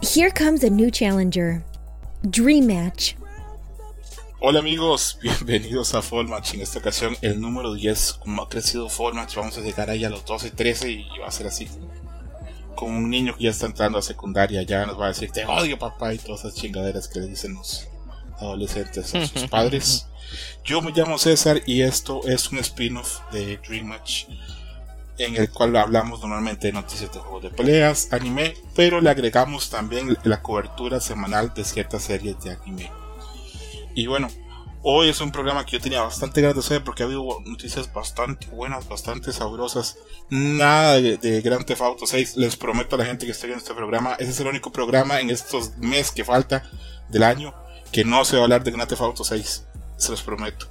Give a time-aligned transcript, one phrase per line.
[0.00, 1.64] Here comes a new challenger.
[2.30, 3.17] Dream Match.
[4.50, 6.54] Hola amigos, bienvenidos a Fall Match.
[6.54, 10.06] En esta ocasión, el número 10, como ha crecido Fall Match, vamos a llegar ahí
[10.06, 11.68] a los 12, 13 y va a ser así.
[12.74, 15.44] Con un niño que ya está entrando a secundaria, ya nos va a decir: Te
[15.44, 17.88] odio, papá, y todas esas chingaderas que le dicen los
[18.38, 20.06] adolescentes a sus padres.
[20.64, 24.28] Yo me llamo César y esto es un spin-off de Dream Match
[25.18, 29.68] en el cual hablamos normalmente de noticias de juegos de peleas, anime, pero le agregamos
[29.68, 32.90] también la cobertura semanal de ciertas series de anime.
[33.98, 34.28] Y bueno,
[34.82, 37.92] hoy es un programa que yo tenía bastante ganas de hacer porque ha habido noticias
[37.92, 39.98] bastante buenas, bastante sabrosas.
[40.30, 43.58] Nada de, de Grand Theft Auto 6, les prometo a la gente que estoy en
[43.58, 46.62] este programa, ese es el único programa en estos meses que falta
[47.08, 47.52] del año
[47.90, 50.66] que no se va a hablar de Grand Theft Auto 6, se los prometo.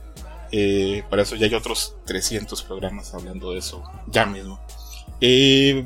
[0.53, 4.57] Eh, para eso ya hay otros 300 programas hablando de eso ya mismo.
[5.19, 5.85] Eh,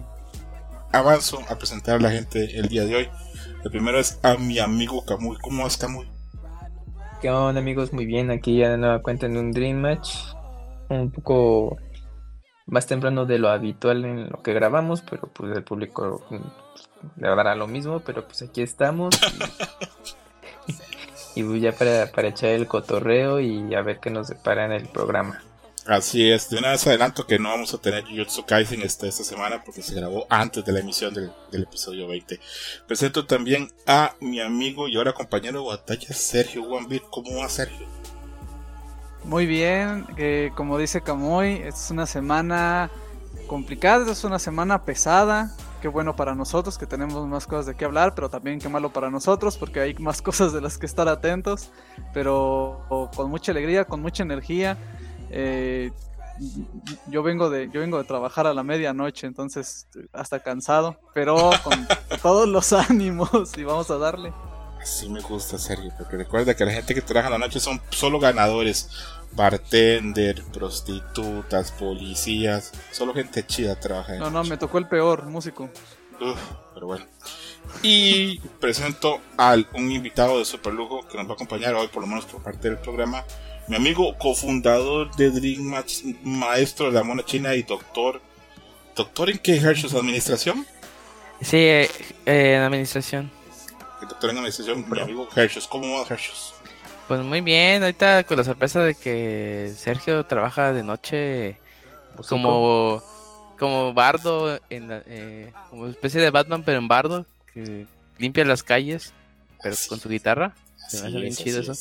[0.91, 3.09] avanzo a presentar a la gente el día de hoy.
[3.63, 5.39] El primero es a mi amigo Camuy.
[5.41, 6.20] ¿Cómo vas, Camuy?
[7.21, 7.93] ¿Qué onda, amigos?
[7.93, 10.09] Muy bien, aquí ya de nueva cuenta en un Dream Match.
[10.89, 11.77] Un poco
[12.65, 16.25] más temprano de lo habitual en lo que grabamos, pero pues el público
[17.17, 19.13] le dará lo mismo, pero pues aquí estamos.
[21.35, 24.87] y ya para, para echar el cotorreo y a ver qué nos depara en el
[24.87, 25.43] programa.
[25.87, 29.23] Así es, de una vez adelanto que no vamos a tener Jujutsu Kaisen esta, esta
[29.23, 32.39] semana porque se grabó antes de la emisión del, episodio 20.
[32.87, 37.01] Presento también a mi amigo y ahora compañero de batalla Sergio Wambir.
[37.09, 37.87] ¿Cómo va Sergio?
[39.23, 42.91] Muy bien, que como dice Camoy, es una semana
[43.47, 47.85] complicada, es una semana pesada, qué bueno para nosotros que tenemos más cosas de qué
[47.85, 51.07] hablar, pero también qué malo para nosotros porque hay más cosas de las que estar
[51.07, 51.71] atentos,
[52.13, 54.77] pero con mucha alegría, con mucha energía.
[55.31, 55.91] Eh,
[57.07, 61.87] yo vengo de yo vengo de trabajar a la medianoche, entonces hasta cansado, pero con
[62.21, 64.33] todos los ánimos y vamos a darle.
[64.81, 67.79] Así me gusta, Sergio, porque recuerda que la gente que trabaja a la noche son
[67.91, 68.89] solo ganadores
[69.33, 74.15] bartender, prostitutas, policías, solo gente chida trabaja.
[74.15, 75.69] No, no, me tocó el peor músico.
[76.73, 77.05] pero bueno.
[77.83, 82.01] Y presento al un invitado de super lujo que nos va a acompañar hoy, por
[82.01, 83.23] lo menos por parte del programa,
[83.67, 88.21] mi amigo cofundador de Dream Match, maestro de la mona china y doctor.
[88.95, 89.93] ¿Doctor en qué ejerces?
[89.93, 90.65] ¿Administración?
[91.41, 91.89] Sí, eh,
[92.25, 93.31] eh, en administración.
[94.01, 95.67] doctor en administración, mi amigo Hershus.
[95.67, 96.53] ¿Cómo va Hershus?
[97.07, 101.57] Pues muy bien, ahorita con la sorpresa de que Sergio trabaja de noche
[102.27, 103.03] como
[103.57, 107.85] como bardo en eh, como especie de Batman pero en bardo que
[108.17, 109.13] limpia las calles
[109.61, 110.55] pero con su guitarra
[110.89, 111.73] se me hace bien chido eso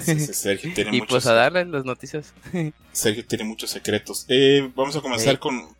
[0.32, 2.32] Sergio tiene y pues a darle las noticias
[2.92, 5.76] Sergio tiene muchos secretos eh, vamos a comenzar con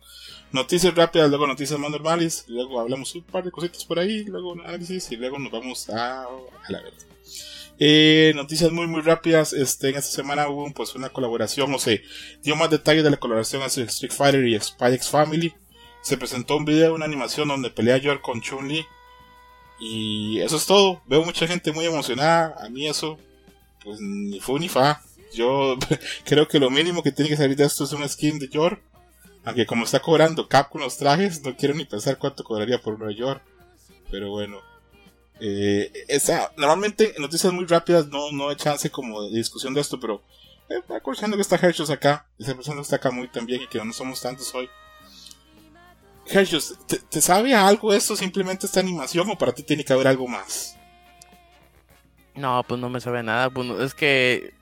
[0.51, 4.53] noticias rápidas luego noticias más normales luego hablamos un par de cositas por ahí luego
[4.53, 6.27] análisis y luego nos vamos a, a
[6.69, 7.09] la verdad
[7.81, 9.53] eh, noticias muy muy rápidas.
[9.53, 11.97] Este, en esta semana hubo pues una colaboración, o sea,
[12.43, 15.53] dio más detalles de la colaboración entre Street Fighter y Spy X Family.
[16.01, 18.85] Se presentó un video, una animación donde pelea York con Chun-Li.
[19.79, 21.01] Y eso es todo.
[21.07, 22.55] Veo mucha gente muy emocionada.
[22.59, 23.17] A mí eso,
[23.83, 25.01] pues ni fu ni fa.
[25.33, 25.77] Yo
[26.25, 28.81] creo que lo mínimo que tiene que salir de esto es un skin de York.
[29.45, 32.99] Aunque como está cobrando Cap con los trajes, no quiero ni pensar cuánto cobraría por
[32.99, 33.41] de York.
[34.11, 34.59] Pero bueno,
[35.39, 35.91] eh,
[36.57, 40.21] normalmente en noticias muy rápidas no, no hay chance como de discusión de esto, pero
[40.69, 43.93] eh, acordando que está Hershus acá, esa persona está acá muy también y que no
[43.93, 44.69] somos tantos hoy.
[46.27, 46.77] Hershus,
[47.09, 48.15] ¿te, sabe algo esto?
[48.15, 50.75] ¿Simplemente esta animación o para ti tiene que haber algo más?
[52.39, 53.49] No, pues no me sabe nada.
[53.49, 54.53] Pues es que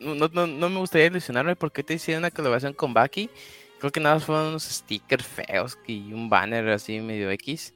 [0.00, 3.30] no, no, no, me gustaría ilusionarme porque te hicieron una colaboración con Baki.
[3.78, 7.74] Creo que nada más fueron unos stickers feos y un banner así medio X.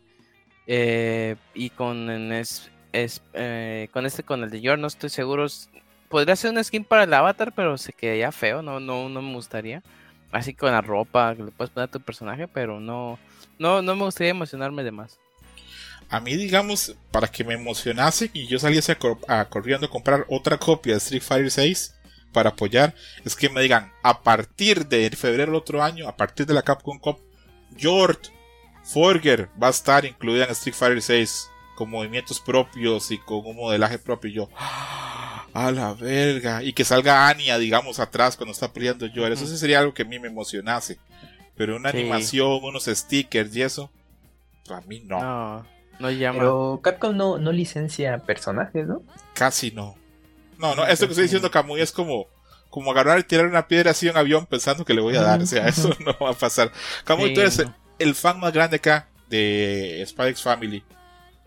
[0.67, 5.47] Eh, y con, es, eh, con este, con el de York, no estoy seguro.
[6.09, 9.35] Podría ser una skin para el avatar, pero se quedaría feo, no, no, no me
[9.35, 9.83] gustaría.
[10.33, 13.19] Así con la ropa que le puedes poner a tu personaje, pero no,
[13.59, 15.21] no, no me gustaría emocionarme de más.
[16.11, 18.97] A mí, digamos, para que me emocionase y yo saliese
[19.29, 21.95] a, corriendo a comprar otra copia de Street Fighter 6
[22.33, 26.47] para apoyar, es que me digan, a partir de febrero del otro año, a partir
[26.47, 27.19] de la Capcom Cup,
[27.77, 28.33] York
[28.83, 33.57] Forger va a estar incluida en Street Fighter 6 con movimientos propios y con un
[33.57, 34.31] modelaje propio.
[34.31, 34.49] yo,
[35.53, 36.63] a la verga.
[36.63, 39.33] Y que salga Anya, digamos, atrás cuando está peleando Joel.
[39.33, 40.99] Eso sí sería algo que a mí me emocionase.
[41.57, 41.99] Pero una Sí.
[41.99, 43.91] animación, unos stickers y eso,
[44.71, 45.67] a mí no, No,
[46.01, 46.39] no llama.
[46.41, 49.03] Pero Capcom no, no licencia personajes, ¿no?
[49.35, 49.97] casi no.
[50.59, 52.27] No, no, esto que estoy diciendo Camuy es como,
[52.69, 55.23] como agarrar y tirar una piedra así a un avión pensando que le voy a
[55.23, 55.41] dar.
[55.41, 56.71] O sea, eso no va a pasar.
[57.05, 57.75] Camuy, Sí, tú eres no.
[57.99, 60.83] el fan más grande acá de X Family.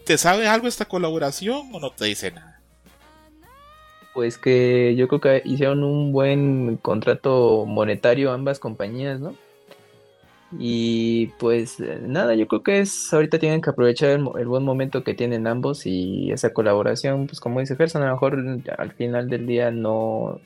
[0.05, 2.59] ¿Te sabe algo esta colaboración o no te dice nada?
[4.13, 9.35] Pues que yo creo que hicieron un buen contrato monetario ambas compañías, ¿no?
[10.59, 14.63] Y pues eh, nada, yo creo que es ahorita tienen que aprovechar el, el buen
[14.63, 18.37] momento que tienen ambos y esa colaboración, pues como dice Gerson, a lo mejor
[18.77, 20.39] al final del día no,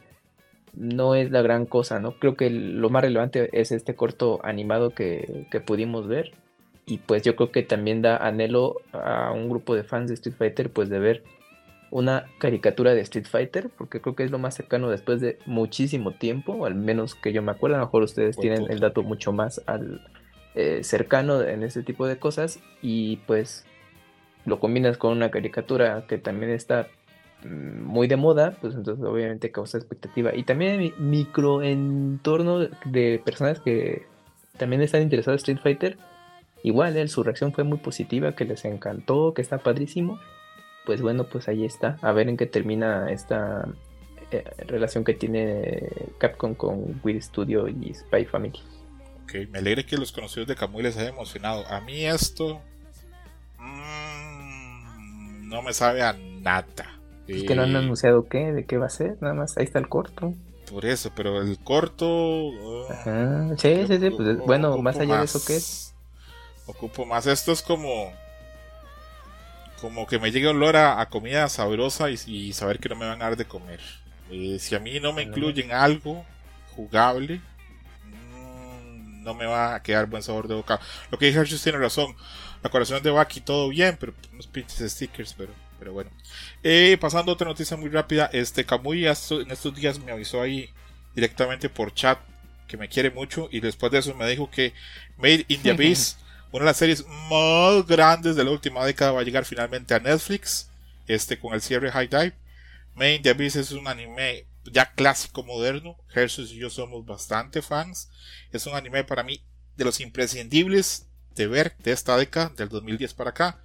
[0.74, 2.14] no es la gran cosa, ¿no?
[2.20, 6.32] Creo que lo más relevante es este corto animado que, que pudimos ver
[6.86, 10.38] y pues yo creo que también da anhelo a un grupo de fans de Street
[10.38, 11.24] Fighter pues de ver
[11.90, 16.12] una caricatura de Street Fighter, porque creo que es lo más cercano después de muchísimo
[16.12, 18.74] tiempo, o al menos que yo me acuerdo, a lo mejor ustedes Buen tienen punto.
[18.74, 20.02] el dato mucho más al
[20.56, 23.66] eh, cercano en ese tipo de cosas y pues
[24.46, 26.88] lo combinas con una caricatura que también está
[27.44, 30.36] mm, muy de moda, pues entonces obviamente causa expectativa.
[30.36, 34.06] Y también mi microentorno de personas que
[34.58, 35.98] también están interesadas en Street Fighter,
[36.64, 40.20] igual eh, su reacción fue muy positiva, que les encantó, que está padrísimo
[40.88, 41.98] pues bueno, pues ahí está.
[42.02, 43.68] A ver en qué termina esta
[44.32, 48.60] eh, relación que tiene Capcom con Wii Studio y Spy Family.
[49.24, 51.68] Ok, me alegra que los conocidos de Camuy les haya emocionado.
[51.68, 52.62] A mí esto
[53.60, 57.00] mm, no me sabe a nada.
[57.28, 59.66] Es que no han Eh, anunciado qué, de qué va a ser, nada más ahí
[59.66, 60.34] está el corto.
[60.72, 62.06] Por eso, pero el corto.
[62.08, 63.56] uh, Ajá.
[63.58, 65.94] Sí, sí, sí, pues bueno, más allá de eso, ¿qué es?
[66.66, 67.26] Ocupo más.
[67.28, 68.12] Esto es como.
[69.82, 73.08] Como que me llegue olor a, a comida sabrosa y, y saber que no me
[73.08, 73.80] van a dar de comer.
[74.32, 76.26] Eh, si a mí no me incluyen algo
[76.76, 77.40] jugable,
[78.06, 80.80] mm, no me va a quedar buen sabor de boca.
[81.12, 82.16] Lo que dice Hershey tiene razón.
[82.64, 86.10] La corazón de Baki todo bien, pero unos pinches stickers, pero, pero bueno.
[86.64, 89.12] Eh, pasando a otra noticia muy rápida, este Kamui en
[89.52, 90.70] estos días me avisó ahí
[91.14, 92.20] directamente por chat
[92.68, 94.74] que me quiere mucho y después de eso me dijo que
[95.18, 96.18] Made in the Abyss,
[96.52, 100.00] una de las series más grandes de la última década, va a llegar finalmente a
[100.00, 100.70] Netflix,
[101.08, 102.34] este con el cierre High Dive.
[102.96, 107.62] Made in the Abyss es un anime ya clásico moderno, Hershey y yo somos bastante
[107.62, 108.10] fans.
[108.52, 109.42] Es un anime para mí
[109.76, 113.62] de los imprescindibles de ver de esta década, del 2010 para acá.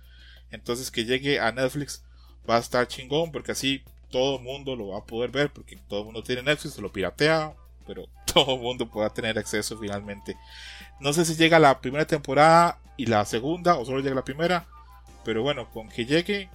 [0.51, 2.05] Entonces que llegue a Netflix
[2.49, 5.77] va a estar chingón porque así todo el mundo lo va a poder ver porque
[5.89, 7.55] todo el mundo tiene Netflix, se lo piratea,
[7.87, 10.37] pero todo el mundo podrá tener acceso finalmente.
[11.03, 14.67] No sé si llega la primera temporada y la segunda o solo llega la primera,
[15.25, 16.49] pero bueno, con que llegue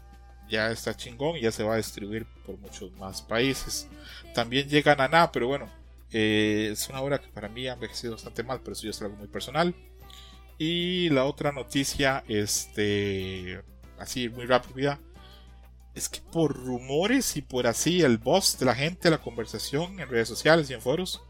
[0.50, 3.90] ya está chingón y ya se va a distribuir por muchos más países.
[4.34, 5.68] También llega Naná, pero bueno,
[6.14, 9.02] eh, es una obra que para mí ha envejecido bastante mal, pero eso ya es
[9.02, 9.76] algo muy personal.
[10.58, 13.62] Y la otra noticia, este,
[14.00, 14.98] así muy rápida,
[15.94, 20.08] es que por rumores y por así el voz de la gente, la conversación en
[20.08, 21.22] redes sociales y en foros,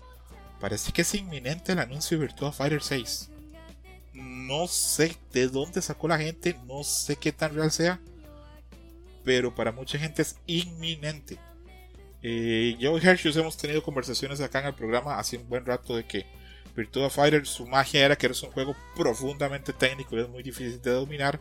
[0.59, 3.29] parece que es inminente el anuncio de Virtua Fighter 6.
[4.13, 7.99] No sé de dónde sacó la gente, no sé qué tan real sea,
[9.23, 11.37] pero para mucha gente es inminente.
[12.23, 15.95] Eh, yo y Hershey hemos tenido conversaciones acá en el programa hace un buen rato
[15.95, 16.25] de que
[16.75, 20.81] Virtua Fighter, su magia era que es un juego profundamente técnico y es muy difícil
[20.81, 21.39] de dominar.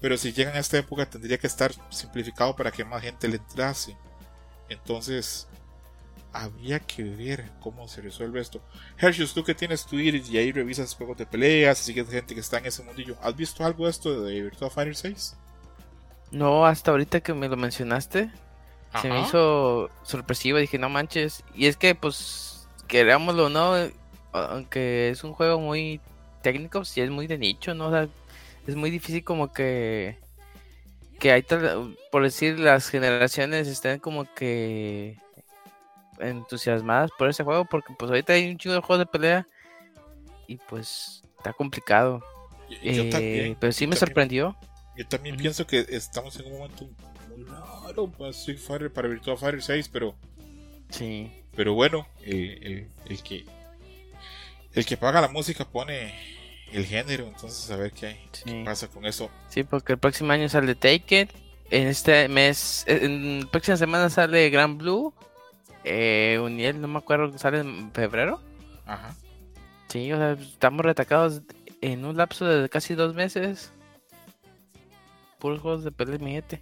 [0.00, 3.36] Pero si llegan a esta época tendría que estar simplificado para que más gente le
[3.36, 3.96] entrase.
[4.68, 5.46] Entonces,
[6.42, 8.60] habría que ver cómo se resuelve esto.
[8.98, 12.58] Hershey, tú que tienes Twitter y ahí revisas juegos de peleas, sigues gente que está
[12.58, 13.16] en ese mundillo.
[13.22, 15.36] ¿Has visto algo de esto de Virtua Fighter 6?
[16.30, 18.30] No, hasta ahorita que me lo mencionaste,
[19.00, 20.58] se me hizo sorpresivo.
[20.58, 21.44] Dije, no manches.
[21.54, 23.74] Y es que, pues, querámoslo o no,
[24.32, 26.00] aunque es un juego muy
[26.42, 27.88] técnico, sí es muy de nicho, ¿no?
[27.88, 28.08] O sea,
[28.66, 30.18] es muy difícil como que.
[31.18, 35.18] Que hay, tal- por decir, las generaciones estén como que
[36.20, 39.46] entusiasmadas por ese juego, porque pues ahorita hay un chingo de juegos de pelea
[40.46, 42.22] y pues está complicado.
[42.68, 44.56] Yo Eh, también, pero sí yo me también- sorprendió.
[44.96, 46.88] Yo también pienso que estamos en un momento
[47.36, 50.14] muy raro para Street Fighter, para Virtua Fighter 6, pero,
[50.88, 51.30] Sí.
[51.54, 53.44] pero bueno, el, el- el que
[54.74, 56.14] el que paga la música pone
[56.72, 58.62] el género, entonces a ver qué, hay, qué Sí.
[58.64, 59.30] pasa con eso.
[59.48, 61.30] Sí, porque el próximo año sale Take It.
[61.70, 65.12] En este mes, en la próxima semana sale Grand Blue.
[65.88, 68.40] Eh, Uniel, no me acuerdo, sale en febrero.
[68.86, 69.14] Ajá.
[69.86, 71.42] Sí, o sea, estamos retacados
[71.80, 73.72] en un lapso de casi dos meses.
[75.38, 76.60] Puros juegos de pelea, mi gente.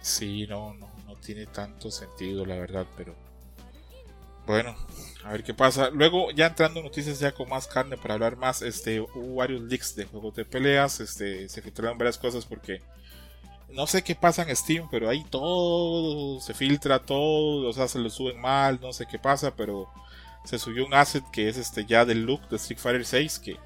[0.00, 3.12] Sí, no, no, no tiene tanto sentido, la verdad, pero
[4.46, 4.76] bueno,
[5.24, 5.90] a ver qué pasa.
[5.90, 9.62] Luego, ya entrando en noticias ya con más carne para hablar más, este, hubo varios
[9.62, 12.82] leaks de juegos de peleas, este, se filtraron varias cosas porque
[13.72, 17.98] no sé qué pasa en Steam, pero ahí todo se filtra, todo, o sea, se
[17.98, 19.88] lo suben mal, no sé qué pasa, pero
[20.44, 23.56] se subió un asset que es este ya del look de Street Fighter 6 que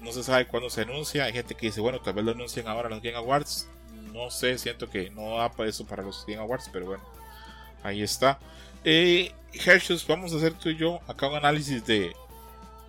[0.00, 1.24] no se sabe cuándo se anuncia.
[1.24, 3.68] Hay gente que dice, bueno, tal vez lo anuncien ahora en los Game Awards.
[4.12, 7.04] No sé, siento que no da eso para los Game Awards, pero bueno,
[7.82, 8.38] ahí está.
[8.84, 12.12] Eh, Hershus, vamos a hacer tú y yo acá un análisis de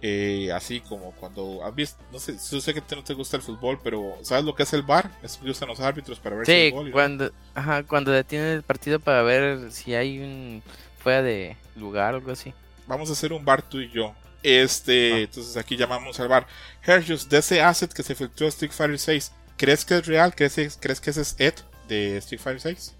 [0.03, 3.43] eh, así como cuando has visto, no sé, yo sé que no te gusta el
[3.43, 5.12] fútbol, pero ¿sabes lo que es el bar?
[5.22, 6.91] Es que usan los árbitros para ver sí, si hay gol.
[6.91, 10.63] cuando, ajá, cuando detienen el partido para ver si hay un
[10.98, 12.51] fuera de lugar o algo así.
[12.88, 14.15] Vamos a hacer un bar tú y yo.
[14.41, 15.20] Este, ah.
[15.20, 16.48] entonces aquí llamamos al bar.
[16.84, 20.34] Hershus, de ese asset que se filtró Street Fighter 6, ¿crees que es real?
[20.34, 21.53] ¿Crees, ¿crees que ese es Ed
[21.88, 22.96] de Street Fighter 6?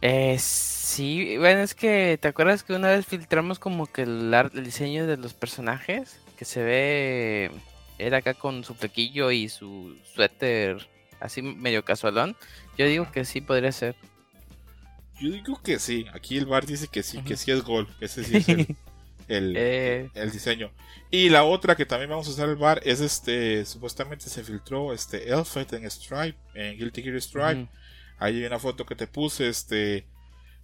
[0.00, 4.64] Eh, sí, bueno, es que ¿te acuerdas que una vez filtramos como que el, el
[4.64, 6.20] diseño de los personajes?
[6.36, 7.50] Que se ve,
[7.98, 10.86] era acá con su flequillo y su suéter
[11.20, 12.36] así medio casualón.
[12.76, 13.96] Yo digo que sí podría ser.
[15.20, 18.22] Yo digo que sí, aquí el bar dice que sí, que sí es gol, ese
[18.22, 18.76] sí es el,
[19.56, 20.08] eh.
[20.14, 20.70] el, diseño.
[21.10, 24.92] Y la otra que también vamos a usar el bar es este, supuestamente se filtró
[24.92, 27.68] este Elfet en Stripe, en Guilty Gear Stripe.
[28.18, 30.06] Ahí hay una foto que te puse, este,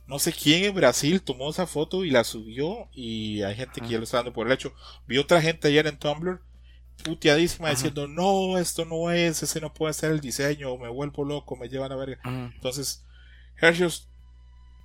[0.06, 3.88] no sé quién en Brasil tomó esa foto y la subió y hay gente que
[3.88, 4.75] ya lo está dando por el hecho.
[5.06, 6.40] Vi otra gente ayer en Tumblr
[7.02, 11.56] puteadísima diciendo, no, esto no es, ese no puede ser el diseño, me vuelvo loco,
[11.56, 12.18] me llevan a ver.
[12.25, 13.04] Entonces,
[13.61, 14.08] Hershey's,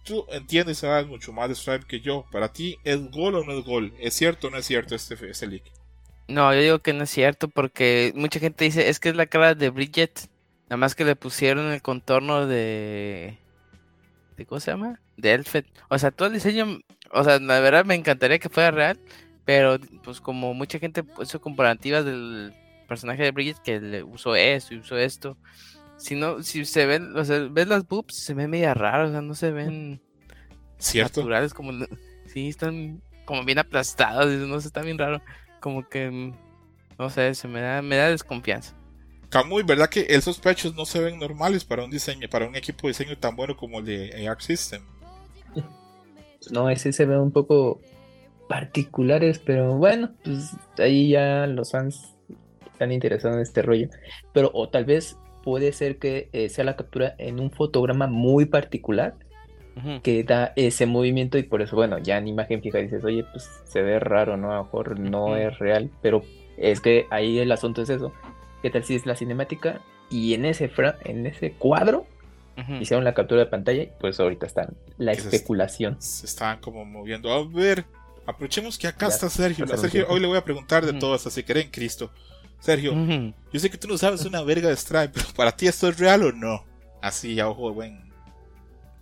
[0.04, 2.26] tú entiendes sabes mucho más de Stripe que yo.
[2.32, 3.94] Para ti, ¿es gol o no es gol?
[4.00, 5.64] ¿Es cierto o no es cierto este, este leak?
[6.28, 9.26] No, yo digo que no es cierto porque mucha gente dice, es que es la
[9.26, 10.30] cara de Bridget
[10.70, 13.40] Nada más que le pusieron el contorno de.
[14.38, 15.02] ¿De cómo se llama?
[15.18, 15.66] De Elfet.
[15.90, 16.80] O sea, todo el diseño.
[17.12, 19.00] O sea, la verdad me encantaría que fuera real.
[19.46, 22.54] Pero, pues, como mucha gente puso comparativas del
[22.88, 25.38] personaje de Bridget que le usó esto y usó esto.
[25.98, 29.12] Si no, si se ven, o sea, ves las boobs, se ven media raras, o
[29.12, 30.02] sea, no se ven
[30.78, 31.22] ¿Cierto?
[31.22, 31.74] naturales como
[32.26, 35.22] sí, están como bien aplastados, no sé, está bien raro.
[35.60, 36.34] Como que
[37.00, 38.76] no sé, se me da, me da desconfianza.
[39.30, 42.88] Camuy, ¿verdad que esos sospechos no se ven normales para un diseño, para un equipo
[42.88, 44.82] de diseño tan bueno como el de Arc System?
[46.52, 47.82] No, ese se ve un poco
[48.48, 52.16] particulares, pero bueno, pues ahí ya los fans
[52.72, 53.90] están interesados en este rollo.
[54.32, 58.46] Pero o tal vez puede ser que eh, sea la captura en un fotograma muy
[58.46, 59.16] particular
[60.04, 63.50] que da ese movimiento y por eso, bueno, ya en imagen fija dices, oye, pues
[63.64, 64.52] se ve raro, ¿no?
[64.52, 66.22] A lo mejor no es real, pero
[66.58, 68.12] es que ahí el asunto es eso,
[68.62, 69.82] ¿Qué tal si es la cinemática?
[70.10, 70.72] Y en ese,
[71.06, 72.06] en ese cuadro
[72.82, 75.96] hicieron la captura de pantalla y pues ahorita está la especulación.
[76.00, 77.32] Se, están como moviendo.
[77.32, 77.86] A ver,
[78.26, 79.66] aprovechemos que acá está Sergio.
[79.66, 82.12] Sergio hoy le voy a preguntar de todo hasta si creen Cristo.
[82.60, 82.94] Sergio,
[83.54, 85.98] yo sé que tú no sabes una verga de Stripe, pero ¿para ti esto es
[85.98, 86.66] real o no?
[87.02, 88.14] Así, a ojo de buen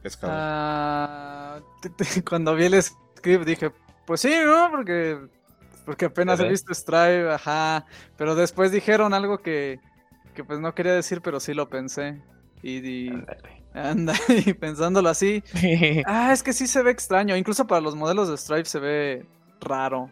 [0.04, 0.36] pescador.
[0.38, 1.60] Ah,
[2.30, 3.72] cuando vi el script dije,
[4.06, 4.70] pues sí, ¿no?
[4.70, 5.18] Porque
[5.88, 7.86] porque apenas he visto Strive, ajá.
[8.18, 9.80] Pero después dijeron algo que,
[10.36, 12.22] que pues no quería decir, pero sí lo pensé.
[12.62, 13.10] Y,
[13.74, 14.14] anda,
[14.46, 15.42] y pensándolo así.
[16.06, 17.38] ah, es que sí se ve extraño.
[17.38, 19.26] Incluso para los modelos de Strive se ve
[19.62, 20.12] raro.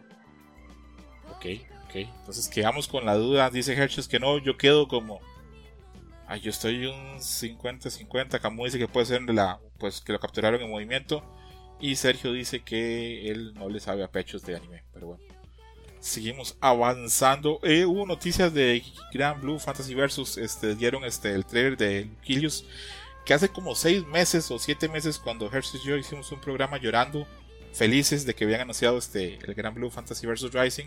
[1.32, 1.44] Ok,
[1.84, 1.96] ok.
[1.96, 3.50] Entonces quedamos con la duda.
[3.50, 5.20] Dice Hershey que no, yo quedo como.
[6.26, 8.40] Ay, yo estoy un 50-50.
[8.40, 11.22] Camus dice que puede ser la, pues que lo capturaron en movimiento.
[11.80, 14.82] Y Sergio dice que él no le sabe a pechos de anime.
[14.94, 15.35] Pero bueno
[16.06, 17.60] seguimos avanzando.
[17.62, 18.82] Eh, hubo noticias de
[19.12, 20.38] Grand Blue Fantasy Versus.
[20.38, 22.64] Este, dieron este, el trailer de Kilius.
[23.24, 26.78] Que hace como 6 meses o 7 meses, cuando Hershey y yo hicimos un programa
[26.78, 27.26] llorando,
[27.72, 30.86] felices de que habían anunciado este, el Grand Blue Fantasy Versus Rising.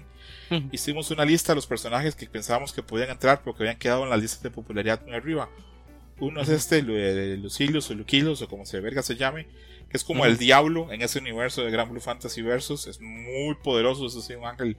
[0.72, 4.10] Hicimos una lista de los personajes que pensábamos que podían entrar, porque habían quedado en
[4.10, 5.50] la lista de popularidad muy arriba.
[6.22, 9.48] Uno es este, Lucilius o Luquilus, o como se verga se llame,
[9.90, 12.88] que es como el diablo en ese universo de Grand Blue Fantasy Versus.
[12.88, 14.78] Es muy poderoso, es así, un ángel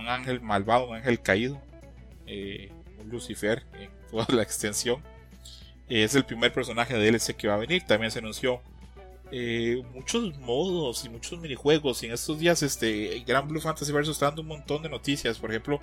[0.00, 1.60] un ángel malvado, un ángel caído,
[2.26, 5.02] eh, un Lucifer en toda la extensión.
[5.88, 7.84] es el primer personaje de DLC que va a venir.
[7.86, 8.62] También se anunció
[9.32, 12.02] eh, muchos modos y muchos minijuegos.
[12.02, 15.38] Y en estos días, este Gran Blue Fantasy Versus está dando un montón de noticias.
[15.38, 15.80] Por ejemplo,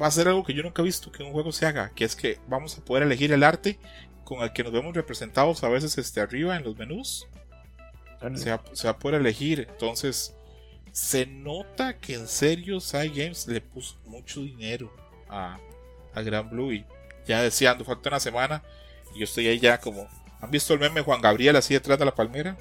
[0.00, 2.04] va a ser algo que yo nunca he visto que un juego se haga, que
[2.04, 3.78] es que vamos a poder elegir el arte
[4.24, 7.26] con el que nos vemos representados a veces este, arriba en los menús.
[8.36, 9.66] Se va, se va a poder elegir.
[9.68, 10.36] Entonces,
[10.92, 14.94] se nota que en serio Games le puso mucho dinero
[15.28, 15.58] a,
[16.14, 16.84] a Gran Blue y
[17.26, 18.62] ya deseando, falta una semana
[19.14, 20.08] y yo estoy ahí ya como
[20.42, 22.56] ¿Han visto el meme Juan Gabriel así detrás de la palmera?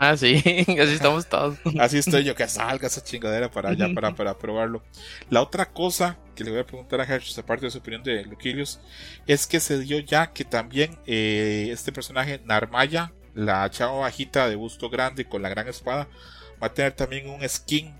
[0.00, 0.34] Ah, sí,
[0.66, 1.56] así estamos todos.
[1.78, 4.82] Así estoy yo, que salga esa chingadera para allá, para, para probarlo.
[5.30, 8.24] La otra cosa que le voy a preguntar a Hershey, aparte de su opinión de
[8.24, 8.80] Luquilius,
[9.28, 14.56] es que se dio ya que también eh, este personaje, Narmaya, la chava bajita de
[14.56, 16.08] busto grande con la gran espada,
[16.62, 17.94] va a tener también un skin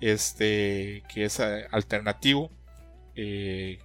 [0.00, 2.50] este que es eh, alternativo
[3.14, 3.78] eh,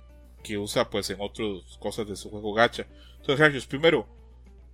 [0.43, 2.87] que usa pues en otras cosas de su juego gacha.
[3.19, 4.07] Entonces, Hershey, primero,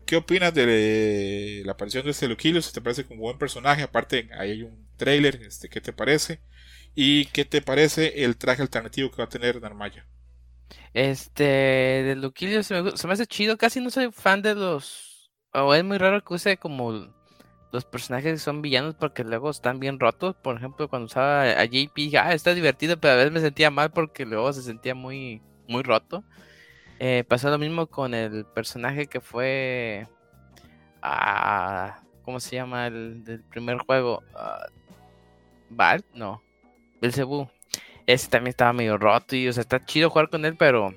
[0.05, 2.27] ¿Qué opinas de la aparición de este
[2.61, 3.83] Si ¿Te parece como buen personaje?
[3.83, 5.41] Aparte, ahí hay un trailer.
[5.43, 6.41] Este, ¿Qué te parece?
[6.93, 10.05] ¿Y qué te parece el traje alternativo que va a tener Narmaya?
[10.93, 13.57] Este, de Luquilio se me, se me hace chido.
[13.57, 15.31] Casi no soy fan de los.
[15.53, 16.91] O es muy raro que use como
[17.73, 20.35] los personajes son villanos porque luego están bien rotos.
[20.35, 23.91] Por ejemplo, cuando usaba a JP, ah, está divertido, pero a veces me sentía mal
[23.91, 26.23] porque luego se sentía muy, muy roto.
[26.99, 30.07] Eh, pasó lo mismo con el personaje que fue.
[31.01, 34.21] Ah, ¿Cómo se llama el del primer juego?
[35.71, 36.05] ¿Bart?
[36.13, 36.43] No.
[37.01, 37.49] Belzebú.
[38.05, 40.93] Ese también estaba medio roto y, o sea, está chido jugar con él, pero.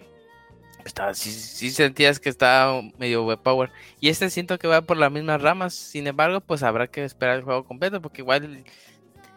[0.87, 3.71] Estaba, sí, sí sentías que estaba medio web power.
[4.01, 5.75] Y este siento que va por las mismas ramas.
[5.75, 8.65] Sin embargo, pues habrá que esperar el juego completo, porque igual.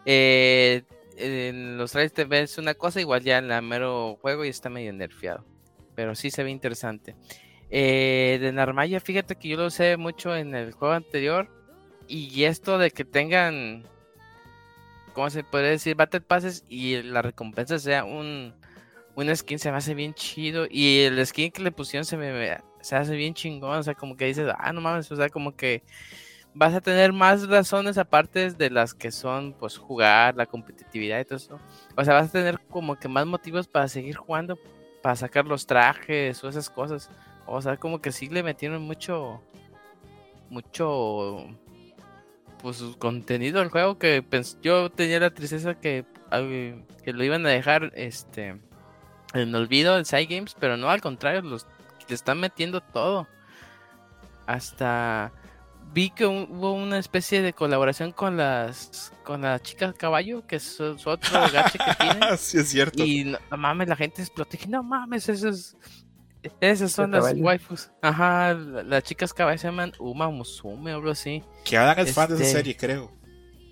[0.06, 0.84] Eh,
[1.18, 4.70] en los trailers te ves una cosa, igual ya en el mero juego y está
[4.70, 5.44] medio nerfeado
[6.00, 7.14] pero sí se ve interesante.
[7.70, 11.50] Eh, de Narmaya, fíjate que yo lo sé mucho en el juego anterior.
[12.08, 13.84] Y esto de que tengan,
[15.12, 15.96] ¿cómo se puede decir?
[15.96, 18.56] Battle Passes y la recompensa sea un,
[19.22, 20.68] un skin, se me hace bien chido.
[20.70, 23.78] Y el skin que le pusieron se me se hace bien chingón.
[23.78, 25.84] O sea, como que dices, ah, no mames, o sea, como que
[26.54, 31.26] vas a tener más razones aparte de las que son, pues, jugar, la competitividad y
[31.26, 31.60] todo eso.
[31.96, 34.58] O sea, vas a tener como que más motivos para seguir jugando
[35.02, 37.10] para sacar los trajes o esas cosas.
[37.46, 39.42] O sea, como que sí le metieron mucho,
[40.50, 41.48] mucho,
[42.62, 44.24] pues contenido al juego que
[44.62, 46.06] yo tenía la tristeza que,
[47.04, 48.60] que lo iban a dejar, este,
[49.34, 51.66] en olvido el Side Games, pero no, al contrario, los
[52.10, 53.28] le están metiendo todo.
[54.46, 55.32] Hasta
[55.94, 60.80] vi que hubo una especie de colaboración con las con las chicas caballo, que es
[60.80, 61.18] otro
[61.54, 62.38] gache que tiene.
[62.38, 63.04] sí, es cierto.
[63.04, 64.52] Y no, mames, la gente explotó.
[64.52, 65.78] Dije, no mames, esas,
[66.60, 67.92] esas son las waifus.
[68.02, 71.44] Ajá, las chicas caballo se llaman Uma Musume o algo así.
[71.64, 73.19] Que Adam es fan de esa este, serie, creo.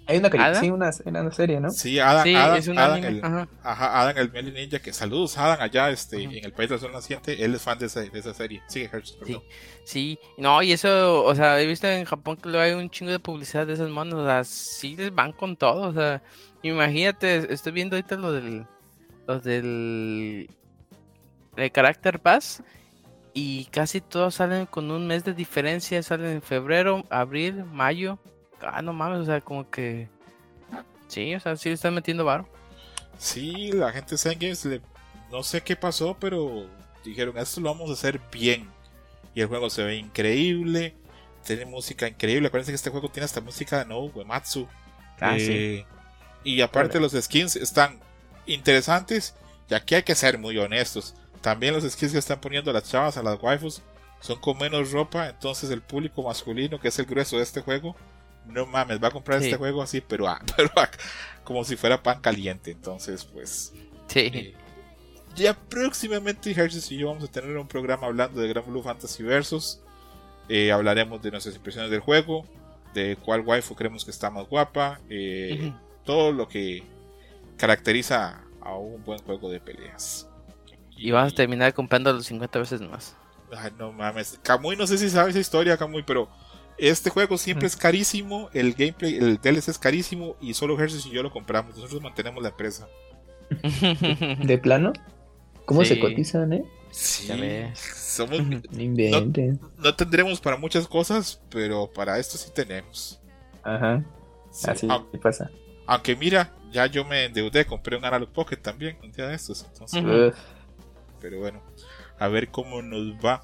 [0.08, 1.70] Hay una, sí, una, una, serie, ¿no?
[1.70, 3.48] Sí, Adam, Adam, es Adam, el, ajá.
[3.62, 7.44] Adam, el Meli Ninja, que saludos Adam allá este, en el país del sol naciente,
[7.44, 8.62] él es fan de esa, de esa serie.
[8.68, 9.38] Sigue Hertz, sí,
[9.84, 13.12] sí, no, y eso, o sea, he visto en Japón que luego hay un chingo
[13.12, 16.22] de publicidad de esos monos, o sea, sí les van con todo, o sea,
[16.64, 18.66] imagínate, estoy viendo ahorita lo del,
[19.28, 20.50] lo del,
[21.58, 22.64] de Character Pass,
[23.34, 28.20] y casi todos salen con un mes de diferencia, salen en febrero, abril, mayo,
[28.62, 30.10] Ah, no mames, o sea, como que.
[31.08, 32.48] Sí, o sea, sí le están metiendo varo.
[33.18, 34.82] Sí, la gente de Games, le...
[35.32, 36.68] no sé qué pasó, pero
[37.04, 38.70] dijeron, esto lo vamos a hacer bien.
[39.34, 40.96] Y el juego se ve increíble,
[41.46, 42.48] tiene música increíble.
[42.48, 44.68] Acuérdense que este juego tiene hasta música de No Uematsu.
[45.20, 45.86] Ah, eh,
[46.44, 48.00] y aparte los skins están
[48.46, 49.36] interesantes,
[49.70, 51.16] y aquí hay que ser muy honestos.
[51.42, 53.82] También los skins que están poniendo las chavas a las waifus
[54.20, 57.96] son con menos ropa, entonces el público masculino, que es el grueso de este juego,
[58.50, 60.90] no mames, va a comprar este juego así, pero, ah, pero ah,
[61.44, 62.72] como si fuera pan caliente.
[62.72, 63.74] Entonces, pues.
[64.08, 64.20] Sí.
[64.34, 64.56] Eh,
[65.36, 69.24] ya próximamente Hershey y yo vamos a tener un programa hablando de Gran Blue Fantasy
[69.24, 69.80] Versus.
[70.50, 72.46] Eh, hablaremos de nuestras impresiones del juego,
[72.94, 75.74] de cuál waifu creemos que está más guapa, eh,
[76.06, 76.84] todo lo que
[77.58, 80.28] caracteriza a un buen juego de peleas.
[80.96, 83.16] Y, vamos a terminar comprando los 50 veces más.
[83.56, 84.40] Ay, no mames.
[84.42, 86.28] Kamui, no sé si sabes esa historia, Kamui, pero
[86.78, 91.16] este juego siempre es carísimo, el gameplay, el DLC es carísimo y solo Hershey y
[91.16, 91.76] yo lo compramos.
[91.76, 92.88] Nosotros mantenemos la empresa.
[94.44, 94.94] ¿De plano?
[95.66, 96.64] ¿Cómo se cotizan, eh?
[96.92, 97.28] Sí,
[97.76, 98.40] somos.
[99.78, 103.20] no, tendremos para muchas cosas, pero para esto sí tenemos.
[103.64, 104.04] Ajá.
[104.64, 104.88] Así
[105.22, 105.52] pasa.
[105.86, 109.66] Aunque mira, ya yo me endeudé, compré un Analog Pocket también un día de estos.
[109.72, 110.34] Entonces,
[111.22, 111.62] Pero bueno,
[112.20, 113.44] a ver cómo nos va.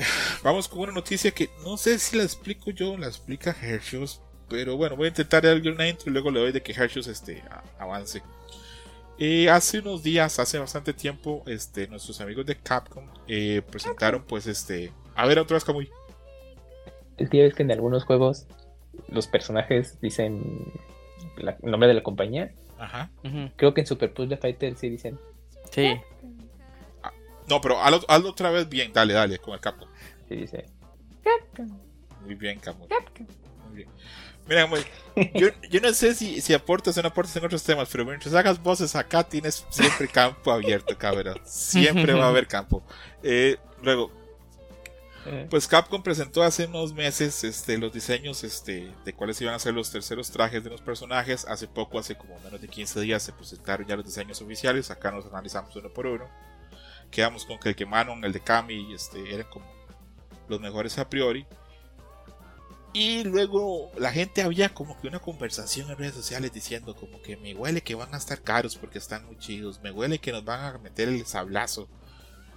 [0.42, 4.76] Vamos con una noticia que no sé si la explico yo, la explica Hershey's, pero
[4.76, 7.42] bueno, voy a intentar darle una intro y luego le doy de que Hershey's este,
[7.78, 8.22] avance.
[9.18, 14.46] Eh, hace unos días, hace bastante tiempo, este, nuestros amigos de Capcom eh, presentaron, pues,
[14.46, 14.92] este.
[15.14, 15.90] A ver, otra vez, Kamui.
[17.18, 18.46] Es que ya ves que en algunos juegos
[19.08, 20.72] los personajes dicen
[21.36, 22.52] el nombre de la compañía.
[22.78, 23.10] Ajá.
[23.56, 25.18] Creo que en Super Puzzle Fighter sí dicen.
[25.70, 26.00] Sí.
[27.50, 29.86] No, pero hazlo, hazlo, otra vez bien, dale, dale, con el capo.
[30.28, 30.70] Sí, dice.
[32.20, 32.88] Muy bien, Camuy.
[33.64, 33.90] Muy bien.
[34.46, 34.80] Mira, muy,
[35.34, 38.34] yo, yo no sé si, si aportas o no aportas en otros temas, pero mientras
[38.34, 41.40] hagas voces acá tienes siempre campo abierto, cabrón.
[41.44, 42.84] Siempre va a haber campo.
[43.22, 44.12] Eh, luego,
[45.24, 49.58] Eh, pues Capcom presentó hace unos meses este, los diseños este, de cuáles iban a
[49.58, 51.44] ser los terceros trajes de los personajes.
[51.46, 54.90] Hace poco, hace como menos de 15 días, se presentaron ya los diseños oficiales.
[54.90, 56.30] Acá nos analizamos uno por uno.
[57.10, 59.66] Quedamos con que el que Manon, el de Kami, este, eran como
[60.48, 61.46] los mejores a priori.
[62.92, 67.36] Y luego la gente había como que una conversación en redes sociales diciendo como que
[67.36, 69.80] me huele que van a estar caros porque están muy chidos.
[69.80, 71.88] Me huele que nos van a meter el sablazo.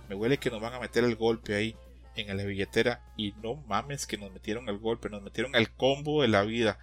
[0.09, 1.75] Me huele que nos van a meter el golpe ahí
[2.15, 6.21] en la billetera y no mames que nos metieron el golpe, nos metieron el combo
[6.21, 6.79] de la vida.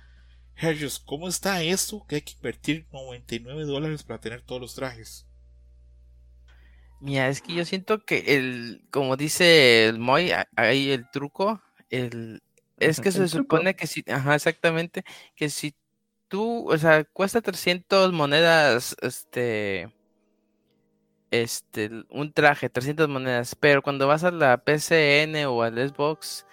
[0.57, 5.27] Hergios, ¿cómo está eso que hay que invertir 99 dólares para tener todos los trajes?
[7.01, 12.43] Mira, es que yo siento que el, como dice el Moy, ahí el truco, el,
[12.79, 15.75] es que se supone que si, ajá, exactamente, que si
[16.29, 19.91] tú, o sea, cuesta 300 monedas, este,
[21.31, 26.47] este, un traje, 300 monedas, pero cuando vas a la PCN o al Xbox,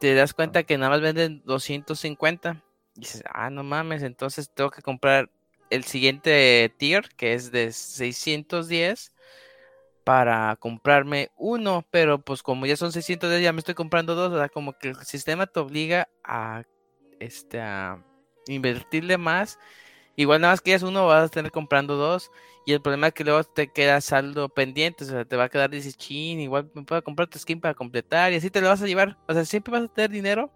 [0.00, 2.62] te das cuenta que nada más venden 250.
[2.96, 5.30] Y dices, ah, no mames, entonces tengo que comprar
[5.70, 9.13] el siguiente tier, que es de 610,
[10.04, 14.38] para comprarme uno, pero pues como ya son 610, ya me estoy comprando dos, o
[14.38, 16.62] sea, como que el sistema te obliga a,
[17.20, 18.04] este, a
[18.46, 19.58] invertirle más.
[20.16, 22.30] Igual nada más que ya uno, vas a tener comprando dos.
[22.66, 25.48] Y el problema es que luego te queda saldo pendiente, o sea, te va a
[25.48, 28.68] quedar, dices, chin, igual me puedo comprar tu skin para completar, y así te lo
[28.68, 29.18] vas a llevar.
[29.26, 30.52] O sea, siempre vas a tener dinero.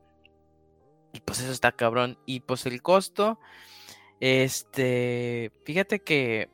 [1.12, 2.18] Y pues eso está cabrón.
[2.26, 3.38] Y pues el costo,
[4.20, 6.50] este, fíjate que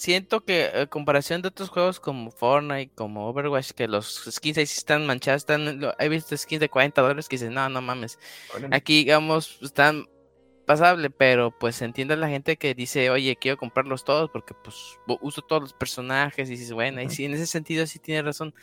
[0.00, 4.66] siento que a comparación de otros juegos como Fortnite, como Overwatch, que los skins ahí
[4.66, 7.80] sí están manchados, están, lo- he visto skins de 40 dólares que dicen, no, no
[7.82, 8.18] mames.
[8.48, 8.68] órale.
[8.70, 10.06] Aquí, digamos, están
[10.66, 14.76] pasable, pero pues entiende la gente que dice, oye, quiero comprarlos todos porque pues
[15.22, 17.10] uso todos los personajes y dices, bueno, y Ujú.
[17.10, 18.54] sí, en ese sentido sí tiene razón,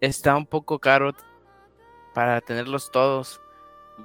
[0.00, 1.12] está un poco caro
[2.14, 3.40] para tenerlos todos.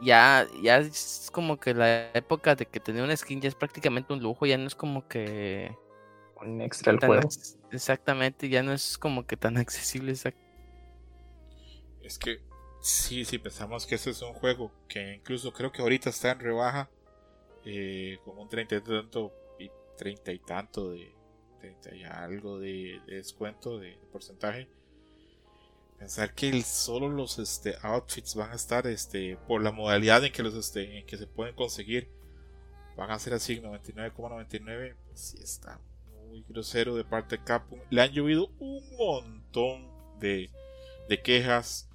[0.02, 4.14] Ya, ya es como que la época de que tener una skin ya es prácticamente
[4.14, 5.76] un lujo, ya no es como que
[6.42, 7.30] Un extra al juego.
[7.72, 10.12] exactamente, ya no es como que tan accesible.
[10.14, 10.38] exact-
[12.02, 12.40] Es que
[12.82, 16.40] sí, sí, pensamos que este es un juego que incluso creo que ahorita está en
[16.40, 16.90] rebaja,
[17.66, 21.14] eh, con un 30 y tanto y 30 y tanto de
[21.60, 24.70] 30 y algo de, de descuento de, porcentaje.
[25.98, 30.32] Pensar que el- solo los este, outfits van a estar este, por la modalidad en
[30.32, 32.10] que los este, en que se pueden conseguir
[32.96, 35.80] van a ser así 99,99 pues sí está
[36.30, 39.88] muy grosero de parte de Capcom le han llovido un montón
[40.20, 40.50] de,
[41.10, 41.90] de quejas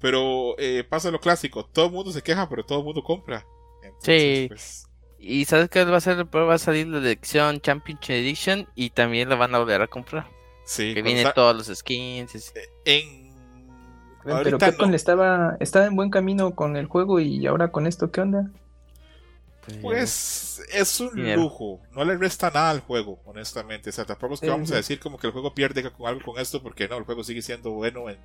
[0.00, 3.44] pero eh, pasa lo clásico todo el mundo se queja pero todo el mundo compra
[3.82, 4.02] Entonces,
[4.42, 4.46] Sí.
[4.48, 4.86] pues,
[5.18, 9.28] Y sabes que va a ser, va a salir la edición Championship Edition y también
[9.28, 10.26] la van a volver a comprar.
[10.64, 12.34] sí, Que cuando viene está- todos los skins.
[12.34, 12.52] y así.
[12.86, 13.30] en
[14.24, 14.96] Pero Capcom no.
[14.96, 18.50] estaba, estaba en buen camino con el juego y ahora con esto, ¿qué onda?
[19.80, 21.42] Pues es un Dinero.
[21.42, 23.90] lujo, no le resta nada al juego, honestamente.
[23.90, 26.22] O sea, tampoco es que vamos a decir como que el juego pierde con algo
[26.32, 28.18] con esto, porque no, el juego sigue siendo bueno en,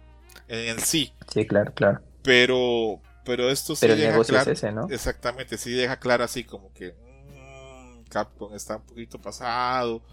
[0.48, 1.14] en, en sí.
[1.28, 2.02] Sí, claro, claro.
[2.24, 4.88] Pero, pero esto sí Pero el deja negocio claro, es ese, ¿no?
[4.90, 10.04] exactamente, sí deja claro así como que mm, Capcom está un poquito pasado.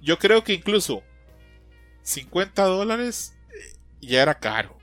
[0.00, 1.02] Yo creo que incluso
[2.02, 4.75] 50 dólares eh, ya era caro.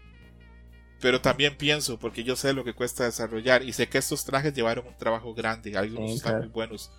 [1.04, 4.54] Pero también pienso, porque yo sé lo que cuesta desarrollar y sé que estos trajes
[4.54, 6.46] llevaron un trabajo grande, algunos Sí, están claro.
[6.46, 6.92] muy buenos.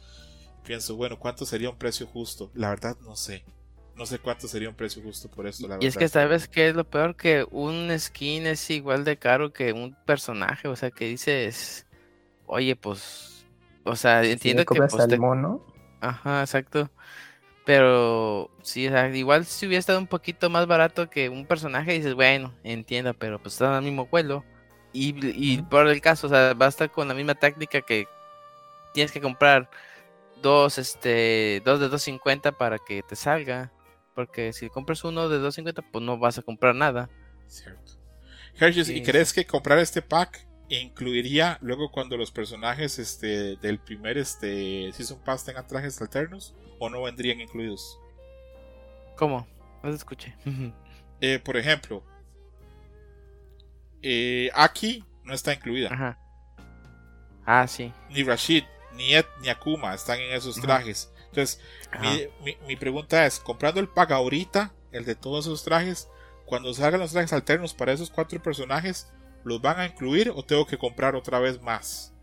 [0.64, 2.50] Pienso, bueno, ¿cuánto sería un precio justo?
[2.54, 3.42] La verdad no sé.
[3.96, 6.00] No sé cuánto sería un precio justo por esto, la Y es verdad.
[6.00, 9.94] que sabes que es lo peor que un skin es igual de caro que un
[10.04, 10.68] personaje.
[10.68, 11.86] O sea, que dices,
[12.46, 13.46] oye, pues,
[13.84, 15.64] o sea, entiendo le que cobras pues, al te- mono,
[16.00, 16.90] Ajá, exacto.
[17.64, 21.92] Pero sí, o sea, igual si hubiera estado un poquito más barato que un personaje,
[21.92, 24.44] dices, bueno, entiendo, pero pues están al mismo vuelo.
[24.92, 28.06] Y, por el caso, o sea, va a estar con la misma técnica que
[28.92, 29.68] tienes que comprar
[30.40, 33.72] dos, este, dos de 250 para que te salga.
[34.14, 37.10] Porque si compras uno de 250, pues no vas a comprar nada.
[37.48, 37.92] Cierto.
[38.56, 40.46] Hershey's, ¿y crees que comprar este pack
[40.80, 46.54] incluiría luego cuando los personajes este, del primer este, Season Pass tengan trajes alternos?
[46.78, 47.98] ¿O no vendrían incluidos?
[49.16, 49.46] ¿Cómo?
[49.82, 50.34] No te escuché.
[51.20, 52.02] Eh, por ejemplo,
[54.02, 55.88] eh, Aki no está incluida.
[55.92, 56.18] Ajá.
[57.46, 57.92] Ah, sí.
[58.10, 60.66] Ni Rashid, ni Ed, ni Akuma están en esos Ajá.
[60.66, 61.10] trajes.
[61.28, 61.60] Entonces,
[62.42, 66.08] mi- mi pregunta es, comprando el pack ahorita, el de todos esos trajes,
[66.46, 69.10] cuando salgan los trajes alternos para esos cuatro personajes,
[69.44, 72.14] ¿los van a incluir o tengo que comprar otra vez más?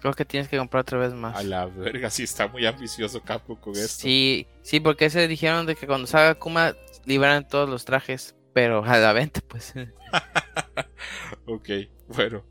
[0.00, 1.36] Creo que tienes que comprar otra vez más.
[1.36, 4.02] A la verga, sí está muy ambicioso Capcom con esto.
[4.02, 6.74] Sí, sí, porque se dijeron de que cuando salga Kuma
[7.06, 9.74] liberan todos los trajes, pero a la venta, pues.
[11.46, 11.68] ok,
[12.08, 12.44] bueno.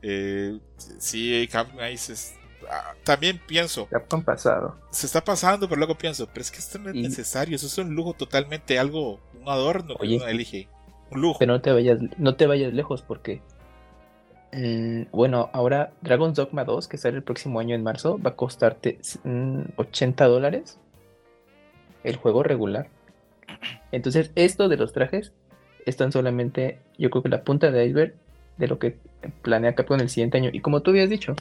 [0.00, 0.58] Eh,
[0.98, 2.14] sí, Capcom ahí se,
[2.70, 3.88] ah, también pienso.
[3.88, 4.80] Capcom pasado.
[4.90, 7.76] Se está pasando, pero luego pienso, pero es que esto no es necesario, eso es
[7.78, 10.68] un lujo totalmente, algo, un adorno que uno elige.
[11.12, 11.38] Lujo.
[11.38, 13.40] Pero no te vayas, no te vayas lejos porque
[14.56, 18.36] Mm, bueno, ahora Dragon's Dogma 2, que sale el próximo año en marzo, va a
[18.36, 18.98] costarte
[19.76, 20.78] 80 mm, dólares
[22.04, 22.88] el juego regular.
[23.92, 25.32] Entonces, esto de los trajes
[25.84, 28.14] están solamente, yo creo que la punta de iceberg
[28.56, 28.96] de lo que
[29.42, 30.50] planea Capcom el siguiente año.
[30.52, 31.34] Y como tú habías dicho,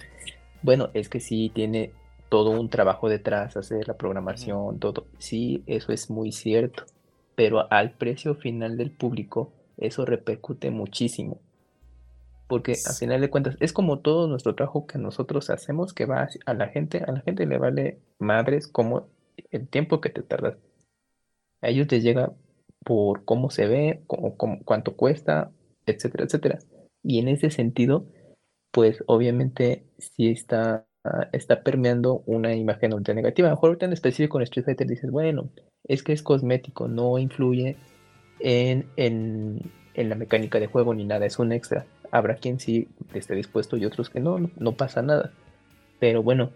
[0.62, 1.92] bueno, es que sí tiene
[2.30, 5.06] todo un trabajo detrás, hacer la programación, todo.
[5.20, 6.84] Sí, eso es muy cierto.
[7.36, 11.42] Pero al precio final del público, eso repercute muchísimo.
[12.48, 16.28] Porque al final de cuentas es como todo nuestro trabajo que nosotros hacemos que va
[16.46, 19.08] a la gente, a la gente le vale madres como
[19.52, 20.58] el tiempo que te tardas.
[21.62, 22.34] A ellos les llega
[22.84, 25.52] por cómo se ve, como, cuánto cuesta,
[25.88, 26.60] etcétera, etcétera.
[27.04, 28.06] Y en ese sentido,
[28.72, 30.86] pues obviamente sí está,
[31.32, 33.48] está permeando una imagen ultra negativa.
[33.48, 35.50] A lo mejor ahorita en específico en Street Fighter dices, bueno,
[35.88, 37.76] es que es cosmético, no influye
[38.40, 39.62] en, en,
[39.94, 41.86] en la mecánica de juego ni nada, es un extra.
[42.12, 45.32] Habrá quien sí esté dispuesto y otros que no, no, pasa nada.
[46.00, 46.52] Pero bueno,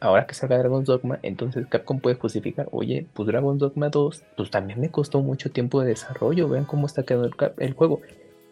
[0.00, 4.50] ahora que salga Dragon's Dogma, entonces Capcom puede justificar, oye, pues Dragon's Dogma 2, pues
[4.50, 8.00] también me costó mucho tiempo de desarrollo, vean cómo está quedando el, el, juego.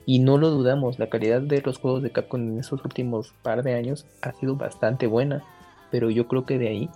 [0.04, 3.62] Y no lo dudamos, la calidad de los juegos de Capcom en esos últimos par
[3.62, 5.44] de años ha sido bastante buena,
[5.90, 6.90] pero yo creo que de ahí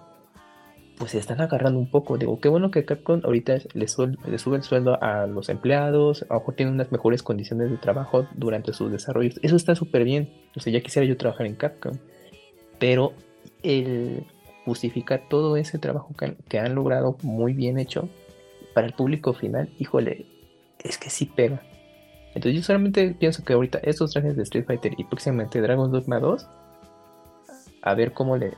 [0.99, 2.17] pues se están agarrando un poco.
[2.19, 4.17] Digo, qué bueno que Capcom ahorita le, sube
[4.57, 8.73] el sueldo a los empleados, a lo mejor tienen unas mejores condiciones de trabajo durante
[8.73, 9.39] sus desarrollos.
[9.43, 10.31] Eso está súper bien.
[10.57, 11.95] O sea, ya quisiera yo trabajar en Capcom.
[12.79, 13.13] Pero
[13.63, 14.25] el
[14.65, 16.15] justificar todo ese trabajo
[16.49, 18.09] que han, logrado muy bien hecho
[18.75, 20.27] para el público final, híjole,
[20.83, 21.63] es que sí pega.
[22.35, 26.19] Entonces yo solamente pienso que ahorita estos trajes de Street Fighter y próximamente Dragon Dogma
[26.19, 26.47] 2
[27.87, 28.57] a ver cómo le,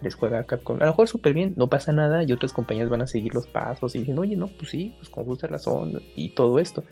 [0.00, 0.76] les juega Capcom.
[0.76, 3.48] A lo mejor súper bien, no pasa nada y otras compañías van a seguir los
[3.48, 6.84] pasos y dicen, oye, no, pues sí, pues con justa razón y todo esto.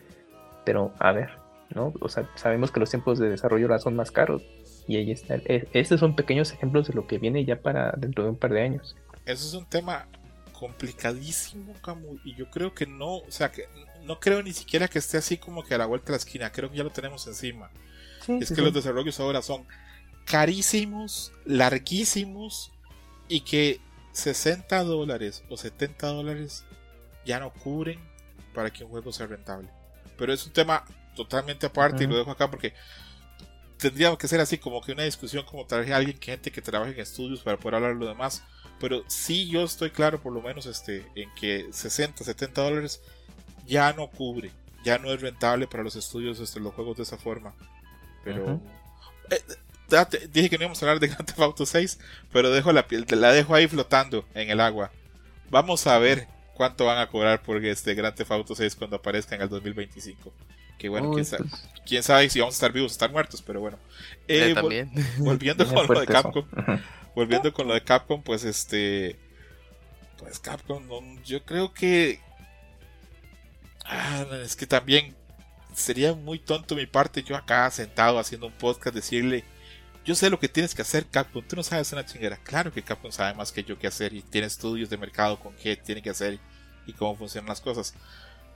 [0.64, 1.30] Pero a ver,
[1.72, 1.94] ¿no?
[2.00, 4.42] O sea, sabemos que los tiempos de desarrollo ahora son más caros
[4.88, 5.36] y ahí está.
[5.36, 8.52] E, estos son pequeños ejemplos de lo que viene ya para dentro de un par
[8.52, 8.96] de años.
[9.24, 10.08] Eso es un tema
[10.58, 13.68] complicadísimo, Camu, y yo creo que no, o sea, que
[14.02, 16.50] no creo ni siquiera que esté así como que a la vuelta de la esquina,
[16.50, 17.70] creo que ya lo tenemos encima.
[18.26, 19.64] es que los desarrollos ahora son
[20.28, 22.70] carísimos, larguísimos
[23.28, 23.80] y que
[24.12, 26.64] 60 dólares o 70 dólares
[27.24, 27.98] ya no cubren
[28.54, 29.68] para que un juego sea rentable.
[30.16, 30.84] Pero es un tema
[31.16, 32.74] totalmente aparte y lo dejo acá porque
[33.78, 36.60] tendríamos que ser así como que una discusión como traje a alguien que gente que
[36.60, 38.42] trabaje en estudios para poder hablar de lo demás.
[38.80, 43.00] Pero sí yo estoy claro por lo menos este en que 60, 70 dólares
[43.66, 44.50] ya no cubre,
[44.84, 47.54] ya no es rentable para los estudios este, los juegos de esa forma.
[48.24, 48.60] Pero
[50.30, 51.98] dije que no íbamos a hablar de Grand Theft Auto 6,
[52.32, 54.90] pero dejo la, la dejo ahí flotando en el agua.
[55.50, 59.34] Vamos a ver cuánto van a cobrar por este Grand Theft Auto 6 cuando aparezca
[59.34, 60.32] en el 2025.
[60.78, 61.44] Que bueno, quién, sabe,
[61.86, 63.78] quién, sabe, si vamos a estar vivos o estar muertos, pero bueno.
[64.28, 64.54] Eh,
[65.18, 66.46] volviendo con lo de Capcom.
[67.14, 69.16] volviendo con lo de Capcom, pues este.
[70.18, 70.84] Pues Capcom,
[71.24, 72.20] yo creo que.
[73.84, 75.16] Ah, es que también
[75.74, 79.44] sería muy tonto mi parte yo acá sentado haciendo un podcast decirle
[80.08, 81.44] yo sé lo que tienes que hacer, Capcom.
[81.46, 82.38] Tú no sabes una chingera.
[82.38, 85.52] Claro que Capcom sabe más que yo qué hacer y tiene estudios de mercado con
[85.56, 86.38] qué tiene que hacer
[86.86, 87.92] y cómo funcionan las cosas.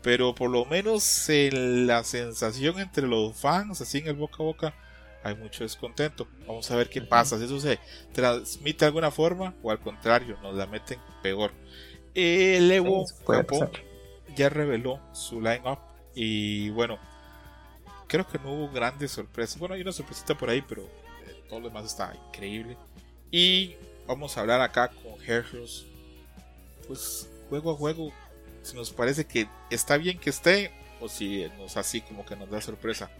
[0.01, 4.45] Pero por lo menos en la sensación entre los fans, así en el boca a
[4.45, 4.75] boca,
[5.23, 6.27] hay mucho descontento.
[6.47, 7.37] Vamos a ver qué pasa.
[7.37, 7.79] Si eso se
[8.15, 11.53] transmite de alguna forma o al contrario, nos la meten peor.
[12.15, 13.69] El Evo Japón
[14.35, 15.81] ya reveló su line-up
[16.15, 16.99] y bueno,
[18.09, 19.59] creo que no hubo grandes sorpresas.
[19.59, 21.02] Bueno, hay una sorpresita por ahí, pero
[21.53, 22.79] todo lo demás está increíble.
[23.31, 25.87] Y vamos a hablar acá con Hershus.
[26.89, 28.11] Pues juego a juego,
[28.63, 32.49] si nos parece que está bien que esté, o si nos así como que nos
[32.49, 33.11] da sorpresa.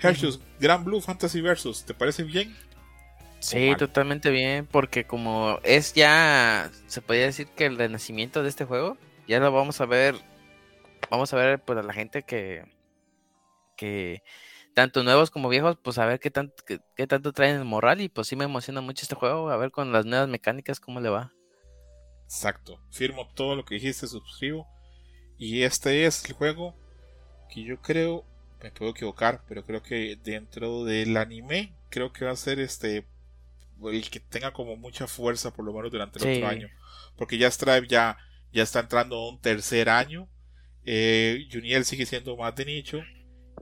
[0.00, 2.56] Hershus, Gran Blue Fantasy Versus, ¿te parece bien?
[3.40, 8.64] Sí, totalmente bien, porque como es ya, se podría decir que el renacimiento de este
[8.64, 10.16] juego, ya lo vamos a ver,
[11.10, 12.64] vamos a ver pues a la gente que,
[13.78, 14.22] que
[14.74, 18.08] tanto nuevos como viejos, pues a ver qué, tanto qué, tanto traen el moral y
[18.08, 21.08] pues sí me emociona mucho este juego, a ver con las nuevas mecánicas cómo le
[21.08, 21.32] va.
[22.24, 24.68] Exacto, firmo todo lo que dijiste, suscribo.
[25.38, 26.76] Y este es el juego
[27.50, 28.24] que yo creo,
[28.62, 33.06] me puedo equivocar, pero creo que dentro del anime, creo que va a ser este
[33.84, 36.68] el que tenga como mucha fuerza por lo menos durante el otro año.
[37.16, 38.18] Porque ya Stripe ya,
[38.52, 40.28] ya está entrando a un tercer año.
[40.84, 43.00] Eh, Juniel sigue siendo más de nicho.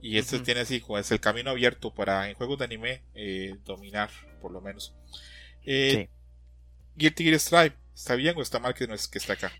[0.01, 4.09] Y este tiene así, es el camino abierto para en juegos de anime eh, dominar,
[4.41, 4.95] por lo menos.
[5.65, 6.09] Eh,
[6.95, 9.51] Guilty Gear Stripe, ¿está bien o está mal que no es que está acá?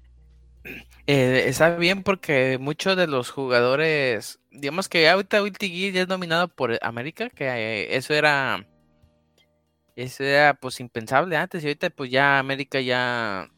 [1.05, 6.07] Eh, está bien porque muchos de los jugadores, digamos que ahorita Guilty Gear ya es
[6.07, 8.67] dominado por América, que eso era,
[9.95, 13.49] eso era pues impensable antes y ahorita pues ya América ya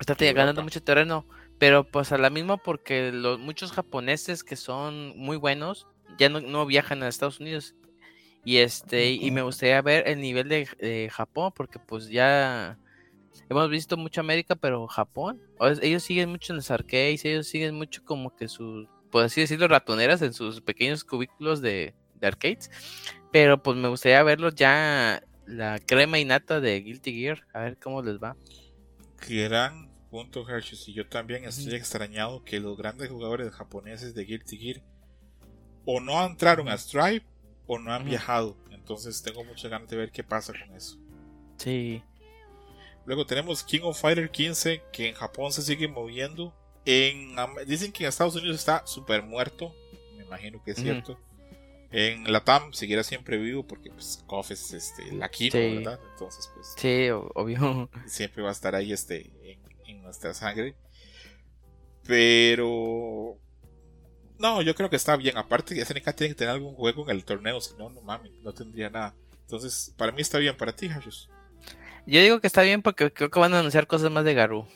[0.00, 1.26] está ganando mucho terreno.
[1.58, 5.86] Pero pues a la misma porque los muchos japoneses que son muy buenos
[6.18, 7.74] ya no, viajan a Estados Unidos.
[8.44, 12.78] Y este, y me gustaría ver el nivel de, Japón, porque pues ya
[13.48, 15.42] hemos visto mucho América, pero Japón,
[15.82, 19.66] ellos siguen mucho en los arcades, ellos siguen mucho como que sus, por así decirlo,
[19.66, 22.70] ratoneras en sus pequeños cubículos de, de arcades.
[23.32, 28.00] Pero pues me gustaría verlos ya la crema innata de Guilty Gear, a ver cómo
[28.02, 28.36] les va.
[29.28, 30.78] Gran punto, Hershey.
[30.86, 34.82] Y yo también estoy extrañado que los grandes jugadores japoneses de Guilty Gear
[35.84, 37.26] o no entraron a Stripe
[37.66, 38.56] o no han viajado.
[38.70, 40.98] Entonces tengo muchas ganas de ver qué pasa con eso.
[41.56, 42.02] Sí.
[43.04, 46.54] Luego tenemos King of Fighter 15 que en Japón se sigue moviendo.
[46.84, 47.34] En,
[47.66, 49.74] dicen que en Estados Unidos está súper muerto.
[50.16, 51.18] Me imagino que es cierto.
[51.92, 56.00] En Latam seguirá siempre vivo porque pues KOF es este, la Kino, ¿verdad?
[56.12, 56.74] Entonces pues...
[56.76, 57.88] Sí, obvio.
[58.06, 59.30] Siempre va a estar ahí este,
[60.06, 60.74] nuestra sangre.
[62.06, 63.38] Pero...
[64.38, 65.36] No, yo creo que está bien.
[65.36, 68.52] Aparte, SNK tiene que tener algún juego en el torneo, si no, no mames, no
[68.52, 69.14] tendría nada.
[69.42, 71.30] Entonces, para mí está bien, para ti, Jajus.
[72.06, 74.66] Yo digo que está bien porque creo que van a anunciar cosas más de Garú.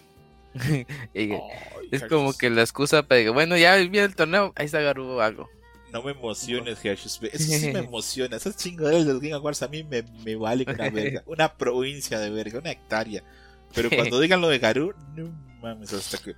[1.14, 5.20] es como que la excusa para que, bueno, ya viene el torneo, ahí está Garú
[5.20, 5.48] algo.
[5.92, 7.30] No me emociones, Hershey.
[7.32, 8.36] Eso sí me emociona.
[8.36, 11.22] Esas chingaderas de los Game Awards a mí me, me valen una verga.
[11.26, 13.24] Una provincia de verga, una hectárea.
[13.74, 15.28] Pero cuando digan lo de Garú, no
[15.60, 16.34] mames, hasta que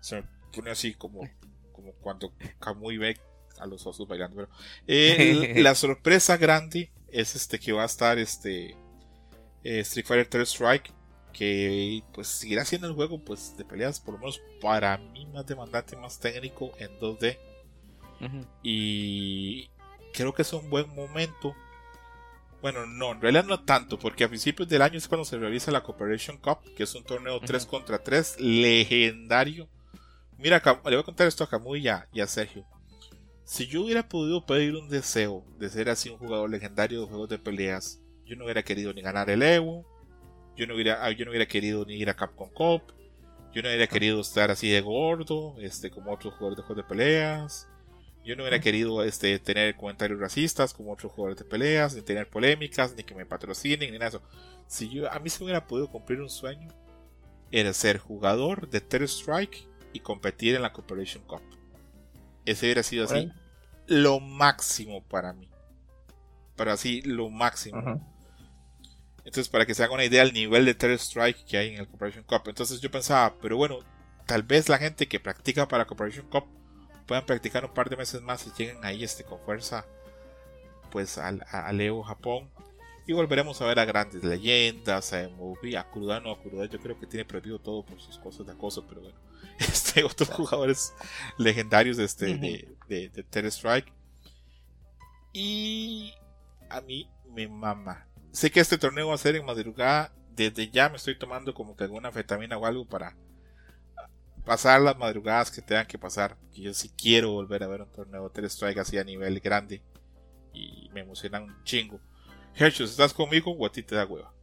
[0.00, 1.28] se me pone así como,
[1.72, 3.18] como cuando Kamui ve
[3.58, 4.36] a los osos bailando.
[4.36, 4.48] Pero,
[4.86, 8.76] eh, la sorpresa grande es este que va a estar este
[9.64, 10.92] eh, Street Fighter 3 Strike.
[11.32, 15.46] Que pues seguirá siendo el juego pues de peleas, por lo menos para mí, más
[15.46, 17.38] demandante, más técnico en 2D
[18.62, 19.70] y
[20.12, 21.54] creo que es un buen momento.
[22.62, 25.70] Bueno, no, en realidad no tanto, porque a principios del año es cuando se realiza
[25.70, 29.68] la Cooperation Cup, que es un torneo 3 contra 3 legendario.
[30.36, 32.66] Mira, le voy a contar esto a Camus y a, Sergio.
[33.44, 37.30] Si yo hubiera podido pedir un deseo de ser así un jugador legendario de juegos
[37.30, 39.86] de peleas, yo no hubiera querido ni ganar el Evo,
[40.54, 42.82] yo no hubiera, ah, yo no hubiera querido ni ir a Capcom Cup,
[43.52, 46.88] yo no hubiera querido estar así de gordo, este, como otros jugadores de juegos de
[46.88, 47.68] peleas,
[48.24, 52.28] yo no hubiera querido este, tener comentarios racistas como otros jugadores de peleas, ni tener
[52.28, 54.26] polémicas, ni que me patrocinen, ni nada de eso.
[54.66, 56.68] Si yo, a mí se me hubiera podido cumplir un sueño,
[57.50, 61.42] era ser jugador de Terror Strike y competir en la Cooperation Cup.
[62.44, 63.30] Ese hubiera sido así
[63.86, 65.48] lo máximo para mí.
[66.56, 68.06] Pero así, lo máximo.
[69.24, 71.80] Entonces, para que se haga una idea del nivel de Terror Strike que hay en
[71.80, 72.42] el Cooperation Cup.
[72.46, 73.80] Entonces yo pensaba, pero bueno,
[74.26, 76.59] tal vez la gente que practica para Cooperation Cup
[77.10, 79.84] puedan practicar un par de meses más y lleguen ahí este, con fuerza
[80.92, 82.48] pues al, a Leo Japón
[83.04, 86.78] y volveremos a ver a grandes leyendas, a Movie, a Kuruda, no, a Kuruda yo
[86.78, 89.18] creo que tiene prohibido todo por sus cosas de acoso, pero bueno,
[89.58, 90.94] este, otros jugadores
[91.36, 93.92] legendarios este, de, de, de Strike.
[95.32, 96.14] Y
[96.68, 98.06] a mí me mama.
[98.30, 101.74] Sé que este torneo va a ser en madrugada, desde ya me estoy tomando como
[101.74, 103.16] que alguna fetamina o algo para
[104.50, 106.36] pasar las madrugadas que tengan que pasar.
[106.52, 109.80] Que yo sí quiero volver a ver un torneo de Strike así a nivel grande.
[110.52, 112.00] Y me emociona un chingo.
[112.56, 114.34] Hershus, ¿estás conmigo o a ti te da hueva?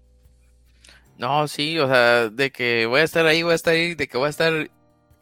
[1.17, 4.07] No, sí, o sea, de que voy a estar ahí, voy a estar ahí, de
[4.07, 4.71] que voy a estar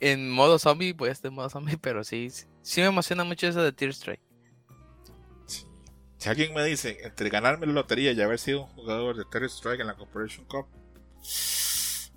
[0.02, 2.30] en modo zombie, voy a estar en modo zombie, pero sí,
[2.62, 4.22] sí me emociona mucho eso de Tear Strike.
[5.48, 9.46] Si alguien me dice, entre ganarme la lotería y haber sido un jugador de Tear
[9.46, 10.68] Strike en la Corporation Cup,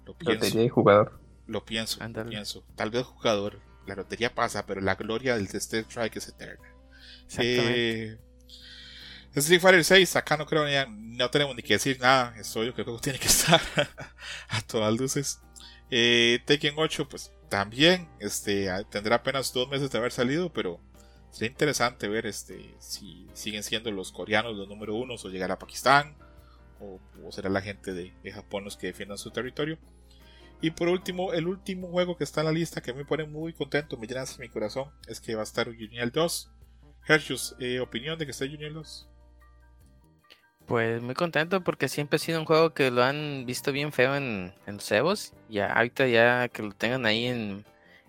[0.04, 0.44] lo pienso.
[0.44, 1.27] Lotería y jugador.
[1.48, 2.62] Lo pienso, pienso.
[2.76, 6.68] Tal vez jugador, la lotería pasa, pero la gloria del State Strike es eterna.
[7.38, 8.18] Eh,
[9.34, 12.74] Street Fighter 6, acá no creo ni, no tenemos ni que decir nada, es obvio
[12.74, 13.60] que el juego tiene que estar
[14.48, 15.40] a todas luces.
[15.90, 20.78] Eh, Tekken 8, pues también, este, tendrá apenas dos meses de haber salido, pero
[21.30, 25.58] sería interesante ver este, si siguen siendo los coreanos los número uno o llegar a
[25.58, 26.14] Pakistán,
[26.78, 27.00] o,
[27.32, 29.78] será la gente de, de Japón los que defiendan su territorio.
[30.60, 33.52] Y por último, el último juego que está en la lista que me pone muy
[33.52, 36.50] contento, me llena mi corazón, es que va a estar Uniel 2.
[37.06, 39.08] Hershus, eh, opinión de que esté Uniel 2.
[40.66, 44.16] Pues muy contento porque siempre ha sido un juego que lo han visto bien feo
[44.16, 45.32] en, en los Evos.
[45.48, 47.64] Ya ahorita ya que lo tengan ahí en,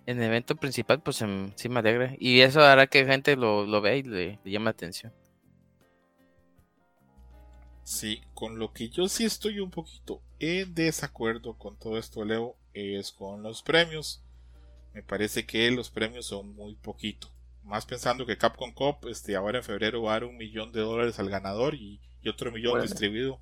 [0.08, 2.16] en el evento principal, pues em, sí me alegra.
[2.20, 5.14] Y eso hará que gente lo, lo vea y le, le llame la atención.
[7.84, 12.56] Sí, con lo que yo sí estoy un poquito en desacuerdo con todo esto, Leo,
[12.74, 14.24] es con los premios.
[14.94, 17.30] Me parece que los premios son muy poquito.
[17.64, 20.82] Más pensando que Capcom Cup este, ahora en febrero va a dar un millón de
[20.82, 23.40] dólares al ganador y, y otro millón distribuido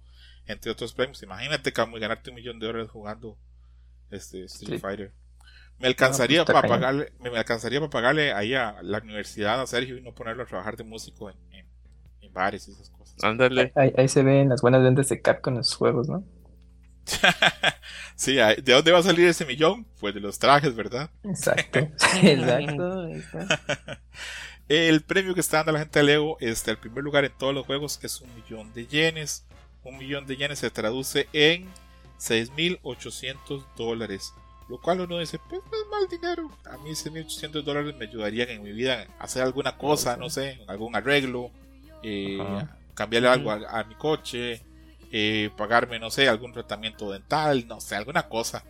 [0.48, 1.22] entre otros premios.
[1.24, 3.38] Imagínate, Camu, y ganarte un millón de dólares jugando
[4.10, 4.80] este Street Sí.
[4.80, 5.12] Fighter.
[5.80, 9.68] Me alcanzaría está para pagarle, me me alcanzaría para pagarle ahí a la universidad a
[9.68, 11.68] Sergio y no ponerlo a trabajar de músico en, en-
[12.22, 13.16] en bares y esas cosas.
[13.24, 13.72] Ándale.
[13.76, 16.24] Ahí, ahí se ven las buenas ventas de Capcom en sus juegos, ¿no?
[18.16, 19.86] sí, ¿de dónde va a salir ese millón?
[19.99, 21.10] Pues de los trajes, ¿verdad?
[21.24, 21.80] Exacto.
[22.22, 23.10] Exacto.
[24.68, 27.53] El premio que está dando la gente de Lego, este, el primer lugar en todos
[27.53, 29.45] los juegos es un millón de yenes.
[29.84, 31.70] Un millón de yenes se traduce en
[32.20, 34.34] 6.800 dólares.
[34.68, 36.51] Lo cual uno dice, pues no es mal dinero.
[36.66, 40.60] A mí 6.800 dólares me ayudarían en mi vida a hacer alguna cosa, no sé,
[40.68, 41.49] algún arreglo,
[42.03, 42.38] eh,
[42.93, 44.62] cambiarle algo a, a mi coche,
[45.12, 48.64] eh, pagarme, no sé, algún tratamiento dental, no sé, alguna cosa.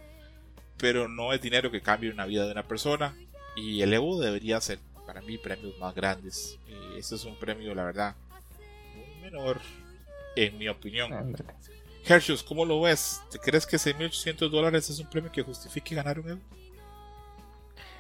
[0.78, 3.16] Pero no es dinero que cambie una vida de una persona.
[3.56, 6.60] Y el Evo debería ser, para mí, premios más grandes.
[6.68, 8.16] Eh, este es un premio, la verdad,
[8.96, 9.60] muy menor,
[10.36, 11.36] en mi opinión.
[12.06, 13.22] Hershus, ¿cómo lo ves?
[13.32, 16.42] ¿Te crees que 6.800 dólares es un premio que justifique ganar un Evo?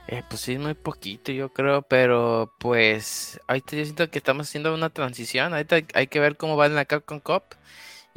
[0.10, 4.74] Eh, pues sí, muy poquito, yo creo, pero pues ahorita yo siento que estamos haciendo
[4.74, 5.54] una transición.
[5.54, 7.44] Ahorita hay, hay que ver cómo va en la Capcom Cup.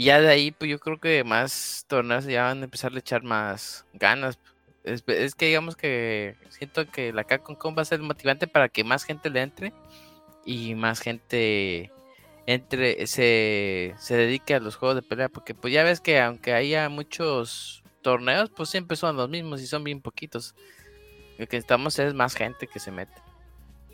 [0.01, 2.99] Y ya de ahí, pues yo creo que más torneos ya van a empezar a
[2.99, 4.39] echar más ganas.
[4.83, 8.71] Es, es que digamos que siento que la Capcom Cup va a ser motivante para
[8.71, 9.75] que más gente le entre
[10.47, 11.93] y más gente
[12.47, 15.29] entre se, se dedique a los juegos de pelea.
[15.29, 19.67] Porque pues ya ves que aunque haya muchos torneos, pues siempre son los mismos y
[19.67, 20.55] son bien poquitos.
[21.37, 23.21] Lo que necesitamos es más gente que se mete.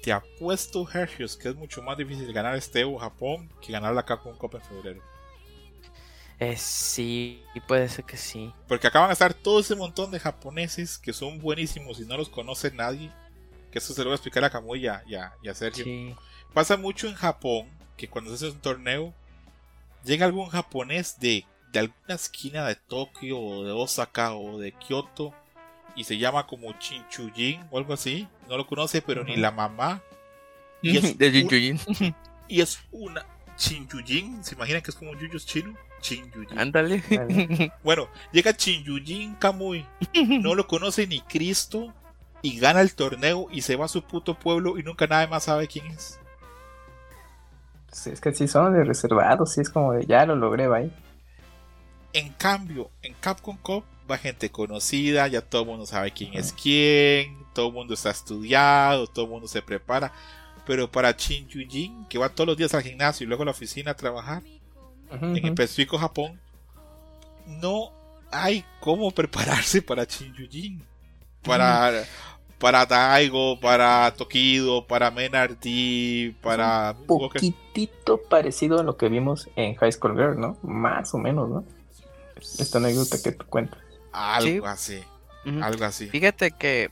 [0.04, 4.04] Te apuesto, Hershus, que es mucho más difícil ganar este Evo Japón que ganar la
[4.04, 5.16] Capcom Cup en febrero.
[6.39, 8.53] Eh, sí, puede ser que sí.
[8.68, 12.28] Porque acaban de estar todo ese montón de japoneses que son buenísimos y no los
[12.28, 13.11] conoce nadie.
[13.72, 15.55] Que eso se lo voy a explicar a Kamui y a, y a- y a
[15.55, 15.84] Sergio.
[15.84, 16.14] Sí.
[16.53, 19.14] Pasa mucho en Japón que cuando se hace un torneo,
[20.05, 25.34] llega algún japonés de, de alguna esquina de Tokio o de Osaka o de Kyoto
[25.95, 28.28] y se llama como Chinchujin o algo así.
[28.49, 30.03] No lo conoce, pero ni la mamá.
[30.82, 32.14] Y es, De un-
[32.49, 33.24] y es una
[33.57, 34.45] Chinchujin.
[34.45, 35.74] ¿Se imaginan que es como un yuyos chino?
[36.07, 36.59] Chinchujin.
[36.59, 37.02] Ándale.
[37.11, 37.72] Ándale.
[37.82, 39.84] Bueno, llega Chinchujin Kamui.
[40.40, 41.92] No lo conoce ni Cristo.
[42.42, 45.44] Y gana el torneo y se va a su puto pueblo y nunca nadie más
[45.44, 46.20] sabe quién es.
[47.90, 50.92] Sí, es que sí son de reservados, sí es como de ya lo logré, bye.
[52.12, 56.52] En cambio, en Capcom Cup va gente conocida, ya todo el mundo sabe quién es
[56.52, 60.12] quién, todo el mundo está estudiado, todo el mundo se prepara.
[60.66, 63.52] Pero para Chin Yujin, que va todos los días al gimnasio y luego a la
[63.52, 64.42] oficina a trabajar,
[65.11, 65.54] En.
[65.54, 66.40] Pacífico Japón,
[67.46, 67.92] no
[68.30, 70.82] hay cómo prepararse para Chin Yujin.
[71.42, 72.04] Para,
[72.59, 76.96] para Daigo, para Tokido, para Menardi, para...
[77.07, 80.59] Poquitito parecido a lo que vimos en High School Girl, ¿no?
[80.62, 81.64] Más o menos, ¿no?
[82.59, 83.78] Esta anécdota que tú cuentas.
[84.12, 84.98] Algo Sí.
[85.44, 86.07] así, algo así.
[86.09, 86.90] Fíjate que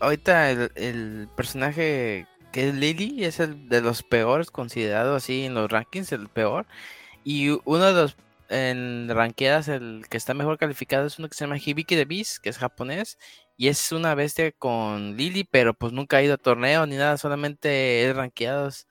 [0.00, 5.54] ahorita el, el personaje que es Lily es el de los peores, considerado así en
[5.54, 6.66] los rankings, el peor.
[7.24, 8.16] Y uno de los
[8.50, 12.38] en ranqueadas, el que está mejor calificado es uno que se llama Hibiki the Beast,
[12.38, 13.18] que es japonés.
[13.56, 17.16] Y es una bestia con Lily, pero pues nunca ha ido a torneo ni nada,
[17.16, 18.86] solamente es ranqueados.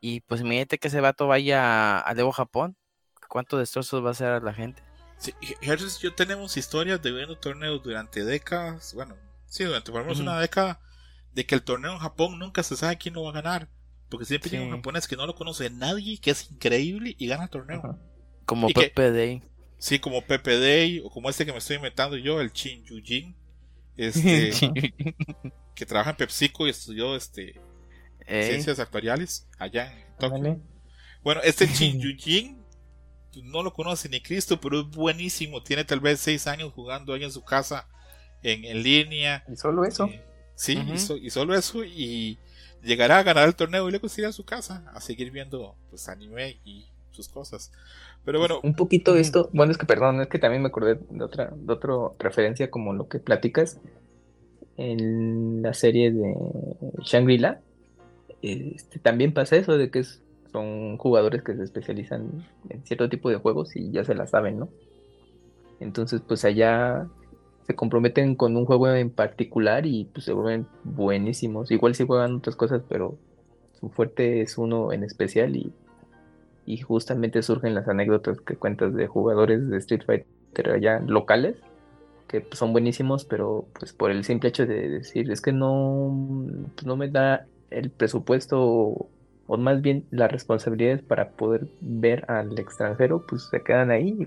[0.00, 2.76] Y pues imagínate que ese vato vaya a Evo Japón.
[3.28, 4.82] ¿Cuánto destrozos va a hacer a la gente?
[5.18, 5.32] Sí,
[6.00, 9.16] yo tenemos historias de viendo torneos durante décadas, bueno,
[9.46, 10.80] sí, durante por lo menos una década,
[11.32, 13.68] de que el torneo en Japón nunca se sabe quién lo va a ganar.
[14.10, 14.76] Porque siempre llega un Sí.
[14.76, 17.78] japonés que no lo conoce nadie, que es increíble y gana el torneo.
[17.78, 17.98] Ajá.
[18.46, 18.68] Como.
[18.68, 19.42] Pepe Day.
[19.78, 23.34] Sí, como Pepe Day o como este que me estoy inventando yo, el Chin Yujin,
[23.96, 24.50] este,
[25.74, 27.60] que trabaja en PepsiCo y estudió este,
[28.26, 28.44] Ey.
[28.50, 30.60] ciencias actuariales allá en Tokio.
[31.22, 32.62] Bueno, este Chin Yujin
[33.32, 35.62] pues, no lo conoce ni Cristo, pero es buenísimo.
[35.62, 37.88] Tiene tal vez seis años jugando ahí en su casa
[38.42, 39.44] en, en línea.
[39.52, 40.06] Y solo eso.
[40.06, 40.24] Eh,
[40.54, 41.84] sí, y, so- y solo eso.
[41.84, 42.38] Y
[42.84, 46.08] llegará a ganar el torneo y luego se a su casa a seguir viendo pues,
[46.08, 47.72] anime y sus cosas.
[48.24, 48.60] Pero bueno.
[48.62, 51.72] Un poquito esto, bueno, es que perdón, es que también me acordé de otra, de
[51.72, 53.80] otra referencia como lo que platicas
[54.76, 56.34] en la serie de
[57.02, 57.60] Shangri-La.
[58.42, 60.04] Este, también pasa eso de que
[60.52, 64.58] son jugadores que se especializan en cierto tipo de juegos y ya se la saben,
[64.58, 64.68] ¿no?
[65.80, 67.08] Entonces, pues allá
[67.66, 71.70] se comprometen con un juego en particular y pues se vuelven buenísimos.
[71.70, 73.16] Igual si juegan otras cosas, pero
[73.80, 75.72] su fuerte es uno en especial y,
[76.66, 81.56] y justamente surgen las anécdotas que cuentas de jugadores de Street Fighter allá locales
[82.28, 86.46] que pues, son buenísimos, pero pues por el simple hecho de decir es que no,
[86.74, 89.08] pues, no me da el presupuesto o,
[89.58, 94.26] más bien las responsabilidades para poder ver al extranjero, pues se quedan ahí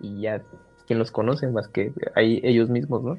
[0.00, 0.42] y ya
[0.86, 3.18] quien los conoce más que ahí ellos mismos, ¿no?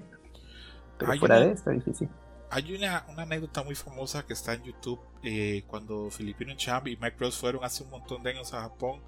[0.98, 2.10] Pero fuera de está difícil.
[2.50, 6.96] Hay una, una, anécdota muy famosa que está en YouTube eh, cuando Filipino Champ y
[6.96, 9.02] Mike Bros fueron hace un montón de años a Japón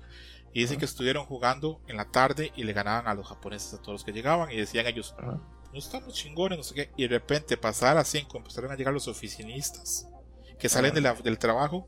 [0.53, 3.77] y dicen que estuvieron jugando en la tarde y le ganaban a los japoneses a
[3.77, 6.91] todos los que llegaban y decían ellos, no estamos chingones, no sé qué.
[6.97, 10.09] Y de repente pasar a 5 empezaron a llegar los oficinistas
[10.57, 11.87] que salen del trabajo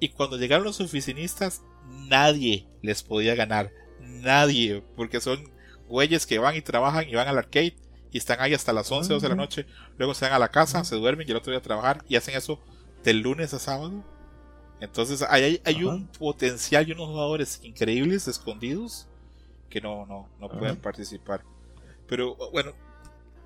[0.00, 3.70] y cuando llegaron los oficinistas nadie les podía ganar.
[4.00, 5.53] Nadie, porque son
[5.94, 7.76] güeyes que van y trabajan y van al arcade
[8.10, 9.66] y están ahí hasta las 11, 12 de la noche.
[9.96, 12.16] Luego se van a la casa, se duermen y el otro día a trabajar y
[12.16, 12.60] hacen eso
[13.02, 14.04] del lunes a sábado
[14.80, 19.06] entonces hay, hay un potencial y unos jugadores increíbles escondidos
[19.70, 21.42] que no, no, no pueden participar.
[22.06, 22.72] Pero bueno,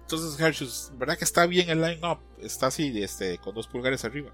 [0.02, 2.18] entonces Hershus, ¿verdad que está bien el line-up?
[2.40, 4.32] Está así, este, con dos pulgares arriba.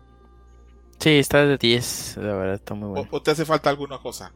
[0.99, 3.09] Sí, está de 10, la verdad, está muy bueno.
[3.11, 4.33] ¿O, te hace falta alguna cosa?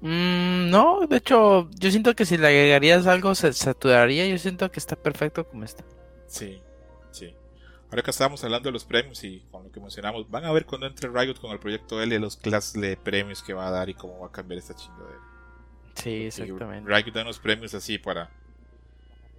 [0.00, 4.26] Mm, no, de hecho, yo siento que si le agregarías algo se saturaría.
[4.26, 5.84] Yo siento que está perfecto como está.
[6.26, 6.60] Sí,
[7.10, 7.34] sí.
[7.90, 10.66] Ahora que estábamos hablando de los premios y con lo que mencionamos, van a ver
[10.66, 13.88] cuando entre Riot con el proyecto L los clases de premios que va a dar
[13.88, 15.20] y cómo va a cambiar esta chingadera.
[15.94, 16.88] Sí, exactamente.
[16.88, 18.30] Riot da unos premios así para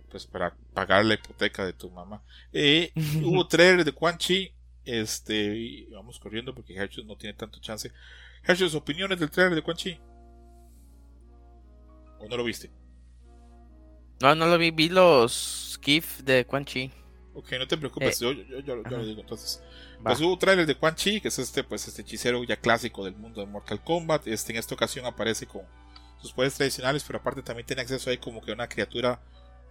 [0.10, 2.22] pues para pagar la hipoteca de tu mamá.
[2.52, 2.92] Eh,
[3.24, 4.52] hubo trailer de Quan Chi.
[4.84, 7.92] Este, vamos corriendo porque Hershus no tiene tanto chance.
[8.44, 10.00] Hershus, opiniones del trailer de Quan Chi.
[12.20, 12.70] ¿O no lo viste?
[14.22, 16.92] No, no lo vi, vi los GIF de Quan Chi.
[17.34, 19.64] Ok, no te preocupes, eh, yo, yo, lo digo entonces.
[20.04, 23.16] Pues hubo trailer de Quan Chi, que es este, pues este hechicero ya clásico del
[23.16, 24.28] mundo de Mortal Kombat.
[24.28, 25.62] Este, en esta ocasión aparece con
[26.22, 29.22] sus poderes tradicionales, pero aparte también tiene acceso ahí como que a una criatura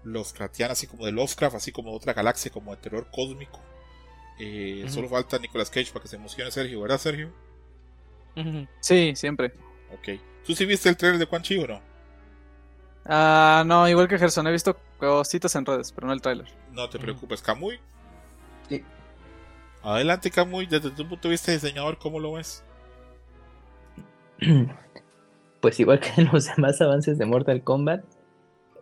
[0.04, 3.60] Lovecraftiana, así como de Lovecraft, así como de otra galaxia, como de terror cósmico.
[4.38, 7.32] Eh, solo falta Nicolas Cage para que se emocione Sergio, ¿verdad Sergio?
[8.80, 9.52] Sí, siempre.
[9.92, 10.20] Ok.
[10.46, 11.87] ¿Tú sí viste el trailer de Quan Chi o no?
[13.08, 16.46] Ah, no, igual que Gerson, he visto cositas en redes, pero no el tráiler.
[16.72, 17.80] No te preocupes, Camuy.
[18.68, 18.84] Sí.
[19.82, 22.62] Adelante, Camuy, desde tu punto de vista diseñador, ¿cómo lo ves?
[25.60, 28.04] Pues igual que en los demás avances de Mortal Kombat,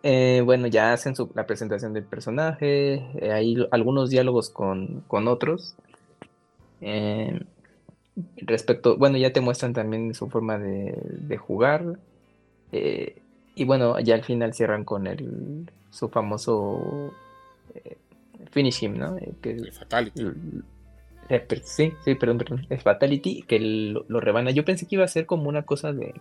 [0.03, 5.73] eh, bueno, ya hacen la presentación del personaje, eh, hay algunos diálogos con, otros.
[6.81, 7.41] Eh,
[8.35, 11.97] respecto, bueno, ya te muestran también su forma de, de jugar.
[13.57, 17.11] Y bueno, ya al final cierran con el, su famoso
[17.73, 17.97] eh,
[18.51, 19.17] finishing, ¿no?
[19.17, 20.27] Eh, que, Fatality.
[21.29, 22.67] Eh, sí, sí, perdón, perdón.
[22.69, 24.51] Es Fatality, que lo, lo, rebana.
[24.51, 26.13] Yo pensé que iba a ser como una cosa de,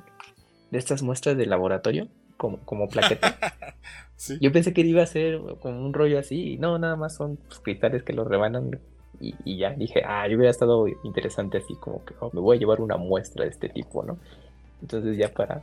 [0.70, 2.09] de estas muestras de laboratorio,
[2.39, 3.37] como, como plaqueta.
[4.41, 7.37] Yo pensé que iba a ser como un rollo así, y no, nada más son
[7.37, 8.80] pues, cristales que lo rebanan.
[9.20, 12.57] Y, y, ya dije, ah, yo hubiera estado interesante así, como que oh, me voy
[12.57, 14.18] a llevar una muestra de este tipo, ¿no?
[14.82, 15.62] Entonces, ya para,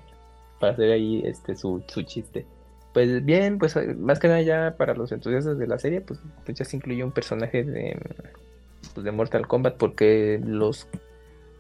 [0.64, 2.46] para hacer ahí este su, su chiste.
[2.94, 6.58] Pues bien, pues más que nada ya para los entusiastas de la serie, pues, pues,
[6.58, 8.00] ya se incluyó un personaje de,
[8.94, 10.88] pues, de Mortal Kombat porque los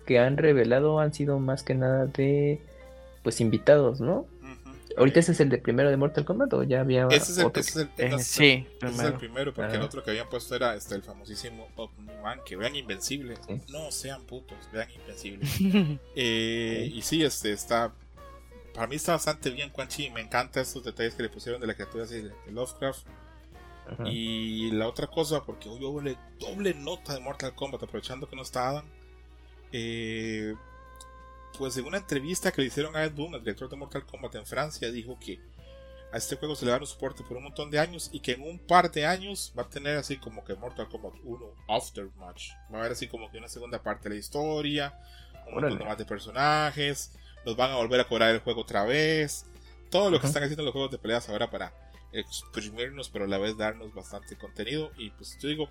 [0.05, 2.61] que han revelado han sido más que nada de
[3.23, 4.25] pues invitados, ¿no?
[4.95, 7.51] Ahorita ese es el de primero de Mortal Kombat o ya había ese es el,
[7.55, 10.75] Ese es el, sí, ese es el primero porque el otro que habían puesto era
[10.75, 11.67] este el famosísimo
[12.23, 13.33] Man, que vean Invencible.
[13.67, 15.99] No sean putos, vean Invencible.
[16.15, 17.91] eh, y sí, este está
[18.73, 20.09] para mí está bastante bien Quan Chi.
[20.09, 23.05] Me encantan estos detalles que le pusieron de la criatura así de, Lovecraft.
[24.05, 26.01] Y la otra cosa, porque hoy hubo
[26.39, 28.85] doble, nota de Mortal Kombat, aprovechando que no está Adam.
[29.71, 30.55] Eh,
[31.57, 34.35] pues en una entrevista que le hicieron a Ed Boon, el director de Mortal Kombat
[34.35, 35.39] en Francia, dijo que
[36.11, 38.33] a este juego se le da un soporte por un montón de años y que
[38.33, 42.51] en un par de años va a tener así como que Mortal Kombat 1 Aftermatch.
[42.71, 44.97] Va a haber así como que una segunda parte de la historia,
[45.47, 47.11] un montón más de personajes
[47.45, 49.45] nos van a volver a cobrar el juego otra vez.
[49.89, 51.73] Todo lo que están haciendo los juegos de peleas ahora para
[52.11, 54.91] exprimirnos, pero a la vez darnos bastante contenido.
[54.97, 55.69] Y pues yo digo,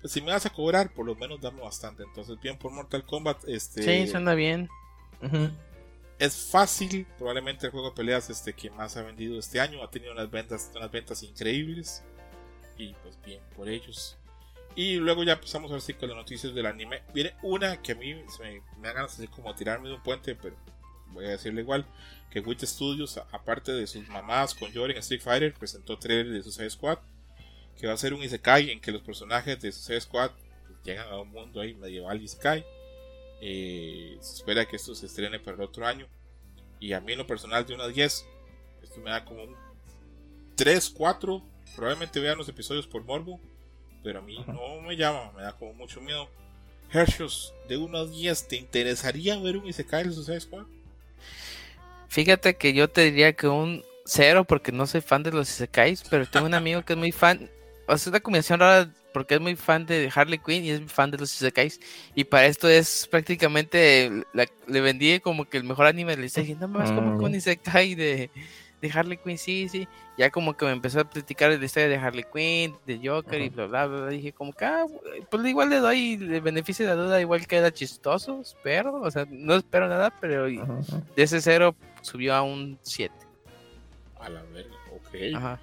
[0.00, 2.02] pues si me vas a cobrar, por lo menos dame bastante.
[2.02, 3.48] Entonces, bien por Mortal Kombat.
[3.48, 3.82] Este...
[3.82, 4.68] Sí, suena bien.
[6.18, 9.90] es fácil, probablemente el juego de peleas este que más ha vendido este año, ha
[9.90, 12.02] tenido unas ventas, unas ventas increíbles
[12.76, 14.16] y pues bien por ellos.
[14.76, 17.02] Y luego ya empezamos a ver si con las noticias del anime.
[17.12, 20.36] Viene una que a mí me, me da ganas de como tirarme de un puente,
[20.36, 20.54] pero
[21.18, 21.84] voy a decirle igual,
[22.30, 26.42] que Wit Studios, aparte de sus mamás con Jory en Street Fighter, presentó trailer de
[26.42, 26.98] Suicide Squad,
[27.76, 30.30] que va a ser un Isekai en que los personajes de Suicide Squad
[30.66, 32.64] pues, llegan a un mundo ahí medieval Isekai.
[33.40, 36.06] Eh, se espera que esto se estrene para el otro año.
[36.80, 38.26] Y a mí en lo personal de una 10,
[38.82, 39.56] esto me da como un
[40.56, 41.42] 3, 4,
[41.76, 43.40] probablemente vean los episodios por morbo,
[44.02, 46.28] pero a mí no me llama, me da como mucho miedo.
[46.90, 50.66] Hershus, de 1 a 10, ¿te interesaría ver un Isekai de Suicide Squad?
[52.08, 56.02] Fíjate que yo te diría que un cero porque no soy fan de los Isekais,
[56.08, 57.50] pero tengo un amigo que es muy fan.
[57.86, 60.92] O sea, es una combinación rara porque es muy fan de Harley Quinn y es
[60.92, 61.80] fan de los Isekais.
[62.14, 64.10] Y para esto es prácticamente.
[64.66, 66.16] le vendí como que el mejor anime.
[66.16, 68.30] Le dije, no vas como con Isekai de,
[68.80, 69.88] de Harley Quinn, sí, sí.
[70.16, 73.48] Ya como que me empezó a platicar la historia de Harley Quinn, de Joker y
[73.50, 74.08] bla, bla, bla.
[74.08, 74.84] Dije, como que, ah,
[75.30, 79.00] pues igual le doy el beneficio de la duda, igual que era chistoso, espero.
[79.00, 83.14] O sea, no espero nada, pero de ese cero subió a un 7.
[84.20, 85.58] A la verga, ok.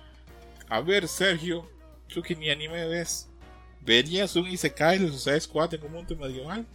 [0.69, 1.69] A ver, Sergio,
[2.07, 3.29] tú que ni anime ves,
[3.81, 6.65] ¿verías un Isekai de Suicide Squad en un mundo medieval?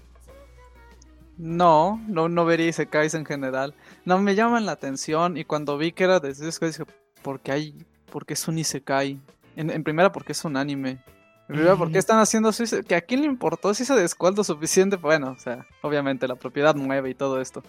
[1.37, 3.75] No, no, no vería Isekais en general.
[4.05, 6.85] No me llaman la atención y cuando vi que era de Suicide Squad dije,
[7.23, 9.19] ¿por qué hay, porque es un Isekai?
[9.57, 11.03] En, en primera porque es un anime.
[11.49, 14.97] En primera porque están haciendo Suicide Que a quién le importó si se descuento suficiente.
[14.97, 17.63] Bueno, o sea, obviamente la propiedad mueve y todo esto.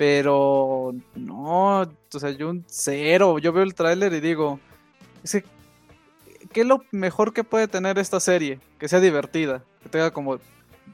[0.00, 3.38] Pero no, o sea, yo un cero.
[3.38, 4.58] Yo veo el tráiler y digo,
[5.30, 8.60] ¿qué es lo mejor que puede tener esta serie?
[8.78, 10.38] Que sea divertida, que tenga como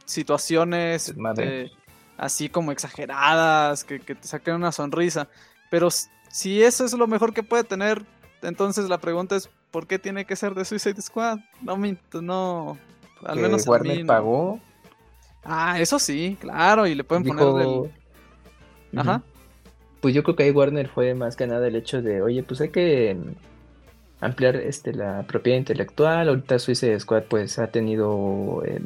[0.06, 1.70] situaciones eh,
[2.18, 5.28] así como exageradas, que, te saquen una sonrisa.
[5.70, 5.88] Pero
[6.28, 8.04] si eso es lo mejor que puede tener,
[8.42, 11.38] entonces la pregunta es, ¿por qué tiene que ser de Suicide Squad?
[11.62, 11.76] No,
[12.20, 12.76] no,
[13.24, 14.58] al menos Warner pagó.
[15.44, 17.92] Ah, eso sí, claro, y le pueden poner el
[18.94, 19.22] Ajá.
[20.00, 22.60] Pues yo creo que ahí Warner fue más que nada el hecho de, oye, pues
[22.60, 26.28] hay que mm, ampliar este la propiedad intelectual.
[26.28, 28.80] Ahorita Suicide Squad pues ha tenido eh,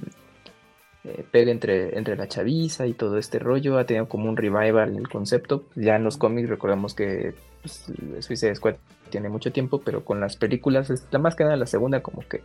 [1.05, 3.79] eh, pega entre, entre la chaviza y todo este rollo.
[3.79, 5.65] Ha tenido como un revival el concepto.
[5.75, 7.91] Ya en los cómics recordamos que pues,
[8.21, 8.77] Suicide Squad
[9.11, 12.21] tiene mucho tiempo, pero con las películas es la más que nada la segunda como
[12.27, 12.43] que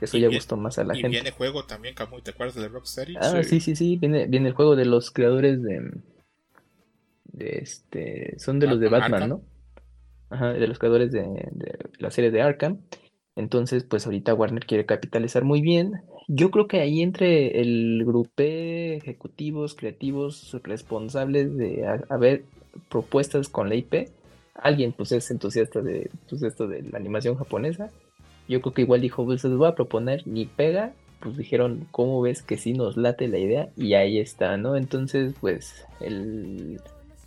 [0.00, 1.08] eso ya gustó más a la gente.
[1.08, 3.16] Y viene juego también, Camuy, ¿te acuerdas de Rocksteady?
[3.20, 5.92] Ah, sí, sí, sí, viene, viene el juego de los creadores de
[7.38, 9.42] este, son de los de Batman, ¿no?
[10.30, 11.24] Ajá, de los creadores de,
[11.98, 12.80] la serie de Arkham.
[13.36, 16.02] Entonces, pues ahorita Warner quiere capitalizar muy bien.
[16.28, 22.44] Yo creo que ahí entre el grupo ejecutivos, creativos, responsables de haber
[22.88, 24.08] propuestas con la IP,
[24.54, 27.90] alguien pues es entusiasta de pues, esto de la animación japonesa.
[28.48, 32.20] Yo creo que igual dijo, pues les voy a proponer, ni pega, pues dijeron, ¿cómo
[32.20, 33.70] ves que sí nos late la idea?
[33.76, 34.76] Y ahí está, ¿no?
[34.76, 36.80] Entonces, pues el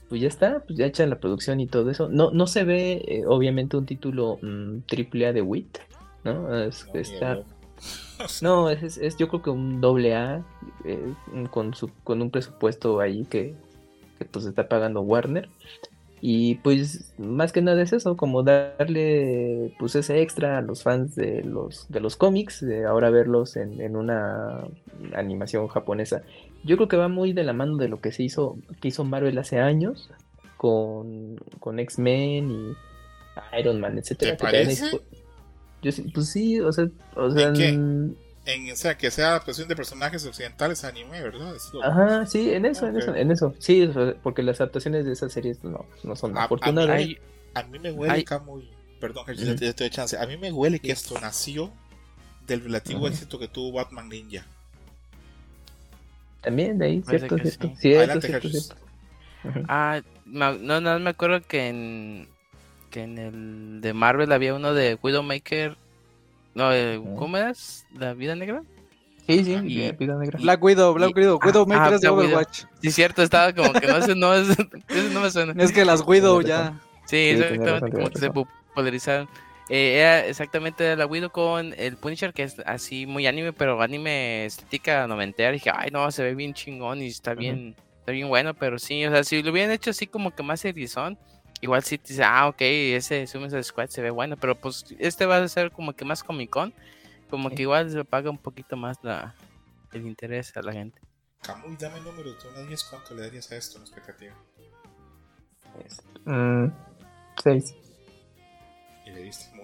[0.10, 2.10] pues ya está, pues ya hecha la producción y todo eso.
[2.10, 5.78] No, no se ve, eh, obviamente, un título mm, triple A de WIT,
[6.24, 6.58] ¿no?
[6.58, 7.40] Es, no, está...
[8.42, 10.44] no es, es, yo creo que un doble A
[10.86, 11.14] eh,
[11.52, 13.56] con, su, con un presupuesto ahí que,
[14.18, 15.50] que pues está pagando Warner.
[16.20, 21.16] Y pues más que nada es eso, como darle pues ese extra a los fans
[21.16, 24.64] de los, de los cómics, de ahora verlos en, en una
[25.14, 26.24] animación japonesa.
[26.68, 29.06] Yo creo que va muy de la mano de lo que se hizo, que hizo
[29.06, 30.10] Marvel hace años
[30.58, 32.76] con, con X-Men y
[33.60, 34.36] Iron Man, etcétera.
[34.36, 34.92] ¿Te parece?
[35.82, 37.54] Yo, pues sí, o sea, o sea,
[38.48, 41.56] en, o sea, que sea adaptación de personajes occidentales a anime, ¿verdad?
[41.84, 43.54] Ajá, sí, en eso, en eso, en eso.
[43.60, 43.90] Sí,
[44.24, 47.02] porque las adaptaciones de esas series no, no son afortunadas.
[47.54, 48.70] A, mí me huele acá muy...
[49.00, 50.18] Perdón, que yo te doy chance.
[50.18, 51.72] A mí me huele que esto nació
[52.46, 54.46] del relativo éxito que tuvo Batman Ninja.
[56.48, 58.76] También de ahí, cierto, cierto, cierto, cierto, cierto,
[59.68, 62.30] Ah, no, no me acuerdo que en
[62.90, 65.76] que en el de Marvel había uno de Widowmaker.
[66.56, 67.86] No, eh, ¿cómo es?
[68.00, 68.64] ¿La vida negra?
[69.28, 69.92] Sí, sí, y...
[69.92, 70.40] vida negra.
[70.42, 72.64] Black Widow, Black Widow, ah, Widowmaker ah, es de Overwatch.
[72.82, 74.50] Sí, cierto, estaba como que no, no, es,
[74.88, 75.62] eso no me suena.
[75.62, 76.80] Es que las Widow ya.
[77.08, 79.28] Sí, exactamente, como que se popularizaron.
[79.70, 84.46] Eh, era exactamente la Widow con el Punisher, que es así muy anime, pero anime
[84.46, 85.52] estética noventera.
[85.52, 89.06] Dije, ay, no, se ve bien chingón y está bien, está bien bueno, pero sí,
[89.06, 91.18] o sea, si lo hubieran hecho así como que más erizón,
[91.60, 95.26] igual sí te dice, ah, ok, ese Suicide Squad se ve bueno, pero pues este
[95.26, 96.74] va a ser como que más Comic Con,
[97.30, 99.36] como que igual se paga un poquito más la,
[99.92, 101.02] el interés a la gente.
[101.42, 104.34] Camuy, dame el número de una 10, ¿cuánto le darías a esto en expectativa?
[106.26, 106.72] Mm,
[107.44, 107.76] seis.
[109.06, 109.57] Y le diste.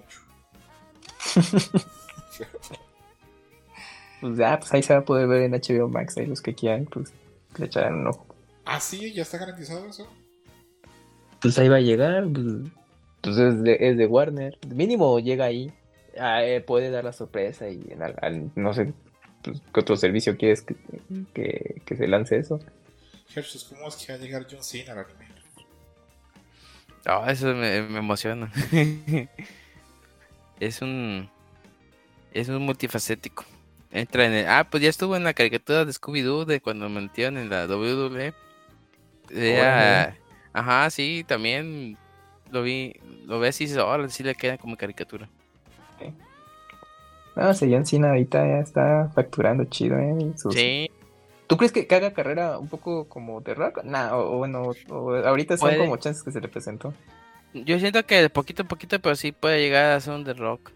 [4.22, 6.18] Pues ya, pues ahí se va a poder ver en HBO Max.
[6.18, 7.12] Ahí los que quieran, pues
[7.58, 8.26] le echarán un ojo.
[8.66, 10.08] ah, sí, ya está garantizado eso.
[11.42, 12.26] Pues ahí va a llegar.
[12.32, 12.46] Pues,
[13.22, 14.58] pues es, de, es de Warner.
[14.74, 15.74] Mínimo llega ahí.
[16.18, 18.94] Ah, eh, puede dar la sorpresa y en al- al- no sé
[19.42, 20.76] pues, qué otro servicio quieres que,
[21.34, 22.60] que, que se lance eso.
[23.30, 25.26] Jesús, ¿cómo es que va a llegar John Cena al anime?
[27.10, 28.52] Oh, eso me, me emociona.
[30.66, 31.30] es un.
[32.34, 33.46] Es un multifacético.
[33.92, 34.48] Entra en el.
[34.48, 37.66] Ah, pues ya estuvo en la caricatura de Scooby-Doo de cuando me metieron en la
[37.68, 38.34] WWE.
[39.30, 40.16] Era-
[40.52, 41.98] Ajá, sí, también
[42.52, 42.96] lo vi.
[43.26, 45.30] Lo ves y dices, ahora sí le queda como caricatura.
[47.36, 50.34] No, si John Cena ahorita ya está facturando chido, ¿eh?
[50.38, 50.90] Sus- Sí,
[51.48, 53.84] ¿Tú crees que, haga carrera un poco como de rock?
[53.84, 55.80] Nah, o, bueno, ahorita son Puede.
[55.80, 56.94] como chances que se le presentó.
[57.54, 60.34] Yo siento que de poquito a poquito, pero sí puede llegar a ser un The
[60.34, 60.72] Rock.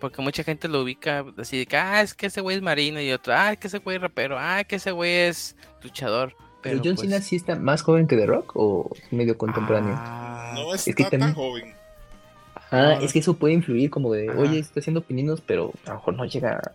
[0.00, 3.00] Porque mucha gente lo ubica así de que, ah, es que ese güey es marino.
[3.00, 4.36] Y otro, ah, es que ese güey es rapero.
[4.38, 6.34] Ah, es que ese güey es luchador.
[6.60, 9.36] Pero, Pero John pues, Cena sí está más joven que The Rock o es medio
[9.38, 9.94] contemporáneo.
[9.96, 11.74] ah, No es que está tan también- joven.
[12.70, 13.00] Ah, no.
[13.04, 14.38] es que eso puede influir como de, Ajá.
[14.38, 16.72] oye, está haciendo pininos, pero a lo mejor no llega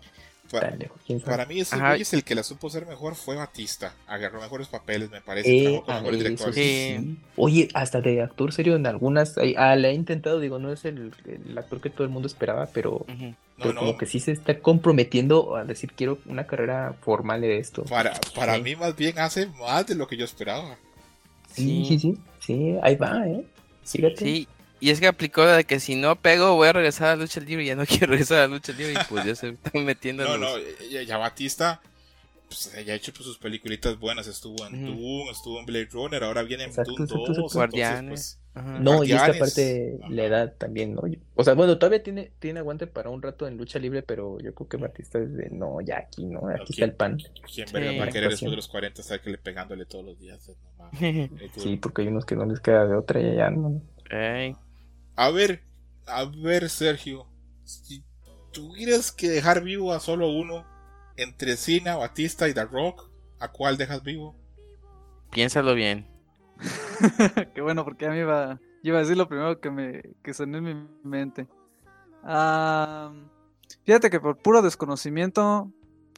[0.52, 0.98] Para, tan lejos.
[1.06, 1.32] ¿quién sabe?
[1.32, 3.93] para mí, ese güey es el que la supo hacer mejor fue Batista.
[4.08, 5.58] Agarró mejores papeles, me parece.
[5.76, 6.56] Eh, con mejores directores.
[6.56, 7.18] Sí.
[7.36, 11.12] Oye, hasta de actor serio en algunas, ah, le ha intentado, digo, no es el,
[11.26, 13.36] el actor que todo el mundo esperaba, pero, ujú.
[13.58, 13.80] No, pero no.
[13.82, 17.84] como que sí se está comprometiendo a decir, quiero una carrera formal de esto.
[17.86, 18.62] Para, para Sí.
[18.62, 20.78] mí, más bien hace más de lo que yo esperaba.
[21.52, 21.86] Sí, Sí.
[21.86, 23.43] sí, sí, sí, ahí va, ¿eh?
[23.84, 24.18] Fíjate.
[24.18, 24.48] Sí,
[24.80, 27.22] y es que aplicó la de que si no pego voy a regresar a la
[27.24, 29.50] lucha libre y ya no quiero regresar a la lucha libre y pues ya se
[29.50, 30.50] están metiendo No, no,
[30.92, 31.82] ya, ya Batista
[32.48, 34.26] pues, ya ha hecho pues, sus peliculitas buenas.
[34.28, 34.94] Estuvo en Ujú.
[34.94, 37.28] Doom, estuvo en Blade Runner, ahora viene en Exacto, Doom exacto, 2.
[37.30, 37.42] exacto.
[37.42, 38.40] entonces, Guardianes.
[38.40, 38.82] pues.
[38.82, 39.36] No, y es que Guardianes.
[39.42, 40.14] aparte Ajá.
[40.14, 41.02] la edad también, ¿no?
[41.36, 44.56] O sea, bueno, todavía tiene, tiene aguante para un rato en lucha libre, pero yo
[44.56, 46.48] creo que Batista es de, no, ya aquí, ¿no?
[46.48, 47.18] Aquí está el pan.
[47.54, 47.74] ¿Quién Sí.
[47.74, 50.50] verga va a querer después de los 40 estar que le pegándole todos los días?
[50.78, 50.90] No.
[51.58, 53.82] Sí, porque hay unos que no les queda de otra y ya no.
[55.18, 55.63] A ver,
[56.05, 57.28] a ver, Sergio.
[57.63, 58.03] Si
[58.53, 60.65] tuvieras que dejar vivo a solo uno
[61.18, 63.09] entre Cena, Batista y The Rock,
[63.39, 64.36] ¿a cuál dejas vivo?
[65.32, 66.07] piénsalo bien.
[67.53, 70.59] Qué bueno, porque a mí iba, iba a decir lo primero que me que sonó
[70.59, 71.47] en mi mente.
[72.24, 73.11] Ah,
[73.86, 75.72] fíjate que por puro desconocimiento,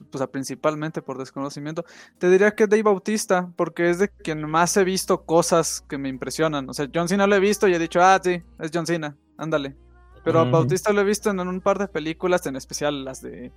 [0.09, 1.85] pues ah, principalmente por desconocimiento,
[2.17, 6.09] te diría que Dave Bautista, porque es de quien más he visto cosas que me
[6.09, 6.69] impresionan.
[6.69, 9.15] O sea, John Cena lo he visto y he dicho, ah, sí, es John Cena,
[9.37, 9.75] ándale.
[10.23, 10.45] Pero a.
[10.45, 13.51] Bautista lo he visto en un par de películas, en especial las de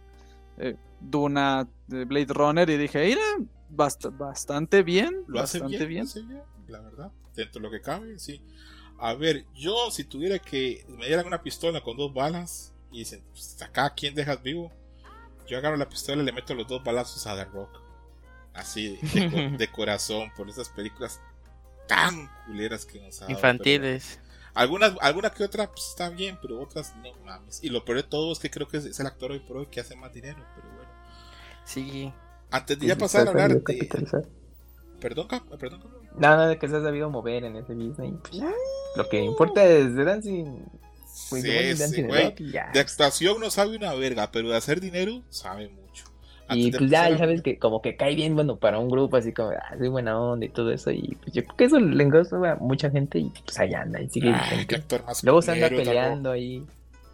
[0.58, 3.20] eh, Duna, de Blade Runner, y dije, mira,
[3.74, 6.04] bast- bastante bien, Lo hace bien, bien.
[6.04, 7.10] lo hace bien, la verdad.
[7.34, 8.40] Dentro de lo que cabe, sí.
[8.98, 13.24] A ver, yo si tuviera que me dieran una pistola con dos balas y dicen,
[13.32, 14.70] pues, acá, ¿a quién dejas vivo?
[15.46, 17.80] Yo agarro la pistola y le meto los dos balazos a The Rock.
[18.54, 21.20] Así, de, co- de corazón, por esas películas
[21.88, 24.20] tan culeras que nos ha dado, Infantiles.
[24.22, 27.62] pero Algunas, alguna que otra pues, está bien, pero otras no mames.
[27.64, 29.56] Y lo peor de todo es que creo que es, es el actor hoy por
[29.56, 30.90] hoy que hace más dinero, pero bueno.
[31.64, 32.12] Sí.
[32.50, 33.88] Antes de ya pasar a hablar de...
[35.00, 35.26] Perdón,
[35.58, 36.08] perdón, cabrón.
[36.16, 38.12] Nada de que se ha sabido mover en ese Disney.
[38.20, 38.52] pues ya.
[38.96, 40.64] Lo que importa es de Dancing.
[41.30, 42.56] Pues Sí, de güey.
[42.78, 46.04] Actuación no sabe una verga, pero de hacer dinero sabe mucho.
[46.50, 49.16] Y Antes pues ya, a- sabes que como que cae bien, bueno, para un grupo
[49.16, 50.90] así como, ah, soy buena onda y todo eso.
[50.90, 54.00] Y pues yo creo que eso le engaña a mucha gente y pues allá anda
[54.00, 54.66] y sigue Ay,
[55.22, 56.64] Luego se anda peleando ahí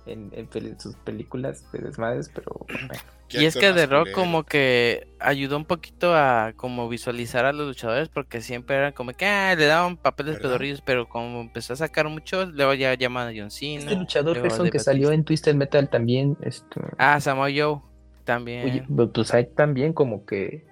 [0.09, 2.89] en, en sus películas de desmadres, pero bueno.
[3.31, 4.15] Y es que The Rock culero.
[4.15, 9.13] como que ayudó un poquito a como visualizar a los luchadores porque siempre eran como
[9.13, 10.49] que ah, le daban papeles ¿Verdad?
[10.49, 13.81] pedorrillos, pero como empezó a sacar mucho, luego ya llaman a John Cena.
[13.83, 17.81] Este luchador Gerson que salió en Twisted Metal también, este, Ah, Samoa Joe
[18.25, 18.65] también.
[18.65, 20.67] oye, pues ahí también como que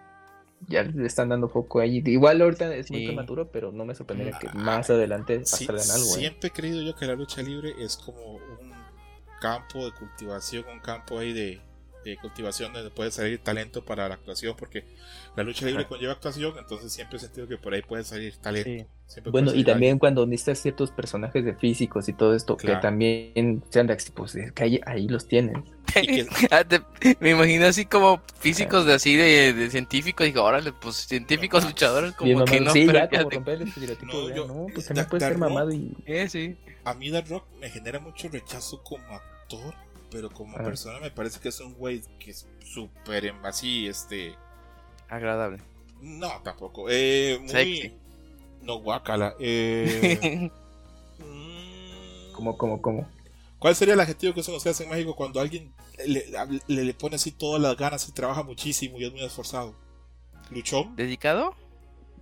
[0.68, 2.02] ya le están dando foco ahí.
[2.06, 3.06] Igual ahorita es muy Sí.
[3.08, 6.06] prematuro, pero no me sorprendería que Ah, más adelante Sí, salgan algo.
[6.16, 6.18] ¿eh?
[6.20, 8.38] siempre he creído yo que la lucha libre es como
[9.40, 11.60] campo de cultivación, un campo ahí de,
[12.04, 14.84] de cultivación donde puede salir talento para la actuación, porque
[15.36, 15.88] la lucha libre Ajá.
[15.88, 18.70] conlleva actuación, entonces siempre he sentido que por ahí puede salir talento.
[18.70, 18.86] Sí.
[19.06, 22.80] Siempre Bueno, y también cuando necesitas ciertos personajes de físicos y todo esto, Claro.
[22.80, 25.64] que también sean de pues es que ahí, ahí los tienen.
[26.50, 26.62] Ah,
[27.20, 31.70] me imagino así como físicos de así de, de científicos, digo, órale, pues científicos No,
[31.70, 34.86] luchadores como que no, sí, pero ya como romper el estereotipo No, yo- no, pues
[34.86, 36.56] también puede ser mamado y Eh, sí.
[36.86, 39.74] A mí The Rock me genera mucho rechazo como actor,
[40.10, 40.62] pero como Ah.
[40.62, 44.34] persona me parece que es un güey que es súper así, este...
[45.08, 45.62] Agradable.
[46.00, 46.86] No, tampoco.
[46.88, 47.94] Eh, muy, Sexy.
[48.62, 49.34] No, guacala.
[49.38, 50.50] Eh,
[51.18, 53.08] mm, ¿Cómo, cómo, cómo?
[53.58, 55.72] ¿Cuál sería el adjetivo que usan ustedes en México cuando alguien
[56.06, 56.26] le,
[56.68, 59.74] le- le pone así todas las ganas y trabaja muchísimo y es muy esforzado?
[60.50, 60.94] ¿Luchón?
[60.94, 61.54] ¿Dedicado?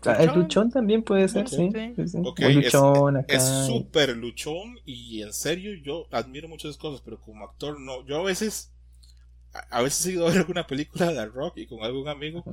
[0.06, 0.34] Ah, el ¿Luchón?
[0.34, 1.70] luchón también puede ser, sí.
[1.72, 1.94] Sí.
[1.96, 2.18] sí, sí.
[2.22, 3.26] Ok, Muy es- luchón acá.
[3.26, 8.04] Es súper luchón y en serio yo admiro muchas cosas, pero como actor no.
[8.06, 8.70] Yo a veces,
[9.54, 12.46] a, a veces he ido a ver alguna película de rock y con algún amigo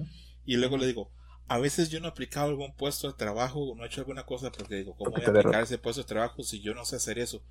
[0.45, 1.11] y luego le digo,
[1.47, 4.25] a veces yo no he aplicado algún puesto de trabajo o no he hecho alguna
[4.25, 6.61] cosa porque digo, ¿cómo voy Porque a te de aplicar ese puesto de trabajo si
[6.61, 7.43] yo no sé hacer eso?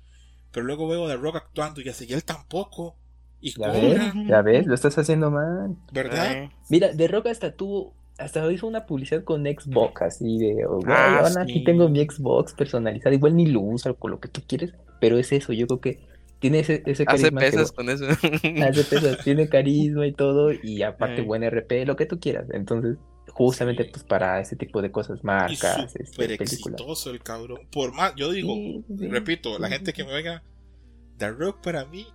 [0.51, 2.97] Pero luego veo a The Rock actuando y así, y él tampoco.
[3.41, 5.75] Y Ya ves, ya ves, lo estás haciendo mal.
[5.91, 6.39] ¿verdad?
[6.41, 7.93] Eh, Mira, The Rock hasta tuvo,
[8.23, 12.53] hasta hizo una publicidad con Xbox, así de, oh, güey, Ah, aquí tengo mi Xbox
[12.53, 15.79] personalizada, igual ni lo usa con lo que tú quieres, pero es eso, yo creo
[15.81, 15.99] que
[16.39, 18.05] tiene ese, ese Hace carisma que, pesas con eso.
[18.09, 21.25] hace pesas, tiene carisma y todo, y aparte Eh.
[21.25, 22.97] buen RP, lo que tú quieras, entonces,
[23.29, 23.89] justamente Sí.
[23.93, 26.53] pues para ese tipo de cosas, Y marcas, súper este, películas.
[26.53, 27.59] exitoso el cabrón.
[27.71, 29.07] Por más, yo digo, Sí, sí, sí.
[29.07, 30.43] repito, la gente que me oiga,
[31.17, 32.07] The Rock para mí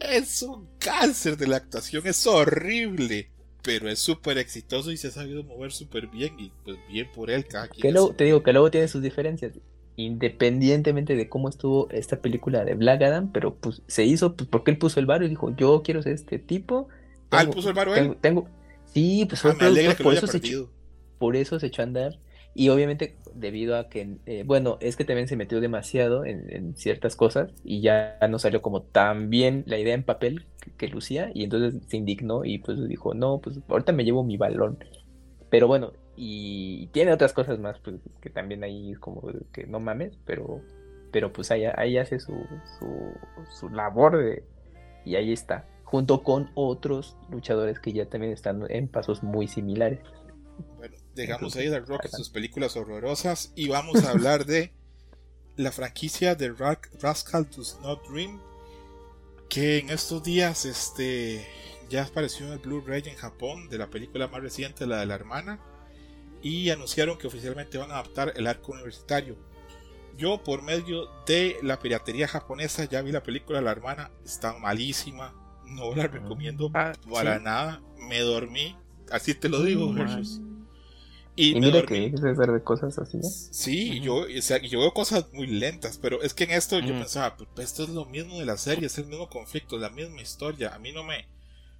[0.00, 3.30] es un cáncer de la actuación, es horrible,
[3.68, 7.30] pero es súper exitoso y se ha sabido mover súper bien y pues bien por
[7.30, 9.52] él, cada quien Que luego, te digo que luego tiene sus diferencias,
[9.96, 14.70] independientemente de cómo estuvo esta película de Black Adam, pero pues se hizo pues, porque
[14.70, 16.88] él puso el bar y dijo, yo quiero ser este tipo.
[17.30, 18.00] Ah, él tengo- puso el varo él.
[18.02, 18.48] tengo, tengo-
[18.92, 20.70] Sí, pues Ah, fue me productor, que lo por haya eso se echó,
[21.18, 22.18] por eso se echó a andar.
[22.58, 27.14] Y obviamente debido a que, eh, bueno, es que también se metió demasiado en, ciertas
[27.14, 30.44] cosas y ya no salió como tan bien la idea en papel
[30.76, 34.36] que, lucía y entonces se indignó y pues dijo, no, pues ahorita me llevo mi
[34.36, 34.76] balón.
[35.50, 40.18] Pero bueno, y tiene otras cosas más pues, que también ahí como que no mames,
[40.26, 40.60] pero,
[41.12, 42.34] pero pues ahí, ahí hace su,
[42.80, 43.12] su,
[43.56, 44.42] su labor de,
[45.04, 50.00] y ahí está, junto con otros luchadores que ya también están en pasos muy similares.
[50.76, 54.72] Bueno, dejamos ahí The Rock en sus películas horrorosas y vamos a hablar de
[55.56, 58.40] la franquicia de Ra- Rascal Does Not Dream
[59.48, 61.46] que en estos días este
[61.88, 65.14] ya apareció en el Blu-ray en Japón de la película más reciente, la de la
[65.14, 65.58] hermana
[66.42, 69.36] y anunciaron que oficialmente van a adaptar el arco universitario.
[70.16, 75.32] Yo por medio de la piratería japonesa ya vi la película La hermana, está malísima,
[75.66, 77.44] no la recomiendo Ah, para sí.
[77.44, 78.76] nada, me dormí,
[79.10, 80.40] así te lo digo, Mm, Jesús.
[81.40, 82.10] Y, Y dormí.
[82.10, 83.18] que es hacer de cosas así.
[83.18, 83.22] ¿eh?
[83.22, 84.04] Sí, Ujú.
[84.26, 86.98] yo, o sea, yo veo cosas muy lentas, pero es que en esto yo Ujú.
[86.98, 90.20] pensaba, pues esto es lo mismo de la serie, es el mismo conflicto, la misma
[90.20, 90.74] historia.
[90.74, 91.28] A mí no me,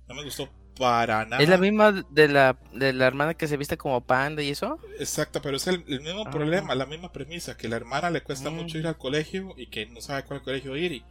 [0.07, 0.49] no me gustó
[0.79, 1.43] para nada.
[1.43, 4.79] ¿Es la misma de la, de la hermana que se viste como panda y eso?
[5.01, 6.31] Exacto, pero es el, el mismo Ah.
[6.31, 8.55] problema, la misma premisa, que la hermana le cuesta Mm.
[8.55, 10.93] mucho ir al colegio y que no sabe a cuál colegio ir.
[10.93, 11.05] Y,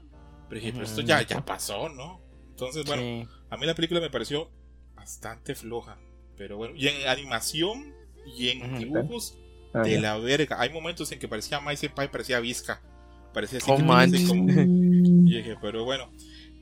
[0.48, 1.08] pero dije, pero esto Ujú.
[1.10, 2.22] ya, ya pasó, ¿no?
[2.50, 3.28] Entonces, bueno, Sí.
[3.50, 4.50] a mí la película me pareció
[4.96, 5.98] bastante floja,
[6.38, 7.94] pero bueno, y en animación
[8.36, 8.78] y en Ujú.
[8.80, 9.38] dibujos
[9.74, 10.60] Ah, de la verga.
[10.62, 12.82] Hay momentos en que parecía Mai Senpai, parecía Vizca.
[13.34, 13.94] Parecía así Oh, que como-
[15.30, 16.10] y dije, pero bueno.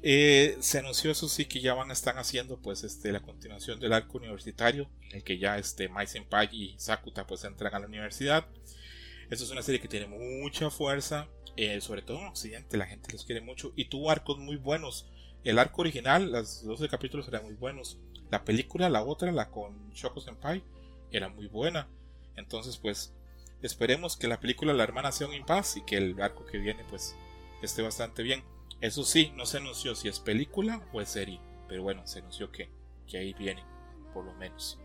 [0.08, 3.80] eh, se anunció eso sí que ya van a estar haciendo pues este la continuación
[3.80, 7.80] del arco universitario en el que ya este Mai Senpai y Sakuta pues entran a
[7.80, 8.46] la universidad.
[9.30, 13.12] Esto es una serie que tiene mucha fuerza, eh, sobre todo en Occidente, la gente
[13.14, 15.08] los quiere mucho y tuvo arcos muy buenos.
[15.44, 17.98] El arco original, los 12 capítulos eran muy buenos.
[18.32, 20.64] La película, la otra, la con Shoko Senpai,
[21.12, 21.88] era muy buena.
[22.36, 23.14] Entonces, pues,
[23.62, 26.84] esperemos que la película La hermana sea un impas y que el arco que viene,
[26.90, 27.16] pues,
[27.62, 28.44] esté bastante bien.
[28.82, 32.52] Eso sí, no se anunció si es película o es serie, pero bueno, se anunció
[32.52, 32.70] que,
[33.08, 33.64] que ahí viene,
[34.14, 34.78] por lo menos.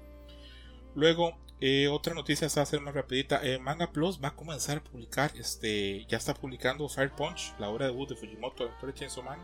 [0.94, 3.40] Luego, eh, otra noticia, esta va a ser más rapidita.
[3.42, 7.68] eh, Manga Plus va a comenzar a publicar, este, ya está publicando Fire Punch, la
[7.68, 9.40] obra debut de Fujimoto, de Chainsaw Man,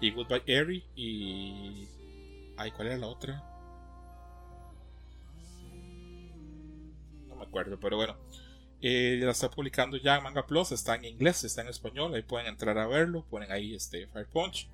[0.00, 1.88] y Goodbye Eri, y...
[2.56, 3.44] Ay, ¿cuál era la otra?
[7.46, 8.16] Acuerdo, pero bueno.
[8.82, 12.22] Eh, la está publicando ya en Manga Plus, está en inglés, está en español, ahí
[12.22, 14.68] pueden entrar a verlo, ponen ahí este Fire Punch.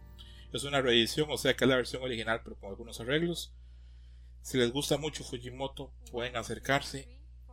[0.52, 3.54] Es una reedición, o sea que es la versión original, pero con algunos arreglos.
[4.42, 7.08] Si les gusta mucho Fujimoto, pueden acercarse.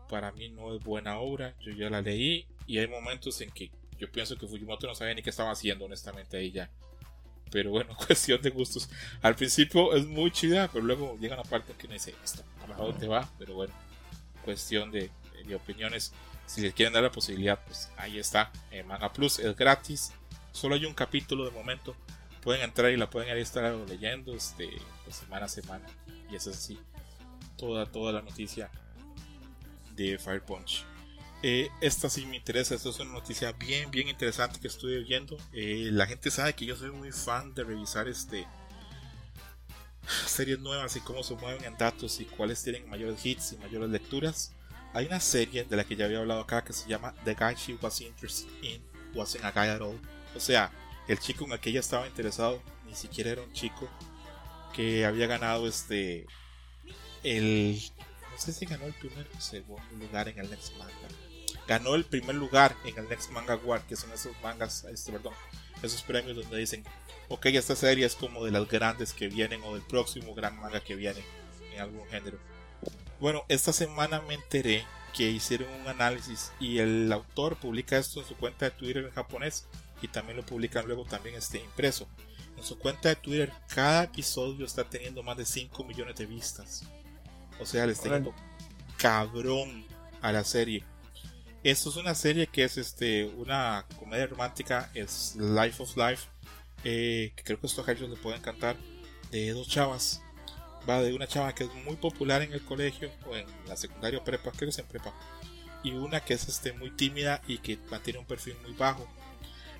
[0.10, 3.72] Para mí no es buena obra, yo ya la leí y hay momentos en que
[4.00, 6.72] yo pienso que Fujimoto no sabía ni qué estaba haciendo, honestamente, ahí ya.
[7.52, 8.90] Pero bueno, cuestión de gustos.
[9.22, 12.76] Al principio es muy chida, pero luego llega una parte que uno dice, ¿esto para
[12.76, 13.30] dónde va?
[13.38, 13.74] Pero bueno,
[14.50, 15.12] cuestión de,
[15.46, 16.12] de opiniones.
[16.48, 18.52] Si les quieren dar la posibilidad, pues ahí está.
[18.72, 20.12] En Manga Plus es gratis.
[20.52, 21.96] Solo hay un capítulo de momento.
[22.42, 24.68] Pueden entrar y la pueden estar leyendo este,
[25.04, 25.86] pues, semana a semana.
[26.32, 26.80] Y es así.
[27.58, 28.72] Toda, toda la noticia
[29.96, 30.84] de Fire Punch.
[31.44, 35.38] Eh, esta sí me interesa, esta es una noticia bien, bien interesante que estoy viendo.
[35.54, 38.48] Eh, la gente sabe que yo soy muy fan de revisar este
[40.28, 43.90] series nuevas y cómo se mueven en datos y cuáles tienen mayores hits y mayores
[43.90, 44.54] lecturas.
[44.94, 47.56] hay una serie de la que ya había hablado acá que se llama The Guy
[47.56, 48.82] She Was Interested In
[49.14, 50.00] Wasn't a Guy at All.
[50.36, 50.72] O sea,
[51.08, 53.90] el chico en el que ella estaba interesado ni siquiera era un chico
[54.74, 56.26] que había ganado este
[57.24, 57.82] el
[58.32, 60.94] no sé si ganó el primer o segundo lugar en el Next Manga
[61.68, 65.34] ganó el primer lugar en el Next Manga Award que son esos mangas este perdón
[65.84, 66.84] esos premios donde dicen
[67.28, 70.82] ok esta serie es como de las grandes que vienen o del próximo gran manga
[70.82, 71.24] que viene
[71.74, 72.38] en algún género.
[73.20, 78.28] Bueno esta semana me enteré que hicieron un análisis y el autor publica esto en
[78.28, 79.68] su cuenta de Twitter en japonés
[80.02, 82.08] y también lo publican luego también este impreso.
[82.58, 86.84] En su cuenta de Twitter cada episodio está teniendo más de 5 millones de vistas.
[87.60, 88.34] O sea, le está yendo
[88.98, 89.86] cabrón
[90.22, 90.84] a la serie.
[91.64, 96.28] Esto es una serie que es este una comedia romántica, es Life of Life,
[96.86, 98.78] eh, que creo que estos ellos le pueden encantar,
[99.32, 100.22] de dos chavas.
[100.90, 104.20] Va de una chava que es muy popular en el colegio o en la secundaria
[104.20, 105.14] o prepa, creo que es en prepa,
[105.84, 109.06] y una que es este, muy tímida y que mantiene un perfil muy bajo.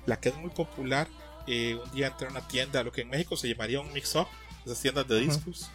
[0.04, 1.08] La que es muy popular,
[1.46, 4.26] eh, un día entra a una tienda, lo que en México se llamaría un mix-up,
[4.66, 5.70] esas tiendas de discos.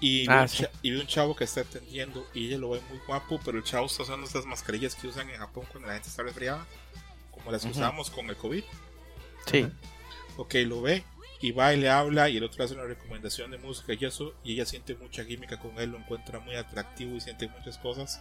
[0.00, 0.66] Y, Ah, ve un sí.
[0.82, 3.64] y ve un chavo que está atendiendo y ella lo ve muy guapo, pero el
[3.64, 6.64] chavo está usando estas mascarillas que usan en Japón cuando la gente está resfriada,
[7.32, 7.78] como las que Ujú.
[7.80, 8.62] usamos con el COVID.
[9.46, 9.66] Sí.
[10.36, 11.02] Ok, lo ve
[11.40, 14.34] y va y le habla y el otro hace una recomendación de música y eso,
[14.44, 18.20] y ella siente mucha química con él, lo encuentra muy atractivo y siente muchas cosas,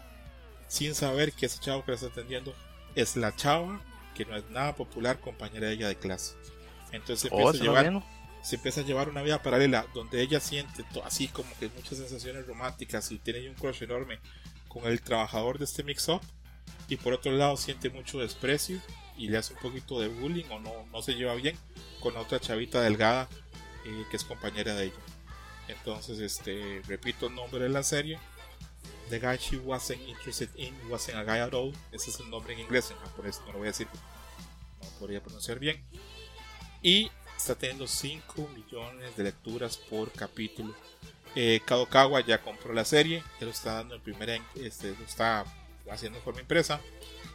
[0.67, 2.55] sin saber que ese chavo que la está atendiendo
[2.95, 3.79] es la chava
[4.15, 6.33] que no es nada popular, compañera de ella de clase.
[6.91, 8.03] Entonces Oh, empieza a suena llevar bien.
[8.47, 12.47] Se empieza a llevar una vida paralela donde ella siente así como que muchas sensaciones
[12.47, 14.19] románticas y tiene un crush enorme
[14.69, 16.21] con el trabajador de este mix-up
[16.87, 18.79] y por otro lado siente mucho desprecio
[19.17, 21.57] y le hace un poquito de bullying o no, no se lleva bien
[21.99, 23.27] con la otra chavita delgada
[23.85, 25.01] eh, que es compañera de ella.
[25.67, 28.17] Entonces este repito el nombre de la serie
[29.09, 31.73] The Guy She Wasn't Interested In Wasn't a Guy at All.
[31.91, 33.87] Ese es el nombre en inglés en japonés no lo voy a decir
[34.81, 35.83] no podría pronunciar bien.
[36.81, 40.75] Y está teniendo 5 millones de lecturas por capítulo.
[41.35, 45.45] Eh, Kadokawa ya compró la serie, ya lo está dando en primera, este, lo está
[45.89, 46.81] haciendo en forma impresa.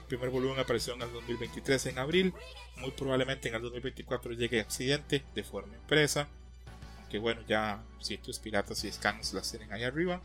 [0.01, 2.35] El primer volumen apareció en el 2023 en abril,
[2.77, 6.29] muy probablemente en el 2024 llegue Accidente de forma impresa.
[7.09, 10.21] Que bueno, ya sitios piratas y scans las tienen ahí arriba.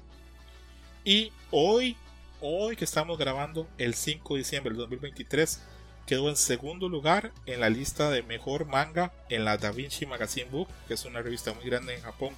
[1.03, 1.95] Y hoy,
[2.41, 5.61] hoy que estamos grabando, el 5 de diciembre del 2023,
[6.07, 10.49] quedó en segundo lugar en la lista de mejor manga en la Da Vinci Magazine
[10.49, 12.33] Book, que es una revista muy grande en Japón.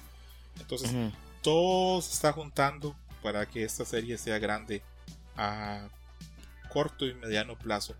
[0.58, 0.90] Entonces,
[1.40, 4.82] todo se está juntando para que esta serie sea grande
[5.36, 5.88] a
[6.68, 7.94] corto y mediano plazo.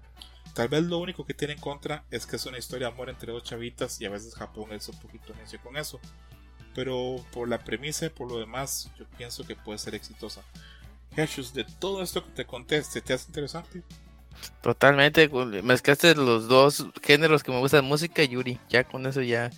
[0.54, 3.08] Tal vez lo único que tiene en contra es que es una historia de amor
[3.08, 6.00] entre dos chavitas y a veces Japón es un poquito necio con eso.
[6.74, 10.42] Pero por la premisa y por lo demás, yo pienso que puede ser exitosa.
[11.14, 13.82] Jesús, de todo esto que te conté, ¿se ¿te hace interesante?
[14.62, 15.28] Totalmente.
[15.62, 18.60] Mezclaste los dos géneros que me gustan, música y Yuri.
[18.68, 19.50] Ya con eso ya.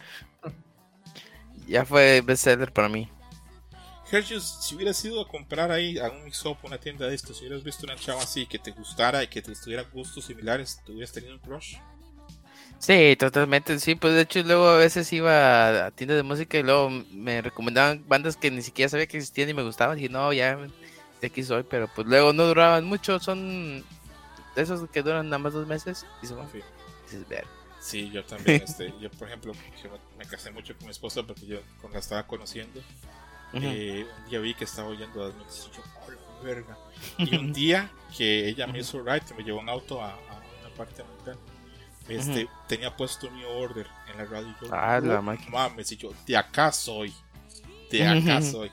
[1.66, 3.09] Ya fue bestseller para mí.
[4.12, 7.47] Jesús, si hubieras ido a comprar ahí a un mix-up, una tienda de estos, si
[7.47, 10.93] hubieras visto una chava así que te gustara y que te tuviera gustos similares, ¿te
[10.93, 11.77] hubieras tenido un crush?
[12.79, 16.62] Sí, totalmente, sí, pues de hecho luego a veces iba a tiendas de música y
[16.62, 20.31] luego me recomendaban bandas que ni siquiera sabía que existían y me gustaban y no,
[20.35, 23.83] ya de aquí soy, pero pues luego no duraban mucho, son
[24.55, 26.50] de esos que duran nada más dos meses y se van.
[26.50, 26.61] Sí.
[27.05, 27.44] Dices, "Ver".
[27.80, 31.46] Sí, yo también, este, yo por ejemplo, yo me- casé mucho con mi esposa porque
[31.46, 32.80] yo cuando la estaba conociendo,
[33.53, 33.62] Ujú.
[33.64, 36.76] eh, un día vi que estaba oyendo las noticias y yo, "Oh, verga.
[37.18, 40.74] Y un día que ella me hizo right, me llevó en auto a, a una
[40.76, 41.38] parte mundial,
[42.09, 45.50] este, tenía puesto New Order en la radio y yo, Ah, la "Oh, máquina".
[45.50, 47.12] mames, y yo, de acá soy,
[47.90, 48.70] de acá soy.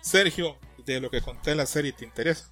[0.00, 2.48] Sergio, de lo que conté en la serie, ¿te interesa?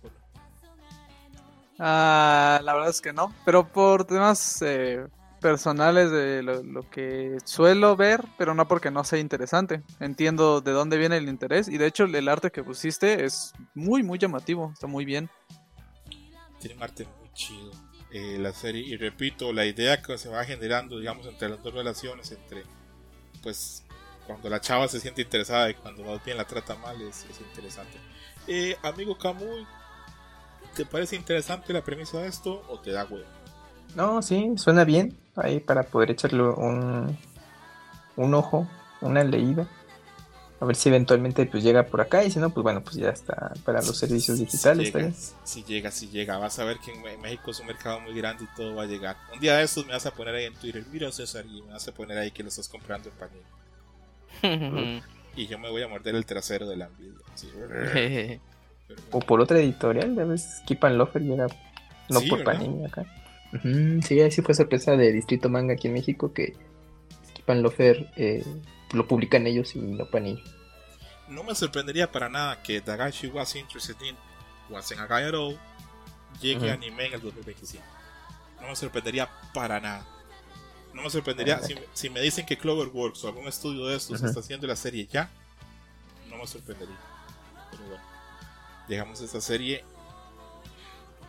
[1.79, 5.07] Ah, la verdad es que no, pero por temas eh,
[5.41, 9.83] personales de lo, que suelo ver, pero no porque no sea interesante.
[10.01, 14.03] Entiendo de dónde viene el interés y de hecho el arte que pusiste es muy,
[14.03, 15.29] muy llamativo, está muy bien.
[16.59, 17.71] tiene un arte muy chido
[18.11, 21.75] eh, la serie y repito la idea que se va generando digamos entre las dos
[21.75, 22.63] relaciones entre
[23.43, 23.85] pues
[24.27, 27.41] cuando la chava se siente interesada y cuando más bien la trata mal es, es
[27.41, 27.99] interesante
[28.47, 29.67] Eh, amigo Camuy
[30.77, 33.25] ¿te parece interesante la premisa de esto o te da huevo?
[33.95, 35.17] No, sí, suena bien.
[35.37, 37.17] Ahí para poder echarle un,
[38.17, 38.67] un ojo,
[39.01, 39.67] una leída.
[40.59, 43.11] A ver si eventualmente pues llega por acá y si no, pues bueno, pues ya
[43.11, 44.89] está para los servicios digitales.
[44.89, 45.13] si llega,
[45.45, 48.15] si llega, si llega vas a ver que en Me- México es un mercado muy
[48.15, 50.45] grande y todo va a llegar un día de estos me vas a poner ahí
[50.47, 53.15] en Twitter mira César y me vas a poner ahí que lo estás comprando en
[53.17, 53.45] pañuelo
[55.37, 57.51] y yo me voy a morder el trasero de la envidia así.
[59.11, 61.47] O por otra editorial, de vez Keep and Lofer y era
[62.09, 62.53] no Sí, por ¿verdad?
[62.55, 63.05] Panini acá.
[64.07, 66.55] Sí, así fue sorpresa de Distrito Manga aquí en México que
[67.35, 68.45] Keep and Lofer eh,
[68.93, 70.43] lo publican ellos y no Panini.
[71.29, 74.17] No me sorprendería para nada que Dagashi was interested in
[74.71, 75.59] Wasn't a Guy at All
[76.41, 77.85] llegue a anime en el 2025.
[78.61, 80.07] No me sorprendería para nada.
[80.95, 84.41] No me sorprendería si, si me dicen que Cloverworks o algún estudio de estos está
[84.41, 85.31] haciendo la serie ya.
[86.31, 86.97] No me sorprendería.
[87.71, 88.03] Pero bueno,
[88.89, 89.85] llegamos a esta serie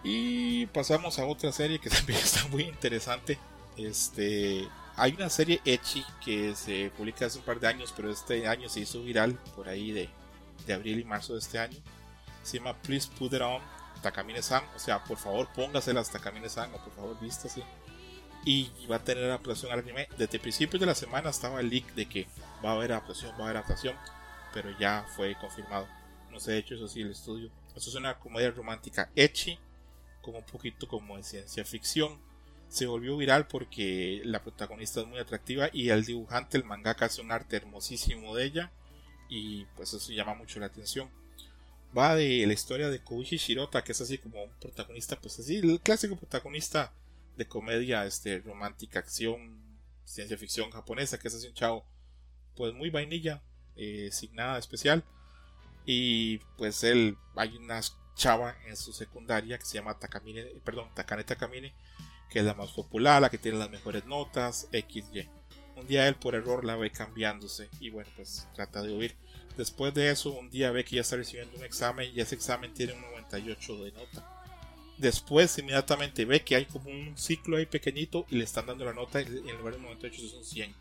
[0.04, 3.38] y pasamos a otra serie que también está muy interesante.
[3.76, 8.48] Este, hay una serie Echi que se publica hace un par de años, pero este
[8.48, 10.10] año se hizo viral por ahí de,
[10.66, 11.78] de abril y marzo de este año.
[12.44, 13.62] Se llama Please Put It On
[14.02, 14.64] Takamine-san.
[14.76, 17.64] O sea, por favor, póngaselas Takamine-san o por favor, vístase.
[18.46, 20.08] Y va a tener adaptación al anime.
[20.18, 22.28] Desde principios de la semana estaba el leak de que
[22.64, 23.96] va a haber adaptación, va a haber adaptación.
[24.54, 25.97] Pero ya fue confirmado.
[26.38, 27.50] No se ha hecho eso sí el estudio.
[27.76, 29.58] Esto es una comedia romántica Echi,
[30.22, 32.20] como un poquito como de ciencia ficción
[32.70, 37.22] se volvió viral porque la protagonista es muy atractiva y el dibujante, el mangaka, hace
[37.22, 38.72] un arte hermosísimo de ella
[39.30, 41.10] y pues eso llama mucho la atención.
[41.98, 45.56] Va de la historia de Koichi Shirota, que es así como un protagonista, pues así,
[45.56, 46.94] el clásico protagonista
[47.36, 49.60] de comedia este, romántica, acción,
[50.06, 51.84] ciencia ficción japonesa, que es así un chavo,
[52.56, 53.42] pues muy vainilla,
[53.76, 55.04] eh, sin nada especial.
[55.90, 57.80] Y pues él, hay una
[58.14, 61.74] chava en su secundaria que se llama Takamine, perdón, Takane Takamine,
[62.30, 65.30] que es la más popular, la que tiene las mejores notas, XY.
[65.78, 69.16] Un día él por error la ve cambiándose y bueno, pues trata de huir.
[69.56, 72.74] Después de eso, un día ve que ya está recibiendo un examen y ese examen
[72.74, 74.44] tiene un 98 de nota.
[74.98, 78.94] Después, inmediatamente ve que hay como un ciclo ahí pequeñito y le están dando la
[78.94, 80.76] nota y en lugar de 98 es un 100.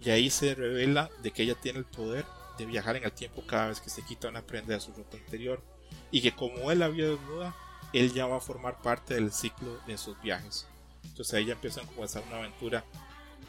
[0.00, 2.24] Y ahí se revela de que ella tiene el poder
[2.58, 5.16] de viajar en el tiempo cada vez que se quita una prenda de su ropa
[5.16, 5.62] interior.
[6.10, 7.54] Y que como él la vio desnuda,
[7.92, 10.66] él ya va a formar parte del ciclo de esos viajes.
[11.04, 12.84] Entonces ahí ya empiezan a hacer una aventura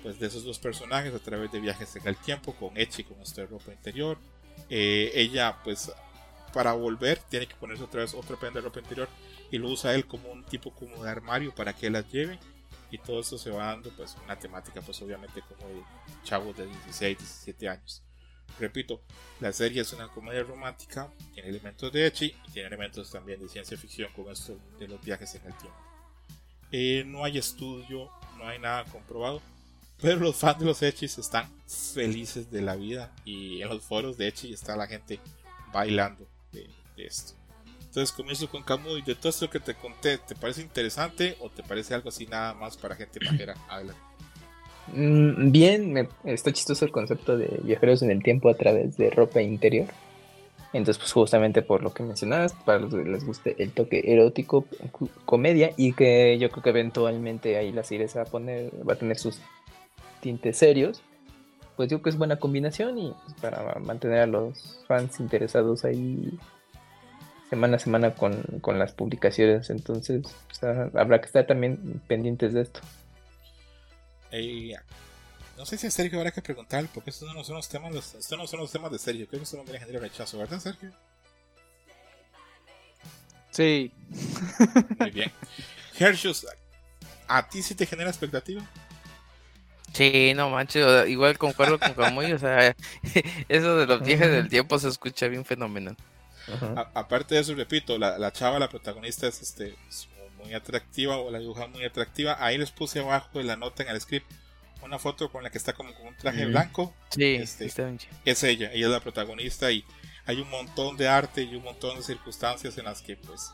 [0.03, 3.17] pues de esos dos personajes a través de viajes en el tiempo con Echi con
[3.23, 4.19] de ropa interior.
[4.69, 5.91] Eh, ella pues
[6.53, 9.09] para volver tiene que ponerse otra vez otra prenda de ropa interior
[9.51, 12.39] y lo usa él como un tipo como de armario para que las lleve
[12.91, 15.81] y todo eso se va dando pues una temática pues obviamente como de
[16.23, 18.04] chavos de 16, 17 años.
[18.59, 19.01] Repito,
[19.41, 23.49] la serie es una comedia romántica, tiene elementos de Echi y tiene elementos también de
[23.49, 25.77] ciencia ficción con esto de los viajes en el tiempo.
[26.71, 29.41] Eh, no hay estudio, no hay nada comprobado,
[30.01, 34.17] pero los fans de los Echis están felices de la vida y en los foros
[34.17, 35.19] de Echi está la gente
[35.71, 37.33] bailando de, esto.
[37.81, 41.63] Entonces comienzo con Camuy, de todo esto que te conté, ¿te parece interesante o te
[41.63, 43.55] parece algo así nada más para gente pajera?
[43.69, 44.14] Adelante.
[44.93, 49.09] Mm, Bien, me, está chistoso el concepto de viajeros en el tiempo a través de
[49.09, 49.87] ropa interior.
[50.73, 54.65] Entonces, pues justamente por lo que mencionabas, para los que les guste el toque erótico,
[55.23, 58.93] comedia, y que yo creo que eventualmente ahí la serie se va a poner, va
[58.93, 59.39] a tener sus
[60.19, 61.01] tintes serios,
[61.77, 65.85] pues yo creo que es buena combinación y pues, para mantener a los fans interesados
[65.85, 66.37] ahí
[67.49, 69.69] semana a semana con, con las publicaciones.
[69.69, 70.63] Entonces, pues,
[70.93, 72.81] habrá que estar también pendientes de esto.
[74.37, 74.75] Eh,
[75.57, 78.13] no sé si a Sergio habrá que preguntar, porque estos no son los temas, los-
[78.15, 79.25] estos no son los temas de Sergio.
[79.27, 80.91] Creo que esto no me genera rechazo, ¿verdad, Sergio?
[83.51, 83.91] Sí.
[84.99, 85.31] Muy bien.
[85.97, 86.45] Hershus,
[87.27, 88.61] ¿a ti sí te genera expectativa?
[89.93, 92.75] Sí, no manches, igual concuerdo con Camuy, o sea,
[93.47, 95.95] eso de los viajes del tiempo se escucha bien fenomenal.
[96.75, 100.09] A- aparte de eso, repito, la, la chava, la protagonista es este es
[100.45, 102.37] muy atractiva o la dibuja muy atractiva.
[102.39, 104.31] Ahí les puse abajo en la nota en el script
[104.81, 106.49] una foto con la que está como con un traje Mm.
[106.49, 106.93] blanco.
[107.09, 107.99] Sí, Este, está bien.
[108.23, 109.83] Es ella, ella es la protagonista y
[110.27, 113.51] hay un montón de arte y un montón de circunstancias en las que pues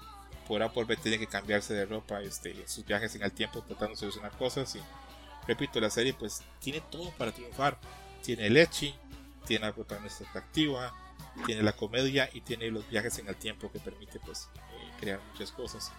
[0.47, 3.31] por A por B tiene que cambiarse de ropa este, en sus viajes en el
[3.31, 4.81] tiempo tratando de solucionar cosas y
[5.47, 7.77] repito, la serie pues tiene todo para triunfar.
[8.23, 8.93] Tiene el Echi,
[9.47, 10.93] tiene la protagonista atractiva,
[11.45, 15.19] tiene la comedia y tiene los viajes en el tiempo que permite pues eh, crear
[15.31, 15.91] muchas cosas.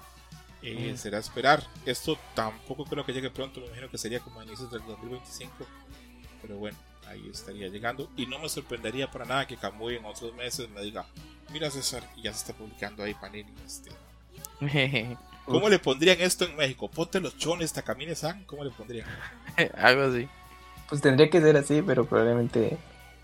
[0.62, 0.96] Eh, Mm.
[0.96, 1.62] Será esperar.
[1.86, 5.52] Esto tampoco creo que llegue pronto, me imagino que sería como a inicios del 2025.
[6.40, 6.76] Pero bueno,
[7.06, 8.08] ahí estaría llegando.
[8.16, 11.04] Y no me sorprendería para nada que Kamui en otros meses me diga,
[11.52, 13.50] mira César, y ya se está publicando ahí Panini.
[13.66, 13.90] Este.
[15.46, 16.88] ¿Cómo le pondrían esto en México?
[16.88, 19.08] Ponte los chones, Takamine San, ¿cómo le pondrían?
[19.76, 20.28] Algo así.
[20.88, 22.76] Pues tendría que ser así, pero probablemente.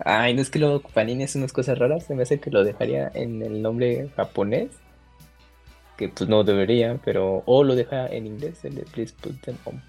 [0.05, 2.07] Ay, no es que luego Panini hace unas cosas raras.
[2.07, 4.71] Se me hace que lo dejaría en el nombre japonés.
[5.99, 7.43] Que pues no debería, pero.
[7.45, 9.83] O lo deja en inglés, el de Please Put Them On.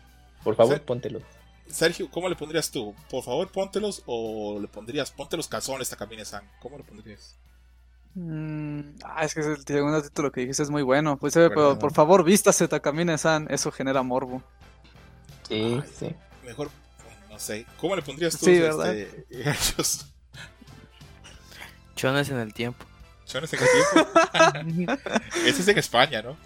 [0.43, 0.81] Por favor, Sí.
[0.85, 1.21] póntelo.
[1.67, 2.95] Sergio, ¿cómo le pondrías tú?
[3.11, 6.43] Por favor, póntelos o le pondrías, ponte los calzones, Takamine San.
[6.59, 7.37] ¿Cómo le pondrías?
[8.15, 11.17] Mm, ah, es que el segundo título que dijiste es muy bueno.
[11.17, 13.47] Pues, eh, por favor, vístase Takamine-san.
[13.51, 14.41] Eso genera morbo.
[15.47, 16.15] Sí, sí.
[16.43, 16.71] Mejor,
[17.29, 17.67] no sé.
[17.79, 18.95] ¿Cómo le pondrías tú sí, ¿verdad?
[18.97, 19.25] este,
[21.95, 22.83] Chones en el tiempo.
[23.33, 24.93] El tiempo.
[25.45, 26.37] Ese es en España, ¿no?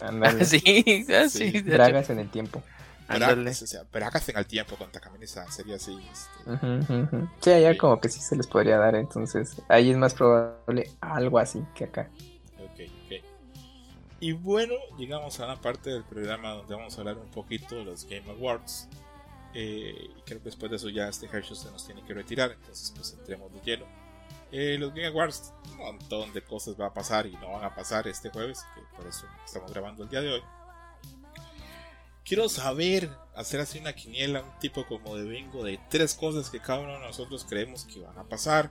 [0.00, 0.44] Ándale.
[0.44, 1.60] sí, ah, sí.
[1.60, 2.62] Dragas en el tiempo.
[3.08, 5.50] Bragas, o sea, bragas en el tiempo con Takamine-san.
[5.50, 5.98] Sería así.
[6.12, 7.28] este.
[7.40, 11.38] Sí, allá como que sí se les podría dar, entonces ahí es más probable algo
[11.38, 12.10] así que acá.
[12.58, 13.24] Ok, ok.
[14.20, 17.84] Y bueno, llegamos a una parte del programa donde vamos a hablar un poquito de
[17.84, 18.88] los Game Awards.
[19.54, 22.52] Eh, y creo que después de eso ya este Hershey se nos tiene que retirar,
[22.52, 23.86] entonces pues entremos de lleno.
[24.50, 27.74] Eh, los Game Awards, un montón de cosas va a pasar y no van a
[27.74, 30.42] pasar este jueves, que por eso estamos grabando el día de hoy.
[32.24, 36.60] Quiero saber, hacer así una quiniela, un tipo como de bingo de tres cosas que
[36.60, 38.70] cada uno de nosotros creemos que van a pasar.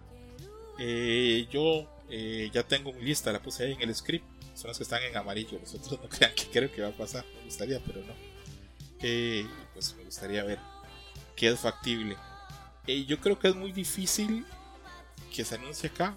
[0.79, 4.25] Eh, yo eh, ya tengo mi lista, la puse ahí en el script.
[4.53, 5.59] Son las que están en amarillo.
[5.59, 7.25] Los otros no crean que creo que va a pasar.
[7.37, 8.13] Me gustaría, pero no.
[9.01, 10.59] Eh, pues me gustaría ver
[11.35, 12.15] qué es factible.
[12.87, 14.45] Eh, yo creo que es muy difícil
[15.27, 16.15] que se anuncie acá.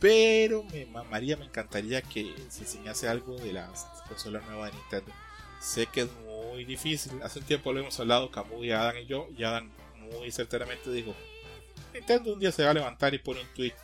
[0.00, 3.68] Pero me mamaría, me encantaría que se enseñase algo de la
[4.08, 5.12] consola nueva de Nintendo.
[5.60, 7.20] Sé que es muy difícil.
[7.22, 9.28] Hace un tiempo lo hemos hablado, Camu y Adam y yo.
[9.36, 9.70] Y Adam
[10.12, 11.14] muy certeramente dijo:
[11.92, 13.74] Nintendo un día se va a levantar y pone un tweet.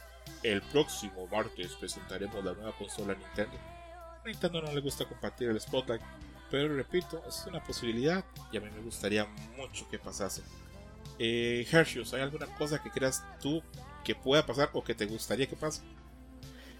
[0.43, 3.59] El próximo martes presentaremos la nueva consola Nintendo.
[4.25, 6.03] A Nintendo no le gusta compartir el spotlight,
[6.51, 9.27] pero repito, es una posibilidad y a mí me gustaría
[9.57, 10.43] mucho que pasase.
[11.19, 13.63] Eh, Hershey's, ¿hay alguna cosa que creas tú
[14.05, 15.83] que pueda pasar o que te gustaría que pase?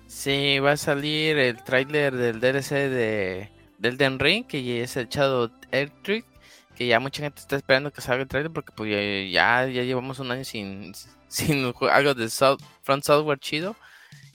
[0.07, 4.97] Sí, va a salir el tráiler del DLC de del Den Ring, que ya es
[4.97, 6.27] el Shadow Electric,
[6.75, 8.91] que ya mucha gente está esperando que salga el tráiler porque pues
[9.33, 10.93] ya, ya, llevamos un año sin,
[11.29, 13.77] sin algo de South- Front Software chido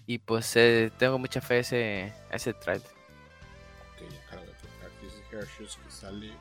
[0.07, 2.87] y pues eh, tengo mucha fe a ese, a ese tráiler.
[3.95, 4.41] Ok, acá
[5.31, 6.31] Hershey's que sale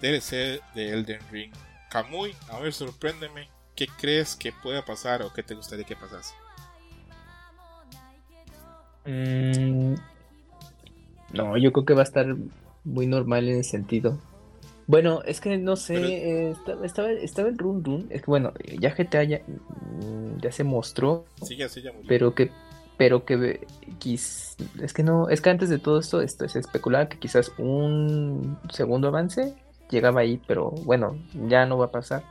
[0.00, 1.52] DLC de Elden Ring.
[1.90, 3.48] Kamui, a ver, sorpréndeme.
[3.76, 6.34] ¿Qué crees que pueda pasar o qué te gustaría que pasase?
[9.06, 9.94] Mm,
[11.32, 12.26] no, yo creo que va a estar
[12.84, 14.18] muy normal en ese sentido.
[14.86, 18.26] Bueno, es que no sé, Pero- eh, estaba, estaba, estaba en Run Run, es que
[18.26, 22.08] bueno, ya GTA ya, mm, ya se mostró, Sí, ya, sí, ya murió.
[22.08, 22.50] pero que,
[22.98, 23.66] pero que
[24.00, 27.52] quis- es que no, es que antes de todo esto, esto se especulaba que quizás
[27.56, 29.54] un segundo avance
[29.90, 31.16] llegaba ahí, pero bueno,
[31.48, 32.24] ya no va a pasar.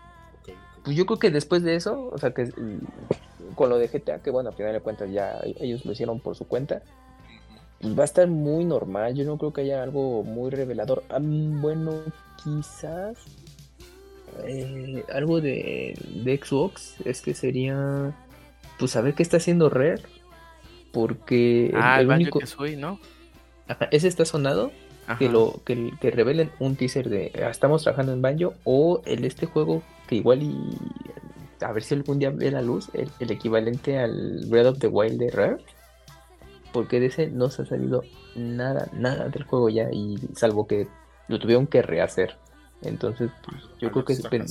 [0.90, 4.24] Pues yo creo que después de eso, o sea que mm, con lo de GTA,
[4.24, 6.82] que bueno, a final de cuentas ya ellos lo hicieron por su cuenta,
[7.84, 7.96] Ujú.
[7.96, 9.14] va a estar muy normal.
[9.14, 11.04] Yo no creo que haya algo muy revelador.
[11.10, 12.02] Ah, bueno,
[12.44, 13.18] quizás
[14.46, 15.94] eh, algo de,
[16.24, 18.16] de Xbox es que sería
[18.80, 20.02] pues saber qué está haciendo Rare.
[20.92, 22.40] Porque Ah, el el único.
[22.40, 23.00] Kazooie, ¿no?
[23.68, 24.72] Ajá, ese está sonado.
[25.20, 29.24] Que lo que, que revelen un teaser de "Ah, estamos trabajando en Banjo o el
[29.26, 30.76] este juego que igual y
[31.62, 34.88] a ver si algún día ve la luz el, el equivalente al Breath of the
[34.88, 35.58] Wild de Rare
[36.74, 38.02] porque de ese no se ha salido
[38.36, 40.88] nada nada del juego ya y salvo que
[41.28, 42.38] lo tuvieron que rehacer.
[42.82, 44.46] Entonces pues, yo creo que ven-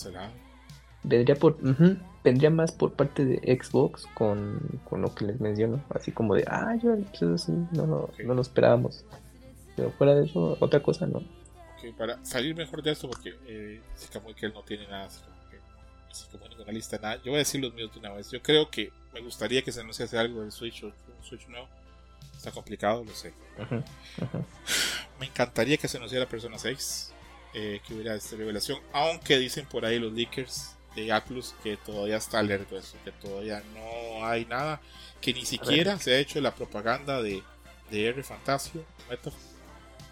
[1.02, 5.82] vendría por ujú, vendría más por parte de Xbox con, con lo que les menciono
[5.90, 8.20] así como de ah yo pues eso sí no Ok.
[8.24, 9.04] no lo esperábamos
[9.76, 13.80] pero fuera de eso otra cosa no Ok, para salir mejor de esto, porque eh,
[13.94, 15.36] dice Kamui que él no tiene nada así como,
[16.32, 17.16] como ninguna lista, nada.
[17.16, 18.30] Yo voy a decir los míos de una vez.
[18.30, 21.68] Yo creo que me gustaría que se anunciase algo del Switch o un Switch nuevo.
[22.36, 23.32] Está complicado, lo sé.
[25.18, 27.12] Me encantaría que se anunciara Persona 6,
[27.54, 32.16] eh, que hubiera esta revelación, aunque dicen por ahí los leakers de Atlus que todavía
[32.16, 34.80] está alerta eso, que todavía no hay nada,
[35.20, 37.42] que ni siquiera se ha hecho la propaganda de,
[37.90, 38.84] de R Fantasio.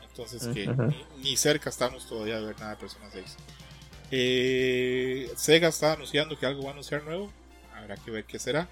[0.09, 3.37] Entonces que ni, ni cerca estamos todavía de ver nada de Persona 6.
[4.11, 7.33] Eh, Sega está anunciando que algo va a anunciar nuevo,
[7.75, 8.69] habrá que ver qué será.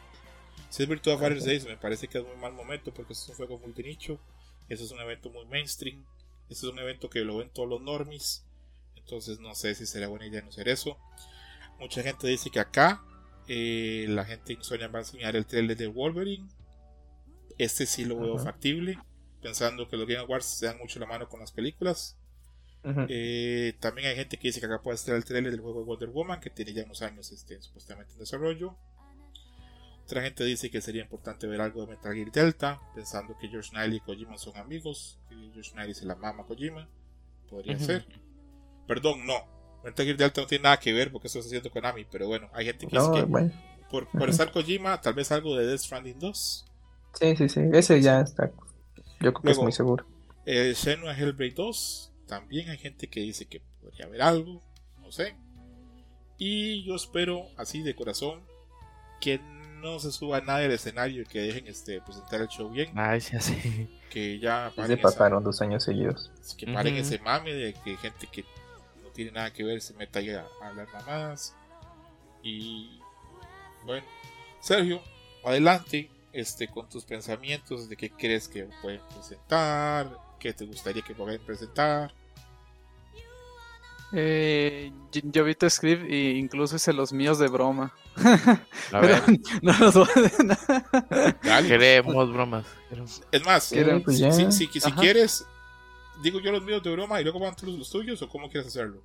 [0.70, 3.34] Si es Virtua Fighter 6 me parece que es muy mal momento porque es un
[3.34, 4.18] juego multinicho,
[4.68, 6.04] eso es un evento muy mainstream,
[6.48, 8.44] este es un evento que lo ven todos los normies.
[8.96, 10.96] Entonces no sé si será buena idea anunciar eso.
[11.78, 13.02] Mucha gente dice que acá
[13.48, 16.48] eh, la gente en Sony va a enseñar el trailer de Wolverine.
[17.58, 18.44] Este sí lo veo Ajá.
[18.44, 18.98] factible.
[19.42, 22.16] Pensando que los Game Awards se dan mucho la mano con las películas.
[23.08, 25.86] Eh, también hay gente que dice que acá puede estar el trailer del juego de
[25.86, 28.76] Wonder Woman, que tiene ya unos años este, supuestamente en desarrollo.
[30.04, 33.70] Otra gente dice que sería importante ver algo de Metal Gear Delta, pensando que George
[33.74, 36.86] Nile y Kojima son amigos, que George Nile se la mama a Kojima.
[37.48, 38.06] Podría ser.
[38.86, 39.34] Perdón, no.
[39.82, 42.50] Metal Gear Delta no tiene nada que ver porque eso está haciendo Konami, pero bueno,
[42.52, 43.50] hay gente que dice que bueno.
[43.90, 46.66] por, por estar Kojima, tal vez algo de Death Stranding 2.
[47.14, 47.60] Sí, sí, sí.
[47.72, 48.50] Ese ya está.
[49.20, 50.06] Yo creo que es muy seguro.
[50.44, 52.13] Eh, Shenmue Hellblade 2.
[52.40, 54.62] También hay gente que dice que podría haber algo.
[55.00, 55.34] No sé.
[56.38, 58.42] Y yo espero, así de corazón,
[59.20, 59.38] que
[59.80, 62.90] no se suba nada del escenario y que dejen este, presentar el show bien.
[62.96, 63.88] Ay, sí, así.
[64.10, 66.30] Que ya Se paren, esa- pasaron dos años seguidos.
[66.58, 67.02] que paren Ujú.
[67.02, 68.44] ese mame de que gente que
[69.02, 71.54] no tiene nada que ver se meta ahí a, a hablar mamadas.
[72.42, 73.00] Y
[73.84, 74.06] bueno,
[74.60, 75.00] Sergio,
[75.44, 81.14] adelante este, con tus pensamientos de qué crees que pueden presentar, qué te gustaría que
[81.14, 82.12] puedan presentar.
[84.16, 87.92] Eh, yo- vi tu script e incluso hice los míos de broma.
[88.92, 89.22] A ver,
[89.62, 91.36] no los voy a...
[91.42, 91.68] Dale.
[91.68, 92.64] queremos bromas.
[92.88, 94.32] queremos- Es más, Quiero- pues si, ya.
[94.32, 95.00] si- si- si Ajá.
[95.00, 95.44] quieres,
[96.22, 98.48] digo yo los míos de broma y luego van tú los, los tuyos o cómo
[98.48, 99.02] quieres hacerlo.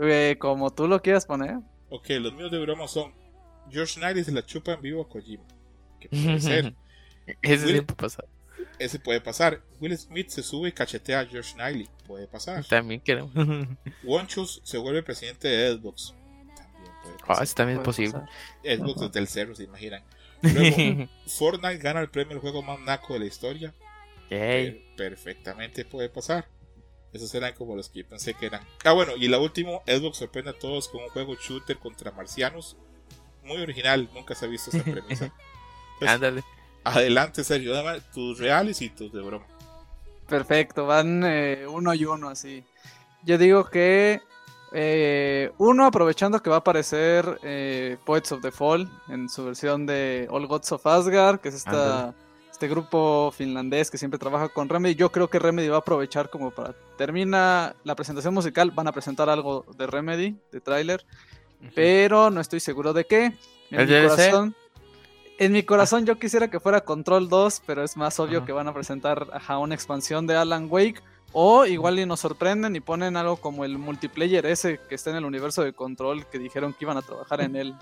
[0.00, 1.56] Eh, como tú lo quieras poner.
[1.90, 3.12] Ok, los míos de broma son
[3.70, 5.44] George Knight se la chupa en vivo a Kojima.
[6.00, 6.74] Que puede ser.
[7.42, 8.28] Ese Will- tiempo pasado.
[8.78, 9.62] Ese puede pasar.
[9.80, 11.88] Will Smith se sube y cachetea a George Knightley.
[12.06, 12.64] Puede pasar.
[12.64, 13.32] También queremos.
[14.04, 16.14] Wonchus se vuelve presidente de Xbox.
[16.56, 17.42] También puede Ah, pasar.
[17.44, 18.12] ese también es posible.
[18.12, 18.28] pasar.
[18.64, 20.02] Xbox desde el cerro, se imaginan.
[20.42, 23.74] Luego, Fortnite gana el premio al juego más naco de la historia.
[24.30, 24.94] Yay.
[24.96, 26.48] Perfectamente puede pasar.
[27.12, 28.66] Esos eran como los que yo pensé que eran.
[28.84, 32.76] Ah, bueno, y la última, Xbox sorprende a todos con un juego shooter contra marcianos.
[33.44, 35.26] Muy original, nunca se ha visto esa premisa.
[35.94, 36.42] Entonces, Ándale.
[36.84, 39.44] Adelante, Sergio, dame tus reales y tus de broma.
[40.28, 42.64] Perfecto, van eh, uno y uno así.
[43.24, 44.20] Yo digo que
[44.72, 49.84] eh, uno aprovechando que va a aparecer eh, Poets of the Fall en su versión
[49.84, 52.14] de All Gods of Asgard, que es esta,
[52.50, 54.94] este grupo finlandés que siempre trabaja con Remedy.
[54.94, 58.92] Yo creo que Remedy va a aprovechar como para termina la presentación musical, van a
[58.92, 61.04] presentar algo de Remedy, de tráiler,
[61.74, 63.24] pero no estoy seguro de qué.
[63.70, 64.08] En ¿El mi DLC?
[64.08, 64.56] corazón,
[65.44, 68.68] en mi corazón yo quisiera que fuera Control 2, pero es más obvio que van
[68.68, 71.00] a presentar ajá, una expansión de Alan Wake.
[71.34, 75.16] O igual y nos sorprenden y ponen algo como el multiplayer ese que está en
[75.16, 77.74] el universo de Control, que dijeron que iban a trabajar en él.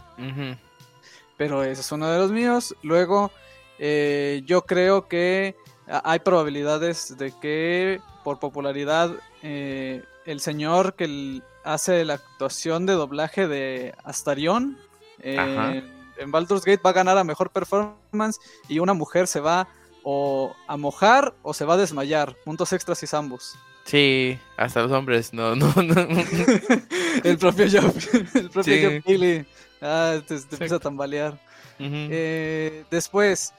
[1.36, 2.76] Pero ese es uno de los míos.
[2.82, 3.32] Luego,
[3.80, 5.56] eh, yo creo que
[5.88, 9.10] a- hay probabilidades de que por popularidad
[9.42, 14.78] eh, el señor que hace la actuación de doblaje de Astarion
[15.22, 15.82] eh.
[16.20, 18.38] En Baldur's Gate va a ganar a mejor performance
[18.68, 19.68] y una mujer se va
[20.02, 22.36] o a mojar o se va a desmayar.
[22.44, 23.58] Puntos extras y ambos.
[23.84, 25.94] Sí, hasta los hombres, no, no, no.
[27.24, 27.92] el propio Joe,
[28.34, 28.82] el propio Sí.
[28.84, 29.46] Joe Keighley.
[29.82, 31.40] Ah, te, te empieza a tambalear.
[31.78, 33.54] Eh, después,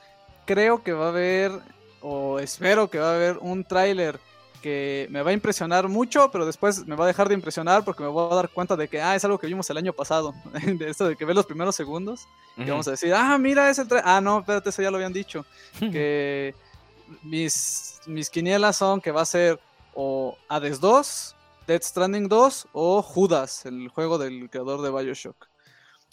[0.46, 1.52] creo que va a haber,
[2.02, 4.20] o espero que va a haber un tráiler
[4.62, 8.04] que me va a impresionar mucho, pero después me va a dejar de impresionar porque
[8.04, 10.34] me voy a dar cuenta de que, ah, es algo que vimos el año pasado.
[10.66, 12.72] de esto de que ve los primeros segundos y Ujú.
[12.72, 13.88] vamos a decir, ah, mira, es el.
[14.04, 15.46] Ah, no, espérate, eso ya lo habían dicho.
[15.80, 16.54] que
[17.24, 19.60] mis, mis quinielas son que va a ser
[19.94, 21.36] o Hades 2,
[21.68, 25.48] Dead Stranding 2 o Judas, el juego del creador de Bioshock.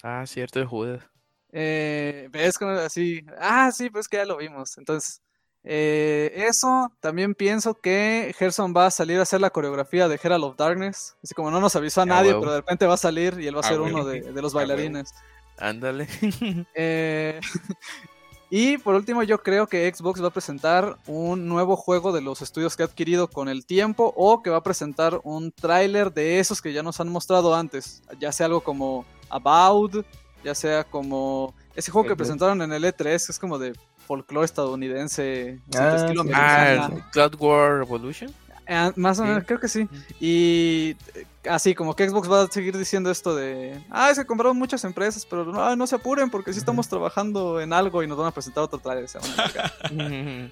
[0.03, 1.05] Ah, cierto, de Judas.
[1.53, 4.77] Eh, ves como así, ah, sí, pues que ya lo vimos.
[4.79, 5.23] Entonces,
[5.71, 10.45] eh, eso también pienso que Gerson va a salir a hacer la coreografía de Herald
[10.45, 11.15] of Darkness.
[11.23, 13.47] Así como no nos avisó a Ah, nadie, pero de repente va a salir y
[13.49, 15.11] él va a Ah, ser uno de, de los Ah, bailarines.
[15.59, 16.09] Ándale.
[16.75, 17.39] Eh,
[18.51, 22.41] y por último, yo creo que Xbox va a presentar un nuevo juego de los
[22.41, 26.39] estudios que ha adquirido con el tiempo o que va a presentar un tráiler de
[26.39, 30.07] esos que ya nos han mostrado antes, ya sea algo como About,
[30.43, 33.75] ya sea como ese juego que presentaron en el E3, que es como de
[34.09, 36.31] folclore estadounidense, Ah, estilo sí.
[36.35, 36.91] Ah,
[37.39, 38.33] War Revolution.
[38.67, 39.29] Ah, más o Sí.
[39.29, 39.89] menos, creo que sí.
[40.21, 44.27] Y eh, así como que Xbox va a seguir diciendo esto de, ah, es que
[44.27, 48.07] compraron muchas empresas, pero no, no se apuren porque sí estamos trabajando en algo y
[48.07, 49.09] nos van a presentar otro trailer.
[49.09, 49.73] se van a encargar".
[49.93, 50.51] Ujú.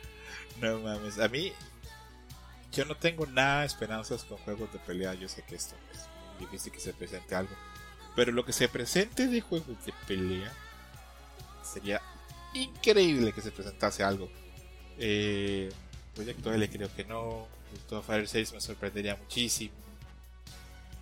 [0.63, 1.53] No mames, a mí
[2.73, 5.13] yo no tengo nada de esperanzas con juegos de pelea.
[5.15, 6.01] Yo sé que esto es
[6.39, 7.55] muy difícil que se presente algo.
[8.15, 10.51] Pero lo que se presente de juegos de pelea
[11.63, 12.01] sería
[12.65, 14.29] increíble que se presentase algo.
[14.99, 15.71] Eh,
[16.15, 17.47] Proyecto L creo que no.
[17.69, 19.75] Proyecto Fire 6 me sorprendería muchísimo.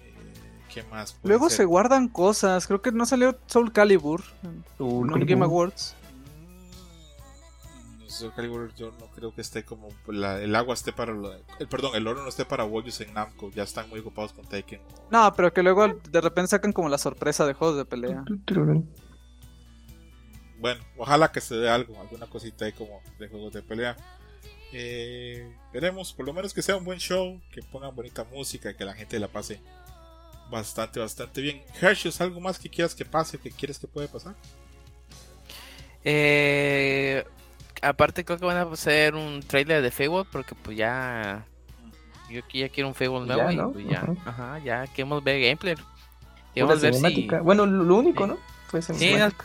[0.02, 0.12] Eh,
[0.72, 1.16] ¿Qué más?
[1.22, 1.58] Luego ser?
[1.58, 2.66] se guardan cosas.
[2.66, 5.26] Creo que no salió Soul Calibur en Soul un Calibur.
[5.28, 5.94] Game Awards.
[8.00, 11.32] Mm, Soul Calibur yo no creo que esté como la- el agua esté para lo-
[11.58, 14.44] el perdón el oro no esté para Warriors en Namco ya están muy ocupados con
[14.46, 18.24] Taken No, pero que luego de repente sacan como la sorpresa de juegos de pelea.
[20.64, 23.94] Bueno ojalá que se dé algo alguna cosita ahí como de juegos de pelea
[24.72, 28.74] Eh, veremos por lo menos que sea un buen show que pongan bonita música y
[28.74, 29.60] que la gente la pase
[30.50, 34.34] bastante bastante bien Hershey's algo más que quieras que pase que quieres que puede pasar
[36.04, 37.24] Eh,
[37.82, 41.46] aparte creo que van a hacer un trailer de Fable porque pues ya
[42.30, 43.72] yo aquí ya quiero un Fable nuevo Ya, y ¿no?
[43.72, 45.74] pues ya, ajá, ya queremos ver gameplay.
[46.54, 47.28] Queremos ver si.
[47.42, 48.30] Bueno, lo único, Sí.
[48.30, 48.38] ¿no?
[48.68, 49.44] Fue Sí, cinemática.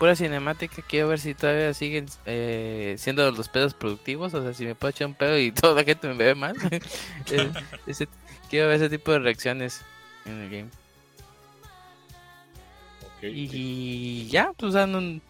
[0.00, 4.64] Pura cinemática, quiero ver si todavía siguen eh, siendo los pedos productivos, o sea, si
[4.64, 6.56] me puedo echar un pedo y toda la gente me ve mal.
[7.30, 7.52] Eh,
[7.86, 8.08] ese-
[8.48, 9.82] quiero ver ese tipo de reacciones
[10.24, 10.70] en el game.
[13.22, 15.20] Y ya, pues un-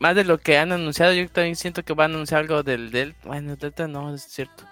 [0.00, 2.90] más de lo que han anunciado, yo también siento que van a anunciar algo del
[2.90, 3.20] Delta.
[3.24, 4.64] Bueno, Delta no, es cierto.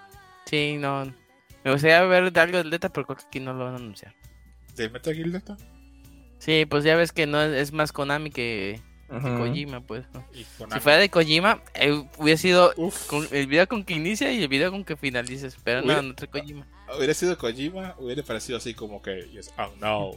[0.47, 1.05] Sí, no.
[1.63, 4.13] Me gustaría ver algo del Delta, pero creo que aquí no lo van a anunciar.
[4.75, 5.57] ¿De Metal Gear Delta?
[6.41, 9.21] Sí, pues ya ves que no es, más Konami que, que.
[9.39, 10.05] Kojima, pues.
[10.13, 10.25] ¿no?
[10.33, 10.45] Si
[10.81, 12.73] fuera de Kojima, eh, hubiera sido
[13.07, 16.03] con el video con que inicia y el video con que finalices, pero no, Hubiera-
[16.03, 16.67] no trae Kojima.
[16.97, 20.11] hubiera sido Kojima, hubiera parecido así como que, yes, oh no,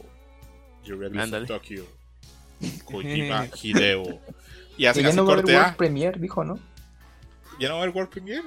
[0.84, 1.46] you're ready Ándale.
[1.46, 1.84] for Tokyo.
[2.84, 4.02] Kojima Hideo.
[4.76, 5.76] Y Que hacen ya así no va a haber World.
[5.76, 6.58] Premiere, dijo, ¿no?
[7.60, 8.42] ¿Ya no va a haber World Premiere?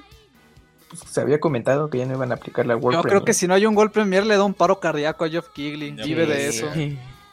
[0.90, 3.20] Pues se había comentado que ya no iban a aplicar la World Yo Premiere.
[3.22, 5.50] creo que si no hay un gol premier le da un paro cardíaco a Geoff
[5.54, 5.96] Keighley.
[5.96, 6.68] Ya Vive de eso.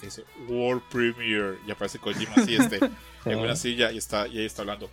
[0.04, 1.58] Dice World Premiere.
[1.66, 2.86] Y aparece Kojima así, este, Sí.
[3.30, 4.90] en una silla y está, y ahí está hablando.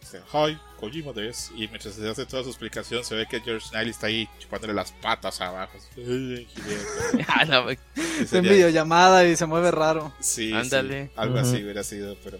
[0.00, 1.50] Dice, Hi, Kojima des.
[1.54, 4.72] Y mientras se hace toda su explicación, se ve que George Snell está ahí chupándole
[4.74, 5.78] las patas abajo.
[5.96, 6.46] Y
[8.20, 10.12] Es en videollamada y se mueve raro.
[10.20, 11.06] Sí, Ándale.
[11.06, 12.38] sí, algo así hubiera sido, pero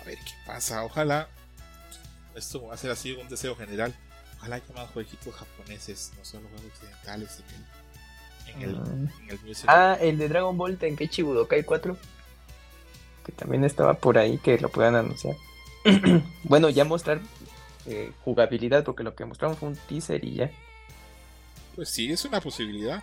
[0.00, 0.84] a ver qué pasa.
[0.84, 1.28] Ojalá
[2.34, 3.94] esto va a ser así un deseo general.
[4.38, 7.66] Ojalá haya más jueguitos japoneses, no solo juegos occidentales en el,
[8.48, 9.66] en el, en el music.
[9.68, 11.96] Ah, el de Dragon Ball Tenkaichi Budokai 4.
[13.24, 15.36] Que también estaba por ahí que lo puedan anunciar.
[16.44, 17.20] bueno, ya mostrar
[17.86, 20.50] eh, jugabilidad, porque lo que mostraron fue un teaser y ya.
[21.74, 23.02] Pues sí, es una posibilidad.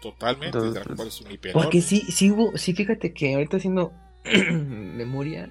[0.00, 0.46] Totalmente.
[0.46, 3.92] Entonces, Dragon Ball es un IP Porque sí, sí hubo, sí, fíjate que ahorita haciendo
[4.24, 5.50] memoria,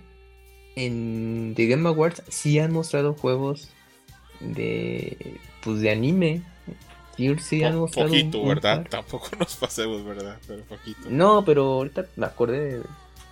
[0.76, 3.70] en The Game Awards sí han mostrado juegos
[4.40, 6.42] de, pues de anime.
[7.20, 8.78] Sí, sí han Po- mostrado poquito, un- un ¿verdad?
[8.78, 8.90] par.
[8.90, 10.38] Tampoco nos pasemos, ¿verdad?
[10.48, 11.02] Pero poquito.
[11.10, 12.84] No, pero ahorita me acordé de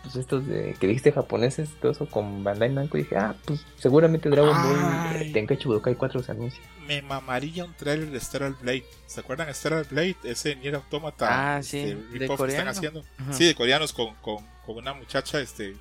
[0.04, 3.66] pues, estos de que dijiste japoneses, todo eso con Bandai Namco y dije, ah, pues
[3.78, 6.62] seguramente Dragon Ball eh, Tenkaichi Budokai 4 se anuncia.
[6.88, 8.86] Me mamaría un trailer de Stellar Blade.
[9.08, 10.16] ¿Se acuerdan de Stellar Blade?
[10.24, 11.58] Ese Nier Automata.
[11.58, 12.70] Ah, sí, este, de que están coreano.
[12.72, 13.04] haciendo.
[13.18, 13.34] Ajá.
[13.34, 15.76] Sí, de coreanos con, con, con una muchacha este,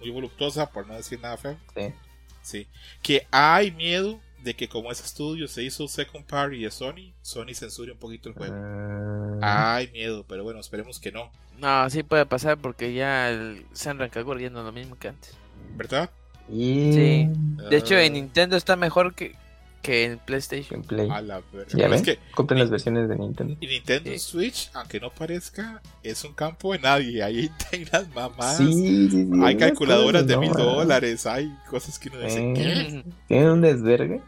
[0.00, 1.56] muy voluptuosa, por no decir nada feo.
[1.76, 1.92] Sí.
[2.42, 2.66] Sí.
[3.02, 7.52] Que hay miedo de que como ese estudio se hizo second party de Sony, Sony
[7.52, 8.54] censure un poquito el juego.
[9.42, 11.30] Ah, Hay miedo, pero bueno, esperemos que no.
[11.58, 15.08] No, sí puede pasar porque ya el Senran Kagura ya no es lo mismo que
[15.08, 15.32] antes.
[15.76, 16.08] ¿Verdad?
[16.48, 17.28] y Sí.
[17.70, 19.34] De hecho, Ah, en Nintendo está mejor que,
[19.82, 20.80] que en PlayStation.
[20.82, 21.10] gameplay.
[21.10, 21.76] A la verga.
[21.76, 23.56] Ya Es ven, que compren las versiones de Nintendo.
[23.60, 24.18] y Nintendo Sí.
[24.20, 27.20] Switch, aunque no parezca, es un campo de nadie.
[27.24, 28.58] Ahí hay unas mamás.
[28.58, 32.54] Sí, sí, sí, Hay calculadoras de mil no, dólares, hay cosas que uno dice, Eh.
[32.54, 33.04] ¿qué?
[33.26, 34.20] Tienen un desvergue.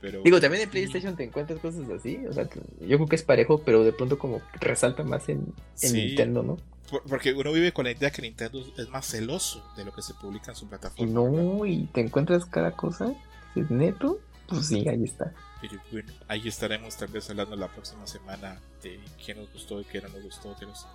[0.00, 2.24] Pero, Digo, también en PlayStation te encuentras cosas así.
[2.28, 2.44] O sea,
[2.80, 6.06] yo creo que es parejo, pero de pronto como resalta más en, en Sí.
[6.06, 6.56] Nintendo, ¿no?
[6.88, 10.00] por- porque uno vive con la idea que Nintendo es más celoso de lo que
[10.02, 11.12] se publica en su plataforma.
[11.12, 13.12] no, y te encuentras cada cosa.
[13.54, 15.34] Si es neto, pues sí, ahí está.
[15.60, 19.84] Pero bueno, ahí estaremos tal vez hablando la próxima semana de qué nos gustó y
[19.84, 20.86] qué no nos gustó de los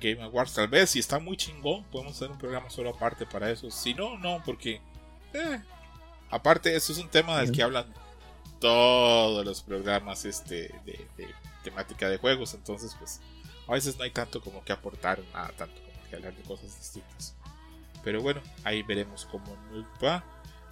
[0.00, 0.52] Game Awards.
[0.54, 3.70] Tal vez, si está muy chingón, podemos hacer un programa solo aparte para eso.
[3.70, 4.80] Si no, no, porque...
[5.32, 5.60] eh,
[6.30, 7.86] aparte, eso es un tema del que hablan
[8.64, 11.28] todos los programas este de, de
[11.62, 12.54] temática de juegos.
[12.54, 13.20] Entonces, pues,
[13.68, 16.74] a veces no hay tanto como que aportar, nada tanto como que hablar de cosas
[16.78, 17.34] distintas.
[18.02, 20.24] Pero bueno, ahí veremos cómo nos va.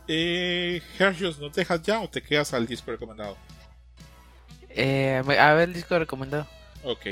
[0.09, 3.37] Eh, Hershey's, ¿nos dejas ya o te quedas al disco recomendado?
[4.71, 6.47] Eh, a ver el disco recomendado.
[6.85, 7.09] Ok.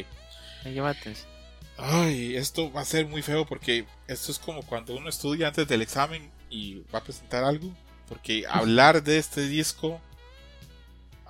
[0.65, 1.29] Me llama la atención.
[1.77, 5.69] Ay, esto va a ser muy feo porque esto es como cuando uno estudia antes
[5.69, 7.71] del examen y va a presentar algo.
[8.09, 10.01] Porque hablar de este disco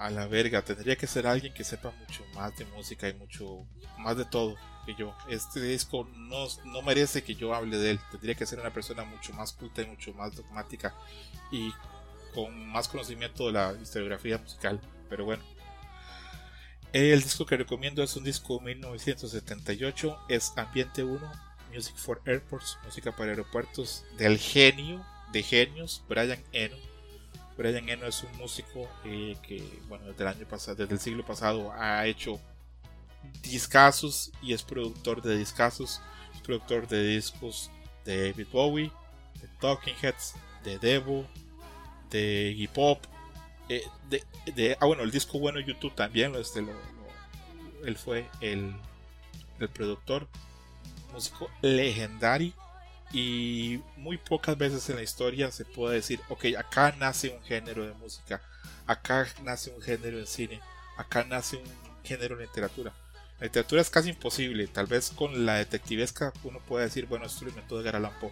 [0.01, 3.67] a la verga tendría que ser alguien que sepa mucho más de música y mucho
[3.99, 4.57] más de todo
[4.87, 5.15] que yo.
[5.29, 8.01] Este disco no, no merece que yo hable de él.
[8.11, 10.95] Tendría que ser una persona mucho más culta y mucho más dogmática
[11.53, 11.71] y
[12.35, 14.81] con más conocimiento de la historiografía musical.
[15.11, 15.45] Pero bueno.
[16.95, 21.21] El disco que recomiendo es un disco 1978, es Ambiente 1,
[21.73, 26.90] Music for Airports, música para aeropuertos, del genio de genios, Brian Eno.
[27.61, 31.27] Brian Eno es un músico eh, que, bueno, desde el año pasado, desde el siglo
[31.27, 32.41] pasado ha hecho
[33.43, 36.01] discazos y es productor de discazos,
[36.35, 37.71] es productor de discos
[38.07, 38.91] de David Bowie,
[39.43, 40.35] de Talking Heads,
[40.65, 41.27] de Devo,
[42.11, 42.99] de hip hop,
[43.69, 43.85] eh,
[44.57, 46.73] de, ah bueno el disco bueno YouTube también este, lo-
[47.85, 48.75] él fue el,
[49.59, 50.27] el productor
[51.13, 52.53] músico legendario
[53.13, 57.85] Y muy pocas veces en la historia se puede decir, ok, acá nace un género
[57.85, 58.41] de música,
[58.87, 60.61] acá nace un género de cine,
[60.97, 61.65] acá nace un
[62.05, 62.93] género de literatura.
[63.41, 67.45] La literatura es casi imposible, tal vez con la detectivesca uno puede decir, bueno, esto
[67.45, 68.31] lo inventó de Allan Poe.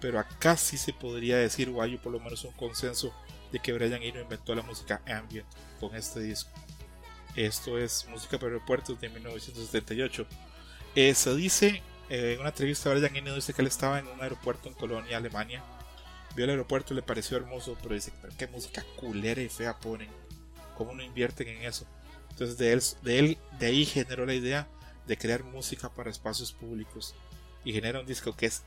[0.00, 3.14] Pero acá sí se podría decir, o hay por lo menos un consenso
[3.52, 5.46] de que Brian Eno inventó la música ambient
[5.80, 6.50] con este disco.
[7.36, 10.26] Esto es Música para Aeropuertos de 1978.
[10.94, 14.20] Eh, se dice eh, en una entrevista Brian Eno dice que él estaba en un
[14.20, 15.62] aeropuerto en Colonia, Alemania.
[16.36, 19.78] Vio el aeropuerto y le pareció hermoso, pero dice, pero qué música culera y fea
[19.78, 20.08] ponen.
[20.76, 21.86] ¿Cómo no invierten en eso?
[22.30, 24.66] Entonces de él, de él, de ahí generó la idea
[25.06, 27.14] de crear música para espacios públicos.
[27.64, 28.62] Y genera un disco que es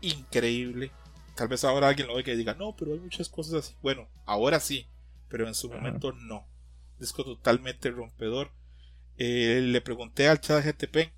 [0.00, 0.90] increíble.
[1.34, 3.74] Tal vez ahora alguien lo oiga y diga, no, pero hay muchas cosas así.
[3.82, 4.86] Bueno, ahora sí,
[5.28, 6.46] pero en su momento no.
[6.98, 8.50] Disco totalmente rompedor.
[9.16, 11.17] Eh, le pregunté al chat GTP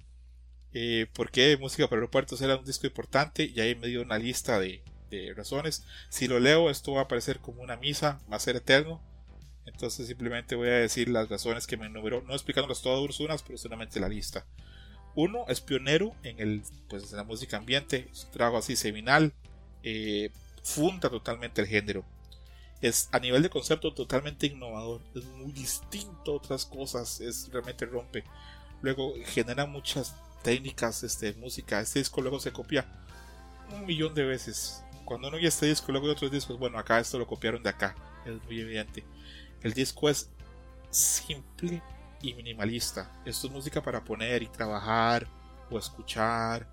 [0.73, 4.19] eh, por qué Música para Aeropuertos era un disco importante y ahí me dio una
[4.19, 4.83] lista de,
[5.35, 5.85] razones.
[6.09, 9.01] Si lo leo, esto va a aparecer como una misa, va a ser eterno.
[9.67, 13.59] Entonces simplemente voy a decir las razones que me enumeró, no explicándolas todas unas, pero
[13.59, 14.47] solamente la lista.
[15.17, 19.33] Uno es pionero en el pues en la música ambiente, es un trabajo así seminal,
[19.83, 20.31] eh,
[20.63, 22.05] funda totalmente el género.
[22.81, 27.85] Es a nivel de concepto totalmente innovador, es muy distinto a otras cosas, es realmente
[27.85, 28.25] rompe.
[28.81, 31.81] Luego genera muchas técnicas este, música.
[31.81, 32.87] Este disco luego se copia
[33.73, 34.83] un millón de veces.
[35.05, 37.71] Cuando uno oye este disco, luego hay otros discos, bueno, acá esto lo copiaron de
[37.71, 37.95] acá,
[38.25, 39.05] es muy evidente.
[39.63, 40.31] El disco es
[40.91, 41.83] simple
[42.23, 43.11] y minimalista.
[43.25, 45.27] Esto es música para poner y trabajar
[45.71, 46.67] o escuchar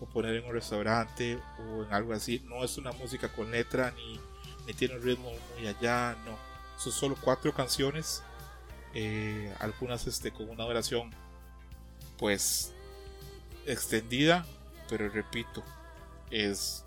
[0.00, 2.42] o poner en un restaurante o en algo así.
[2.46, 4.20] No es una música con letra ni,
[4.66, 6.36] ni tiene un ritmo muy allá, no.
[6.78, 8.22] Son solo cuatro canciones,
[8.94, 11.10] eh, algunas este, con una duración
[12.16, 12.72] pues
[13.66, 14.46] extendida,
[14.88, 15.62] pero repito,
[16.30, 16.84] es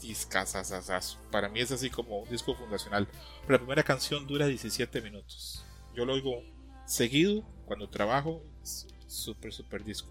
[0.00, 1.18] discazazazazo.
[1.30, 3.08] Para mí es así como un disco fundacional.
[3.48, 5.64] la primera canción dura 17 minutos.
[5.94, 6.42] Yo lo oigo
[6.86, 8.42] seguido cuando trabajo.
[9.06, 10.08] Súper, súper disco.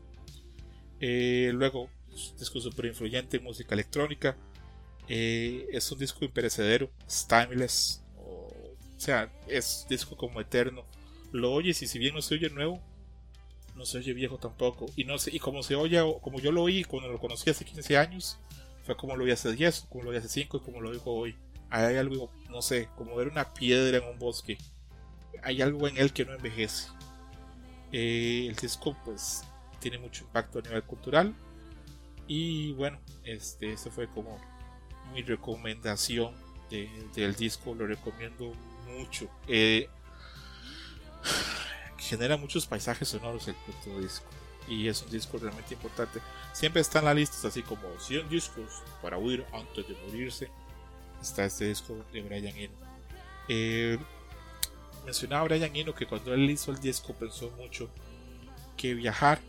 [0.99, 1.89] Eh, luego,
[2.37, 4.37] disco súper influyente en música electrónica.
[5.07, 8.03] Eh, es un disco imperecedero, es timeless.
[8.17, 10.85] O, sea, es disco como eterno.
[11.31, 12.81] Lo oyes y si bien no se oye nuevo,
[13.79, 14.85] no se oye viejo tampoco.
[14.95, 17.65] Y no sé, y como se oye, como yo lo oí cuando lo conocí hace
[17.65, 18.37] 15 años,
[18.83, 21.13] fue como lo vi hace 10, como lo vi hace 5 y como lo digo
[21.15, 21.35] hoy.
[21.71, 24.57] Hay algo, no sé, como ver una piedra en un bosque.
[25.43, 26.89] Hay algo en él que no envejece.
[27.91, 29.43] Eh, el disco pues
[29.79, 31.33] tiene mucho impacto a nivel cultural.
[32.27, 34.37] Y bueno, este, eso fue como
[35.13, 36.33] mi recomendación
[36.69, 37.73] del disco.
[37.75, 38.51] Lo recomiendo
[38.87, 39.29] mucho.
[39.47, 39.87] Eh,
[41.99, 43.55] genera muchos paisajes sonoros el
[44.01, 44.25] disco
[44.69, 46.19] y es un disco realmente importante.
[46.53, 50.49] Siempre están las listas así como 100 discos para huir antes de morirse.
[51.21, 52.73] Está este disco de Brian Eno.
[53.49, 53.97] Eh,
[55.05, 57.89] mencionaba Brian Eno que cuando él hizo el disco pensó mucho
[58.77, 59.39] que viajar,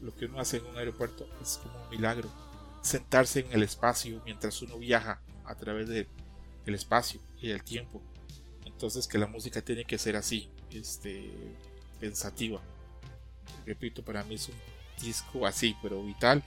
[0.00, 2.30] lo que uno hace en un aeropuerto, es como un milagro.
[2.80, 6.06] Sentarse en el espacio mientras uno viaja a través del
[6.66, 8.00] espacio y del tiempo.
[8.64, 11.30] Entonces que la música tiene que ser así, este,
[12.00, 12.60] pensativa
[13.66, 14.54] repito, para mí es un
[15.00, 16.42] disco así, pero vital.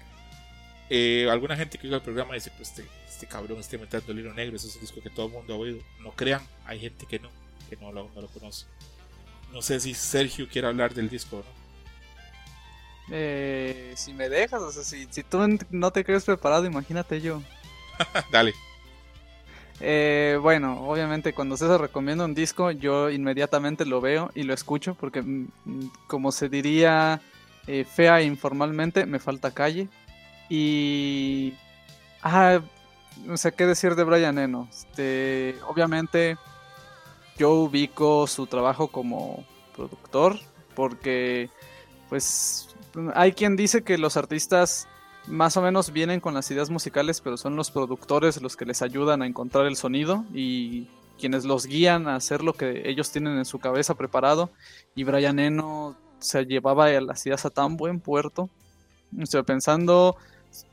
[0.89, 4.19] Eh, alguna gente que oiga el programa dice, pues este, este cabrón está inventando el
[4.19, 5.79] hilo negro, ese es un disco que todo el mundo ha oído.
[6.01, 7.29] No crean, hay gente que no,
[7.69, 8.65] que no lo, no lo conoce.
[9.51, 11.63] No sé si Sergio quiere hablar del disco no.
[13.11, 15.39] Eh, si me dejas, o sea, si, si tú
[15.69, 17.41] no te crees preparado, imagínate yo.
[18.31, 18.53] Dale.
[19.85, 24.95] Eh, bueno, obviamente cuando César recomienda un disco, yo inmediatamente lo veo y lo escucho
[24.95, 25.47] porque, mm,
[26.07, 27.19] como se diría
[27.67, 29.89] eh, fea e informalmente, me falta calle.
[30.49, 31.53] Y...
[32.21, 32.61] Ah,
[33.25, 34.69] no sé qué decir de Brian Eno.
[34.71, 36.37] Este, obviamente
[37.37, 39.43] yo ubico su trabajo como
[39.75, 40.39] productor
[40.75, 41.49] porque,
[42.07, 42.69] pues,
[43.15, 44.87] hay quien dice que los artistas
[45.27, 48.81] más o menos vienen con las ideas musicales, pero son los productores los que les
[48.81, 50.87] ayudan a encontrar el sonido y
[51.19, 54.49] quienes los guían a hacer lo que ellos tienen en su cabeza preparado.
[54.95, 58.49] Y Brian Eno se llevaba las ideas a tan buen puerto.
[59.17, 60.17] Estoy pensando,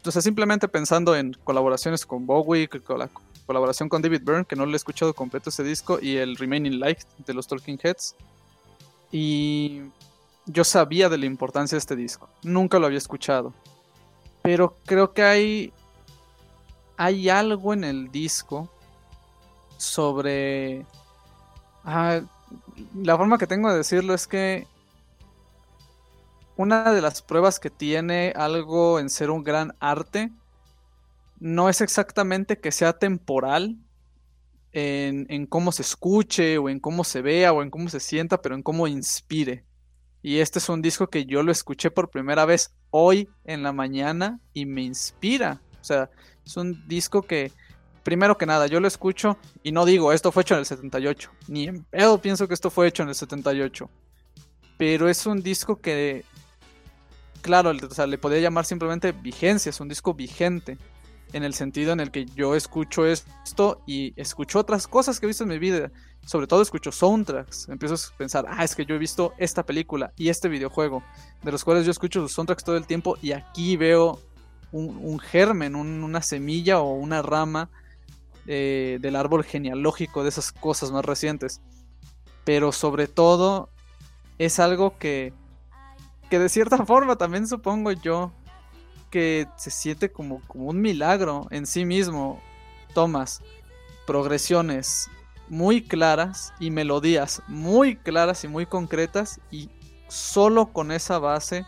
[0.05, 3.09] o simplemente pensando en colaboraciones con Bowie, con la
[3.47, 6.81] colaboración con David Byrne, que no le he escuchado completo ese disco, y el Remaining
[6.81, 8.15] Light de los Talking Heads.
[9.13, 9.83] Y
[10.47, 13.53] yo sabía de la importancia de este disco, nunca lo había escuchado.
[14.43, 15.73] Pero creo que hay.
[16.97, 18.69] Hay algo en el disco
[19.77, 20.85] sobre.
[21.85, 22.21] Ah,
[22.95, 24.67] la forma que tengo de decirlo es que.
[26.57, 30.31] Una de las pruebas que tiene algo en ser un gran arte.
[31.39, 33.79] no es exactamente que sea temporal
[34.73, 38.43] en, en, cómo se escuche o en cómo se vea o en cómo se sienta,
[38.43, 39.65] pero en cómo inspire.
[40.23, 43.73] Y este es un disco que yo lo escuché por primera vez hoy en la
[43.73, 45.61] mañana y me inspira.
[45.81, 46.11] O sea,
[46.45, 47.53] es un disco que,
[48.03, 51.31] primero que nada, yo lo escucho y no digo, esto fue hecho en el 78.
[51.49, 53.89] Ni en pedo pienso que esto fue hecho en el 78.
[54.77, 56.25] Pero es un disco que,
[57.41, 60.79] claro, o sea, le podría llamar simplemente vigencia, es un disco vigente
[61.33, 65.29] en el sentido en el que yo escucho esto y escucho otras cosas que he
[65.29, 65.91] visto en mi vida.
[66.27, 67.69] Sobre todo escucho soundtracks.
[67.69, 71.03] Empiezo a pensar, ah, es que yo he visto esta película y este videojuego,
[71.43, 74.21] de los cuales yo escucho los soundtracks todo el tiempo y aquí veo
[74.73, 77.71] un, germen, una semilla o una rama
[78.47, 81.61] eh, del árbol genealógico de esas cosas más recientes.
[82.45, 83.71] Pero sobre todo
[84.39, 85.33] es algo que,
[86.29, 88.33] que de cierta forma también supongo yo
[89.11, 92.41] que se siente como, como un milagro en sí mismo.
[92.95, 93.43] Tomas
[94.07, 95.09] progresiones
[95.49, 99.69] muy claras y melodías muy claras y muy concretas y
[100.09, 101.67] solo con esa base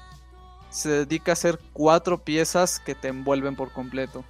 [0.70, 4.24] se dedica a hacer cuatro piezas que te envuelven por completo.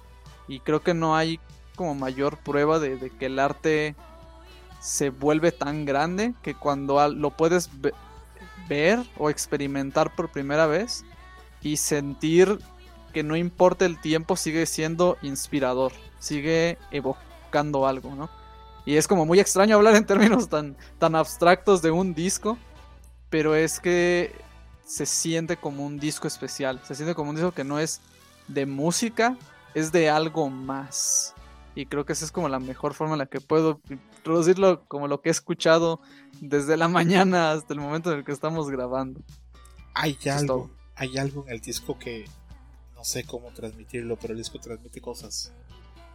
[0.47, 1.39] Y creo que no hay
[1.75, 3.95] como mayor prueba de, que el arte
[4.81, 7.69] se vuelve tan grande que cuando lo puedes
[8.67, 11.05] ver o experimentar por primera vez
[11.61, 12.59] y sentir
[13.13, 18.29] que no importa el tiempo, sigue siendo inspirador, sigue evocando algo, ¿no?
[18.85, 22.57] Y es como muy extraño hablar en términos tan, tan abstractos de un disco,
[23.29, 24.35] pero es que
[24.85, 28.01] se siente como un disco especial, se siente como un disco que no es
[28.47, 29.37] de música,
[29.73, 31.33] es de algo más.
[31.75, 35.07] Y creo que esa es como la mejor forma en la que puedo introducirlo como
[35.07, 36.01] lo que he escuchado
[36.41, 39.21] desde la mañana hasta el momento en el que estamos grabando.
[39.95, 42.25] Hay algo, hay algo en el disco que,
[43.03, 45.51] no sé cómo transmitirlo, pero el disco transmite cosas.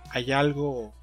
[0.09, 0.94] Hay algo.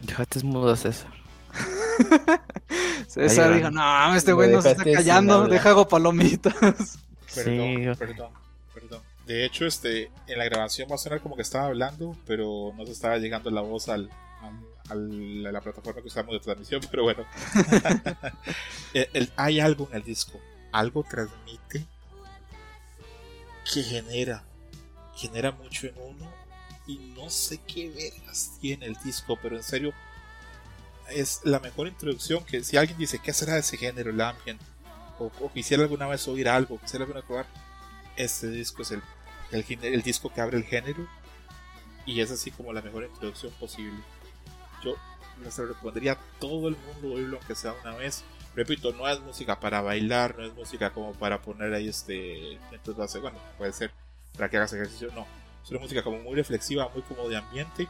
[0.00, 1.12] Déjate mudo, César.
[3.06, 6.54] César dijo, no, este güey no se está callando, deja hago palomitas.
[7.34, 8.32] Perdón, perdón,
[8.72, 9.02] perdón.
[9.26, 12.86] De hecho, este, en la grabación va a sonar como que estaba hablando, pero no
[12.86, 14.08] se estaba llegando la voz al,
[14.88, 17.26] a la plataforma que usamos de transmisión, pero bueno.
[19.36, 20.40] hay algo en el disco,
[20.72, 21.84] algo transmite
[23.70, 24.47] que genera
[25.18, 26.32] genera mucho en uno
[26.86, 29.92] y no sé qué vergas tiene el disco, pero en serio
[31.10, 34.60] es la mejor introducción que si alguien dice qué será ese género, el ambient,
[35.18, 37.46] o, quisiera alguna vez oír algo, quisiera alguna vez
[38.16, 39.02] este disco es el,
[39.50, 41.06] el, disco que abre el género
[42.06, 43.98] y es así como la mejor introducción posible.
[44.84, 44.96] Yo
[45.42, 48.24] les recomendaría a todo el mundo oírlo aunque sea una vez.
[48.56, 52.54] Repito, no es música para bailar, no es música como para poner ahí este.
[52.72, 53.92] Entonces, bueno, puede ser
[54.38, 55.26] para que hagas ejercicio, no.
[55.62, 57.88] Es una música como muy reflexiva, muy como de ambiente,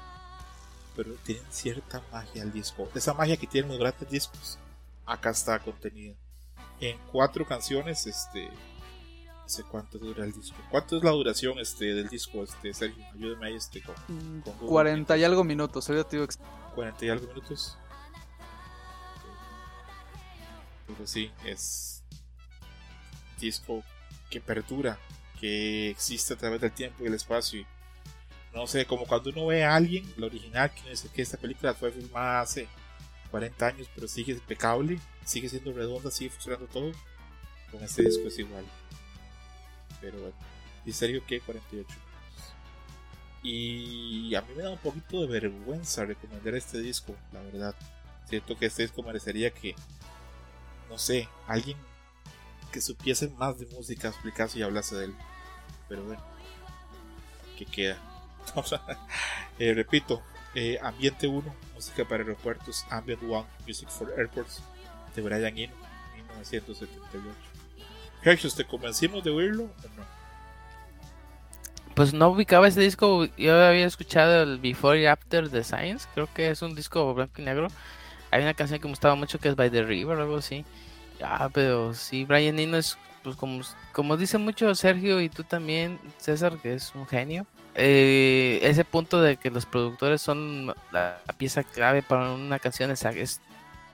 [0.96, 2.88] pero tiene cierta magia el disco.
[2.94, 4.58] Esa magia que tienen los grandes discos,
[5.04, 6.14] acá está contenida.
[6.80, 8.46] En cuatro canciones, este.
[8.48, 10.56] No sé cuánto dura el disco.
[10.70, 13.04] ¿Cuánto es la duración este, del disco, este, Sergio?
[13.14, 13.94] Ayúdame ahí este, con,
[14.66, 17.78] 40 y algo minutos, 40 y algo minutos.
[20.86, 22.02] Pero sí, es
[23.38, 23.82] disco
[24.30, 24.98] que perdura
[25.40, 27.64] que existe a través del tiempo y el espacio.
[28.54, 31.74] no sé, como cuando uno ve a alguien, la original, que dice que esta película
[31.74, 32.66] fue filmada hace
[33.30, 36.92] 40 años, pero sigue impecable, sigue siendo redonda, sigue funcionando todo.
[37.70, 38.64] Con este disco es igual.
[40.00, 40.36] Pero bueno,
[40.86, 41.88] ¿y serio que 48?
[43.42, 47.74] Y a mí me da un poquito de vergüenza recomendar este disco, la verdad.
[48.24, 49.74] Siento que este disco merecería que,
[50.88, 51.76] no sé, alguien
[52.72, 55.14] que supiese más de música explicase y hablase de él.
[55.88, 56.22] Pero bueno,
[57.56, 57.98] que queda.
[59.58, 60.22] eh, repito,
[60.54, 64.62] eh, Ambiente 1, música para aeropuertos, Ambient 1, Music for Airports,
[65.14, 65.74] de Brian Eno,
[66.14, 67.36] 1978.
[68.22, 70.18] Hershey, ¿te convencimos de oírlo o no?
[71.94, 76.28] Pues no ubicaba ese disco, yo había escuchado el Before y After the Science, creo
[76.32, 77.68] que es un disco blanco y negro.
[78.30, 80.64] Hay una canción que me gustaba mucho que es By the River o algo así.
[81.22, 83.60] Ah, pero sí, Brian Eno es, pues como,
[83.92, 87.46] como dice mucho Sergio y tú también, César, que es un genio.
[87.74, 93.04] Eh, ese punto de que los productores son la, pieza clave para una canción es,
[93.04, 93.40] es,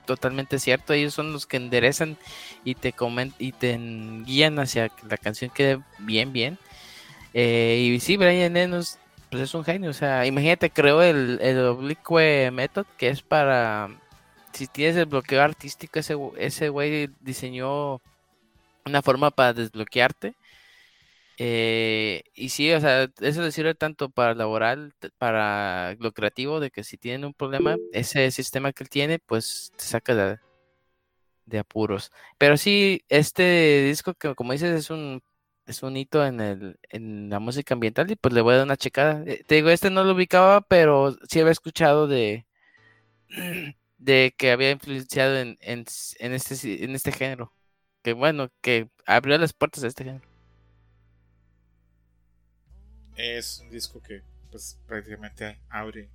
[0.05, 0.93] totalmente cierto.
[0.93, 2.17] Ellos son los que enderezan
[2.63, 2.93] y te
[3.39, 3.77] y te
[4.25, 6.57] guían hacia que la canción quede bien, bien.
[7.33, 8.99] Eh, y sí, Brian Eno es,
[9.29, 9.89] pues es un genio.
[9.89, 13.89] O sea, imagínate, creó el, el Oblique Method, que es para
[14.55, 18.01] si tienes el bloqueo artístico, ese, ese güey diseñó
[18.85, 20.33] una forma para desbloquearte.
[21.37, 26.71] Eh, y sí, o sea, eso le sirve tanto para laboral, para lo creativo, de
[26.71, 30.39] que si tienen un problema, ese sistema que él tiene, pues te saca de,
[31.45, 32.11] de apuros.
[32.37, 35.21] Pero sí, este disco que como dices es un
[35.67, 38.65] es un hito en el en la música ambiental y pues le voy a dar
[38.65, 39.23] una checada.
[39.25, 42.45] Eh, Te digo, este no lo ubicaba, pero sí había escuchado de
[44.05, 45.85] de que había influenciado en, en,
[46.19, 47.53] en este en este género.
[48.03, 50.27] Que bueno, que abrió las puertas a este género.
[53.17, 54.21] Es un disco que
[54.51, 56.09] pues prácticamente abre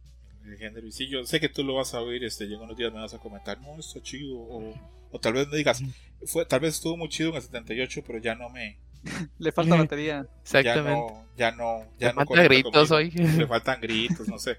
[0.44, 0.86] el género.
[0.86, 3.00] Y sí, yo sé que tú lo vas a oír, este, llega unos días me
[3.00, 4.74] vas a comentar, no, está chido, o,
[5.10, 5.84] o tal vez me digas,
[6.26, 8.78] fue, tal vez estuvo muy chido en el 78, pero ya no me,
[9.38, 10.26] Le falta batería.
[10.60, 10.78] ya Exactamente.
[10.78, 12.92] no, ya no, ya Le no falta conecta gritos conmigo.
[12.92, 13.10] hoy.
[13.36, 14.58] Le faltan gritos, no sé.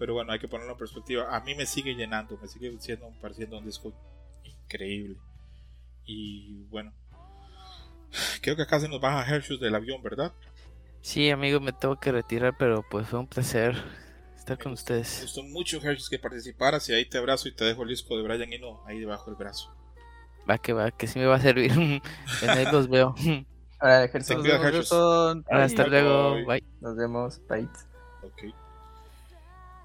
[0.00, 1.36] Pero bueno, hay que ponerlo en perspectiva.
[1.36, 3.92] A mí me sigue llenando, me sigue siendo, pareciendo un disco
[4.42, 5.18] increíble.
[6.06, 6.92] Y bueno,
[8.40, 10.32] creo que acá se nos baja Hershus del avión, ¿verdad?
[11.02, 13.76] Sí, amigo, me tengo que retirar, pero pues fue un placer
[14.36, 15.20] estar con Me ustedes.
[15.20, 18.22] gustó mucho Hershus que participaras y ahí te abrazo y te dejo el disco de
[18.22, 19.70] Brian Eno ahí debajo del brazo.
[20.48, 21.72] Va que va, que sí me va a servir.
[22.42, 23.14] En ahí los veo.
[23.78, 24.92] Ahora, Nos vemos.
[25.50, 26.44] Hasta luego.
[26.46, 26.64] Bye.
[26.80, 27.40] nos vemos.
[27.46, 27.68] Bye.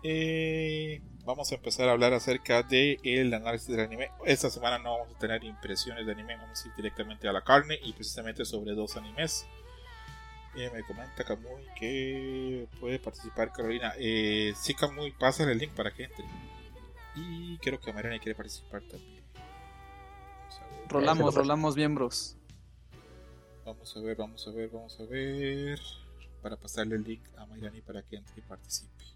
[0.08, 4.12] Eh, vamos a empezar a hablar acerca del el análisis del anime.
[4.24, 7.42] Esta semana no vamos a tener impresiones de anime, vamos a ir directamente a la
[7.42, 9.48] carne y precisamente sobre dos animes.
[10.56, 13.94] Eh, me comenta Kamui que puede participar Carolina.
[13.98, 16.26] Eh, sí, Kamui, pasa el link para que entre.
[17.16, 19.24] Y creo que Mariana quiere participar también.
[19.34, 20.88] Vamos a ver.
[20.88, 22.38] Rolamos, rolamos miembros.
[23.66, 25.80] Vamos a ver, vamos a ver, vamos a ver.
[26.44, 29.15] Para pasarle el link a Mayrani para que entre y participe.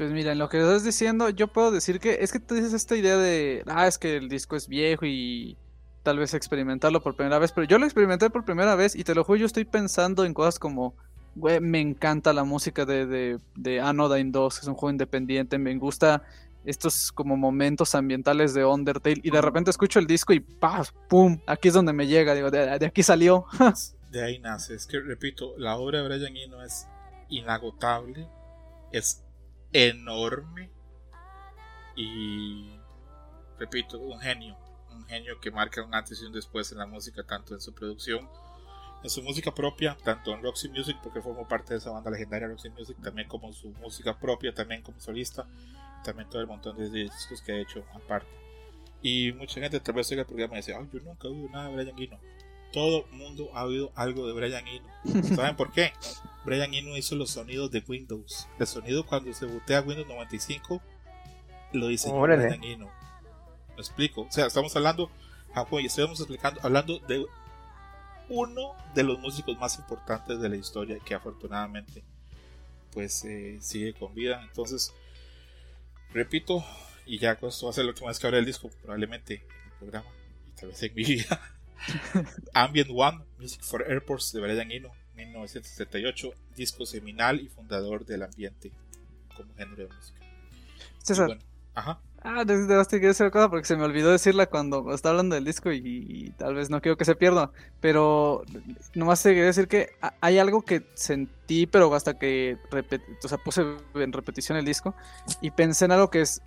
[0.00, 2.72] Pues mira, en lo que estás diciendo, yo puedo decir que es que tú dices
[2.72, 5.58] esta idea de, ah, es que el disco es viejo y
[6.02, 9.14] tal vez experimentarlo por primera vez, pero yo lo experimenté por primera vez y te
[9.14, 10.94] lo juro, yo estoy pensando en cosas como,
[11.34, 15.58] güey, me encanta la música de, de, de Anodyne 2, que es un juego independiente,
[15.58, 16.22] me gusta
[16.64, 20.94] estos como momentos ambientales de Undertale y de repente escucho el disco y ¡paz!
[21.10, 21.38] ¡pum!
[21.46, 23.44] Aquí es donde me llega, digo, de, de aquí salió.
[24.10, 24.76] de ahí nace.
[24.76, 26.86] Es que, repito, la obra de Brian Eno es
[27.28, 28.26] inagotable,
[28.92, 29.22] es
[29.72, 30.70] enorme
[31.96, 32.70] y,
[33.58, 34.56] repito, un genio.
[34.90, 37.72] Un genio que marca un antes y un después en la música, tanto en su
[37.72, 38.28] producción,
[39.02, 42.48] en su música propia, tanto en Roxy Music, porque formó parte de esa banda legendaria
[42.48, 45.46] Roxy Music, también como su música propia, también como solista,
[46.04, 48.28] también todo el montón de discos que ha hecho aparte.
[49.02, 51.68] Y mucha gente tal vez oiga el programa y dice, ay, yo nunca oído nada
[51.68, 52.20] de Brian Eno
[52.72, 54.88] todo mundo ha oído algo de Brian Eno.
[55.36, 55.92] ¿Saben por qué?
[56.44, 58.48] Brian Eno hizo los sonidos de Windows.
[58.58, 60.82] El sonido cuando se bootea Windows 95
[61.72, 62.46] lo diseñó Órale.
[62.46, 62.90] Brian Eno.
[63.68, 64.22] ¿Me explico?
[64.22, 65.10] O sea, estamos hablando,
[65.54, 67.26] Japón, y estamos explicando, hablando de
[68.28, 72.04] uno de los músicos más importantes de la historia que afortunadamente
[72.92, 74.40] pues eh, sigue con vida.
[74.42, 74.92] Entonces,
[76.12, 76.64] repito,
[77.06, 79.34] y ya con esto va a ser la última vez que habré el disco, probablemente
[79.34, 80.08] en el programa,
[80.46, 81.40] y tal vez en mi vida.
[82.54, 88.72] Ambient One, Music for Airports de Brian Eno, 1978, disco seminal y fundador del ambiente
[89.36, 90.20] como género de música.
[91.02, 91.42] César, bueno,
[91.74, 92.00] ajá.
[92.22, 95.36] Ah, de, de, que decir una cosa porque se me olvidó decirla cuando estaba hablando
[95.36, 97.50] del disco y, y tal vez no quiero que se pierda.
[97.80, 98.44] Pero
[98.94, 102.58] nomás te quería decir que ha- hay algo que sentí, pero hasta que
[103.24, 104.94] o sea, puse en repetición el disco
[105.40, 106.42] y pensé en algo que es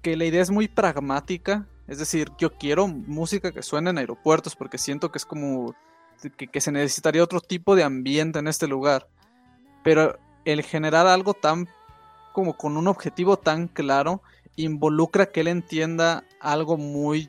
[0.00, 1.66] que la idea es muy pragmática.
[1.90, 5.74] Es decir, yo quiero música que suene en aeropuertos porque siento que es como
[6.36, 9.08] que, se necesitaría otro tipo de ambiente en este lugar.
[9.82, 11.66] Pero el generar algo tan
[12.32, 14.22] como con un objetivo tan claro
[14.54, 17.28] involucra que él entienda algo muy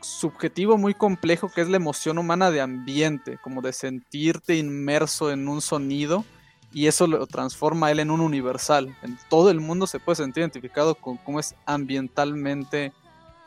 [0.00, 5.46] subjetivo, muy complejo, que es la emoción humana de ambiente, como de sentirte inmerso en
[5.46, 6.24] un sonido
[6.72, 8.96] y eso lo transforma a él en un universal.
[9.02, 12.92] En todo el mundo se puede sentir identificado con cómo es ambientalmente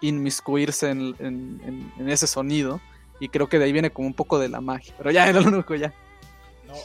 [0.02, 2.82] inmiscuirse en, en- en- en ese sonido
[3.20, 4.94] y creo que de ahí viene como un poco de la magia.
[4.98, 5.94] Pero ya era lo único ya.
[6.68, 6.76] No,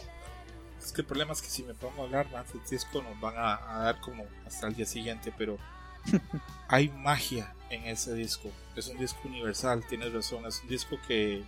[0.83, 3.19] es que el problema es que si me pongo a hablar más del disco nos
[3.21, 5.59] van a, a dar como hasta el día siguiente, pero
[6.69, 8.51] hay magia en ese disco.
[8.77, 11.43] Es un disco universal, tienes razón, es un disco que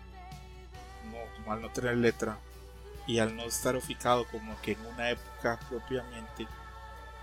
[1.46, 2.38] no, al no tener letra
[3.06, 6.46] y al no estar ubicado como que en una época propiamente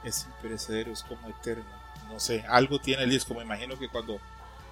[0.03, 1.78] es imperecedero, es como eterno.
[2.09, 4.19] No sé, algo tiene el disco, me imagino que cuando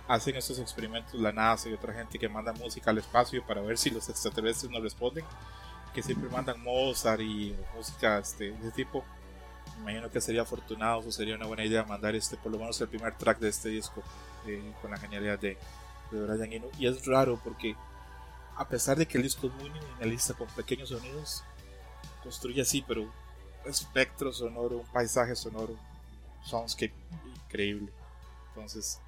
[0.07, 3.77] hacen estos experimentos la NASA y otra gente que manda música al espacio para ver
[3.77, 5.25] si los extraterrestres no responden,
[5.93, 9.03] que siempre mandan Mozart y música este, de ese tipo.
[9.77, 12.79] Me imagino que sería afortunado o sería una buena idea mandar este, por lo menos
[12.81, 14.01] el primer track de este disco
[14.47, 15.57] eh, con la genialidad de,
[16.11, 16.67] de Brian Eno.
[16.79, 17.75] Y es raro porque
[18.55, 21.43] a pesar de que el disco es muy minimalista con pequeños sonidos,
[22.23, 23.07] construye así, pero
[23.65, 25.75] espectro sonoro, un paisaje sonoro,
[26.47, 26.93] soundscape
[27.45, 27.91] increíble.
[28.49, 28.99] Entonces,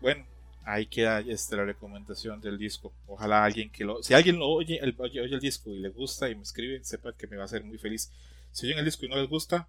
[0.00, 0.24] bueno,
[0.64, 2.92] ahí queda esta la recomendación del disco.
[3.06, 4.02] Ojalá alguien que lo.
[4.02, 7.12] Si alguien lo oye el, oye, el disco y le gusta y me escribe, sepa
[7.12, 8.12] que me va a hacer muy feliz.
[8.50, 9.68] Si oyen el disco y no les gusta,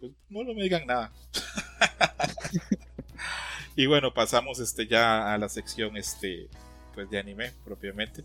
[0.00, 1.12] pues no, me digan nada.
[3.76, 6.48] y bueno, pasamos este ya a la sección este
[6.94, 8.24] pues de anime propiamente.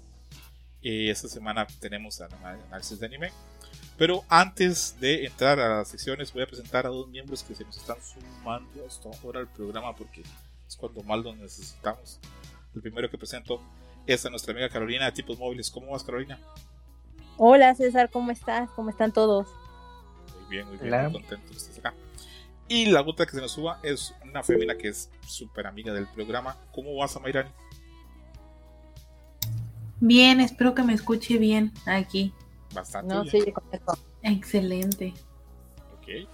[0.81, 3.31] Y esta semana tenemos análisis de anime.
[3.97, 7.63] Pero antes de entrar a las secciones, voy a presentar a dos miembros que se
[7.63, 10.23] nos están sumando hasta ahora al programa porque
[10.67, 12.19] es cuando más lo necesitamos.
[12.73, 13.61] El primero que presento
[14.07, 15.69] es a nuestra amiga Carolina de Tipos Móviles.
[15.69, 16.39] ¿Cómo vas, Carolina?
[17.37, 18.69] Hola, César, ¿cómo estás?
[18.71, 19.47] ¿Cómo están todos?
[20.41, 21.93] Muy bien, muy bien, muy contento de estar acá.
[22.67, 26.07] Y la otra que se nos suba es una fémina que es súper amiga del
[26.07, 26.57] programa.
[26.71, 27.49] ¿Cómo vas, Mayrani?
[29.99, 32.33] Bien, espero que me escuche bien aquí.
[32.73, 33.45] Bastante no, bien.
[33.45, 33.53] Sí,
[34.23, 35.13] Excelente.
[35.97, 36.27] Ok.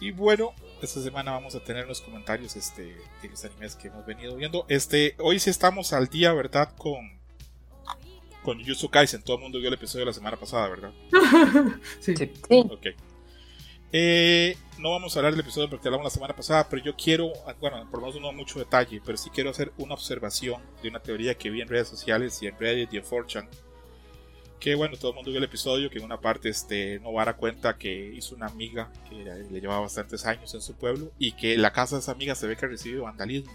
[0.00, 0.52] Y bueno,
[0.82, 4.66] esta semana vamos a tener los comentarios este, de los animes que hemos venido viendo.
[4.68, 6.74] Este, hoy sí estamos al día, ¿verdad?
[6.76, 7.18] Con,
[8.42, 9.22] con Jujutsu Kaisen.
[9.22, 10.92] Todo el mundo vio el episodio de la semana pasada, ¿verdad?
[12.00, 12.14] Sí.
[12.16, 12.30] Sí.
[12.48, 12.86] Ok.
[13.96, 17.32] Eh, no vamos a hablar del episodio porque hablamos la semana pasada, pero yo quiero,
[17.60, 21.00] bueno, por lo menos no mucho detalle, pero sí quiero hacer una observación de una
[21.00, 23.48] teoría que vi en redes sociales y en Reddit y en 4chan.
[24.64, 27.76] Que bueno, todo el mundo vio el episodio, que en una parte este, Novara cuenta
[27.76, 31.70] que hizo una amiga que le llevaba bastantes años en su pueblo y que la
[31.70, 33.52] casa de esa amiga se ve que ha recibido vandalismo.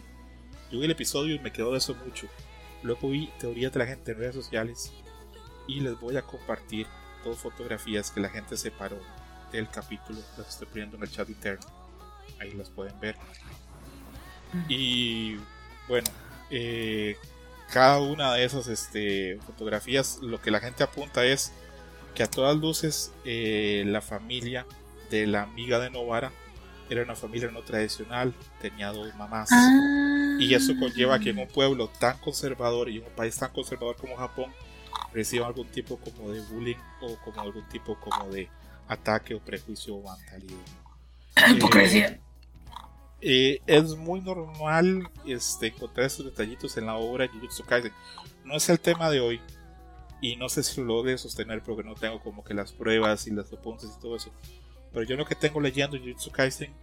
[0.72, 2.28] Yo vi el episodio y me quedó de eso mucho.
[2.84, 4.94] Luego vi teorías de la gente en redes sociales
[5.68, 6.86] y les voy a compartir
[7.24, 9.00] dos fotografías que la gente separó
[9.52, 10.20] del capítulo.
[10.38, 11.66] Las estoy poniendo en el chat interno.
[12.40, 13.16] Ahí las pueden ver.
[14.68, 15.38] Y
[15.88, 16.08] bueno,
[16.52, 17.18] eh,
[17.72, 21.52] cada una de esas este, fotografías lo que la gente apunta es
[22.16, 24.66] que a todas luces eh, la familia
[25.10, 26.32] de la amiga de Novara
[26.90, 29.50] era una familia no tradicional, tenía dos mamás.
[29.52, 30.38] Ah.
[30.40, 33.96] Y eso conlleva que en un pueblo tan conservador y en un país tan conservador
[33.96, 34.52] como Japón
[35.14, 38.50] reciban algún tipo como de bullying o como algún tipo como de
[38.88, 40.64] ataque o prejuicio o vandalismo.
[41.56, 42.08] Hipocresía.
[42.08, 42.22] Eh,
[43.22, 47.92] es muy normal este, encontrar estos detallitos en la obra de Jujutsu Kaisen.
[48.46, 49.42] No es el tema de hoy
[50.22, 53.32] y no sé si lo logre sostener porque no tengo como que las pruebas y
[53.32, 54.32] las apuntes y todo eso.
[54.94, 56.74] Pero yo lo que tengo leyendo Jujutsu Kaisen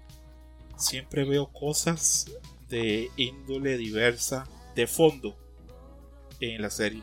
[0.77, 2.27] siempre veo cosas
[2.69, 5.37] de índole diversa de fondo
[6.41, 7.03] en la serie.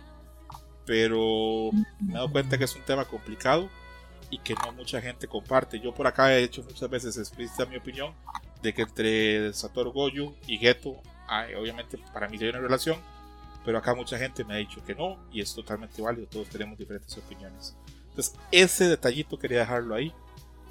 [0.85, 3.69] Pero me he dado cuenta que es un tema complicado
[4.29, 5.79] y que no mucha gente comparte.
[5.79, 8.13] Yo por acá he hecho muchas veces explícita mi opinión
[8.63, 10.95] de que entre Satoru Goju y Geto,
[11.27, 12.97] hay, obviamente para mí hay una relación,
[13.65, 16.77] pero acá mucha gente me ha dicho que no y es totalmente válido, todos tenemos
[16.77, 17.75] diferentes opiniones.
[18.09, 20.13] Entonces ese detallito quería dejarlo ahí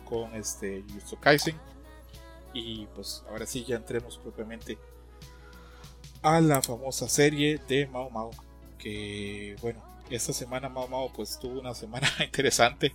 [0.08, 1.56] con este Jujutsu Kaisen
[2.54, 4.78] y pues ahora sí ya entremos propiamente
[6.22, 8.30] a la famosa serie de Mao Mao
[8.78, 12.94] que bueno esta semana Mao Mao pues tuvo una semana interesante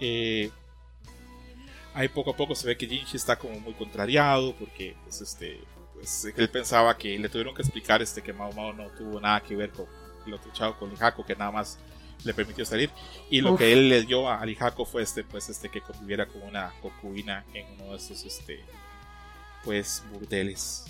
[0.00, 0.50] eh,
[1.94, 5.60] ahí poco a poco se ve que Jinchi está como muy contrariado porque pues este
[5.94, 9.40] pues él pensaba que le tuvieron que explicar este que Mao Mao no tuvo nada
[9.40, 9.86] que ver con
[10.26, 11.78] el otro chavo con Lijako que nada más
[12.24, 12.90] le permitió salir.
[13.30, 13.58] Y lo Uf.
[13.58, 17.44] que él le dio a Lijako fue este pues este que conviviera con una concubina
[17.54, 18.64] en uno de estos este
[19.62, 20.84] pues burdeles.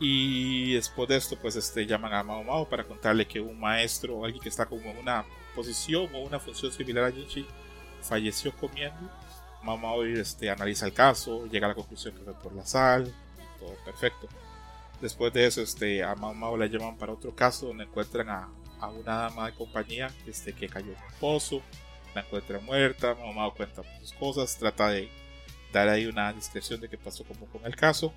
[0.00, 4.16] Y después de esto pues este llaman a Mao Mao para contarle que un maestro
[4.16, 7.46] o alguien que está como en una posición o una función similar a Jinchi
[8.00, 9.10] falleció comiendo
[9.62, 13.12] Mao Mao este, analiza el caso llega a la conclusión que fue por la sal
[13.58, 14.28] todo perfecto.
[15.00, 18.48] Después de eso este, a Mao la llaman para otro caso donde encuentran a,
[18.80, 21.62] a una dama de compañía este, que cayó en un pozo
[22.14, 25.08] la encuentra muerta Mao cuenta sus cosas trata de
[25.72, 28.12] dar ahí una descripción de qué pasó como con el caso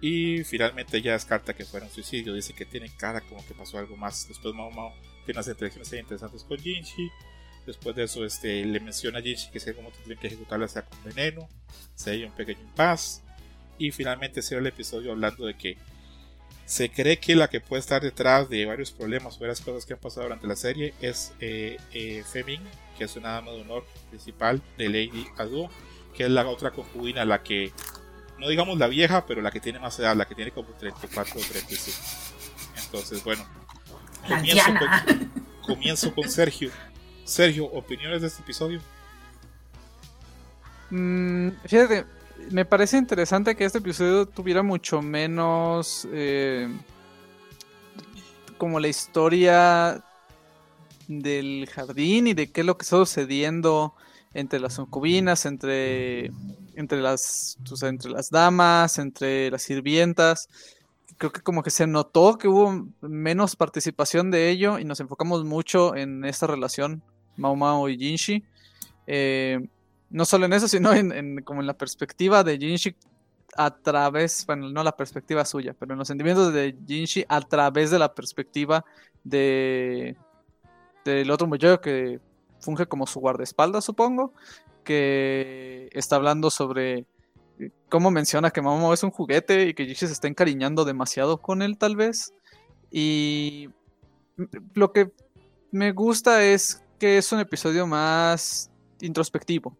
[0.00, 3.78] y finalmente ella descarta que fuera un suicidio dice que tiene cara como que pasó
[3.78, 4.28] algo más.
[4.28, 4.92] Después Mao Mao
[5.24, 7.10] tiene unas interacciones interesantes con Jinchi
[7.66, 10.82] después de eso este, le menciona a Jinchi que si como tendrían que ejecutarla sea
[10.82, 11.48] con veneno
[11.94, 13.22] se hay un pequeño impas
[13.78, 15.76] y finalmente cierra el episodio hablando de que
[16.66, 19.94] se cree que la que puede estar detrás de varios problemas o varias cosas que
[19.94, 22.60] han pasado durante la serie es eh, eh, Femin,
[22.98, 25.70] que es una dama de honor principal de Lady Ado,
[26.12, 27.72] que es la otra concubina, la que,
[28.38, 31.40] no digamos la vieja, pero la que tiene más edad, la que tiene como 34
[31.40, 31.98] o 35.
[32.84, 33.46] Entonces, bueno,
[34.26, 35.30] comienzo con,
[35.62, 36.70] comienzo con Sergio.
[37.26, 38.80] Sergio, ¿opiniones de este episodio?
[40.90, 42.06] Mm, fíjate,
[42.50, 46.08] me parece interesante que este episodio tuviera mucho menos.
[46.12, 46.68] eh,
[48.56, 50.02] como la historia
[51.08, 53.94] del jardín y de qué es lo que está sucediendo
[54.34, 56.30] entre las concubinas, entre,
[56.74, 60.48] entre, las, entre las damas, entre las sirvientas.
[61.18, 65.44] Creo que como que se notó que hubo menos participación de ello y nos enfocamos
[65.44, 67.02] mucho en esta relación
[67.36, 68.44] Mao Mao y Jinshi.
[69.06, 69.66] Eh,
[70.10, 72.94] no solo en eso, sino en, como en la perspectiva de Jinshi
[73.56, 77.90] a través, bueno, no la perspectiva suya, pero en los sentimientos de Jinshi a través
[77.90, 78.84] de la perspectiva
[79.24, 80.16] de
[81.04, 82.20] del otro muchacho que
[82.60, 84.32] funge como su guardaespaldas, supongo,
[84.84, 87.06] que está hablando sobre
[87.58, 91.38] eh, cómo menciona que Momo es un juguete y que Jinshi se está encariñando demasiado
[91.38, 92.34] con él, tal vez.
[92.90, 93.70] Y
[94.74, 95.12] lo que
[95.70, 98.70] me gusta es que es un episodio más
[99.00, 99.76] introspectivo.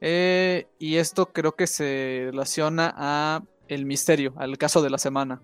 [0.00, 5.42] Eh, y esto creo que se relaciona a el misterio, al caso de la semana.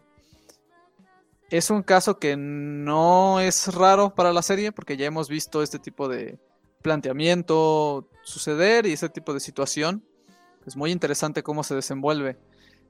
[1.51, 5.79] Es un caso que no es raro para la serie porque ya hemos visto este
[5.79, 6.39] tipo de
[6.83, 10.05] planteamiento suceder y ese tipo de situación.
[10.67, 12.37] Es muy interesante cómo se desenvuelve.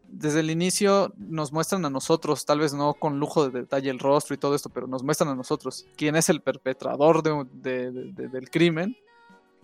[0.09, 3.99] Desde el inicio nos muestran a nosotros, tal vez no con lujo de detalle el
[3.99, 7.91] rostro y todo esto, pero nos muestran a nosotros quién es el perpetrador de- de-
[7.91, 8.97] de- de- del crimen.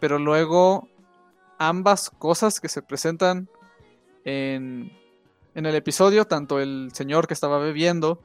[0.01, 0.89] Pero luego
[1.59, 3.49] ambas cosas que se presentan
[4.25, 4.93] en,
[5.55, 8.21] en el episodio, tanto el señor que estaba bebiendo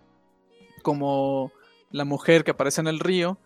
[0.83, 1.51] como
[1.91, 3.37] la mujer que aparece en el río,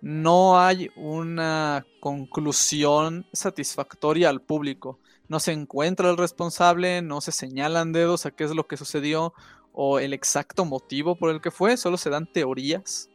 [0.00, 4.98] no hay una conclusión satisfactoria al público.
[5.30, 9.32] No se encuentra el responsable, no se señalan dedos a qué es lo que sucedió
[9.72, 13.08] o el exacto motivo por el que fue, solo se dan teorías.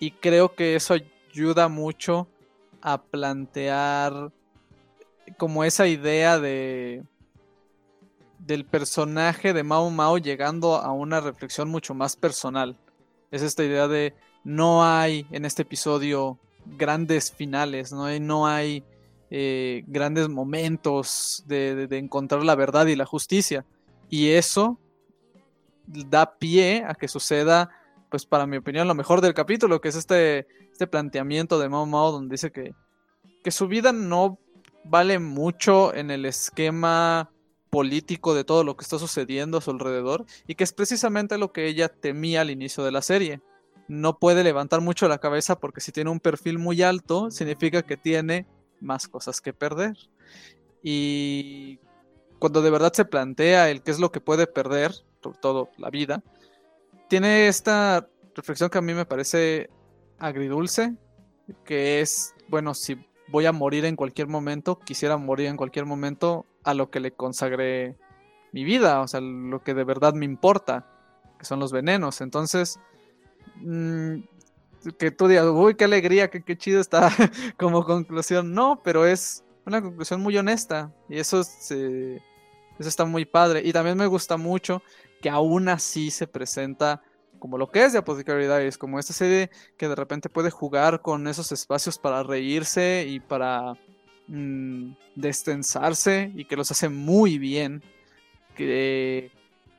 [0.00, 0.96] Y creo que eso
[1.30, 2.26] ayuda mucho
[2.82, 4.32] a plantear
[5.36, 7.04] como esa idea de
[8.40, 12.76] del personaje de Mao Mao llegando a una reflexión mucho más personal.
[13.30, 14.12] Es esta idea de
[14.42, 18.82] no hay en este episodio grandes finales, no hay, no hay
[19.30, 23.64] eh, grandes momentos de, encontrar la verdad y la justicia.
[24.08, 24.78] Y eso
[25.86, 27.70] da pie a que suceda,
[28.10, 31.86] pues para mi opinión, lo mejor del capítulo, que es este, este planteamiento de Mao
[31.86, 32.74] Mao, donde dice que,
[33.42, 34.38] que su vida no
[34.84, 37.30] vale mucho en el esquema
[37.70, 41.52] político de todo lo que está sucediendo a su alrededor y que es precisamente lo
[41.52, 43.40] que ella temía al inicio de la serie.
[43.88, 47.96] No puede levantar mucho la cabeza porque si tiene un perfil muy alto significa que
[47.96, 48.46] tiene
[48.80, 49.96] más cosas que perder.
[50.82, 51.78] Y
[52.38, 54.92] cuando de verdad se plantea el qué es lo que puede perder,
[55.22, 56.22] sobre todo la vida,
[57.08, 59.70] tiene esta reflexión que a mí me parece
[60.18, 60.94] agridulce,
[61.64, 62.96] que es, bueno, si
[63.28, 67.12] voy a morir en cualquier momento, quisiera morir en cualquier momento a lo que le
[67.12, 67.96] consagré
[68.52, 70.86] mi vida, o sea, lo que de verdad me importa,
[71.38, 72.20] que son los venenos.
[72.20, 72.78] Entonces,
[73.56, 74.20] mm,
[74.98, 77.10] que tú digas, uy, qué alegría, qué, qué chido está
[77.58, 78.52] como conclusión.
[78.54, 82.16] No, pero es una conclusión muy honesta y eso, se-
[82.78, 83.62] eso está muy padre.
[83.64, 84.82] Y también me gusta mucho
[85.20, 87.02] que aún así se presenta
[87.38, 91.02] como lo que es de Apothecary Diaries, como esta serie que de repente puede jugar
[91.02, 93.74] con esos espacios para reírse y para
[94.26, 97.82] mm, destensarse y que los hace muy bien.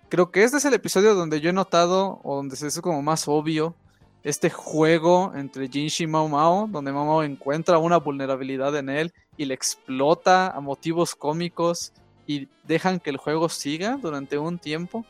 [0.09, 3.01] Creo que este es el episodio donde yo he notado, o donde se hace como
[3.01, 3.75] más obvio,
[4.23, 9.13] este juego entre Jinshi y Mao Mao, donde Mao Mao encuentra una vulnerabilidad en él
[9.37, 11.93] y le explota a motivos cómicos
[12.27, 15.05] y dejan que el juego siga durante un tiempo.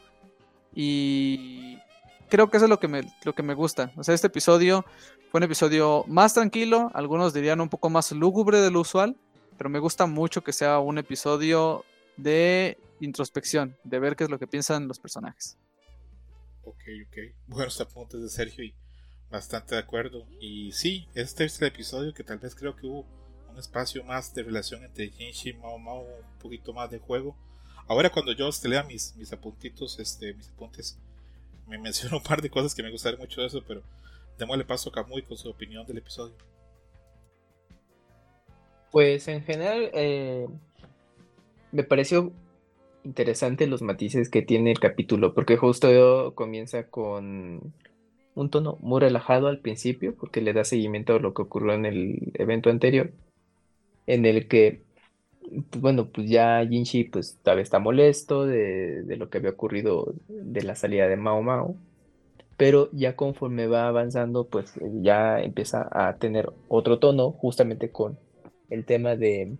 [0.73, 1.77] Y
[2.30, 3.91] creo que eso es lo que me, lo que me gusta.
[3.98, 4.86] O sea, este episodio
[5.31, 9.15] fue un episodio más tranquilo, algunos dirían un poco más lúgubre de lo usual,
[9.57, 11.84] pero me gusta mucho que sea un episodio
[12.18, 15.57] de introspección, de ver qué es lo que piensan los personajes.
[16.64, 17.18] Ok, ok.
[17.48, 18.73] Buenos apuntes de Sergio y
[19.32, 20.26] bastante de acuerdo.
[20.40, 23.06] Y sí, este es el episodio que tal vez creo que hubo
[23.52, 27.36] un espacio más de relación entre Jinshi y Mao Mao, un poquito más de juego.
[27.88, 30.98] Ahora cuando yo te lea mis, mis apuntitos, este, mis apuntes,
[31.68, 33.82] me menciono un par de cosas que me gustaron mucho de eso, pero
[34.38, 36.36] démosle paso a Kamui con su opinión del episodio.
[38.92, 40.48] Pues en general eh,
[41.72, 42.32] me pareció
[43.04, 47.74] interesante los matices que tiene el capítulo, porque justo comienza con
[48.40, 51.86] un tono muy relajado al principio, porque le da seguimiento a lo que ocurrió en
[51.86, 53.11] el evento anterior,
[54.07, 54.82] en el que,
[55.70, 60.64] pues, bueno, pues ya Jinshi pues todavía está molesto de, lo que había ocurrido de
[60.64, 61.76] la salida de Mao Mao,
[62.57, 68.18] pero ya conforme va avanzando, pues ya empieza a tener otro tono, justamente con
[68.70, 69.57] el tema de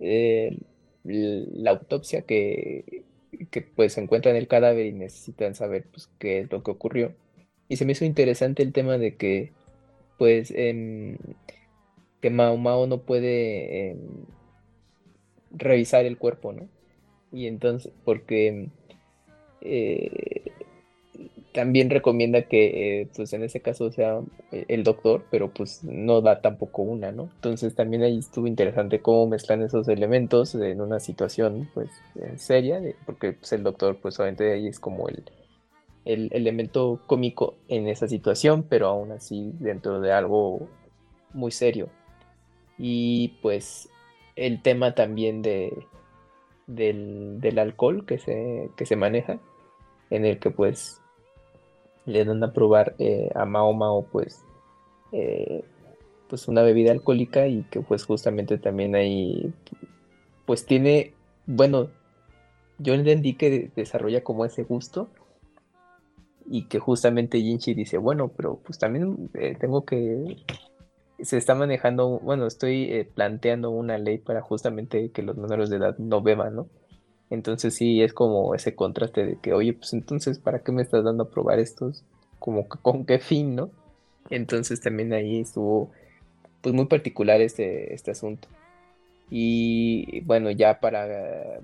[0.00, 0.58] eh,
[1.04, 3.04] la autopsia que,
[3.50, 6.70] que pues se encuentra en el cadáver y necesitan saber pues qué es lo que
[6.70, 7.14] ocurrió.
[7.74, 9.50] Y se me hizo interesante el tema de que,
[10.16, 11.18] pues, em,
[12.20, 13.98] que Mao Mao no puede em,
[15.50, 16.68] revisar el cuerpo, ¿no?
[17.32, 18.68] Y entonces, porque
[19.60, 20.52] eh,
[21.52, 24.20] también recomienda que, eh, pues en ese caso sea
[24.52, 27.24] eh, el doctor, pero pues no da tampoco una, ¿no?
[27.24, 31.90] Entonces también ahí estuvo interesante cómo mezclan esos elementos en una situación, pues,
[32.36, 35.24] seria, porque pues, el doctor, pues obviamente ahí es como el,
[36.04, 40.68] el elemento cómico en esa situación, pero aún así dentro de algo
[41.32, 41.88] muy serio.
[42.78, 43.88] Y pues
[44.36, 45.72] el tema también de,
[46.66, 49.38] del, alcohol que se, que se maneja,
[50.10, 51.00] en el que pues
[52.06, 54.42] le dan a probar eh, a Mao Mao pues,
[55.12, 55.64] eh,
[56.28, 59.52] pues una bebida alcohólica y que pues justamente también ahí
[60.44, 61.14] pues tiene,
[61.46, 61.88] bueno,
[62.78, 65.08] yo entendí que desarrolla como ese gusto
[66.46, 70.36] y que justamente Jinchi dice, bueno, pero pues también eh, tengo que,
[71.20, 75.96] se está manejando, bueno, estoy planteando una ley para justamente que los menores de edad
[75.98, 76.68] no beban, ¿no?
[77.30, 81.04] Entonces sí es como ese contraste de que, oye, pues entonces, ¿para qué me estás
[81.04, 82.04] dando a probar estos?
[82.38, 83.70] Como con qué fin, ¿no?
[84.30, 85.90] Entonces también ahí estuvo
[86.60, 88.48] pues muy particular este, este asunto.
[89.30, 91.60] Y bueno, ya para,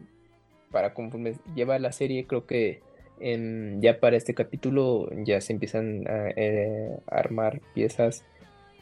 [0.70, 2.81] para conforme lleva la serie, creo que
[3.20, 8.24] ya para este capítulo ya se empiezan a, eh, armar piezas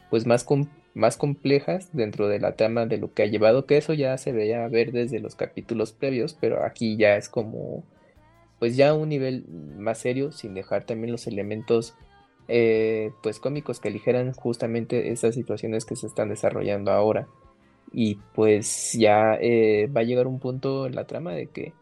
[0.09, 0.45] pues más,
[0.93, 4.31] más complejas dentro de la trama de lo que ha llevado, que eso ya se
[4.31, 7.83] veía ver desde los capítulos previos, pero aquí ya es como,
[8.59, 9.45] pues ya un nivel
[9.77, 11.95] más serio, sin dejar también los elementos,
[12.47, 17.27] eh, pues cómicos que aligeran justamente esas situaciones que se están desarrollando ahora.
[17.91, 21.73] Y pues ya eh, va a llegar un punto en la trama de que,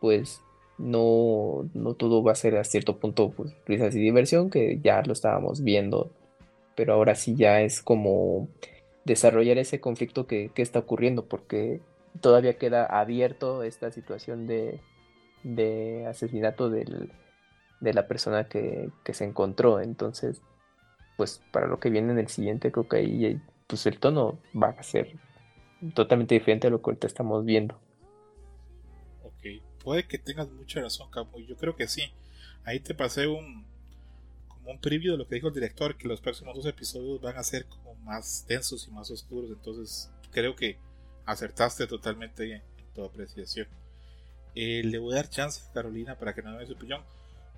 [0.00, 0.42] pues,
[0.78, 5.02] no, no todo va a ser a cierto punto, pues, risas y diversión, que ya
[5.02, 6.10] lo estábamos viendo
[6.78, 8.46] pero ahora sí ya es como
[9.04, 11.80] desarrollar ese conflicto que, está ocurriendo, porque
[12.20, 14.80] todavía queda abierto esta situación de,
[16.08, 17.10] asesinato de
[17.80, 19.80] la persona que, se encontró.
[19.80, 20.40] Entonces,
[21.16, 24.68] pues para lo que viene en el siguiente, creo que ahí pues el tono va
[24.68, 25.16] a ser
[25.94, 27.76] totalmente diferente a lo que ahorita estamos viendo.
[29.88, 31.40] Puede que tengas mucha razón, Capo.
[31.40, 32.12] Yo creo que sí.
[32.62, 33.64] Ahí te pasé un,
[34.66, 37.42] un preview de lo que dijo el director, que los próximos dos episodios van a
[37.42, 39.50] ser como más densos y más oscuros.
[39.50, 40.76] Entonces creo que
[41.24, 42.62] acertaste totalmente en
[42.94, 43.66] tu apreciación.
[44.54, 47.00] Eh, le voy a dar chance a Carolina para que nos dé su opinión.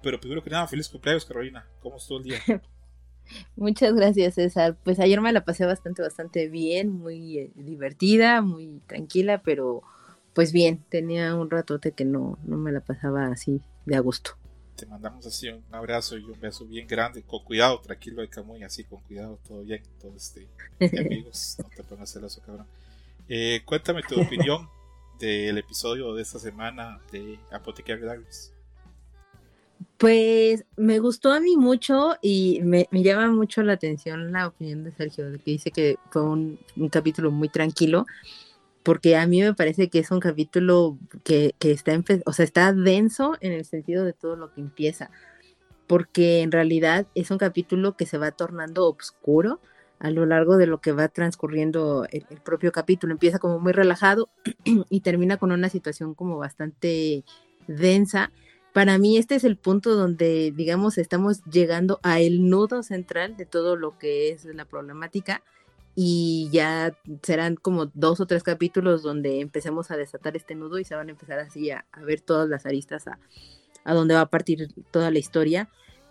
[0.01, 1.67] Pero primero que nada, feliz cumpleaños Carolina.
[1.81, 2.39] ¿Cómo estuvo el día?
[3.57, 4.77] Muchas gracias César.
[4.85, 9.83] Pues ayer me la pasé bastante, bastante bien, muy eh, divertida, muy tranquila, pero
[10.35, 14.37] pues bien, tenía un ratote que no, no me la pasaba así de a gusto
[14.81, 18.85] te mandamos así un abrazo y un beso bien grande, con cuidado, tranquilo, Camuy, así
[18.85, 20.49] con cuidado, todo bien, todo este,
[20.99, 22.67] amigos, no te pongas celoso, cabrón.
[23.29, 24.69] Eh, cuéntame tu opinión
[25.21, 28.55] del episodio de esta semana de Apothecary Diaries.
[29.99, 34.93] Pues me gustó a mí mucho y me, llama mucho la atención la opinión de
[34.93, 38.07] Sergio, que dice que fue un, un capítulo muy tranquilo
[38.83, 43.37] porque a mí me parece que es un capítulo que, está, o sea, está denso
[43.41, 45.11] en el sentido de todo lo que empieza,
[45.87, 49.61] porque en realidad es un capítulo que se va tornando oscuro
[49.99, 53.13] a lo largo de lo que va transcurriendo el, propio capítulo.
[53.13, 54.31] Empieza como muy relajado
[54.65, 57.25] y termina con una situación como bastante
[57.67, 58.33] densa.
[58.73, 63.45] Para mí este es el punto donde, digamos, estamos llegando a el nudo central de
[63.45, 65.43] todo lo que es la problemática
[65.95, 70.85] y ya serán como dos o tres capítulos donde empecemos a desatar este nudo y
[70.85, 73.19] se van a empezar así a, ver todas las aristas a,
[73.85, 75.69] a donde va a partir toda la historia.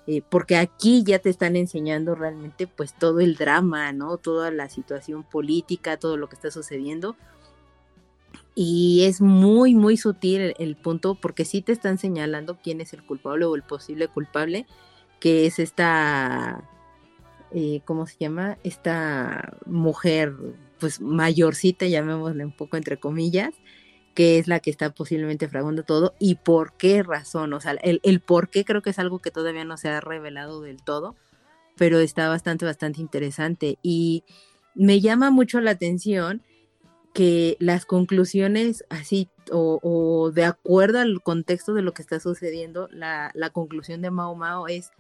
[0.08, 4.18] Eh, porque aquí ya te están enseñando realmente pues todo el drama, ¿no?
[4.18, 7.16] Toda la situación política, todo lo que está sucediendo.
[8.56, 12.94] Y es muy, muy sutil el, el punto porque sí te están señalando quién es
[12.94, 14.66] el culpable o el posible culpable,
[15.20, 16.64] que es esta
[17.52, 18.58] eh, ¿cómo se llama?
[18.64, 20.34] Esta mujer,
[20.80, 23.54] pues mayorcita, llamémosle un poco entre comillas,
[24.14, 28.00] que es la que está posiblemente fraguando todo y por qué razón, o sea, el,
[28.04, 31.16] el por qué creo que es algo que todavía no se ha revelado del todo,
[31.78, 34.24] pero está bastante, bastante interesante y
[34.76, 36.44] me llama mucho la atención
[37.14, 42.88] que las conclusiones así o, o, de acuerdo al contexto de lo que está sucediendo,
[42.92, 44.92] la, la conclusión de Mao Mao es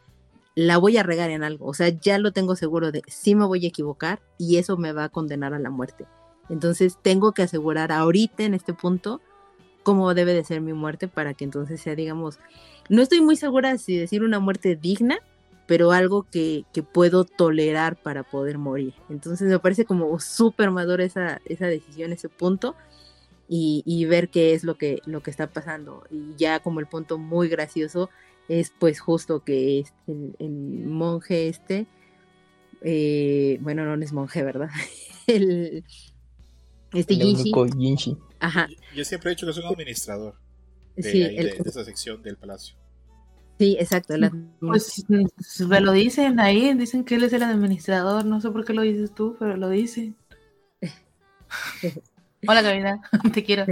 [0.59, 1.67] la voy a regar en algo.
[1.67, 4.91] O sea, ya lo tengo seguro de sí me voy a equivocar y eso me
[4.91, 6.05] va a condenar a la muerte.
[6.49, 9.21] Entonces tengo que asegurar ahorita en este punto
[9.83, 12.39] cómo debe de ser mi muerte para que entonces sea, digamos,
[12.89, 15.19] no estoy muy segura si decir una muerte digna,
[15.65, 18.93] pero algo que, que puedo tolerar para poder morir.
[19.09, 22.75] Entonces me parece como súper madura esa, esa decisión, ese punto,
[23.47, 26.03] y, y ver qué es lo que, lo que está pasando.
[26.11, 28.09] Y ya como el punto muy gracioso
[28.49, 30.49] es pues justo que es el, el
[30.85, 31.85] monje este,
[32.81, 34.69] eh, bueno, no es monje, ¿verdad?
[35.27, 35.83] el,
[36.93, 38.17] este El Jinshi, eunuco Jinshi.
[38.39, 40.35] ajá, Yo siempre he dicho que es un administrador
[40.95, 42.75] de, sí, ahí, el- de- de esa sección del palacio.
[43.59, 44.15] sí, exacto,
[44.59, 45.25] Pues mm,
[45.67, 48.81] me lo dicen ahí, dicen que él es el administrador, no sé por qué lo
[48.81, 50.15] dices tú, pero lo dicen.
[52.47, 53.01] Hola Gabriela,
[53.33, 53.65] te quiero.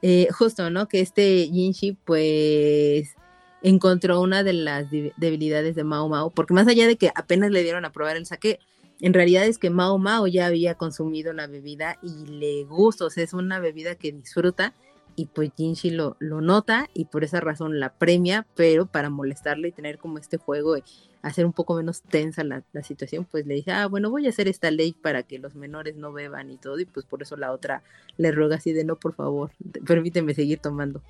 [0.00, 0.86] Eh, justo, ¿no?
[0.86, 3.14] Que este Jinshi, pues,
[3.64, 7.62] encontró una de las debilidades de Mao Mao, porque más allá de que apenas le
[7.62, 8.60] dieron a probar el saque,
[9.00, 13.10] en realidad es que Mao Mao ya había consumido la bebida y le gusta, o
[13.10, 14.74] sea, es una bebida que disfruta,
[15.16, 19.68] y pues Jinshi lo, lo nota y por esa razón la premia, pero para molestarle
[19.68, 20.82] y tener como este juego y
[21.22, 24.28] hacer un poco menos tensa la, la situación, pues le dice, ah, bueno, voy a
[24.28, 27.36] hacer esta ley para que los menores no beban y todo, y pues por eso
[27.36, 27.82] la otra
[28.18, 31.00] le ruega así de no, por favor, te- permíteme seguir tomando.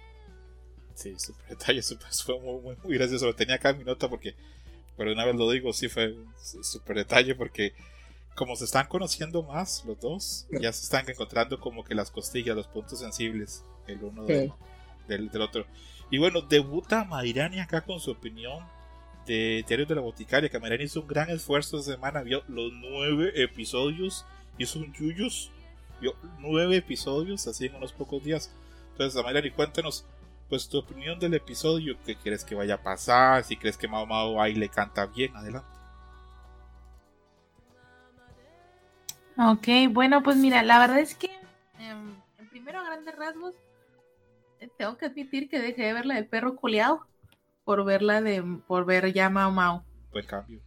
[0.95, 3.27] Sí, súper detalle, súper, fue muy, muy, muy gracioso.
[3.27, 4.35] Lo tenía acá en mi nota porque,
[4.97, 6.15] pero una vez lo digo, sí fue
[6.63, 7.73] súper detalle porque
[8.35, 12.57] como se están conociendo más los dos, ya se están encontrando como que las costillas,
[12.57, 14.55] los puntos sensibles, el uno del, Sí.
[15.09, 15.67] del, del otro.
[16.11, 18.65] Y bueno, debuta Mairani acá con su opinión
[19.27, 22.73] de Diario de la Boticaria, que Mairani hizo un gran esfuerzo esta semana, vio los
[22.73, 24.25] nueve episodios,
[24.59, 25.51] hizo un yuyos,
[26.01, 28.51] vio nueve episodios así en unos pocos días.
[28.93, 30.05] Entonces, Mairani, cuéntanos
[30.49, 34.07] pues tu opinión del episodio, qué crees que vaya a pasar, si crees que Mao
[34.07, 35.69] Mao ahí le canta bien, adelante.
[39.37, 41.31] Ok, bueno, pues mira, la verdad es que
[41.79, 43.55] en primero a grandes rasgos
[44.61, 47.07] eh, tengo que admitir que dejé de ver la del perro coleado
[47.65, 49.85] por verla de por ver ya Mao Mao.
[50.13, 50.61] Buen cambio.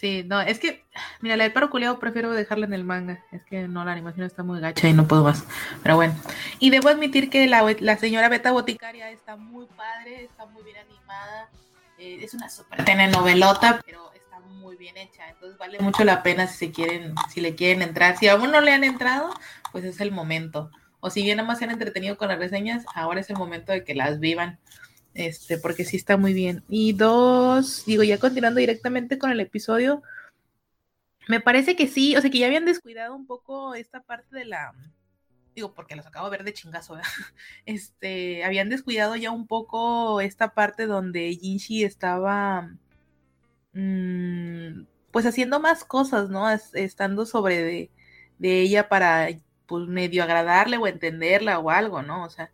[0.00, 0.82] Sí, no, es que
[1.20, 3.22] mira, la del perro coleado prefiero dejarla en el manga.
[3.32, 5.44] Es que no, la animación está muy gacha y no puedo más.
[5.82, 6.14] Pero bueno.
[6.58, 10.78] Y debo admitir que la, la señora Beta Boticaria está muy padre, está muy bien
[10.78, 11.50] animada.
[11.98, 15.28] eh, es una super telenovelota, pero está muy bien hecha.
[15.28, 18.16] Entonces vale mucho la pena si se quieren, si le quieren entrar.
[18.16, 19.34] Si aún no le han entrado,
[19.70, 20.70] pues es el momento.
[21.00, 23.70] O si bien nada más se han entretenido con las reseñas, ahora es el momento
[23.72, 24.58] de que las vivan.
[25.14, 26.64] Este, porque sí está muy bien.
[26.68, 30.02] Y dos, digo, ya continuando directamente con el episodio,
[31.28, 34.44] me parece que sí, o sea, que ya habían descuidado un poco esta parte de
[34.46, 34.72] la,
[35.54, 37.10] digo, porque los acabo de ver de chingazo, ¿verdad?
[37.66, 42.70] Este, habían descuidado ya un poco esta parte donde Jinshi estaba,
[43.72, 46.50] mm, pues haciendo más cosas, ¿no?
[46.50, 47.90] Es- Estando sobre de,
[48.38, 49.28] de ella para,
[49.66, 52.24] pues, medio agradarle o entenderla o algo, ¿no?
[52.24, 52.52] O sea,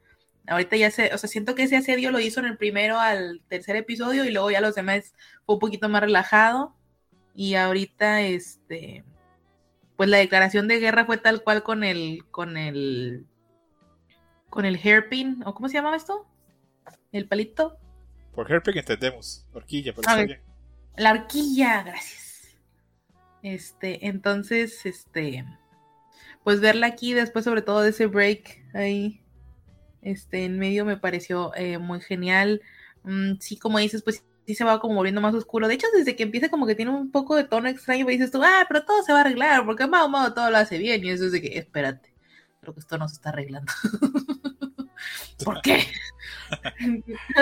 [0.48, 3.42] ahorita ya se, o sea, siento que ese asedio lo hizo en el primero al
[3.48, 5.14] tercer episodio y luego ya los demás
[5.44, 6.74] fue un poquito más relajado.
[7.34, 9.04] Y ahorita este
[9.96, 13.26] pues la declaración de guerra fue tal cual con el con el
[14.50, 16.26] con el hairpin o cómo se llamaba esto
[17.12, 17.78] el palito
[18.34, 20.26] Por Herping entendemos, horquilla, está ver.
[20.26, 20.40] bien.
[20.96, 22.56] la horquilla gracias.
[23.42, 25.44] Este entonces este
[26.44, 29.22] pues verla aquí después sobre todo de ese break ahí
[30.02, 32.60] este en medio me pareció eh, muy genial
[33.06, 36.16] Mm, sí como dices pues sí se va como volviendo más oscuro de hecho desde
[36.16, 38.84] que empieza como que tiene un poco de tono extraño pero dices tú ah pero
[38.84, 41.32] todo se va a arreglar porque Mao Mao todo lo hace bien y eso es
[41.32, 42.12] de que espérate
[42.60, 43.72] creo que esto no se está arreglando
[45.44, 45.84] ¿por qué?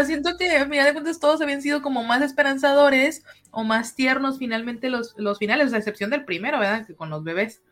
[0.05, 4.39] Siento que a final de cuentas todos habían sido como más esperanzadores o más tiernos
[4.39, 6.87] finalmente los, los finales, a excepción del primero, ¿verdad?
[6.87, 7.63] Que con los bebés.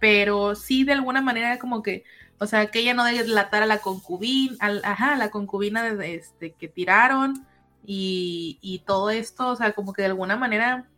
[0.00, 2.04] Pero sí, de alguna manera, como que,
[2.38, 6.68] o sea, que ella no delatar a la concubina, ajá, la concubina de, este, que
[6.68, 7.46] tiraron
[7.86, 10.88] y, y todo esto, o sea, como que de alguna manera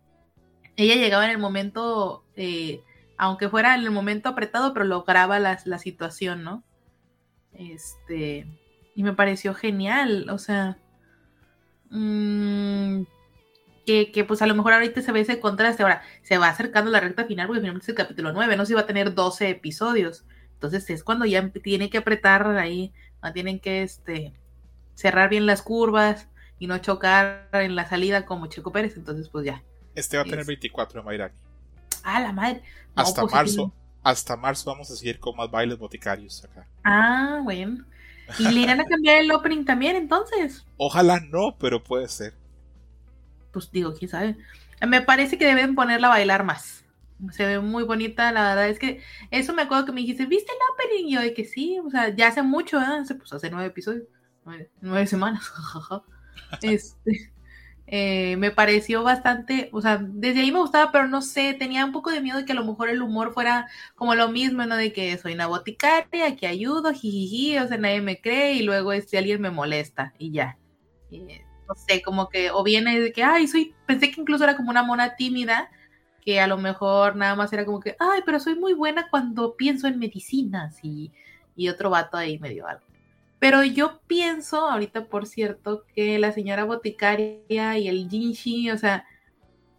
[0.76, 2.82] ella llegaba en el momento, eh,
[3.16, 6.62] aunque fuera en el momento apretado, pero lograba la, la situación, ¿no?
[7.54, 8.46] Este,
[8.94, 10.78] y me pareció genial, o sea,
[11.90, 13.02] mm,
[13.86, 16.90] que, que, pues a lo mejor ahorita se ve ese contraste, ahora se va acercando
[16.90, 19.48] la recta final porque finalmente es el capítulo 9, no se va a tener 12
[19.48, 20.24] episodios,
[20.56, 22.92] entonces es cuando ya tiene que apretar ahí,
[23.22, 24.34] no tienen que este,
[24.94, 26.28] cerrar bien las curvas
[26.58, 29.62] y no chocar en la salida como Checo Pérez, entonces pues ya.
[29.94, 31.34] Este va a tener Es- 24 de Mairani.
[32.02, 32.62] Ah, la madre.
[32.96, 33.72] No, Hasta pues, marzo,
[34.02, 36.66] hasta marzo vamos a seguir con más bailes boticarios acá.
[36.84, 37.84] Ah, bueno.
[38.38, 40.66] ¿Y le irán a cambiar el opening también entonces?
[40.78, 42.32] Ojalá no, pero puede ser.
[43.50, 44.36] pues digo, quién sabe.
[44.86, 46.84] Me parece que deben ponerla a bailar más.
[47.30, 50.52] Se ve muy bonita, la verdad es que eso me acuerdo que me dijiste, ¿viste
[50.52, 51.08] el opening?
[51.08, 53.02] Y yo de que sí, o sea, ya hace mucho, ¿eh?
[53.16, 54.04] Pues hace nueve episodios,
[54.44, 55.50] nueve, nueve semanas,
[56.62, 57.32] este,
[57.88, 61.92] eh, me pareció bastante, o sea, desde ahí me gustaba, pero no sé, tenía un
[61.92, 64.76] poco de miedo de que a lo mejor el humor fuera como lo mismo, ¿no?
[64.76, 68.92] De que soy una boticaria, que ayudo, jijiji, o sea, nadie me cree y luego
[68.92, 70.58] este alguien me molesta y ya.
[71.10, 74.56] Y, no sé, como que, o viene de que, ay, soy, pensé que incluso era
[74.56, 75.70] como una mona tímida,
[76.26, 79.56] que a lo mejor nada más era como que, ay, pero soy muy buena cuando
[79.56, 81.12] pienso en medicinas y,
[81.54, 82.84] y otro vato ahí me dio algo.
[83.38, 89.06] Pero yo pienso, ahorita por cierto, que la señora boticaria y el Jinshi, o sea,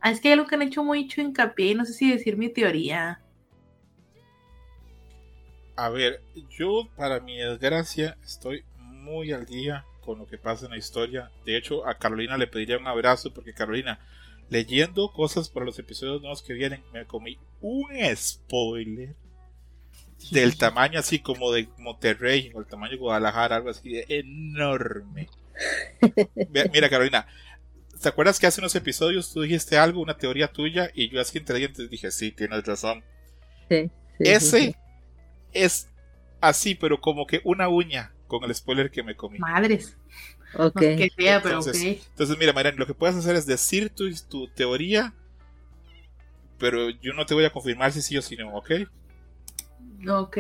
[0.06, 3.22] es que hay algo que han hecho mucho hincapié, no sé si decir mi teoría.
[5.76, 6.22] A ver,
[6.58, 11.30] yo para mi desgracia estoy muy al día con lo que pasa en la historia.
[11.44, 14.00] De hecho, a Carolina le pediría un abrazo porque Carolina,
[14.50, 19.16] leyendo cosas para los episodios nuevos que vienen, me comí un spoiler
[20.32, 25.30] del tamaño así como de Monterrey o el tamaño de Guadalajara, algo así de enorme.
[26.74, 27.28] Mira, Carolina,
[28.02, 31.38] ¿te acuerdas que hace unos episodios tú dijiste algo, una teoría tuya, y yo así
[31.38, 33.04] entre dientes dije, sí, tienes razón?
[33.70, 34.76] Sí, Ese
[35.54, 35.90] es
[36.42, 39.40] así, pero como que una uña con el spoiler que me comí.
[39.40, 39.98] Madres.
[40.58, 40.82] Ok.
[41.16, 42.08] pero entonces, ok.
[42.12, 45.14] entonces, mira, Marian, lo que puedes hacer es decir tu, tu teoría,
[46.58, 48.72] pero yo no te voy a confirmar si sí o si no, ¿ok?
[50.10, 50.38] Ok.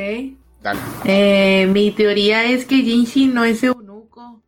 [0.61, 0.80] Dale.
[1.06, 4.41] Eh, mi teoría es que Jinshi no es eunuco.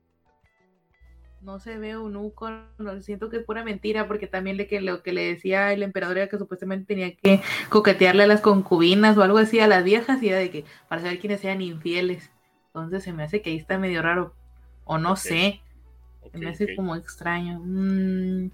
[1.42, 2.50] No se ve eunuco.
[2.78, 5.84] No, siento que es pura mentira porque también le, que, lo que le decía el
[5.84, 9.84] emperador era que supuestamente tenía que coquetearle a las concubinas o algo así a las
[9.84, 12.32] viejas y era de que para saber quiénes sean infieles.
[12.68, 14.34] Entonces se me hace que ahí está medio raro.
[14.92, 15.62] O no sé.
[16.34, 17.60] me hace como extraño.
[17.64, 18.50] Mm.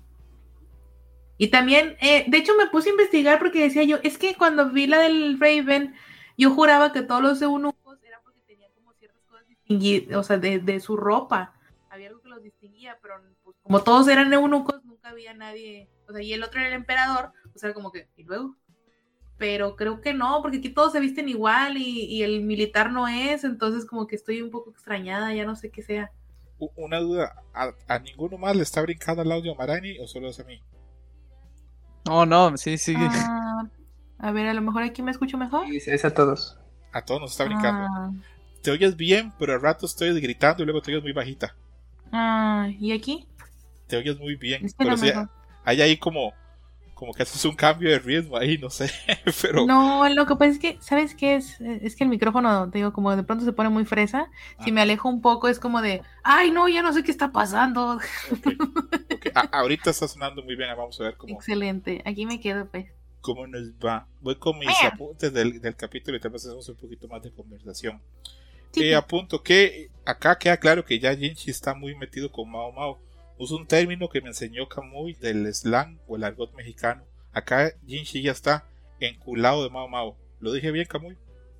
[1.37, 4.69] Y también, eh, de hecho, me puse a investigar porque decía yo, es que cuando
[4.69, 5.95] vi la del Raven,
[6.37, 10.37] yo juraba que todos los eunucos eran porque tenían como ciertas cosas distinguidas, o sea,
[10.37, 11.53] de, de su ropa.
[11.89, 15.87] Había algo que los distinguía, pero pues, como todos eran eunucos, nunca había nadie.
[16.09, 18.57] O sea, y el otro era el emperador, o sea, como que, ¿y luego?
[19.37, 23.07] Pero creo que no, porque aquí todos se visten igual y, y el militar no
[23.07, 26.11] es, entonces como que estoy un poco extrañada, ya no sé qué sea.
[26.57, 30.29] Una duda, ¿a, a ninguno más le está brincando el audio a Marani o solo
[30.29, 30.61] es a mí?
[32.05, 32.95] No, no, sí, sí.
[32.97, 33.67] Ah,
[34.19, 35.67] a ver, a lo mejor aquí me escucho mejor.
[35.67, 36.57] Sí, es a todos.
[36.91, 37.89] A todos nos está brincando.
[37.89, 38.11] Ah,
[38.61, 41.55] Te oyes bien, pero al rato estoy gritando y luego te oyes muy bajita.
[42.11, 43.27] ah, ¿y aquí?
[43.87, 44.65] Te oyes muy bien.
[44.65, 45.29] Es que pero no sí, mejor.
[45.63, 46.33] hay ahí como,
[46.95, 48.89] como que haces un cambio de ritmo ahí, no sé.
[49.41, 51.59] pero No, lo que pasa es que, ¿sabes qué es?
[51.61, 54.27] Es que el micrófono, te digo, como de pronto se pone muy fresa.
[54.63, 54.73] Si Ah.
[54.73, 57.97] me alejo un poco es como de, ay, no, ya no sé qué está pasando.
[58.31, 58.47] ok,
[59.11, 59.27] ok.
[59.35, 60.69] A- ahorita está sonando muy bien.
[60.75, 62.87] Vamos a ver cómo, Excelente, aquí me quedo, pues.
[63.21, 64.07] cómo nos va.
[64.21, 64.89] Voy con mis Vaya.
[64.93, 68.01] apuntes del, del capítulo y tal vez hacemos un poquito más de conversación.
[68.71, 72.71] Sí, Eh, apunto que acá queda claro que ya Jinchi está muy metido con Mao
[72.71, 72.99] Mao.
[73.37, 77.03] Usa un término que me enseñó Kamui del slang o el argot mexicano.
[77.33, 78.65] Acá Jinchi ya está
[78.99, 80.17] enculado de Mao Mao.
[80.39, 81.17] ¿Lo dije bien, Kamui?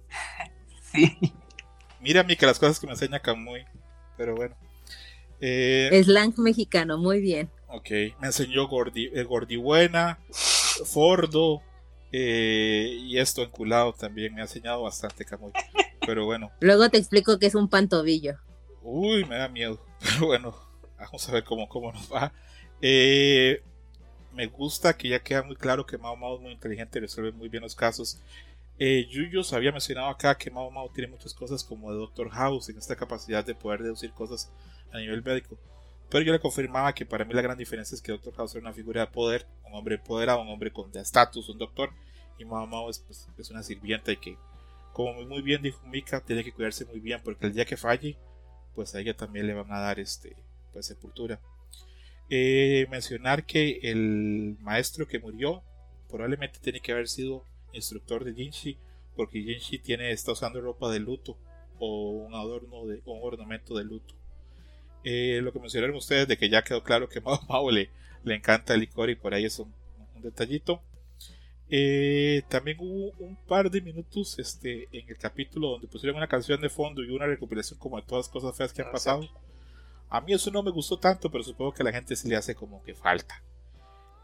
[0.92, 1.18] Sí.
[2.00, 3.66] Mírame que las cosas que me enseña Kamui.
[4.18, 4.56] Pero bueno.
[5.42, 7.50] Eh, Slang mexicano, muy bien.
[7.68, 7.90] ok,
[8.22, 10.20] me enseñó gordi, eh, gordibuena,
[10.86, 11.62] fordo.
[12.14, 15.52] eh, y esto enculado también me ha enseñado bastante Kamui.
[16.06, 16.52] Pero bueno.
[16.62, 18.36] Luego te explico que es un pantobillo.
[18.82, 19.84] Uy, me da miedo.
[20.00, 20.56] Pero bueno,
[21.00, 22.34] vamos a ver cómo, cómo nos va.
[22.82, 23.62] Eh,
[24.34, 27.32] me gusta que ya queda muy claro que Mao Mao es muy inteligente y resuelve
[27.32, 28.20] muy bien los casos.
[28.78, 32.70] Eh, Yuyos había mencionado acá que Mao Mao tiene muchas cosas como de Doctor House
[32.70, 34.52] en esta capacidad de poder deducir cosas
[34.92, 35.58] a nivel médico.
[36.10, 38.62] Pero yo le confirmaba que para mí la gran diferencia es que Doctor House era
[38.62, 41.92] una figura de poder, un hombre empoderado, un hombre con estatus, un doctor,
[42.38, 44.38] y Mao Mao es, pues, es una sirvienta y que,
[44.94, 48.18] como muy bien dijo Mika, tiene que cuidarse muy bien porque el día que falle,
[48.76, 50.36] pues a ella también le van a dar este
[50.76, 51.40] pues sepultura.
[52.30, 55.64] Eh, mencionar que el maestro que murió
[56.10, 58.78] probablemente tiene que haber sido instructor de Jinshi,
[59.16, 61.38] porque Jinshi tiene, está usando ropa de luto
[61.80, 64.16] o un adorno de o un ornamento de luto.
[65.06, 67.90] Eh, lo que mencionaron ustedes de que ya quedó claro que Mao Mao le,
[68.26, 69.74] le encanta el licor y por ahí es un,
[70.14, 70.82] un detallito.
[71.70, 76.60] Eh, también hubo un par de minutos este, en el capítulo donde pusieron una canción
[76.60, 79.30] de fondo y una recopilación como de todas las cosas feas que han pasado.
[80.10, 82.36] A mí eso no me gustó tanto, pero supongo que a la gente se le
[82.36, 83.42] hace como que falta.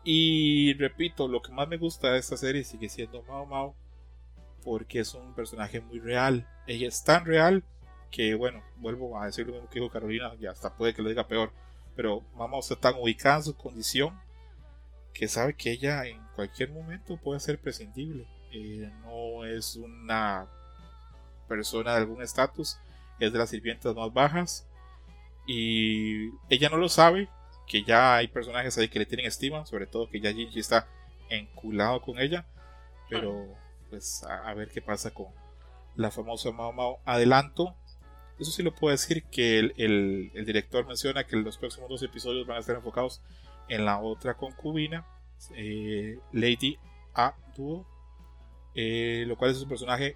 [0.03, 3.75] Y repito, lo que más me gusta de esta serie sigue siendo Mao Mao,
[4.63, 6.47] porque es un personaje muy real.
[6.67, 7.63] Ella es tan real
[8.09, 11.09] que, bueno, vuelvo a decir lo mismo que dijo Carolina, y hasta puede que lo
[11.09, 11.51] diga peor,
[11.95, 14.19] pero Mao Mao está tan ubicada en su condición
[15.13, 18.27] que sabe que ella en cualquier momento puede ser prescindible.
[18.53, 20.47] Eh, no es una
[21.47, 22.77] persona de algún estatus,
[23.19, 24.67] es de las sirvientas más bajas
[25.47, 27.29] y ella no lo sabe,
[27.67, 30.87] que ya hay personajes ahí que le tienen estima, sobre todo que ya Ginji está
[31.29, 32.45] enculado con ella,
[33.09, 33.47] pero
[33.89, 35.27] pues a, a ver qué pasa con
[35.95, 36.99] la famosa Mao Mao.
[37.05, 37.75] Adelanto,
[38.39, 42.03] eso sí lo puedo decir, que el, el- el director menciona que los próximos dos
[42.03, 43.21] episodios van a estar enfocados
[43.69, 45.05] en la otra concubina,
[45.55, 46.77] eh, Lady
[47.13, 47.85] A Duo,
[48.75, 50.15] eh, lo cual es un personaje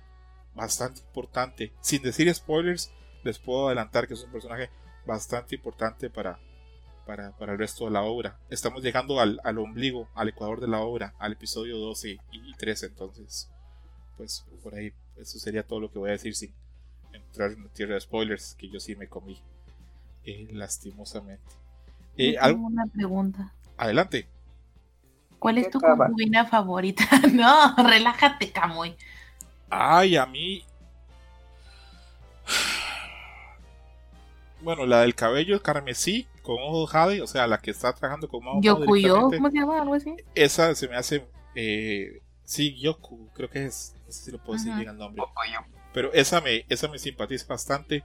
[0.54, 1.74] bastante importante.
[1.82, 2.92] Sin decir spoilers,
[3.24, 4.70] les puedo adelantar que es un personaje
[5.06, 6.40] bastante importante para,
[7.06, 8.38] para, para el resto de la obra.
[8.50, 12.54] Estamos llegando al, al ombligo, al ecuador de la obra, al episodio 12 y, y
[12.56, 13.50] 13, entonces,
[14.18, 16.54] pues por ahí, eso sería todo lo que voy a decir sin
[17.14, 19.42] entrar en tierra de spoilers, que yo sí me comí,
[20.26, 21.44] eh, lastimosamente.
[22.18, 23.52] Eh, algo- tengo una pregunta.
[23.78, 24.28] adelante.
[25.40, 27.04] ¿Cuál es ¿Qué tu concubina favorita?
[27.34, 28.96] no, relájate, Camoy.
[29.70, 30.64] Ay, a mí.
[34.66, 38.44] Bueno, la del cabello carmesí con ojos jade, o sea, la que está trabajando con
[38.44, 39.80] Mao Mao Yokuyo, ¿cómo se llama?
[39.80, 40.16] Algo así.
[40.34, 41.24] Esa se me hace.
[41.54, 43.96] Eh, sí, Yoku, creo que es.
[44.08, 45.24] No sé si lo puedo decir bien el nombre.
[45.94, 48.04] Pero esa me, esa me simpatiza bastante.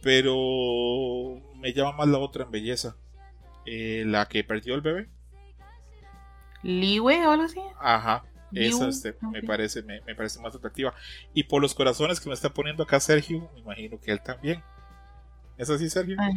[0.00, 2.96] Pero me llama más la otra en belleza.
[3.66, 5.10] Eh, la que perdió el bebé.
[6.62, 7.60] Liwe o algo así.
[7.78, 8.24] Ajá.
[8.50, 10.94] Esa este, me, parece, me, me parece más atractiva.
[11.34, 14.62] Y por los corazones que me está poniendo acá Sergio, me imagino que él también.
[15.56, 16.16] ¿Es así, Sergio?
[16.18, 16.30] Ah,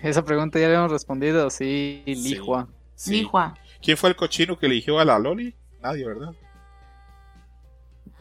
[0.00, 2.02] Esa pregunta ya le hemos respondido, sí.
[2.06, 2.68] Lijua.
[2.94, 3.12] Sí.
[3.22, 3.54] Lihua.
[3.82, 5.54] ¿Quién fue el cochino que eligió a la Loli?
[5.82, 6.32] Nadie, ¿verdad?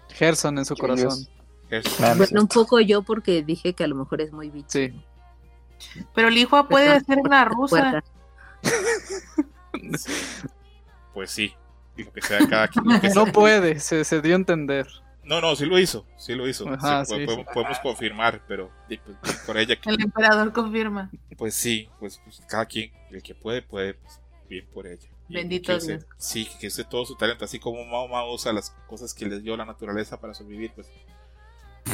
[0.09, 1.27] Gerson en su corazón.
[1.69, 2.17] Gerson.
[2.17, 4.67] Bueno, un poco yo porque dije que a lo mejor es muy bicho.
[4.69, 4.93] Sí.
[6.13, 8.03] Pero Lihua puede ser una rusa.
[11.13, 11.53] Pues sí.
[11.95, 12.85] Lo que sea cada quien.
[12.85, 14.87] lo que No puede, se, se dio a entender.
[15.23, 16.05] No, no, sí lo hizo.
[16.17, 16.67] Sí lo hizo.
[16.67, 17.51] Ajá, Sí, po- sí, podemos, sí.
[17.53, 18.71] podemos confirmar, pero
[19.21, 19.75] pues, por ella.
[19.79, 21.09] que- El emperador confirma.
[21.37, 24.19] Pues sí, pues, pues, cada quien, el que puede, puede, pues,
[24.49, 25.07] bien por ella.
[25.29, 26.05] Y Bendito que use- Dios.
[26.17, 29.41] Sí, que use todo su talento, así como Mao Mao usa las cosas que les
[29.43, 30.91] dio la naturaleza para sobrevivir, pues,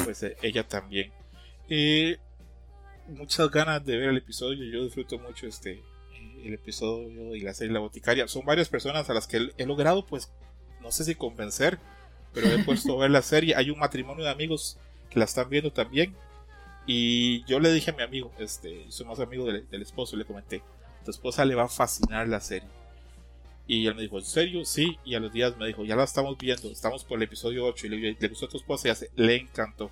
[0.04, 1.12] pues eh, ella también.
[1.70, 2.18] Eh,
[3.08, 7.54] muchas ganas de ver el episodio, yo disfruto mucho este eh, el episodio y la
[7.54, 8.28] serie La Boticaria.
[8.28, 10.32] Son varias personas a las que he logrado, pues,
[10.82, 11.78] no sé si convencer,
[12.34, 13.56] pero he puesto a ver la serie.
[13.56, 14.78] Hay un matrimonio de amigos
[15.10, 16.16] que la están viendo también.
[16.86, 20.26] Y yo le dije a mi amigo, este, soy más amigo del, del esposo, le
[20.26, 20.64] comenté,
[21.06, 22.70] tu esposa le va a fascinar la serie.
[23.68, 24.66] Y él me dijo, ¿en serio?
[24.66, 24.98] Sí.
[25.06, 27.86] Y a los días me dijo, ya la estamos viendo, estamos por el episodio 8
[27.86, 29.92] y le, le gustó a tu esposa y hace, le encantó.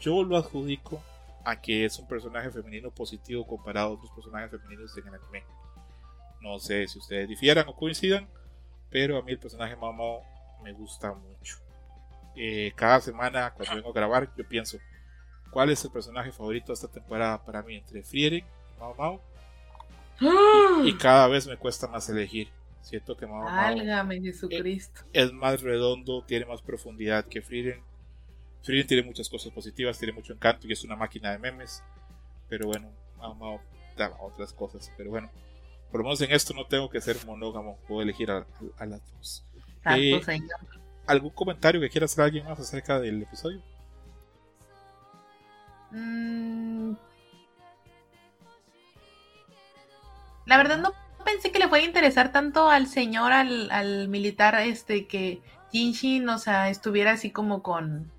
[0.00, 1.00] Yo lo adjudico
[1.44, 5.44] a que es un personaje femenino positivo comparado a otros personajes femeninos en el anime.
[6.40, 8.28] No sé si ustedes difieran o coincidan,
[8.90, 10.24] pero a mí el personaje Mao
[10.66, 11.58] me gusta mucho.
[12.34, 14.78] Eh, cada semana cuando vengo a grabar yo pienso,
[15.50, 19.20] ¿cuál es el personaje favorito de esta temporada para mí entre Frieren y Mao Mao?
[20.84, 22.48] Y, y cada vez me cuesta más elegir.
[22.82, 23.52] Siento que Mao Mao
[24.22, 25.02] Jesucristo.
[25.12, 27.80] es más redondo, tiene más profundidad que Frieren.
[28.62, 31.82] Frieren tiene muchas cosas positivas, tiene mucho encanto y es una máquina de memes.
[32.48, 33.60] Pero bueno, Mao Mao
[33.96, 34.92] da otras cosas.
[34.96, 35.30] Pero bueno,
[35.90, 38.46] por lo menos en esto no tengo que ser monógamo, puedo elegir a, a-
[38.78, 39.44] a las dos.
[39.86, 40.58] Santo Señor.
[41.06, 43.62] ¿Algún comentario que quiera hacer alguien más acerca del episodio?
[45.92, 46.94] Mm.
[50.46, 50.92] La verdad no
[51.24, 55.42] pensé que le fuera a interesar tanto al señor, al, al militar, este, que
[55.72, 58.10] Jinshin, o sea, estuviera así como con,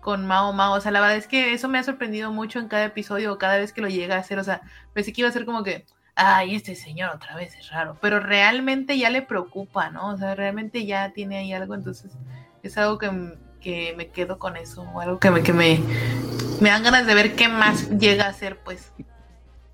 [0.00, 0.74] con Mao Mao.
[0.74, 3.38] O sea, la verdad es que eso me ha sorprendido mucho en cada episodio o
[3.38, 4.38] cada vez que lo llega a hacer.
[4.38, 4.62] O sea,
[4.92, 5.86] pensé que iba a ser como que,
[6.18, 7.96] ay, este señor otra vez es raro.
[8.02, 10.10] Pero realmente ya le preocupa, ¿no?
[10.10, 11.74] O sea, realmente ya tiene ahí algo.
[11.74, 12.12] Entonces,
[12.62, 13.10] es algo que,
[13.60, 14.82] que me quedo con eso.
[14.82, 15.80] O algo que me, que me,
[16.60, 18.92] me dan ganas de ver qué más llega a hacer, pues.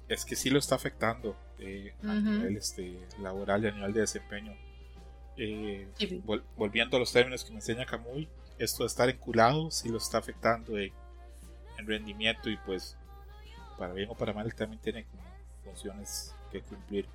[0.08, 4.00] Es que sí lo está afectando eh, a nivel este, laboral y a nivel de
[4.00, 4.52] desempeño.
[5.36, 6.22] Eh, Sí.
[6.24, 9.98] vol- volviendo a los términos que me enseña Kamui, esto de estar enculado sí lo
[9.98, 10.92] está afectando en,
[11.78, 12.96] en rendimiento y pues
[13.76, 15.23] para bien o para mal él también tiene como
[15.74, 17.06] funciones que cumplir.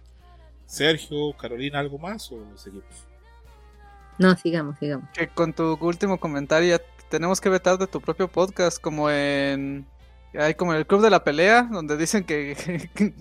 [0.66, 2.86] Sergio, Carolina, ¿algo más o seguimos?
[4.18, 5.10] No, sigamos, sigamos.
[5.14, 9.88] Que con tu último comentario ya tenemos que vetar de tu propio podcast, como en.
[10.38, 12.56] Hay como en el club de la pelea, donde dicen que,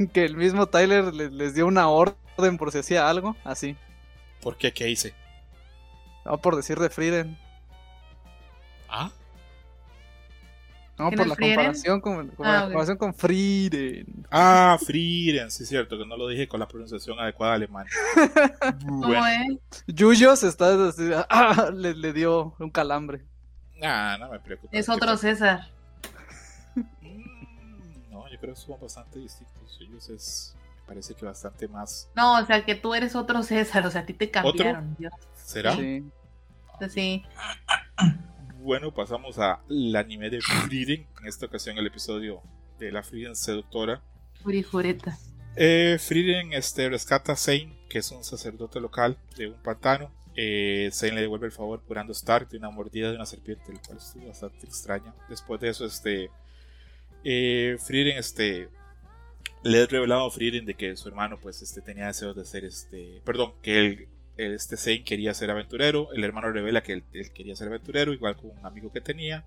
[0.12, 3.77] que el mismo Tyler le- les, dio una orden por si hacía algo, así.
[4.43, 4.73] ¿Por qué?
[4.74, 5.15] ¿Qué hice?
[6.27, 7.39] No por decir de Frieden,
[8.90, 9.10] Ah,
[10.99, 11.55] no ¿Quién por la Frieden?
[11.57, 14.27] comparación con, con Ah, la comparación con Frieden.
[14.31, 17.89] ah Frieren, sí es cierto que no lo dije con la pronunciación adecuada alemana.
[18.81, 19.85] ¿Cómo Bueno, es?
[19.87, 23.25] Yuyos está así, ah, le, le dio un calambre.
[23.81, 24.77] nah, no me preocupa.
[24.77, 25.69] Es otro César.
[27.01, 29.79] Mm, No, yo creo que son bastante distintos.
[29.81, 30.55] Ellos es
[30.87, 32.09] parece que bastante más.
[32.16, 34.97] No, o sea, que tú eres otro César, o sea, a ti te cambiaron.
[34.99, 35.12] Dios.
[35.35, 35.77] ¿Será?
[35.77, 36.05] Sí.
[36.89, 37.25] Sí.
[38.60, 42.43] Bueno, pasamos al anime de Frieren, en esta ocasión el episodio
[42.80, 44.02] de la Frieren seductora.
[44.43, 45.16] Furijureta.
[45.55, 50.12] Eh, Frieren este, rescata a Zane, que es un sacerdote local de un pantano.
[50.35, 53.72] Eh, Zane le devuelve el favor curando a Stark de una mordida de una serpiente,
[53.72, 55.14] lo cual estuvo bastante extraña.
[55.28, 56.30] Después de eso, este,
[57.22, 58.68] eh, Frieren este,
[59.62, 62.64] le ha revelado a Frieren de que su hermano pues, este, tenía deseos de ser,
[62.64, 64.09] este, perdón, que él,
[64.39, 66.12] este Zane quería ser aventurero.
[66.12, 67.05] El hermano revela que él,
[67.35, 69.44] quería ser aventurero, igual con un amigo que tenía.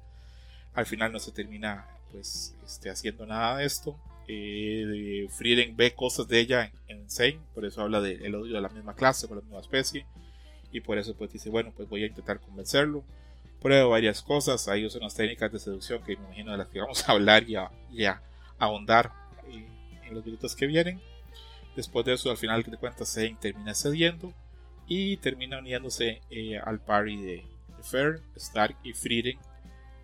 [0.74, 3.98] Al final no se termina pues este, haciendo nada de esto.
[4.28, 8.70] Eh, Frieren ve cosas de ella en, en por eso habla del odio de la
[8.70, 10.06] misma clase, por la misma especie.
[10.74, 13.04] Y por eso pues dice, bueno, pues voy a intentar convencerlo.
[13.62, 16.80] Prueba varias cosas, ahí usa unas técnicas de seducción que me imagino de las que
[16.80, 18.22] vamos a hablar y a,
[18.58, 19.12] ahondar
[19.48, 21.00] en los minutos que vienen.
[21.76, 24.34] Después de eso, al final de cuentas, Zane termina cediendo
[24.88, 27.46] y termina uniéndose eh, al party de,
[27.78, 29.40] de Fer, Stark y Frieren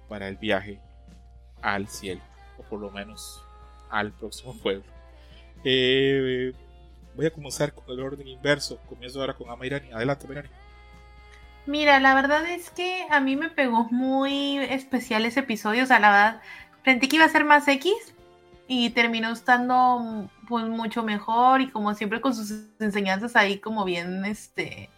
[0.07, 0.79] para el viaje
[1.61, 2.21] al cielo,
[2.57, 3.41] o por lo menos
[3.89, 4.85] al próximo pueblo.
[5.63, 6.53] Eh,
[7.15, 8.77] voy a comenzar con el orden inverso.
[8.87, 9.91] Comienzo ahora con Amairani.
[9.91, 10.49] Adelante, Amairani.
[11.65, 15.83] Mira, la verdad es que a mí me pegó muy especial ese episodio.
[15.83, 16.41] O sea, la verdad,
[16.85, 17.93] sentí que iba a ser más X
[18.67, 24.25] y terminó estando pues mucho mejor y como siempre con sus enseñanzas ahí como bien,
[24.25, 24.89] este,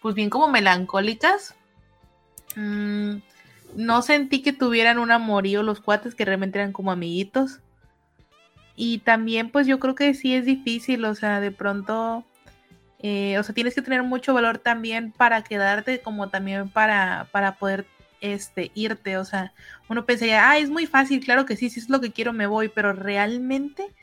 [0.00, 1.54] pues bien como melancólicas.
[2.56, 3.16] Mm,
[3.76, 7.60] no sentí que tuvieran un amorío los cuates que realmente eran como amiguitos.
[8.74, 12.24] Y también pues yo creo que sí es difícil, o sea, de pronto,
[13.00, 17.56] eh, o sea, tienes que tener mucho valor también para quedarte como también para, para
[17.56, 17.86] poder
[18.20, 19.52] este, irte, o sea,
[19.88, 22.46] uno pensaría, ah, es muy fácil, claro que sí, si es lo que quiero me
[22.46, 23.94] voy, pero realmente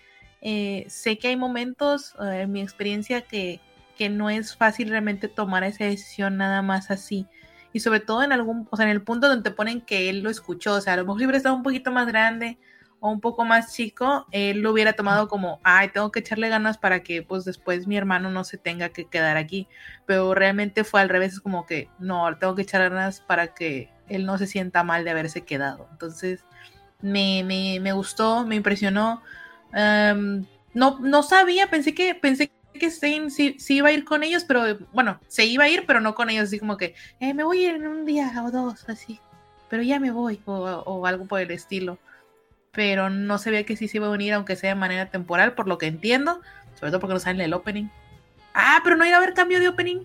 [0.48, 3.60] eh, sé que hay momentos, eh, en mi experiencia, que,
[3.98, 7.26] que no es fácil realmente tomar esa decisión nada más así.
[7.74, 10.22] Y sobre todo en algún, o sea, en el punto donde te ponen que él
[10.22, 12.60] lo escuchó, o sea, a lo mejor si hubiera estado un poquito más grande
[13.00, 16.78] o un poco más chico, él lo hubiera tomado como, ay, tengo que echarle ganas
[16.78, 19.68] para que pues después mi hermano no se tenga que quedar aquí.
[20.06, 23.90] Pero realmente fue al revés, es como que, no, tengo que echar ganas para que
[24.10, 25.88] él no se sienta mal de haberse quedado.
[25.92, 26.46] Entonces,
[27.02, 29.24] me, me, me gustó, me impresionó.
[29.74, 34.24] Um, no, no sabía, pensé que, pensé que Zane sí, sí, iba a ir con
[34.24, 37.34] ellos, pero bueno, se iba a ir, pero no con ellos, así como que, eh,
[37.34, 39.20] me voy a ir en un día o dos, así,
[39.70, 41.98] pero ya me voy, o, o, algo por el estilo.
[42.72, 45.68] Pero no sabía que sí se iba a unir, aunque sea de manera temporal, por
[45.68, 46.42] lo que entiendo,
[46.78, 47.88] sobre todo porque no sale el opening.
[48.54, 50.02] Ah, pero no iba a haber cambio de opening.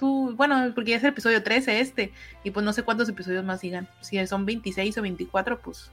[0.00, 2.12] Tú, bueno, porque ya es el episodio 13 este,
[2.44, 3.88] y pues no sé cuántos episodios más sigan.
[4.00, 5.90] Si son 26 o 24, pues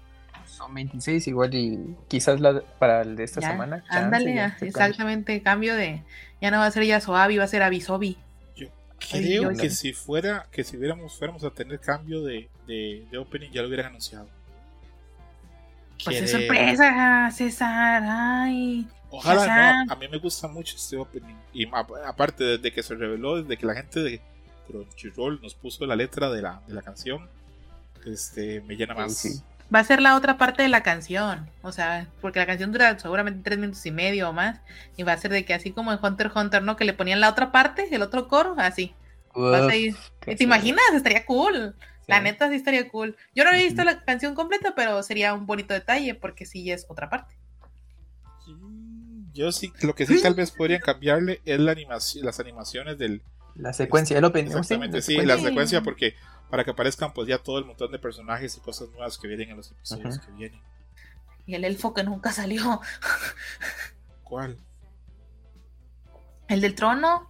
[0.49, 3.83] son 26 igual y quizás la, para el de esta ya, semana.
[3.85, 5.73] Chance, ándale, ya, exactamente, cambio.
[5.73, 6.03] cambio de,
[6.41, 8.17] ya no va a ser ya Soavi, va a ser Abisobi.
[8.55, 8.67] Yo
[8.99, 13.17] creo Ay, que si fuera, que si hubiéramos, fuéramos a tener cambio de, de, de
[13.17, 14.27] opening ya lo hubieran anunciado.
[16.03, 18.87] Pues es sorpresa, César, ay.
[19.09, 19.85] Ojalá César.
[19.85, 21.35] no, a mí me gusta mucho este opening.
[21.53, 21.67] Y
[22.05, 24.21] aparte, desde que se reveló, desde que la gente de
[24.67, 27.27] Crunchyroll nos puso la letra de la, de la canción,
[28.05, 29.15] este, me llena más.
[29.15, 29.41] Sí
[29.73, 31.49] va a ser la otra parte de la canción.
[31.61, 34.59] O sea, porque la canción dura seguramente tres minutos y medio o más.
[34.97, 36.75] Y va a ser de que así como en Hunter x Hunter, ¿no?
[36.75, 38.93] Que le ponían la otra parte, el otro coro, así.
[39.35, 39.95] Uf, Vas a ir.
[40.19, 40.83] ¿Te imaginas?
[40.93, 41.75] Estaría cool.
[41.79, 42.05] Sí.
[42.07, 43.15] La neta sí estaría cool.
[43.35, 46.85] Yo no había visto la canción completa, pero sería un bonito detalle porque sí es
[46.89, 47.35] otra parte.
[49.33, 53.21] Yo sí, lo que sí tal vez podrían cambiarle es la animación, las animaciones del...
[53.59, 54.47] La secuencia, el opening.
[54.47, 56.15] Exactamente, sí, la secuencia porque
[56.49, 59.49] para que aparezcan pues ya todo el montón de personajes y cosas nuevas que vienen
[59.49, 60.61] en los episodios que vienen.
[61.45, 62.79] Y el elfo que nunca salió.
[64.23, 64.57] ¿Cuál?
[66.47, 67.29] El del trono.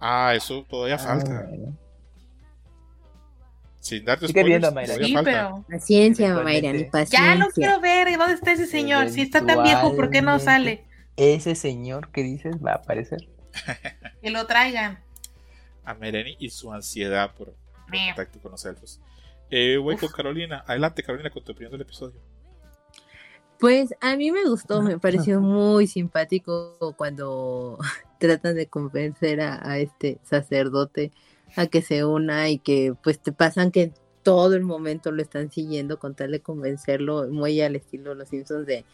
[0.00, 1.46] Ah, eso todavía ah, falta.
[1.48, 1.76] Bueno.
[3.78, 4.94] Sin darte Sigue viendo, Mayra.
[4.94, 5.30] Sí, falta.
[5.30, 5.64] pero...
[5.70, 7.34] Paciencia, Mayra, ni paciencia.
[7.34, 8.18] Ya lo quiero ver.
[8.18, 9.10] ¿Dónde está ese señor?
[9.10, 10.84] Si está tan viejo, ¿por qué no sale?
[11.16, 13.28] Ese señor que dices va a aparecer.
[14.22, 14.98] que lo traigan.
[15.84, 17.54] A Mereni y su ansiedad por,
[17.90, 19.00] contacto con los elfos.
[19.50, 20.00] Eh, voy Uf.
[20.02, 20.64] con Carolina.
[20.66, 22.20] Adelante, Carolina, con tu opinión del episodio.
[23.58, 27.78] Pues a mí me gustó, me pareció muy simpático cuando
[28.18, 31.12] tratan de convencer a, a, este sacerdote
[31.56, 33.92] a que se una y que pues te pasan que
[34.22, 38.28] todo el momento lo están siguiendo con tal de convencerlo, muy al estilo de los
[38.28, 38.84] Simpsons de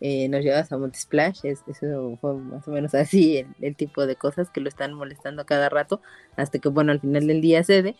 [0.00, 4.06] eh, nos llevas a Montesplash, es, eso fue más o menos así el, el, tipo
[4.06, 6.00] de cosas que lo están molestando cada rato,
[6.36, 7.96] hasta que bueno, al final del día cede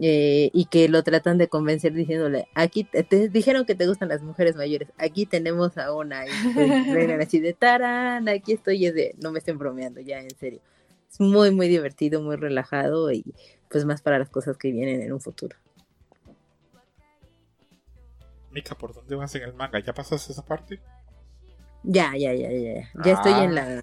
[0.00, 4.08] eh, y que lo tratan de convencer diciéndole, aquí te, te dijeron que te gustan
[4.08, 6.30] las mujeres mayores, aquí tenemos a una y
[6.92, 10.36] vengan así de tarán, aquí estoy y es de, no me estén bromeando ya, en
[10.36, 10.60] serio.
[11.08, 13.24] Es muy, muy divertido, muy relajado y
[13.70, 15.56] pues más para las cosas que vienen en un futuro.
[18.50, 19.78] Mika, ¿por dónde vas en el manga?
[19.78, 20.80] ¿Ya pasaste esa parte?
[21.84, 22.88] Ya, ya, ya, ya, ya.
[23.04, 23.44] Ya estoy Ah.
[23.44, 23.78] en la...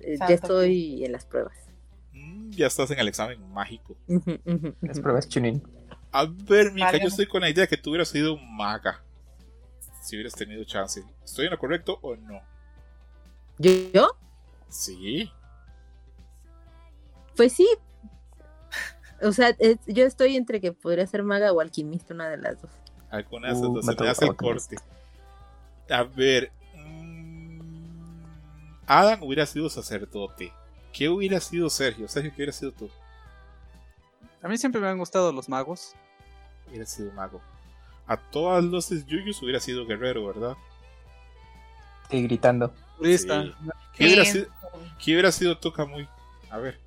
[0.00, 1.56] eh, Ya estoy en las pruebas.
[2.12, 3.96] Mm, ya estás en el examen mágico.
[4.82, 5.62] Las pruebas Chunin.
[6.12, 7.00] A ver, Mika, Vale.
[7.00, 9.02] yo estoy con la idea que tú hubieras sido maga.
[10.02, 11.02] Si hubieras tenido chance.
[11.24, 12.40] ¿Estoy en lo correcto o no?
[13.58, 14.08] ¿Yo?
[14.68, 15.30] Sí.
[17.36, 17.68] Pues sí.
[19.22, 22.60] O sea, es- yo estoy entre que podría ser maga o alquimista, una de las
[22.62, 22.70] dos.
[23.10, 23.86] Alguna de esas Uh, dos.
[23.86, 24.76] Se me hace el corte.
[25.90, 26.52] A ver.
[28.86, 30.52] Adam hubiera sido sacerdote.
[30.92, 32.08] ¿Qué hubiera sido Sergio?
[32.08, 32.88] Sergio, ¿qué hubiera sido tú?
[34.42, 35.94] A mí siempre me han gustado los magos.
[36.68, 37.40] Hubiera sido mago.
[38.06, 40.56] A todas luces Yuyus hubiera sido guerrero, ¿verdad?
[42.10, 42.72] Y gritando.
[43.02, 43.26] Sí.
[43.94, 44.32] ¿Qué, hubiera Sí.
[44.32, 44.46] sido,
[45.02, 46.08] ¿Qué hubiera sido tú, Kamui?
[46.50, 46.78] A ver.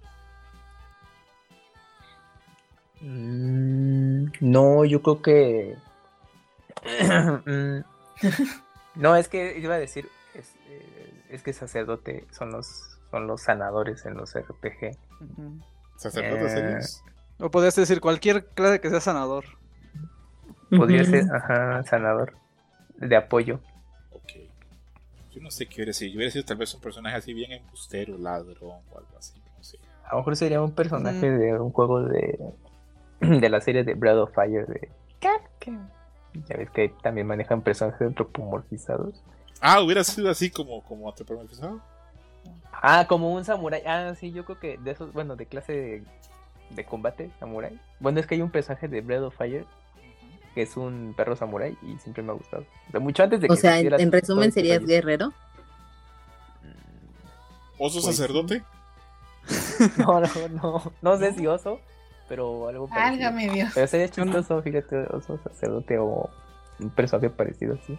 [3.02, 5.76] Mm, no, yo creo que.
[7.46, 7.82] Mm,
[8.96, 10.10] no, es que iba a decir.
[11.30, 14.98] Es, que sacerdote son los son los sanadores en los RPG.
[15.96, 17.10] ¿Sacerdotes Eh?
[17.40, 19.46] O podrías decir cualquier clase que sea sanador.
[20.70, 22.34] Podría ser, ajá, sanador.
[22.98, 23.60] De apoyo.
[24.12, 24.34] Ok.
[25.32, 26.12] Yo no sé qué hubiera sido.
[26.12, 29.42] Yo hubiera sido tal vez un personaje así bien embustero, ladrón o algo así.
[29.58, 29.80] No sé.
[30.04, 32.38] A lo mejor sería un personaje de un juego de.
[33.20, 34.90] De la serie de Breath of Fire de.
[36.48, 39.22] Ya ves que también manejan personajes antropomorfizados.
[39.62, 41.82] Ah, hubiera sido así como, como antropomorfizado.
[42.72, 43.84] Ah, como un samurái.
[43.86, 46.04] Ah, sí, yo creo que de esos, bueno, de clase de,
[46.70, 47.80] de combate samurái.
[48.00, 49.66] Bueno, es que hay un personaje de Breath of Fire
[50.56, 52.66] que es un perro samurái y siempre me ha gustado.
[52.88, 55.34] O sea, mucho antes de que O sea, en, resumen este serías guerrero.
[57.78, 58.64] ¿Oso Pues, sacerdote?
[59.98, 61.80] No, no, no, no sé si oso,
[62.28, 63.12] pero algo parecido.
[63.12, 63.72] Válgame Dios.
[63.74, 66.30] Pero sería chistoso, fíjate, oso sacerdote o
[66.80, 67.98] un personaje parecido así.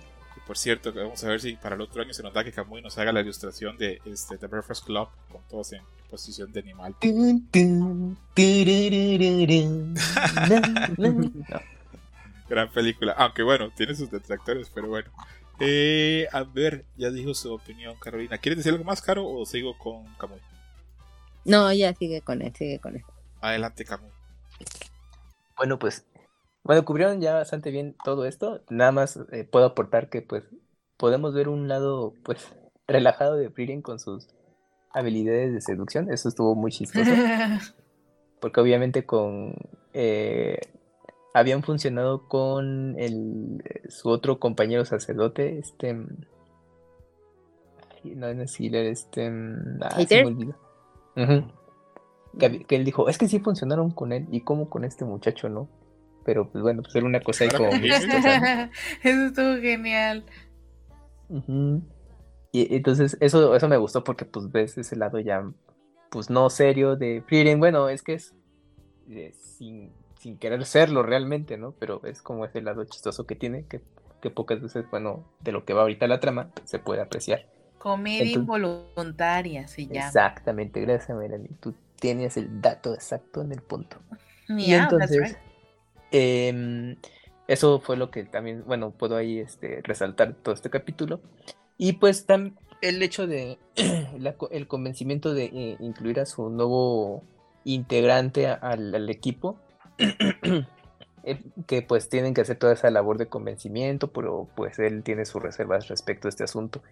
[0.50, 2.50] Por cierto, que vamos a ver si para el otro año se nos da que
[2.50, 6.58] Kamui nos haga la ilustración de este, The Breakfast Club con todos en posición de
[6.58, 6.96] animal.
[12.48, 13.12] Gran película.
[13.12, 15.08] Aunque bueno, tiene sus detractores, pero bueno.
[15.60, 18.36] Eh, a ver, ya dijo su opinión Carolina.
[18.38, 20.40] ¿Quieres decir algo más, Caro, o sigo con Kamui?
[21.44, 23.04] No, ya sigue con él, sigue con él.
[23.40, 24.10] Adelante, Kamui.
[25.56, 26.04] Bueno, pues,
[26.62, 28.62] bueno, cubrieron ya bastante bien todo esto.
[28.68, 30.44] Nada más eh, puedo aportar que, pues,
[30.96, 32.54] podemos ver un lado, pues,
[32.86, 34.28] relajado de Frieren con sus
[34.92, 36.10] habilidades de seducción.
[36.10, 37.10] Eso estuvo muy chistoso.
[38.40, 39.54] porque obviamente con
[39.92, 40.58] eh,
[41.34, 46.08] habían funcionado con el su otro compañero sacerdote, este mm,
[48.16, 50.54] no es Healer, este mm, ah, se me olvidó.
[52.38, 55.68] Que él dijo, es que sí funcionaron con él y como con este muchacho no.
[56.24, 57.70] Pero pues bueno, pues era una cosa ahí como.
[59.02, 60.24] Eso estuvo genial.
[62.52, 65.48] Y entonces eso, eso me gustó porque pues ves ese lado ya,
[66.10, 67.60] pues no serio de Frieren.
[67.60, 68.34] Bueno, es que es
[69.08, 71.72] eh, sin, sin querer serlo realmente, ¿no?
[71.78, 73.80] Pero es como ese lado chistoso que tiene, que,
[74.20, 77.46] que pocas veces, bueno, de lo que va ahorita la trama, se puede apreciar.
[77.78, 80.06] Comedia involuntaria se llama.
[80.06, 81.50] Exactamente, gracias, Melanie.
[81.60, 83.96] Tú tienes el dato exacto en el punto.
[84.48, 85.49] Y Yeah, that's entonces, right.
[86.10, 86.96] Em,
[87.48, 91.20] eso fue lo que también, bueno, puedo ahí este, resaltar todo este capítulo.
[91.76, 93.58] Y pues tam- el hecho de
[94.50, 97.22] el convencimiento de eh, incluir a su nuevo
[97.64, 99.58] integrante al, equipo,
[101.66, 105.42] que pues tienen que hacer toda esa labor de convencimiento, pero pues él tiene sus
[105.42, 106.82] reservas respecto a este asunto.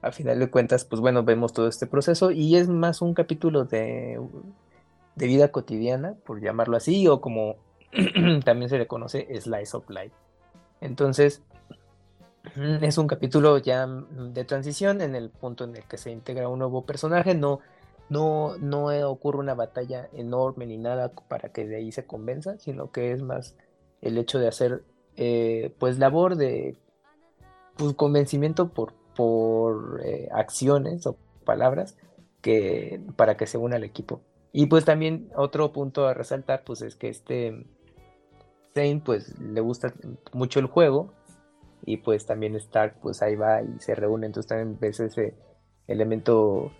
[0.00, 3.64] A final de cuentas, pues bueno, vemos todo este proceso y es más un capítulo
[3.64, 4.20] de,
[5.16, 7.56] de vida cotidiana, por llamarlo así, o como
[8.44, 10.14] también se le conoce Slice of Life.
[10.80, 11.42] Entonces,
[12.56, 16.10] mm, es un capítulo ya mm, de transición en el punto en el que se
[16.10, 17.60] integra un nuevo personaje, no,
[18.08, 22.90] no, no ocurre una batalla enorme ni nada para que de ahí se convenza, sino
[22.90, 23.56] que es más
[24.00, 24.84] el hecho de hacer
[25.16, 26.76] eh, pues labor de
[27.76, 31.96] pues, convencimiento por, por eh, acciones o palabras
[32.40, 34.20] que para que se una al equipo.
[34.52, 37.66] Y pues también otro punto a resaltar pues es que este
[38.78, 39.92] Zane pues le gusta
[40.32, 41.12] mucho el juego
[41.84, 45.34] y pues también Stark pues ahí va y se reúne, entonces también ves ese
[45.88, 46.70] elemento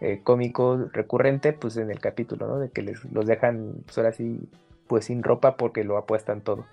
[0.00, 2.58] eh, cómico recurrente pues en el capítulo, ¿no?
[2.58, 4.48] De que les los dejan pues ahora sí
[4.86, 6.66] pues sin ropa porque lo apuestan todo.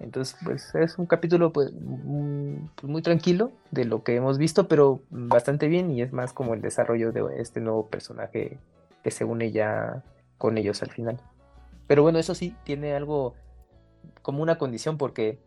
[0.00, 4.66] Entonces, pues es un capítulo pues, mm, pues, muy tranquilo de lo que hemos visto,
[4.66, 8.58] pero bastante bien y es más como el desarrollo de este nuevo personaje
[9.04, 10.02] que se une ya
[10.38, 11.20] con ellos al final.
[11.86, 13.34] Pero bueno, eso sí, tiene algo
[14.22, 15.38] como una condición porque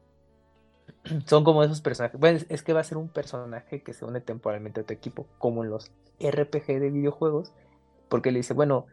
[1.25, 2.19] son como esos personajes.
[2.19, 5.27] Bueno, es que va a ser un personaje que se une temporalmente a tu equipo,
[5.37, 7.53] como en los RPG de videojuegos,
[8.09, 8.85] porque le dice, bueno,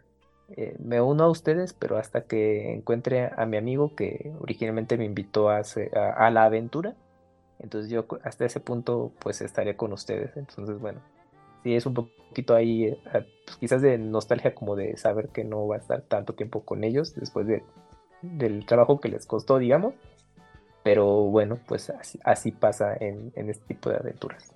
[0.56, 5.04] eh, me uno a ustedes, pero hasta que encuentre a mi amigo que originalmente me
[5.04, 5.62] invitó a,
[5.94, 6.94] a, la aventura.
[7.58, 10.36] Entonces yo hasta ese punto pues estaré con ustedes.
[10.36, 11.00] Entonces bueno,
[11.62, 12.98] sí es un poquito ahí, eh,
[13.46, 16.84] pues, quizás de nostalgia como de saber que no va a estar tanto tiempo con
[16.84, 17.62] ellos después de,
[18.22, 19.94] del trabajo que les costó, digamos.
[20.82, 24.52] Pero bueno, pues así, así pasa en, en, este tipo de aventuras.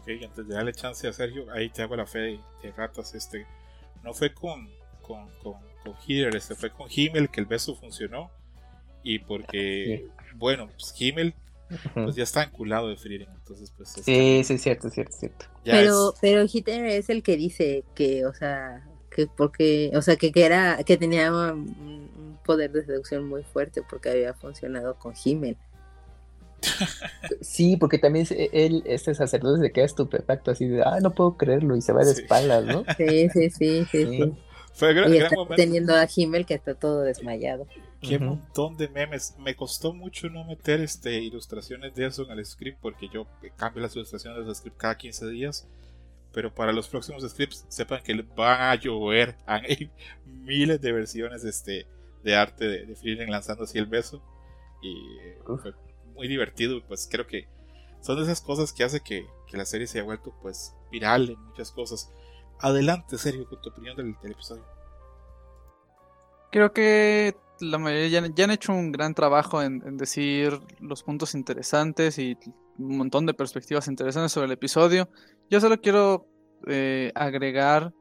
[0.00, 3.14] Ok, antes de darle chance a Sergio, ahí te hago la fe de, de ratas,
[3.14, 3.46] este
[4.02, 4.68] no fue con,
[5.02, 8.30] con, con, con Hitler, este fue con Himmel que el beso funcionó.
[9.04, 10.06] Y porque,
[10.36, 11.34] bueno, pues Himmel
[11.94, 13.90] pues ya está enculado de Frieren, entonces pues...
[13.90, 15.46] sí, sí, es cierto, es cierto, cierto.
[15.64, 20.32] pero, pero Hitler es el que dice que, o sea, que porque, o sea, que,
[20.32, 22.10] que era, que tenía un
[22.44, 25.56] poder de seducción muy fuerte porque había funcionado con Himmel.
[27.40, 31.76] Sí, porque también él, este sacerdote se queda estupefacto, así de, ah, no puedo creerlo,
[31.76, 32.84] y se va de espaldas, ¿no?
[32.96, 34.32] Sí, sí, sí, sí.
[34.72, 37.66] Fue gran, y está teniendo a Himmel que está todo desmayado.
[38.00, 39.36] Qué montón de memes.
[39.38, 43.82] Me costó mucho no meter este ilustraciones de eso en el script porque yo cambio
[43.82, 45.68] las ilustraciones del script cada 15 días.
[46.32, 49.36] Pero para los próximos scripts, sepan que van a llover.
[49.46, 49.90] Hay
[50.26, 51.86] miles de versiones este,
[52.22, 54.22] de arte de, de lanzando así el beso.
[54.82, 54.96] Y
[55.44, 55.74] fue
[56.14, 56.80] muy divertido.
[56.86, 57.46] Pues creo que
[58.00, 61.38] son de esas cosas que hace que, la serie se haya vuelto pues viral en
[61.44, 62.10] muchas cosas.
[62.58, 64.64] Adelante, Sergio, con tu opinión del, episodio.
[66.50, 72.18] Creo que la mayoría ya, han hecho un gran trabajo en, decir los puntos interesantes
[72.18, 72.38] y
[72.78, 75.10] un montón de perspectivas interesantes sobre el episodio.
[75.50, 76.26] Yo solo quiero
[76.66, 77.92] eh, agregar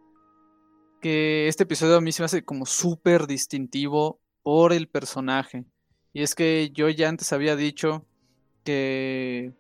[1.02, 5.66] que este episodio a mí se me hace como súper distintivo por el personaje.
[6.14, 8.06] Y es que yo ya antes había dicho
[8.64, 9.52] que,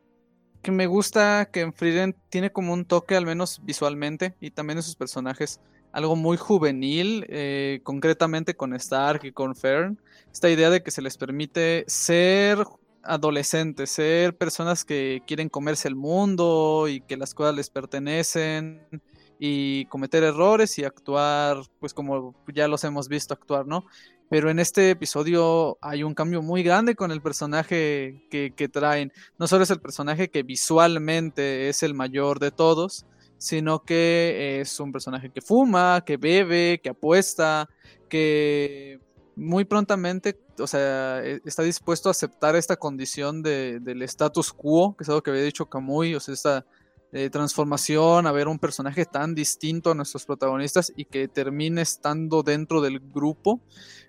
[0.61, 4.77] que me gusta que en Frieden tiene como un toque, al menos visualmente, y también
[4.77, 5.59] en sus personajes,
[5.91, 9.99] algo muy juvenil, eh, concretamente con Stark y con Fern.
[10.31, 12.65] Esta idea de que se les permite ser
[13.03, 19.01] adolescentes, ser personas que quieren comerse el mundo y que las cosas les pertenecen
[19.43, 23.85] y cometer errores y actuar, pues como ya los hemos visto actuar, ¿no?
[24.31, 29.11] pero en este episodio hay un cambio muy grande con el personaje que, traen.
[29.37, 33.05] No solo es el personaje que visualmente es el mayor de todos,
[33.37, 37.67] sino que es un personaje que fuma, que bebe, que apuesta,
[38.07, 39.01] que
[39.35, 45.03] muy prontamente, o sea, e, está dispuesto a aceptar esta condición del status quo, que
[45.03, 46.65] es algo que había dicho Kamui, o sea, esta
[47.13, 52.43] eh, transformación, a ver un personaje tan distinto a nuestros protagonistas y que termine estando
[52.43, 53.61] dentro del grupo.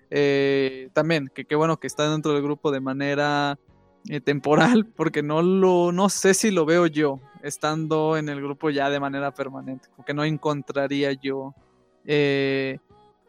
[0.09, 3.57] Eh, también, que qué bueno que está dentro del grupo de manera
[4.09, 8.69] eh, temporal, porque no lo, no sé si lo veo yo estando en el grupo
[8.69, 11.53] ya de manera permanente, porque no encontraría yo
[12.05, 12.79] eh,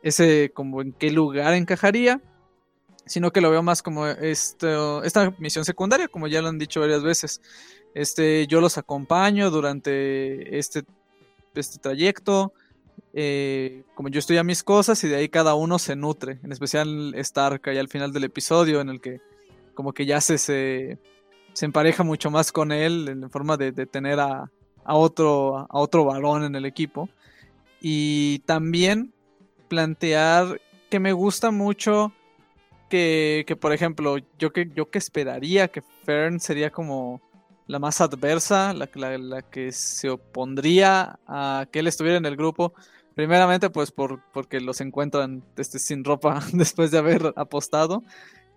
[0.02, 2.20] ese como en qué lugar encajaría,
[3.07, 6.81] sino que lo veo más como esto, esta misión secundaria, como ya lo han dicho
[6.81, 7.41] varias veces.
[7.94, 10.84] Este, yo los acompaño durante este,
[11.55, 12.52] este trayecto.
[13.12, 16.50] Eh, como yo estoy a mis cosas y de ahí cada uno se nutre, en
[16.50, 19.20] especial Stark ahí al final del episodio en el que
[19.74, 20.99] como que ya se, se,
[21.60, 24.50] empareja mucho más con él en forma de, tener a,
[24.84, 27.08] otro, a otro varón en el equipo.
[27.81, 29.12] Y también
[29.68, 30.60] plantear
[30.91, 32.12] que me gusta mucho
[32.88, 37.20] que, por ejemplo, yo que, yo que esperaría que Fern sería como
[37.66, 38.88] la más adversa, la,
[39.18, 42.74] la, que se opondría a que él estuviera en el grupo.
[43.14, 48.02] Primeramente, pues por, porque los encuentran este, sin ropa después de haber apostado.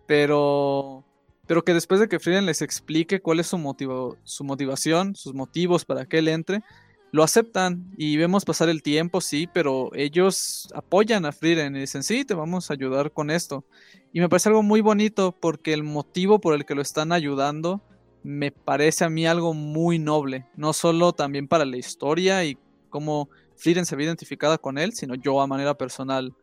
[0.08, 1.04] Pero,
[1.46, 5.34] pero que después de que Frieden les explique cuál es su, motivo, su motivación, sus
[5.34, 6.64] motivos para que él entre,
[7.12, 12.04] lo aceptan y vemos pasar el tiempo, sí, pero ellos apoyan a Frieden y dicen,
[12.04, 13.66] sí, te vamos a ayudar con esto.
[14.14, 17.82] Y me parece algo muy bonito porque el motivo por el que lo están ayudando
[18.24, 22.58] me parece a mí algo muy noble, no solo también para la historia y
[22.90, 26.36] cómo Frieden se ve identificada con él, sino yo a manera personal.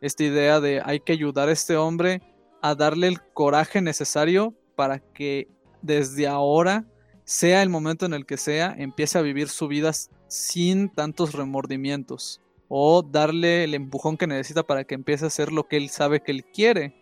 [0.00, 2.22] Esta idea de hay que ayudar a este hombre
[2.62, 5.48] a darle el coraje necesario para que
[5.82, 6.84] desde ahora,
[7.30, 9.92] sea el momento en el que sea, empiece a vivir su vida
[10.26, 12.40] sin tantos remordimientos.
[12.72, 16.20] o darle el empujón que necesita para que empiece a hacer lo que él sabe
[16.22, 16.94] que él quiere.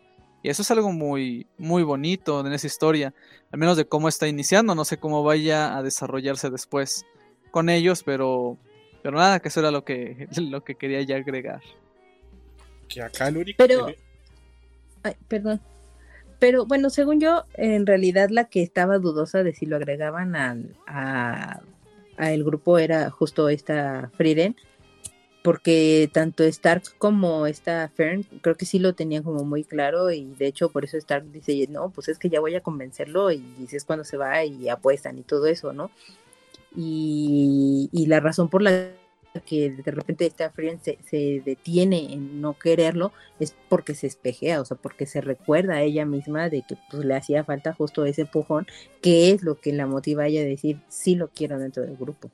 [0.42, 3.12] Y eso es algo muy, muy bonito en esa historia,
[3.52, 7.04] al menos de cómo está iniciando, no sé cómo vaya a desarrollarse después
[7.50, 8.56] con ellos, pero,
[9.02, 11.60] pero nada, que eso era lo que, lo que quería ya agregar.
[12.88, 13.56] Que acá el único...
[13.58, 13.98] Pero, que-
[15.02, 15.60] ay, perdón.
[16.38, 20.76] Pero bueno, según yo, en realidad la que estaba dudosa de si lo agregaban al,
[20.86, 21.60] a,
[22.16, 24.54] a el grupo era justo esta Frieden,
[25.42, 30.34] porque tanto Stark como esta Fern creo que sí lo tenían como muy claro y
[30.34, 33.38] de hecho por eso Stark dice, no, pues es que ya voy a convencerlo y
[33.58, 35.90] dices cuando se va y apuestan y todo eso, ¿no?
[36.76, 38.90] Y, y la razón por la
[39.40, 44.64] que de repente esta Friend se, detiene en no quererlo es porque se espejea, o
[44.64, 48.22] sea, porque se recuerda a ella misma de que pues le hacía falta justo ese
[48.22, 48.66] empujón,
[49.00, 51.96] que es lo que la motiva a ella a decir, sí lo quiero dentro del
[51.96, 52.30] grupo.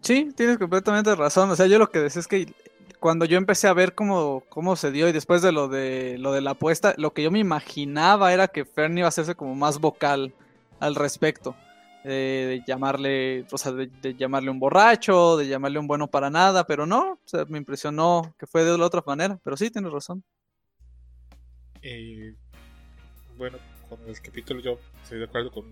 [0.00, 1.50] Sí, tienes completamente razón.
[1.50, 2.52] O sea, yo lo que decía es que
[2.98, 6.32] cuando yo empecé a ver cómo, cómo se dio y después de lo de lo
[6.32, 9.54] de la apuesta, lo que yo me imaginaba era que Fernie iba a hacerse como
[9.54, 10.32] más vocal
[10.80, 11.56] al respecto.
[12.04, 16.66] De llamarle, o sea, de, de llamarle un borracho, de llamarle un bueno para nada,
[16.66, 19.92] pero no, o sea, me impresionó que fue de la otra manera, pero sí, tienes
[19.92, 20.24] razón.
[21.82, 22.34] Eh,
[23.36, 23.58] bueno,
[23.88, 25.64] con el capítulo yo estoy de acuerdo con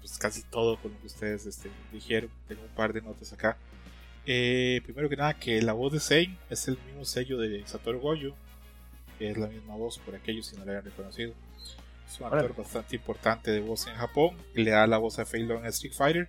[0.00, 2.30] pues, casi todo con lo que ustedes este, dijeron.
[2.48, 3.56] Tengo un par de notas acá.
[4.26, 8.00] Eh, primero que nada, que la voz de Sein es el mismo sello de Satoru
[8.00, 8.34] Goyo,
[9.18, 11.34] que es la misma voz por aquellos si no la hayan reconocido.
[12.10, 15.24] Es un actor bastante importante de voz en Japón, que le da la voz a
[15.24, 16.28] Fei Long en Street Fighter,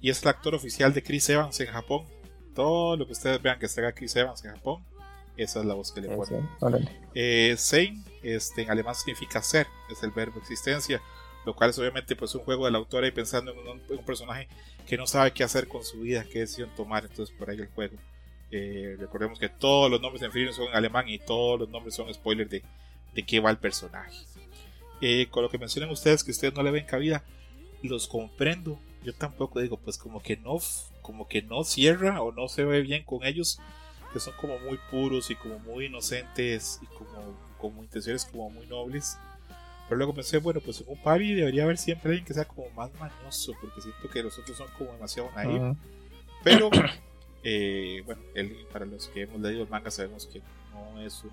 [0.00, 2.06] y es el actor oficial de Chris Evans en Japón.
[2.54, 4.82] Todo lo que ustedes vean que se haga Chris Evans en Japón,
[5.36, 6.48] esa es la voz que le ponen.
[7.14, 11.02] Eh, sein este, en alemán significa ser, es el verbo existencia,
[11.44, 13.98] lo cual es obviamente pues un juego de la autora y pensando en un, en
[13.98, 14.48] un personaje
[14.86, 17.68] que no sabe qué hacer con su vida, qué decisión tomar, entonces por ahí el
[17.68, 17.96] juego.
[18.50, 21.94] Eh, recordemos que todos los nombres en Freedom son en alemán y todos los nombres
[21.94, 22.62] son spoilers de,
[23.14, 24.16] de qué va el personaje.
[25.00, 27.24] Eh, con lo que mencionan ustedes que ustedes no le ven cabida,
[27.82, 28.78] los comprendo.
[29.04, 30.58] Yo tampoco digo, pues como que no,
[31.02, 33.60] como que no cierra o no se ve bien con ellos,
[34.12, 38.66] que son como muy puros y como muy inocentes y como, como intenciones como muy
[38.66, 39.16] nobles.
[39.88, 42.68] Pero luego pensé, bueno, pues en un party debería haber siempre alguien que sea como
[42.70, 45.60] más mañoso, porque siento que los otros son como demasiado naive.
[46.44, 46.70] Pero,
[47.42, 51.30] eh, bueno, el- para los que hemos leído el manga sabemos que no es un,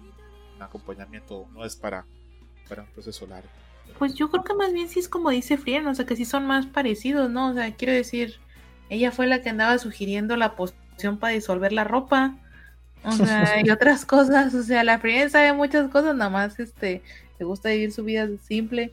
[0.56, 2.06] un acompañamiento, no es para,
[2.68, 3.50] para un proceso largo.
[4.00, 6.26] Pues yo creo que más bien sí es como dice Frien, o sea que sí
[6.26, 7.50] son más parecidos, ¿no?
[7.50, 8.36] O sea, quiero decir,
[8.90, 12.36] ella fue la que andaba sugiriendo la poción para disolver la ropa.
[13.04, 14.54] O sea, y otras cosas.
[14.54, 17.02] O sea, la Frien sabe muchas cosas, nada más este,
[17.40, 18.92] le gusta vivir su vida simple.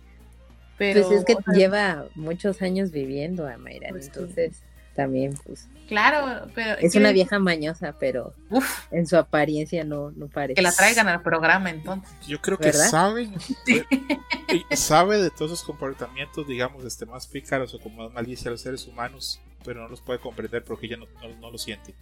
[0.79, 4.51] Pero pues es que o sea, lleva muchos años viviendo a Mayra, Pues sí.
[4.95, 10.29] También pues claro, pero es una vieja mañosa, pero uf, en su apariencia no, no
[10.29, 10.55] parece.
[10.55, 12.11] que la traigan al programa entonces.
[12.27, 12.89] Yo creo que ¿Verdad?
[12.89, 13.29] sabe,
[13.67, 13.83] Sí.
[14.71, 18.53] y sabe de todos esos comportamientos, digamos, este, más pícaros o con más malicia a
[18.53, 21.95] los seres humanos, pero no los puede comprender porque ella no, no, no lo siente.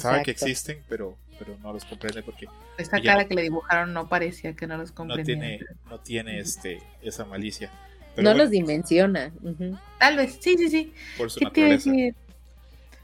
[0.00, 0.30] Sabe que Exacto.
[0.30, 2.46] existen, pero, pero no los comprende porque
[2.76, 5.24] Esta cara no- que le dibujaron no parecía que no los no comprendía.
[5.36, 7.70] tiene, no tiene este, esa malicia.
[8.16, 9.32] Pero No bueno, los dimensiona.
[9.42, 9.78] ujú.
[9.98, 10.94] Tal vez, sí, sí, sí.
[11.16, 11.78] por su ¿Qué te iba a naturaleza.
[11.78, 12.16] decir?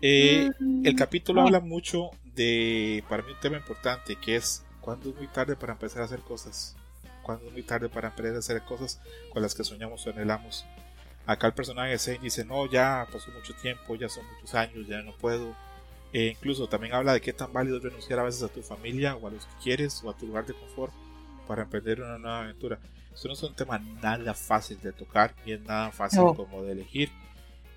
[0.00, 1.44] Eh, Mm, El capítulo ah.
[1.44, 5.74] habla mucho de, para mí, un tema importante, que es cuándo es muy tarde para
[5.74, 6.76] empezar a hacer cosas.
[7.22, 9.00] Cuándo es muy tarde para empezar a hacer cosas
[9.30, 10.66] con las que soñamos o anhelamos.
[11.26, 14.86] Acá el personaje de Zane dice, no, ya pasó mucho tiempo, ya son muchos años,
[14.88, 15.56] ya no puedo.
[16.12, 19.16] E incluso también habla de qué tan válido es renunciar a veces a tu familia
[19.16, 20.92] o a los que quieres o a tu lugar de confort
[21.46, 22.80] para emprender una nueva aventura.
[23.14, 26.34] Esto no es un tema nada fácil de tocar y es nada fácil No.
[26.34, 27.10] como de elegir.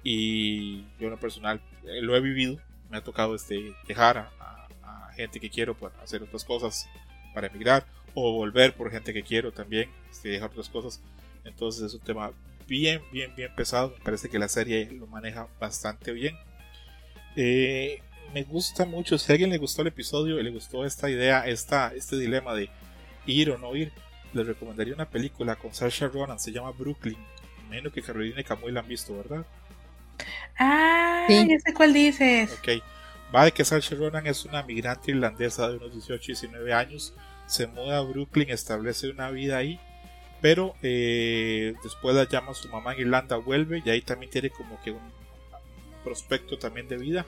[0.03, 2.57] Y yo en lo personal eh, lo he vivido,
[2.89, 6.87] me ha tocado este, dejar a, a- a gente que quiero para hacer otras cosas,
[7.33, 11.01] para emigrar, o volver por gente que quiero también, este, dejar otras cosas.
[11.43, 12.31] Entonces es un tema
[12.67, 13.93] bien, bien, bien pesado.
[13.97, 16.35] Me parece que la serie lo maneja bastante bien.
[17.35, 18.01] Eh,
[18.33, 21.45] me gusta mucho, si a alguien le gustó el episodio y le gustó esta idea,
[21.47, 22.69] esta, este dilema de
[23.25, 23.91] ir o no ir,
[24.35, 27.17] les recomendaría una película con Saoirse Ronan, se llama Brooklyn.
[27.69, 29.45] Menos que Carolina y Camuy la han visto, ¿verdad?
[30.57, 31.47] Ah, Sí.
[31.49, 32.51] ya sé cuál dices.
[32.59, 32.81] Ok.
[33.33, 37.13] Va de que Saoirse Ronan es una migrante irlandesa de unos 18 19 años.
[37.47, 39.79] Se muda a Brooklyn, establece una vida ahí.
[40.41, 44.79] Pero eh, después la llama su mamá en Irlanda, vuelve y ahí también tiene como
[44.81, 45.01] que un
[46.03, 47.25] prospecto también de vida.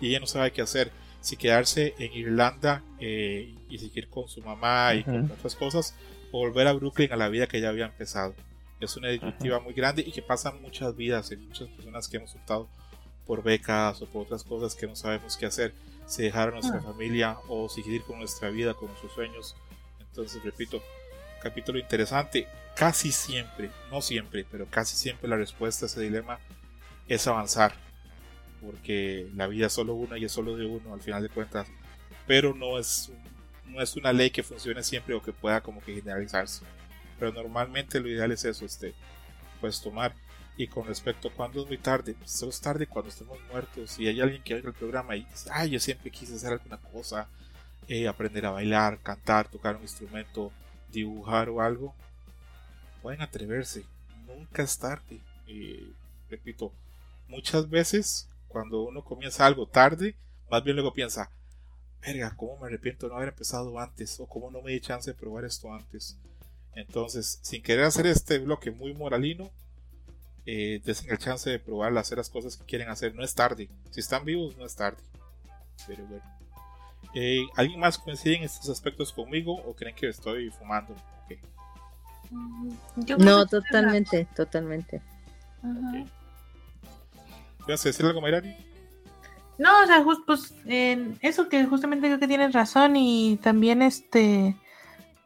[0.00, 0.92] Y ella no sabe qué hacer.
[1.20, 5.94] Si quedarse en Irlanda eh, y seguir con su mamá y con otras cosas,
[6.32, 8.34] volver a Brooklyn a la vida que ya había empezado.
[8.80, 12.34] Es una disyuntiva muy grande y que pasan muchas vidas en muchas personas que hemos
[12.34, 12.68] optado
[13.26, 15.74] por becas o por otras cosas que no sabemos qué hacer.
[16.06, 19.54] si dejar a nuestra familia o seguir con nuestra vida, con nuestros sueños.
[20.00, 20.82] Entonces, repito,
[21.42, 22.48] capítulo interesante.
[22.74, 26.38] Casi siempre, no siempre, pero casi siempre la respuesta a ese dilema
[27.08, 27.74] es avanzar.
[28.62, 31.68] Porque la vida es solo una y es solo de uno al final de cuentas.
[32.26, 33.12] Pero no es,
[33.68, 36.64] no es una ley que funcione siempre o que pueda como que generalizarse.
[37.18, 38.94] Pero normalmente lo ideal es eso, este,
[39.60, 40.14] pues tomar.
[40.56, 43.98] Y con respecto a cuando es muy tarde, pues es tarde cuando estemos muertos.
[43.98, 46.78] Y hay alguien que oiga el programa y dice, ay, yo siempre quise hacer alguna
[46.78, 47.28] cosa,
[47.86, 50.52] eh, aprender a bailar, cantar, tocar un instrumento,
[50.90, 51.94] dibujar o algo.
[53.02, 53.84] Pueden atreverse,
[54.26, 55.20] nunca es tarde.
[55.46, 55.92] Y
[56.28, 56.72] repito,
[57.28, 60.16] muchas veces cuando uno comienza algo tarde,
[60.50, 61.30] más bien luego piensa,
[62.00, 64.18] verga, ¿cómo me arrepiento de no haber empezado antes?
[64.20, 66.18] O cómo no me di chance de probar esto antes.
[66.74, 69.50] Entonces, sin querer hacer este bloque muy moralino,
[70.46, 73.14] eh, desen el chance de probar hacer las cosas que quieren hacer.
[73.14, 73.68] No es tarde.
[73.90, 75.02] Si están vivos, no es tarde.
[75.86, 76.24] Pero bueno.
[77.14, 80.94] Eh, ¿Alguien más coincide en estos aspectos conmigo o creen que estoy fumando?
[81.24, 81.40] Okay.
[83.18, 85.02] No, totalmente, totalmente.
[87.66, 88.67] ¿Vas a decir algo, Mayrani?
[89.58, 94.56] No, o sea, pues en eso que justamente creo que tienes razón y también este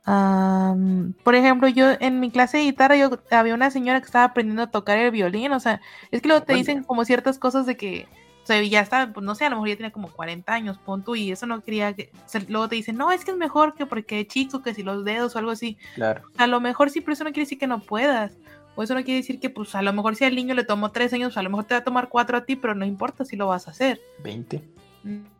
[0.04, 4.62] por ejemplo, yo en mi clase de guitarra yo había una señora que estaba aprendiendo
[4.62, 5.80] a tocar el violín, o sea,
[6.10, 8.08] es que luego te dicen como ciertas cosas de que,
[8.42, 10.78] o sea, ya está, pues no sé, a lo mejor ya tiene como 40 años,
[10.78, 12.10] pon tú, y eso no quería que,
[12.48, 15.36] luego te dicen, no, es que es mejor que porque chico, que si los dedos
[15.36, 15.78] o algo así.
[15.94, 16.22] Claro.
[16.36, 18.32] A lo mejor sí, pero eso no quiere decir que no puedas.
[18.75, 20.91] O eso no quiere decir que, pues, a lo mejor si al niño le tomó
[20.91, 23.25] 3 años, a lo mejor te va a tomar 4 a ti, pero no importa
[23.25, 24.01] si lo vas a hacer.
[24.23, 24.62] 20.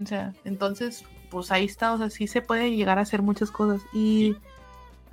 [0.03, 3.51] O sea, entonces, pues ahí está, o sea, sí se puede llegar a hacer muchas
[3.51, 3.83] cosas.
[3.93, 4.37] Y...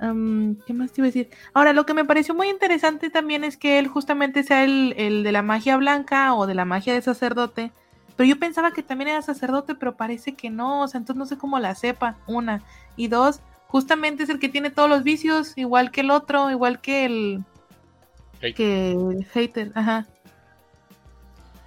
[0.00, 1.28] ¿Qué más te iba a decir?
[1.52, 5.22] Ahora, lo que me pareció muy interesante también es que él justamente sea el, el,
[5.22, 7.70] de la magia blanca o de la magia de sacerdote.
[8.16, 10.80] Pero yo pensaba que también era sacerdote, pero parece que no.
[10.80, 12.16] O sea, entonces no sé cómo la sepa.
[12.26, 12.62] Una.
[12.96, 16.80] Y dos, justamente es el que tiene todos los vicios, igual que el otro, igual
[16.80, 17.44] que el.
[18.40, 19.72] Que el hater.
[19.74, 20.06] Ajá.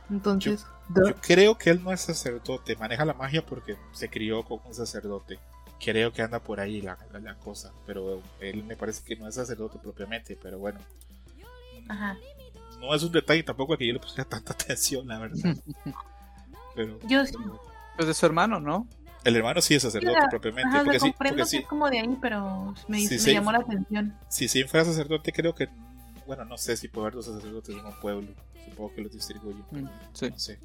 [0.09, 0.65] Entonces.
[0.95, 2.75] Yo, yo creo que él no es sacerdote.
[2.75, 5.39] Maneja la magia porque se crió con un sacerdote
[5.83, 9.35] creo que anda por ahí la, la, cosa, pero él me parece que no es
[9.35, 10.79] sacerdote propiamente, pero bueno.
[11.89, 12.17] Ajá.
[12.79, 15.55] No es un detalle tampoco que yo le pusiera tanta atención, la verdad.
[16.75, 17.35] pero, yo sí.
[17.95, 18.87] Pues de su hermano, ¿no?
[19.23, 20.69] El hermano sí es sacerdote propiamente.
[20.69, 21.57] Ajá, porque sí, porque sí.
[21.57, 23.33] es como de ahí, pero me, Sí, me sí.
[23.33, 24.17] llamó la atención.
[24.27, 25.69] Si sí fuera sacerdote, creo que.
[26.25, 28.27] Bueno, no sé si puede haber dos sacerdotes en un pueblo.
[28.69, 29.63] Supongo que los distribuyen.
[29.71, 30.29] Mm, sí.
[30.29, 30.59] No sé.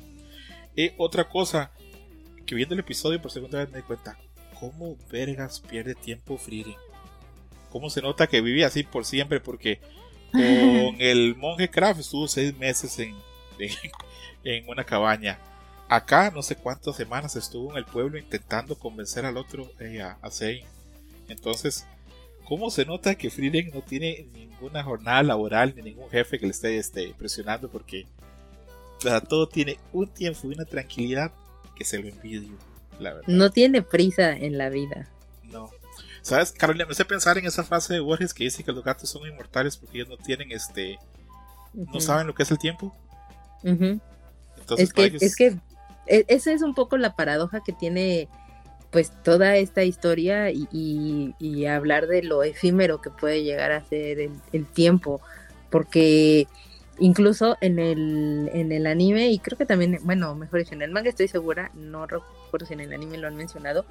[0.76, 1.72] Y otra cosa,
[2.46, 4.18] que viendo el episodio por segunda vez me di cuenta.
[4.58, 6.74] ¿Cómo vergas pierde tiempo Frieren?
[7.70, 9.40] ¿Cómo se nota que vive así por siempre?
[9.40, 9.80] Porque
[10.32, 10.40] con
[11.00, 13.14] el monje Kraft estuvo seis meses en,
[13.58, 13.70] en,
[14.44, 15.38] en una cabaña.
[15.88, 20.18] Acá no sé cuántas semanas estuvo en el pueblo intentando convencer al otro eh, a,
[20.22, 20.30] a.
[21.28, 21.86] Entonces,
[22.48, 26.52] ¿cómo se nota que Frieden no tiene ninguna jornada laboral ni ningún jefe que le
[26.52, 27.68] esté, esté presionando?
[27.68, 28.06] Porque
[29.04, 31.30] para todo tiene un tiempo y una tranquilidad
[31.76, 32.56] que se lo envidio,
[32.98, 33.28] la verdad.
[33.28, 35.08] No tiene prisa en la vida.
[35.44, 35.70] No.
[36.22, 36.84] ¿Sabes, Carolina?
[36.86, 39.76] Me hace pensar en esa frase de Borges que dice que los gatos son inmortales
[39.76, 40.98] porque ellos no tienen este.
[41.74, 42.94] No saben lo que es el tiempo.
[43.62, 45.56] Entonces, es que, ellos- es que
[46.06, 48.28] e- esa es un poco la paradoja que tiene
[48.90, 54.18] pues toda esta historia y, hablar de lo efímero que puede llegar a ser
[54.52, 55.20] el, tiempo,
[55.70, 56.46] porque
[56.98, 60.90] incluso en el, en el anime, y creo que también, bueno, mejor dicho, en el
[60.90, 63.84] manga estoy segura, no recuerdo si en el anime lo han mencionado,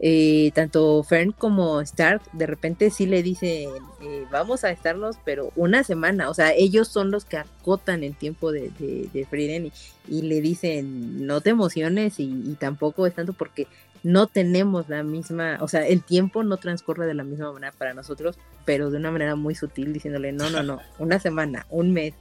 [0.00, 3.68] eh, tanto Fern como Stark de repente sí le dicen,
[4.00, 8.16] eh, vamos a estarnos, pero una semana, o sea, ellos son los que acotan el
[8.16, 9.72] tiempo de, de, de
[10.08, 13.68] y, le dicen, no te emociones y tampoco es tanto porque
[14.02, 17.94] no tenemos la misma, o sea, el tiempo no transcurre de la misma manera para
[17.94, 22.14] nosotros, pero de una manera muy sutil, diciéndole, no, no, no, una semana, un mes,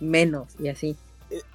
[0.00, 0.96] menos y así.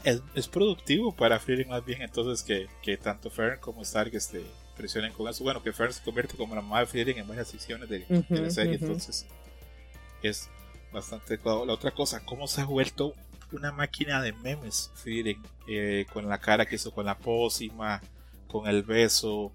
[0.04, 4.44] es, es productivo para Frieden más bien entonces que, que tanto Fern como Stark este,
[4.76, 5.44] presionen con eso.
[5.44, 8.42] Bueno, que Fern se convierte como la mamá de Frieden en varias secciones de, de
[8.42, 9.26] la serie, entonces
[10.22, 10.50] es
[10.92, 11.66] bastante adecuado.
[11.66, 13.14] La otra cosa, cómo se ha vuelto
[13.52, 18.02] una máquina de memes Frieden, eh, con la cara que hizo con la pócima,
[18.54, 19.52] con el beso.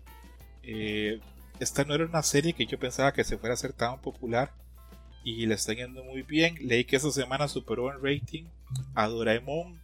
[0.64, 1.20] eh,
[1.60, 4.52] esta no era una serie que yo pensaba que se fuera a hacer tan popular
[5.24, 6.56] y le está yendo muy bien.
[6.60, 8.44] Leí que esta semana superó en rating
[8.94, 9.80] a Doraemon,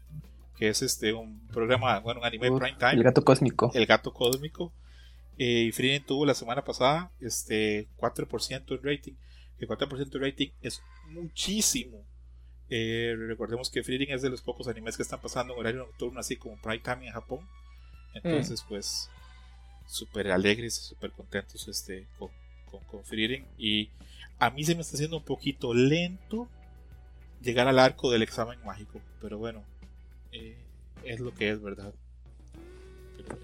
[0.56, 3.70] que es este un programa, bueno, un anime Uf, prime time, El gato cósmico.
[3.74, 4.72] El gato cósmico.
[5.38, 9.14] Eh, y Frieden tuvo la semana pasada este 4% en rating.
[9.58, 12.04] El 4% de rating es muchísimo.
[12.68, 16.20] Eh, recordemos que Frieden es de los pocos animes que están pasando en horario nocturno,
[16.20, 17.40] así como prime time en Japón.
[18.14, 19.10] Entonces, pues,
[19.86, 22.30] súper alegres, súper contentos este, con,
[22.70, 23.46] con, con Frieren.
[23.58, 23.90] Y
[24.38, 26.48] a mí se me está haciendo un poquito lento
[27.40, 29.00] llegar al arco del examen mágico.
[29.20, 29.62] Pero bueno,
[30.32, 30.56] eh,
[31.04, 31.92] es lo que es, ¿verdad?
[33.16, 33.38] Pero.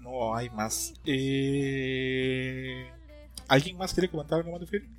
[0.00, 0.94] No hay más.
[1.04, 2.86] Eh,
[3.48, 4.96] ¿Alguien más quiere comentar algo más de Frieren?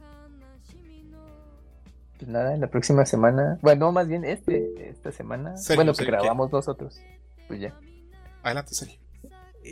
[2.17, 3.59] Pues nada, la próxima semana.
[3.61, 5.53] Bueno, más bien este, esta semana.
[5.75, 6.99] Bueno, que grabamos nosotros.
[7.47, 7.77] Pues ya.
[8.43, 8.99] Adelante, Sergio.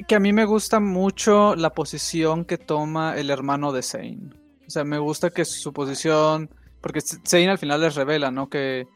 [0.08, 4.30] que a mí me gusta mucho la posición que toma el hermano de Zane.
[4.68, 6.50] O sea, me gusta que su posición,
[6.82, 8.50] porque Zane al final les revela, ¿no?
[8.50, 8.88] Que,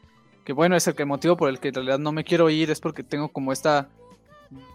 [0.44, 2.50] que bueno, es el que el motivo por el que en realidad no me quiero
[2.50, 3.88] ir es porque tengo como esta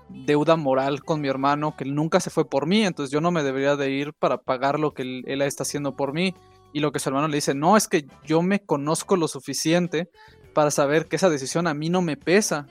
[0.09, 3.31] deuda moral con mi hermano que él nunca se fue por mí, entonces yo no
[3.31, 6.33] me debería de ir para pagar lo que él, él está haciendo por mí.
[6.73, 10.09] Y lo que su hermano le dice, no, es que yo me conozco lo suficiente
[10.55, 12.65] para saber que esa decisión a mí no me pesa.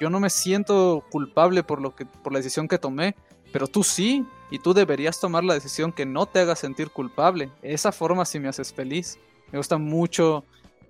[0.00, 3.14] Yo no me siento culpable por, lo que, por la decisión que tomé,
[3.52, 7.50] pero tú sí, y tú deberías tomar la decisión que no te haga sentir culpable.
[7.60, 9.18] Esa forma sí me haces feliz.
[9.52, 10.44] Me gusta mucho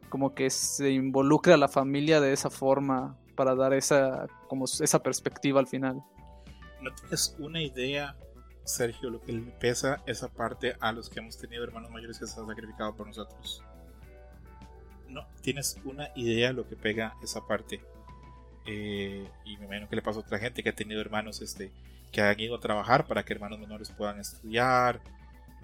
[0.08, 5.00] como que se involucre a la familia de esa forma para dar esa, como esa
[5.00, 6.04] perspectiva al final.
[6.82, 8.16] ¿No tienes una idea,
[8.62, 12.28] Sergio, lo que le pesa esa parte a los que hemos tenido hermanos mayores que
[12.28, 13.64] se han sacrificado por nosotros?
[15.08, 17.80] ¿No tienes una idea lo que pega esa parte?
[18.66, 21.70] Eh, y me imagino que le pasa a otra gente que ha tenido hermanos este,
[22.10, 25.00] que han ido a trabajar para que hermanos menores puedan estudiar,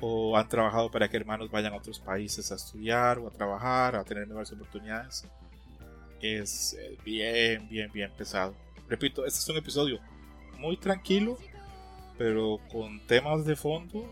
[0.00, 3.94] o han trabajado para que hermanos vayan a otros países a estudiar o a trabajar,
[3.94, 5.24] a tener mejores oportunidades.
[6.20, 8.54] Es eh, bien, bien, bien pesado.
[8.88, 10.00] Repito, este es un episodio
[10.58, 11.38] muy tranquilo,
[12.18, 14.04] pero con temas de fondo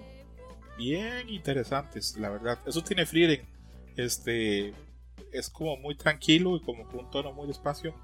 [0.79, 2.59] bien interesantes, la verdad.
[2.67, 3.43] Eso tiene Frieren.
[3.97, 4.73] Este
[5.33, 7.95] es como muy tranquilo y como con un tono muy despacio,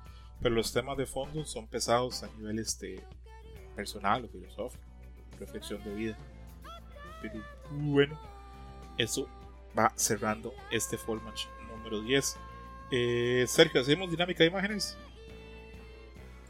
[0.40, 3.00] pero los temas de fondo son pesados a nivel este
[3.74, 4.84] personal o filosófico,
[5.38, 6.18] reflexión de vida.
[7.22, 8.18] Pero bueno,
[8.98, 9.28] eso
[9.78, 12.36] va cerrando este Fall Match número 10.
[12.90, 14.96] Eh, Sergio, ¿hacemos dinámica de imágenes?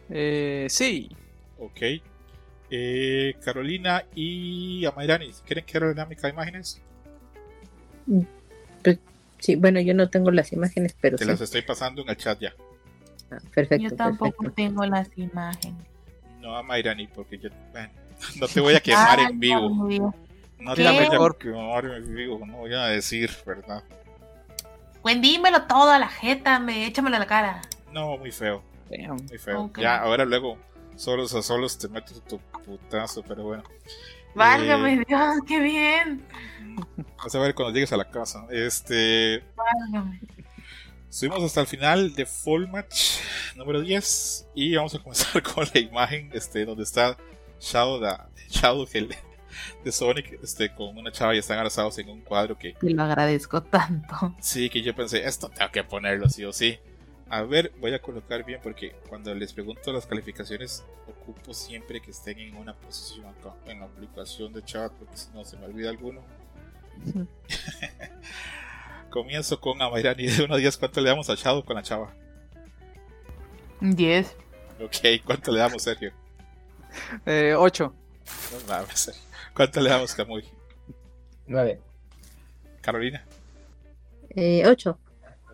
[0.09, 1.11] Eh, sí,
[1.59, 1.81] Ok.
[2.71, 6.83] Eh, Carolina y Amairani, ¿quieren que haga dinámica de imágenes?
[9.39, 11.31] Sí, bueno, yo no tengo las imágenes, pero Te sí.
[11.31, 12.55] las estoy pasando en el chat ya.
[13.31, 14.55] Ah, perfecto, Yo tampoco perfecto.
[14.55, 15.84] tengo las imágenes.
[16.40, 17.90] No a Mairani, porque yo bueno,
[18.40, 19.60] no te voy a quemar Ay, en vivo.
[19.68, 20.15] Dios mío.
[20.58, 23.82] No te voy a quemar en vivo, no voy a decir, ¿verdad?
[25.02, 27.60] Pues dímelo todo a la jeta, me échamelo a la cara.
[27.92, 29.16] No, muy feo, damn.
[29.28, 29.70] muy feo.
[29.78, 30.58] Ya, ahora luego,
[30.97, 33.62] solos a solos te meto tu putazo, pero bueno.
[34.34, 36.23] Válgame Eh, Dios, qué bien.
[37.23, 38.47] Vas a ver cuando llegues a la casa.
[38.51, 39.43] Este.
[39.57, 40.21] Válgame.
[41.09, 43.21] Subimos hasta el final de Fall Match
[43.55, 47.17] número 10 y vamos a comenzar con la imagen este, donde está
[47.61, 49.15] Shadow, da- Shadow el-
[49.85, 53.03] de Sonic este, con una chava y están abrazados en un cuadro que Te lo
[53.05, 54.35] agradezco tanto.
[54.41, 56.79] sí, que yo pensé, esto tengo que ponerlo sí o sí.
[57.31, 62.11] A ver, voy a colocar bien porque cuando les pregunto las calificaciones ocupo siempre que
[62.11, 65.65] estén en una posición acá en la aplicación de chat porque si no se me
[65.65, 66.21] olvida alguno.
[69.10, 70.76] Comienzo con Amairani de 1 a 10.
[70.76, 72.15] ¿Cuánto le damos a Shadow con la chava?
[73.81, 74.36] 10.
[74.83, 76.12] Ok, ¿cuánto le damos, Sergio?
[77.25, 77.94] Eh, 8.
[78.52, 79.23] No mames, Sergio.
[79.55, 80.44] ¿Cuánto le damos, Camuy?
[81.47, 81.81] Nueve.
[82.83, 83.25] Carolina.
[84.31, 84.99] Eh, ocho.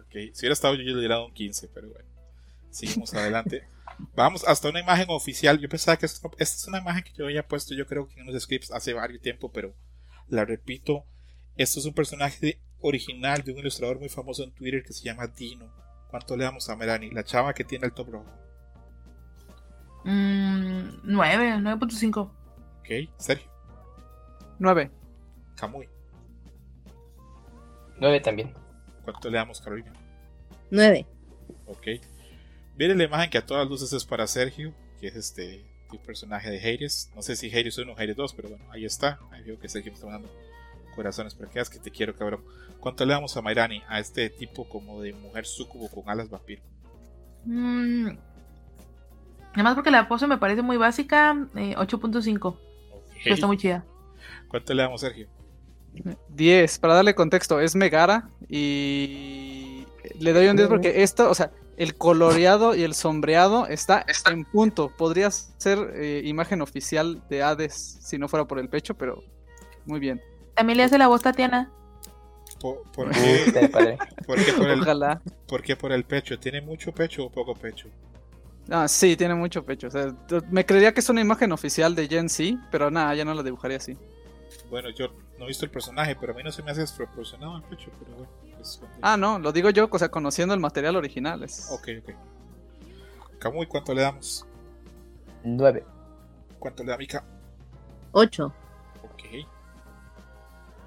[0.00, 2.08] Ok, si hubiera estado yo, yo le hubiera dado un 15, pero bueno.
[2.70, 3.64] Seguimos adelante.
[4.16, 5.60] Vamos hasta una imagen oficial.
[5.60, 8.20] Yo pensaba que esto- esta es una imagen que yo había puesto, yo creo que
[8.20, 9.74] en unos scripts hace varios tiempo, pero
[10.28, 11.04] la repito.
[11.56, 15.04] Esto es un personaje de- original de un ilustrador muy famoso en Twitter que se
[15.04, 15.72] llama Dino.
[16.10, 17.12] ¿Cuánto le damos a Melanie?
[17.12, 18.30] La chava que tiene el top rojo.
[20.04, 22.30] Mm, 9, 9.5.
[22.80, 23.50] Ok, Sergio.
[24.58, 24.90] 9.
[25.56, 25.88] Camuy.
[27.98, 28.52] Nueve también.
[29.04, 29.92] ¿Cuánto le damos, Carolina?
[30.70, 31.06] Nueve.
[31.66, 31.86] Ok.
[32.76, 36.50] Miren la imagen que a todas luces es para Sergio, que es este el personaje
[36.50, 37.10] de Hades.
[37.14, 39.20] No sé si Hades 1 o Hades 2, pero bueno, ahí está.
[39.30, 40.32] Ahí veo que Sergio me está mandando
[40.92, 42.44] corazones para que veas que te quiero, cabrón.
[42.80, 43.82] ¿Cuánto le damos a Mairani?
[43.88, 46.62] A este tipo como de mujer sucubo con alas vampiro.
[47.44, 48.10] Mm,
[49.54, 52.46] Además porque la pose me parece muy básica, eh, 8.5.
[52.46, 52.58] Ok.
[53.22, 53.84] Pero está muy chida.
[54.48, 55.28] ¿Cuánto le damos, Sergio?
[56.30, 56.78] 10.
[56.78, 59.86] Para darle contexto, es Megara y
[60.18, 64.44] le doy un 10 porque esto, o sea, el coloreado y el sombreado está, en
[64.44, 64.90] punto.
[64.96, 69.22] Podría ser eh, imagen oficial de Hades si no fuera por el pecho, pero
[69.84, 70.22] muy bien.
[70.54, 71.70] También le hace la voz Tatiana.
[72.60, 73.52] ¿Por, por qué?
[74.26, 75.20] ¿Por qué por el, Ojalá.
[75.46, 76.38] ¿Por el pecho?
[76.38, 77.88] ¿Tiene mucho pecho o poco pecho?
[78.70, 79.88] Ah, sí, tiene mucho pecho.
[79.88, 80.14] O sea,
[80.50, 83.42] me creería que es una imagen oficial de Gen Z, pero nada, ya no la
[83.42, 83.96] dibujaría así.
[84.70, 85.08] Bueno, yo
[85.38, 87.90] no he visto el personaje, pero a mí no se me hace desproporcionado el pecho,
[87.98, 88.30] pero bueno.
[88.56, 91.42] Pues, ah, no, lo digo yo, o sea, conociendo el material original.
[91.42, 91.68] Es...
[91.70, 92.14] Ok, ok.
[93.40, 94.46] Camuy, ¿cuánto le damos?
[95.42, 95.84] Nueve.
[96.60, 97.24] ¿Cuánto le da Mika?
[98.12, 98.54] 8.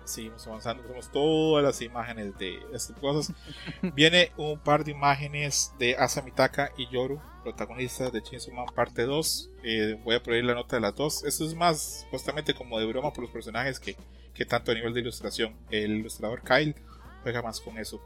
[0.06, 3.36] Seguimos avanzando, tenemos todas las imágenes de estas cosas.
[3.96, 9.50] Viene un par de imágenes de Asamitaka y Yoru, protagonistas de Chainsaw Man parte 2.
[9.64, 11.24] Eh, voy a poner la nota de las dos.
[11.24, 13.96] Esto es más justamente como de broma por los personajes que,
[14.34, 15.56] que tanto a nivel de ilustración.
[15.70, 16.76] El ilustrador Kyle
[17.24, 18.02] juega más con eso.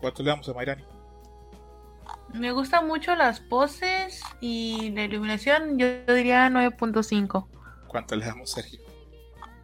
[0.00, 0.84] ¿Cuánto le damos a Mairani?
[2.32, 7.46] Me gustan mucho las poses y la iluminación, yo, yo diría 9.5.
[7.86, 8.83] ¿Cuánto le damos, Sergio?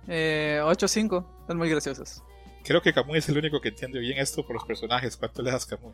[0.09, 2.23] Eh, 8-5, son muy graciosos.
[2.65, 5.17] Creo que Kamui es el único que entiende bien esto por los personajes.
[5.17, 5.93] ¿Cuánto le das, Kamui?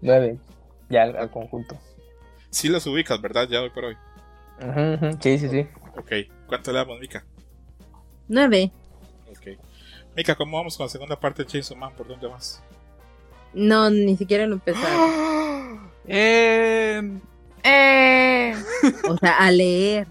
[0.00, 0.38] 9.
[0.88, 1.76] Ya al, al conjunto.
[2.50, 3.46] Sí los ubicas, ¿verdad?
[3.48, 3.96] Ya hoy por hoy.
[5.20, 5.66] Sí, sí, sí.
[5.96, 6.12] Ok.
[6.46, 7.24] ¿Cuánto le damos, Mika?
[8.28, 8.70] Nueve.
[9.30, 9.58] Ok.
[10.16, 11.92] Mika, ¿cómo vamos con la segunda parte de Chainsaw Man?
[11.94, 12.62] ¿Por dónde vas?
[13.52, 15.88] No, ni siquiera lo empezaron.
[16.10, 17.02] Eh,
[17.62, 18.54] ¡Eh!
[19.10, 20.06] O sea, a leer.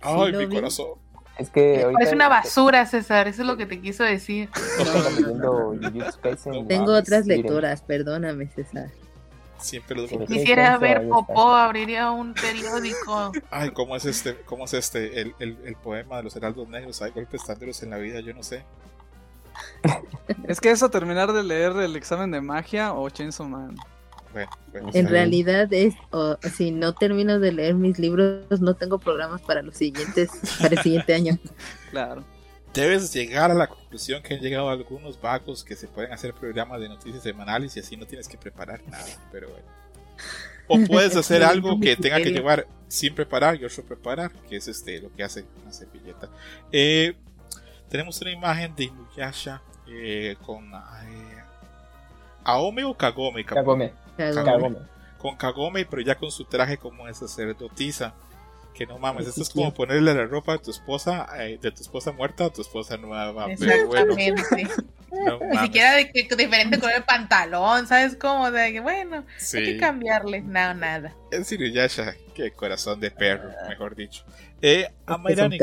[0.00, 0.54] Ay, mi vi.
[0.54, 0.99] corazón.
[1.40, 4.50] Es que Parece una basura, César, eso es lo que te quiso decir.
[6.68, 8.90] Tengo otras lecturas, perdóname, César.
[9.58, 10.18] Siempre los Sí.
[10.26, 11.08] Quisiera ver.
[11.08, 13.32] Popó, abriría un periódico.
[13.50, 14.36] Ay, ¿cómo es este?
[14.44, 15.20] ¿Cómo es este?
[15.20, 17.00] El, el, el poema de los heraldos negros.
[17.00, 18.62] Hay golpes tan duros en la vida, yo no sé.
[20.46, 23.76] es que eso, terminar de leer el examen de magia o Chainsaw Man.
[24.32, 24.90] Bueno, bueno.
[24.94, 29.62] En realidad es, o, si no termino de leer mis libros, no tengo programas para
[29.62, 31.38] los siguientes, para el siguiente año.
[31.90, 32.24] Claro.
[32.72, 36.80] Debes llegar a la conclusión que han llegado algunos vagos que se pueden hacer programas
[36.80, 39.08] de noticias semanales y así no tienes que preparar nada.
[39.32, 39.66] Pero bueno.
[40.68, 44.68] O puedes hacer algo que tenga que llevar sin preparar y otro preparar, que es
[44.68, 46.28] este lo que hace una servilleta.
[46.70, 47.16] Eh,
[47.88, 51.42] tenemos una imagen de Inuyasha eh, con eh,
[52.44, 53.92] Aome o Kagome, Kagome.
[54.20, 54.44] Cagón.
[54.44, 54.78] Kagome.
[55.18, 58.14] con Kagome, pero ya con su traje como de sacerdotisa.
[58.74, 61.82] Que no mames, esto es como ponerle la ropa de tu esposa, eh, de tu
[61.82, 63.48] esposa muerta a tu esposa nueva.
[63.58, 64.84] Pero bueno, Exactamente.
[65.10, 68.50] no Ni siquiera de que diferente color de pantalón, ¿sabes cómo?
[68.50, 69.24] De que bueno,
[69.54, 70.40] hay que cambiarle.
[70.42, 71.14] No, nada.
[71.30, 74.24] es Inuyasha, qué corazón de perro, mejor dicho.
[74.62, 75.58] Eh, a Mayrani.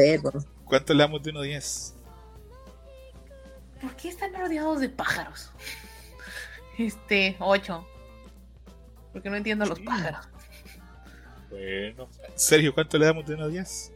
[0.66, 1.96] ¿cuánto le damos de 1 a 10?
[3.82, 5.52] ¿Por qué están rodeados de pájaros?
[6.78, 7.88] Este, 8.
[9.18, 10.30] Porque no entiendo los pájaros.
[11.50, 13.94] Bueno, Sergio, ¿cuánto le damos de 1 a 10?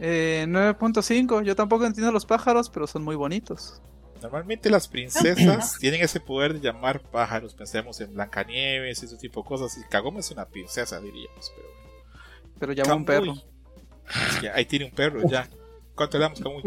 [0.00, 3.80] Eh, 9.5, yo tampoco entiendo los pájaros, pero son muy bonitos.
[4.20, 7.54] Normalmente las princesas tienen ese poder de llamar pájaros.
[7.54, 9.78] Pensemos en Blancanieves y ese tipo de cosas.
[9.78, 11.50] Y Kagome es una princesa, diríamos.
[11.56, 11.80] Pero bueno.
[12.58, 13.34] Pero llama un perro.
[14.38, 15.48] Sí, ahí tiene un perro ya.
[15.94, 16.62] ¿Cuánto le damos, Camuy?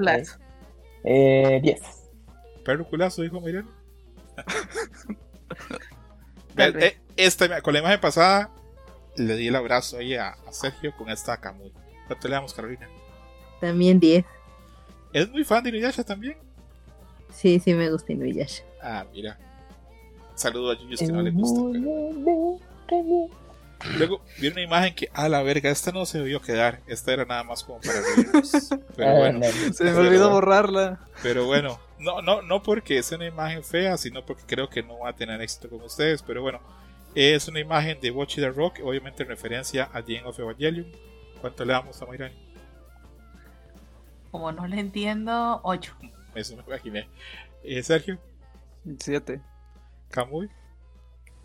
[1.03, 1.79] Eh, 10.
[2.65, 3.39] Perro culazo, dijo.
[6.55, 6.83] Tal vez.
[6.83, 8.49] eh, esta, con la imagen pasada
[9.15, 11.71] le di el abrazo ahí a, a Sergio con esta Camuy.
[12.07, 12.87] ¿Cuánto le damos, Carolina?
[13.61, 14.25] También 10.
[15.13, 16.37] ¿Es muy fan de Inuyasha también?
[17.33, 18.63] Sí, sí me gusta Inuyasha.
[18.81, 19.37] Ah, mira.
[20.35, 21.61] Saludo a Yuyos que no le gusta.
[22.87, 23.29] pero-
[23.97, 26.79] Luego vi una imagen que, a la verga, esta no se debió quedar.
[26.87, 28.49] Esta era nada más como para reírnos.
[28.95, 29.73] Pero Ah, bueno, no.
[29.73, 30.99] Se me olvidó borrarla.
[31.21, 31.79] pero bueno.
[31.99, 35.13] No, no, no porque es una imagen fea, sino porque creo que no va a
[35.15, 36.21] tener éxito con ustedes.
[36.23, 36.61] Pero bueno,
[37.15, 40.91] es una imagen de Watchy the Rock, obviamente en referencia a The End of Evangelion.
[41.41, 42.35] ¿Cuánto le damos a Mayrani?
[44.31, 45.95] Como no le entiendo, 8.
[46.35, 47.07] Eso me imaginé.
[47.63, 48.19] Eh, Sergio,
[48.99, 49.39] 7.
[50.09, 50.49] Camuy.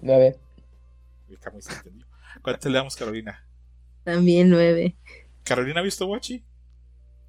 [0.01, 0.39] 9.
[1.29, 2.07] El Camuy se entendió.
[2.43, 3.45] ¿Cuánto le damos, Carolina?
[4.05, 4.97] También 9.
[5.45, 6.45] ¿Carolina ha visto Watchy?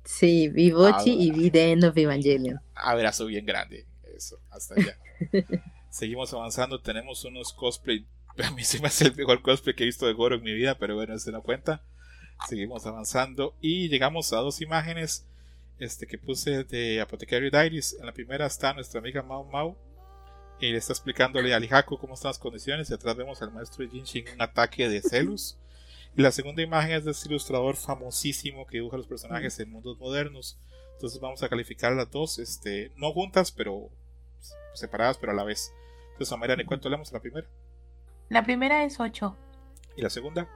[0.06, 2.60] Sí, vi Bochi Ah, y vi The End of Evangelion.
[2.74, 3.86] abrazo bien grande.
[4.16, 4.98] Eso, hasta allá.
[5.90, 6.82] Seguimos avanzando.
[6.82, 8.08] Tenemos unos cosplay.
[8.44, 10.54] A mí se me hace el mejor cosplay que he visto de Goro en mi
[10.54, 11.84] vida, pero bueno, se no cuenta.
[12.48, 15.28] Seguimos avanzando y llegamos a dos imágenes
[15.78, 17.98] este, que puse de Apothecary Diaries.
[18.00, 19.78] En la primera está nuestra amiga Mao Mao
[20.62, 22.90] y le está explicándole a Lijaku cómo están las condiciones.
[22.90, 25.58] Y atrás vemos al maestro Jinshin un ataque de celos.
[26.16, 30.00] Y la segunda imagen es de este ilustrador famosísimo que dibuja los personajes en mundos
[30.00, 30.58] modernos.
[30.94, 33.90] Entonces vamos a calificar las dos, este, no juntas, pero
[34.74, 35.74] separadas, pero a la vez.
[36.14, 37.48] Entonces, Amayra, ¿en cuánto le damos a la primera?
[38.30, 39.36] La primera es 8.
[39.98, 40.48] ¿Y la segunda?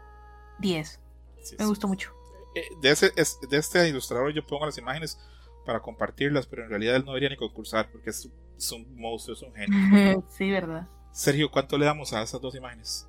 [0.60, 1.00] 10.
[1.42, 1.70] Sí, Me sí.
[1.70, 2.12] gustó mucho.
[2.56, 5.20] Eh, De, ese, es- de este ilustrador yo pongo las imágenes
[5.66, 9.36] para compartirlas, pero en realidad él no debería ni concursar porque es, es un monstruo,
[9.36, 10.24] es un genio.
[10.30, 10.88] sí, ¿verdad?
[11.12, 13.08] Sergio, ¿cuánto le damos a esas dos imágenes?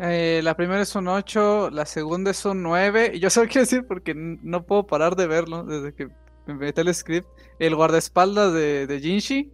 [0.00, 3.12] Eh, la primera es un 8, la segunda es un 9.
[3.14, 6.08] Y yo solo quiero decir porque no puedo parar de verlo desde que
[6.46, 7.28] me metí el script.
[7.58, 9.52] El guardaespaldas de, de Jinshi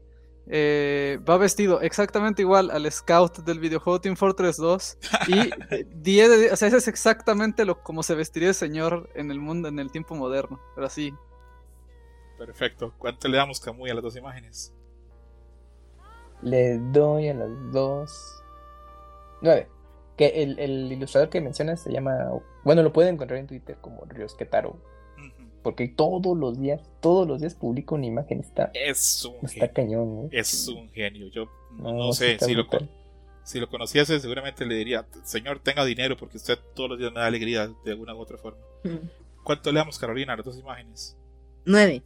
[0.49, 4.99] eh, va vestido exactamente igual al scout del videojuego Team Fortress 2.
[5.29, 5.39] Y
[5.75, 9.11] eh, 10 de 10, o sea, ese es exactamente lo como se vestiría el señor
[9.15, 10.61] en el mundo, en el tiempo moderno.
[10.75, 11.13] Pero así,
[12.39, 12.93] Perfecto.
[12.99, 14.73] ¿Cuánto le damos, Camuy, a las dos imágenes?
[16.43, 18.43] Le doy a las dos.
[19.41, 19.69] Nueve.
[20.17, 22.31] Que el, el ilustrador que mencionas se llama.
[22.65, 24.77] Bueno, lo pueden encontrar en Twitter como Ryosketaro.
[25.67, 28.39] Porque todos los días, todos los días publica una imagen.
[28.39, 29.73] Está, Es un está genio.
[29.75, 30.29] cañón, ¿no?
[30.31, 31.27] Es un genio.
[31.27, 32.89] Yo no, sé si lo, brutal.
[33.43, 37.19] si lo conociese, seguramente le diría, señor, tenga dinero porque usted todos los días me
[37.19, 38.61] da alegría de alguna u otra forma.
[38.85, 39.09] Mm.
[39.43, 41.17] ¿Cuánto le damos, Carolina, a las dos imágenes?
[41.65, 42.01] Nueve.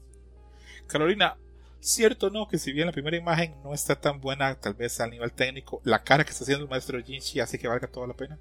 [0.86, 1.36] Carolina,
[1.80, 4.98] cierto o no que si bien la primera imagen no está tan buena, tal vez
[5.00, 8.06] al nivel técnico, la cara que está haciendo el maestro Jinshi hace que valga toda
[8.06, 8.38] la pena.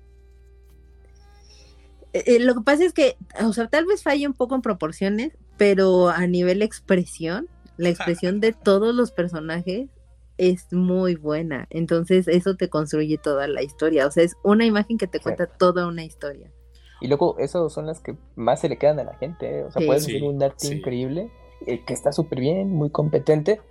[2.13, 5.37] Eh, lo que pasa es que, o sea, tal vez falle un poco en proporciones,
[5.57, 7.47] pero a nivel expresión,
[7.77, 9.89] la expresión de todos los personajes
[10.37, 11.67] es muy buena.
[11.69, 14.07] Entonces, eso te construye toda la historia.
[14.07, 16.51] O sea, es una imagen que te cuenta toda una historia.
[17.01, 19.59] Y luego, esas son las que más se le quedan a la gente.
[19.59, 19.63] ¿eh?
[19.63, 19.85] O sea, Sí.
[19.85, 20.73] puedes Sí, decir un arte sí.
[20.75, 21.31] increíble,
[21.65, 23.61] eh, que está súper bien, muy competente.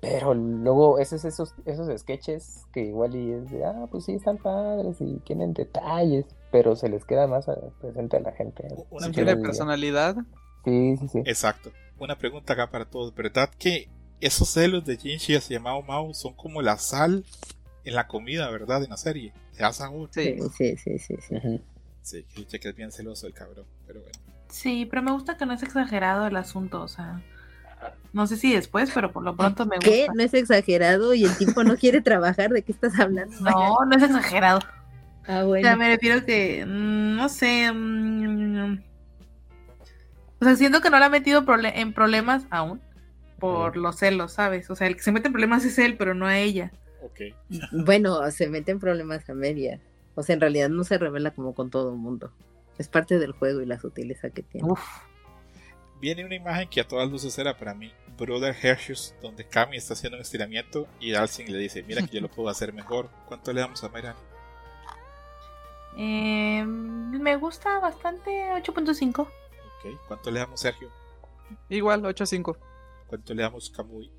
[0.00, 4.36] Pero luego, esos, esos, esos sketches que igual y es de, ah, pues sí, están
[4.36, 8.66] padres y tienen detalles, pero se les queda más a- presente a la gente.
[8.90, 9.36] Una del día.
[9.40, 10.16] personalidad.
[10.64, 11.18] Sí, sí, sí.
[11.26, 11.70] Exacto.
[11.98, 13.14] Una pregunta acá para todos.
[13.14, 13.88] ¿Verdad que
[14.20, 17.24] esos celos de Jinshi hacia Mao Mao son como la sal
[17.84, 18.82] en la comida, verdad?
[18.84, 19.32] En la serie.
[19.52, 20.08] Le da sabor.
[20.12, 20.36] Sí.
[20.56, 21.36] Sí, sí, sí, sí.
[22.02, 22.24] sí.
[22.50, 23.64] Que que es bien celoso el cabrón.
[23.86, 24.18] Pero bueno.
[24.48, 27.22] Sí, pero me gusta que no es exagerado el asunto, o sea.
[28.12, 29.98] No sé si después, pero por lo pronto me ¿Qué?
[30.06, 30.12] gusta.
[30.14, 32.50] ¿No es exagerado y el tipo no quiere trabajar?
[32.50, 33.34] ¿De qué estás hablando?
[33.40, 34.60] No, no es exagerado.
[35.26, 37.70] Ah, O sea, me refiero que, mm, no sé.
[37.72, 38.78] mm,
[40.40, 42.80] o sea, siento que no le ha metido en problemas aún
[43.38, 44.70] por los celos, ¿sabes?
[44.70, 46.72] O sea, el que se mete en problemas es él, pero no a ella.
[47.02, 47.20] Ok.
[47.72, 49.80] Bueno, se mete en problemas a medias.
[50.14, 52.32] O sea, en realidad no se revela como con todo el mundo.
[52.78, 54.70] Es parte del juego y la sutileza que tiene.
[54.70, 54.80] Uf.
[56.00, 59.94] Viene una imagen que a todas luces era para mí Brother Hershey's, donde Kami está
[59.94, 63.10] haciendo un estiramiento y Dalsin le dice, mira que yo lo puedo hacer mejor.
[63.26, 64.18] ¿Cuánto le damos a Mayrani?
[65.96, 69.20] Eh, me gusta bastante 8.5.
[69.22, 69.28] Ok.
[70.08, 70.90] ¿Cuánto le damos Sergio?
[71.68, 72.56] Igual, 8-5.
[73.06, 74.10] ¿Cuánto le damos Kamui?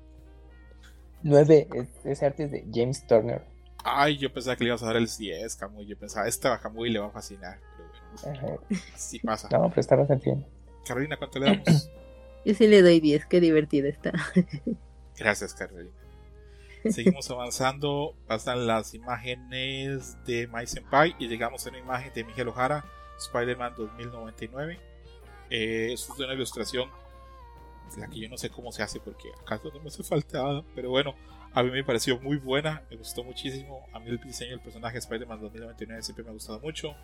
[1.22, 3.42] Nueve, es- ese arte es de James Turner.
[3.84, 5.86] Ay, yo pensaba que le ibas a dar el 10, Kamui.
[5.86, 7.58] Yo pensaba, esta a Kamui le va a fascinar.
[7.76, 8.76] Pero bueno, Ajá.
[8.96, 9.48] sí pasa.
[9.52, 10.46] No, pero está bastante bien.
[10.86, 11.90] Carolina, ¿cuánto le damos?
[12.44, 14.12] Yo sí le doy 10, qué divertida está.
[15.18, 15.90] Gracias, Carolina.
[16.90, 22.48] Seguimos avanzando, pasan las imágenes de My Senpai y llegamos a una imagen de Miguel
[22.48, 22.84] Ojara,
[23.18, 24.80] Spider-Man 2099.
[25.50, 26.90] Eh, es una ilustración,
[27.96, 30.90] la que yo no sé cómo se hace porque acaso no me hace falta pero
[30.90, 31.14] bueno,
[31.52, 33.86] a mí me pareció muy buena, me gustó muchísimo.
[33.92, 36.94] A mí el diseño del personaje de Spider-Man 2099 siempre me ha gustado mucho.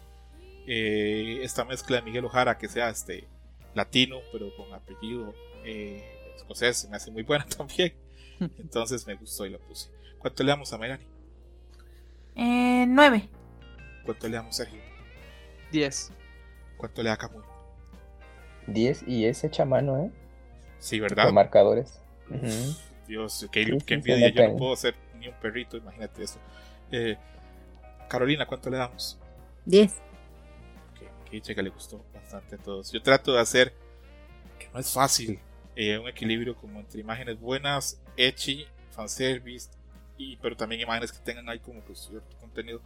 [0.66, 3.26] Eh, esta mezcla de Miguel Ojara, que sea este
[3.74, 6.04] latino, pero con apellido eh,
[6.36, 7.94] escocés, me hace muy buena también.
[8.58, 9.90] Entonces me gustó y lo puse.
[10.18, 11.06] ¿Cuánto le damos a Melanie?
[12.36, 13.28] Eh, 9.
[14.04, 14.80] ¿Cuánto le damos a Sergio?
[15.72, 16.12] 10.
[16.76, 17.42] ¿Cuánto le da a Camuy?
[18.66, 20.10] Diez, y es hecha mano, ¿eh?
[20.78, 21.26] Sí, ¿verdad?
[21.26, 22.00] Con marcadores.
[23.06, 24.28] Dios, qué, Sí, qué sí, se envidia.
[24.30, 26.38] Yo no puedo ser ni un perrito, imagínate eso.
[26.90, 27.16] Eh,
[28.08, 29.18] Carolina, ¿cuánto le damos?
[29.66, 29.94] 10.
[30.98, 32.90] Que, que dice que le gustó bastante a todos.
[32.92, 33.74] Yo trato de hacer,
[34.58, 35.38] que no es fácil,
[35.76, 39.70] eh, un equilibrio como entre imágenes buenas, ecchi, fanservice,
[40.16, 42.80] y, pero también imágenes que tengan ahí como pues, cierto contenido.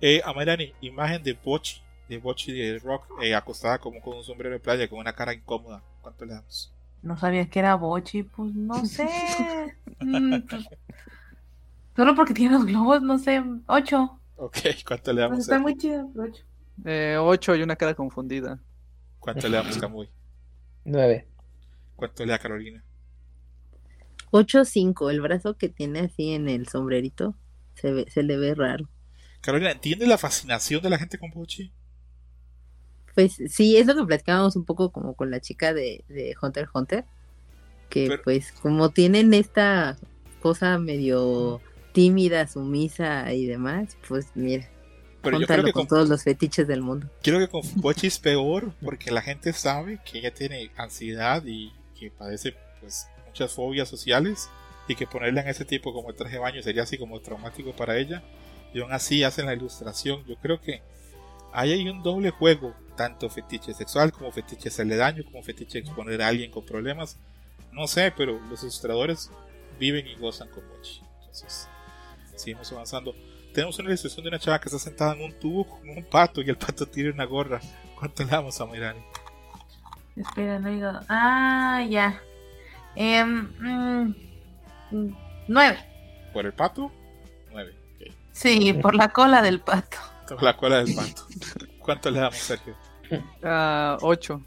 [0.00, 4.24] Eh, a Mayrani, imagen de Bochi, de Bochi de Rock, eh, acostada como con un
[4.24, 5.82] sombrero de playa, con una cara incómoda.
[6.00, 6.72] ¿Cuánto le damos?
[7.02, 9.08] No sabía que era Bochi, pues no sé.
[10.02, 10.64] Mm, pues,
[11.94, 13.42] solo porque tiene los globos, no sé.
[13.66, 14.20] 8.
[14.36, 15.36] Ok, ¿cuánto le damos?
[15.36, 16.42] Pues está muy chido, 8.
[16.86, 18.58] Eh, 8 y una cara confundida.
[19.18, 20.08] ¿Cuánto le damos, Camuy?
[20.86, 21.28] Nueve.
[22.00, 22.82] ¿Cuánto le da Carolina?
[24.32, 25.10] 8-5.
[25.10, 27.36] El brazo que tiene así en el sombrerito
[27.74, 28.88] se, ve, se le ve raro.
[29.40, 31.72] Carolina, ¿entiendes la fascinación de la gente con Bochi?
[33.14, 36.64] Pues sí, es lo que platicábamos un poco como con la chica de, de Hunter
[36.64, 37.04] x Hunter.
[37.88, 39.96] Que Pero- pues como tienen esta
[40.40, 41.60] cosa medio
[41.92, 44.68] tímida, sumisa y demás, pues mira,
[45.22, 47.10] Pero yo creo que con con, todos los fetiches del mundo.
[47.22, 51.72] creo que con Bochi es peor porque la gente sabe que ella tiene ansiedad y
[52.00, 54.50] que padece pues muchas fobias sociales
[54.88, 57.72] y que ponerla en ese tipo como el traje de baño sería así como traumático
[57.72, 58.22] para ella
[58.74, 60.24] y aún así hacen la ilustración.
[60.26, 60.82] Yo creo que
[61.52, 66.22] Ahí hay un doble juego, tanto fetiche sexual como fetiche hacerle daño, como fetiche exponer
[66.22, 67.16] a alguien con problemas.
[67.72, 69.30] No sé, pero los ilustradores
[69.78, 71.02] viven y gozan con Mochi.
[71.18, 71.68] Entonces,
[72.36, 73.14] seguimos avanzando.
[73.52, 76.40] Tenemos una ilustración de una chava que está sentada en un tubo con un pato
[76.40, 77.60] y el pato tiene una gorra.
[77.98, 79.00] ¿Cuánto le damos a Mayrani?
[80.16, 80.90] Espera, no digo.
[81.08, 82.20] Ah, ya.
[82.96, 84.14] Em, mm,
[85.48, 85.78] nueve.
[86.32, 86.90] ¿Por el pato?
[87.52, 87.74] Nueve.
[87.96, 88.12] ok.
[88.32, 89.96] Sí, por la cola del pato.
[90.28, 91.26] Por la cola del pato.
[91.78, 92.74] ¿Cuánto le damos, Sergio?
[93.42, 94.40] Ah, 8.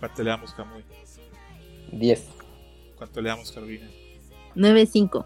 [0.00, 0.84] ¿Cuánto le damos, Camuy?
[1.92, 2.28] 10.
[2.96, 3.86] ¿Cuánto le damos, Carolina?
[4.56, 5.24] 9-5.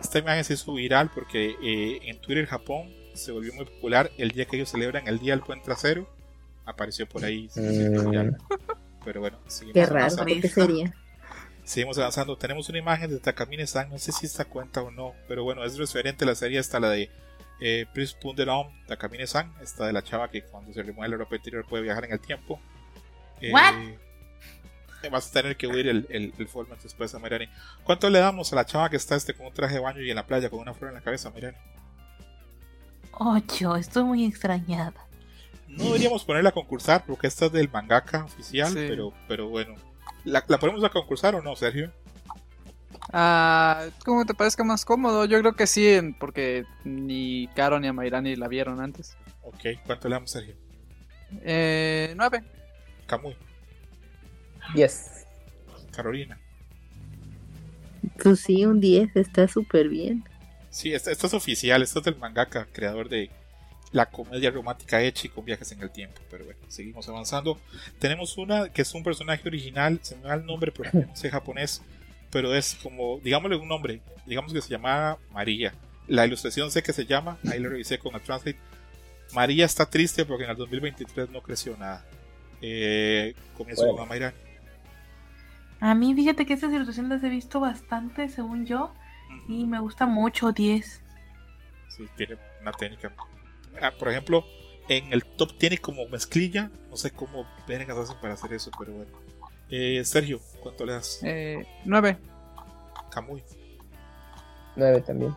[0.00, 4.30] Esta imagen se hizo viral porque eh, en Twitter Japón se volvió muy popular el
[4.30, 6.06] día que ellos celebran el Día del Buen Trasero.
[6.64, 7.48] Apareció por ahí.
[7.48, 8.10] se hizo Mm.
[8.10, 8.38] viral.
[9.04, 10.34] Pero bueno, seguimos Qué raro, avanzando.
[10.34, 10.94] ¿por qué sería?
[11.64, 12.36] Seguimos avanzando.
[12.38, 13.90] Tenemos una imagen de Takamine-san.
[13.90, 15.14] No sé si esta cuenta o no.
[15.28, 17.10] Pero bueno, es referente a la serie hasta la de
[17.60, 19.54] eh, Please Punderom Takamine-san.
[19.60, 22.20] Esta de la chava que cuando se remueve la ropa interior puede viajar en el
[22.20, 22.62] tiempo.
[23.40, 23.74] Eh, What?
[25.02, 27.48] eh, Vas a tener que huir el, el, el format después a Mirani.
[27.84, 30.10] ¿Cuánto le damos a la chava que está este con un traje de baño y
[30.10, 31.56] en la playa con una flor en la cabeza, Mirani?
[33.12, 35.07] Ocho, estoy muy extrañada.
[35.68, 38.86] No deberíamos ponerla a concursar porque esta es del mangaka oficial, Sí.
[38.88, 39.74] pero, pero bueno.
[40.24, 41.92] ¿La, ¿La ponemos a concursar o no, Sergio?
[43.12, 45.24] Ah, ¿Cómo te parezca más cómodo?
[45.24, 45.86] Yo creo que sí,
[46.18, 49.16] porque ni Caro ni Amairani la vieron antes.
[49.42, 50.56] Ok, ¿cuánto le damos, Sergio?
[51.42, 52.42] Eh, 9.
[53.06, 53.36] Camuy,
[54.74, 55.26] 10.
[55.92, 56.38] Carolina.
[58.22, 60.24] Pues sí, un 10, está súper bien.
[60.70, 63.30] Sí, esta, esta es oficial, esta es del mangaka, creador de
[63.92, 66.20] la comedia romántica Echi con viajes en el tiempo.
[66.30, 67.58] Pero bueno, seguimos avanzando.
[67.98, 71.30] Tenemos una que es un personaje original, se me da el nombre, pero no sé
[71.30, 71.82] japonés,
[72.30, 75.72] pero es como, digámosle un nombre, digamos que se llama María.
[76.06, 78.58] La ilustración sé que se llama, ahí lo revisé con el Translate.
[79.34, 82.04] María está triste porque en el 2023 no creció nada.
[82.62, 83.96] Eh, comienzo Bueno.
[83.98, 84.36] con Amairani.
[85.80, 88.92] A mí, fíjate que estas ilustraciones las he visto bastante, según yo,
[89.48, 91.02] y me gusta mucho 10.
[91.88, 93.12] Sí, tiene una técnica.
[93.80, 94.44] Ah, por ejemplo,
[94.88, 96.70] en el top tiene como mezclilla.
[96.90, 99.10] No sé cómo vergas hacen para hacer eso, pero bueno.
[99.70, 101.20] Eh, Sergio, ¿cuánto le das?
[101.22, 102.16] Eh, 9.
[103.10, 103.42] Camuy,
[104.76, 105.34] 9 también.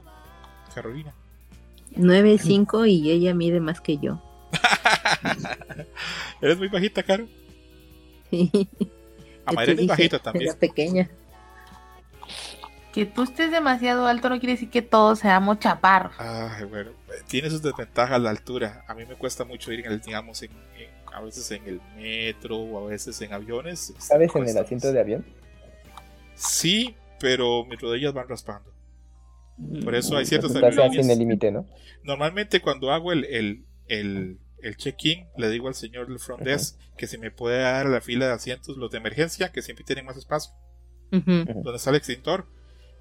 [0.73, 1.13] Carolina.
[1.95, 4.21] 9-5 y ella mide más que yo.
[6.41, 7.27] ¿Eres muy bajita, Caro?
[9.45, 10.49] Amairani es bajita también.
[10.49, 11.09] Era pequeña.
[12.93, 16.13] Que tú estés demasiado alto no quiere decir que todos seamos chaparros.
[16.17, 16.91] Ay, bueno,
[17.27, 18.83] tiene sus desventajas la altura.
[18.87, 21.81] A mí me cuesta mucho ir en el, digamos, en, en- a veces en el
[21.95, 23.89] metro o a veces en aviones.
[23.89, 24.93] este, ¿Sabes en el asiento más.
[24.93, 25.25] de avión?
[26.35, 28.71] Sí, pero mis rodillas van raspando.
[29.83, 31.65] Por eso hay ciertas así en el límite, ¿no?
[32.03, 36.77] Normalmente cuando hago el, el, el, el check-in, le digo al señor del front desk
[36.97, 40.05] que si me puede dar la fila de asientos los de emergencia, que siempre tienen
[40.05, 40.53] más espacio,
[41.11, 41.45] Ujú.
[41.61, 42.47] donde está el extintor.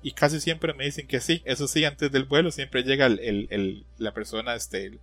[0.03, 1.43] Y casi siempre me dicen que sí.
[1.45, 5.01] Eso sí, antes del vuelo siempre llega el, el- el- la persona, este, el-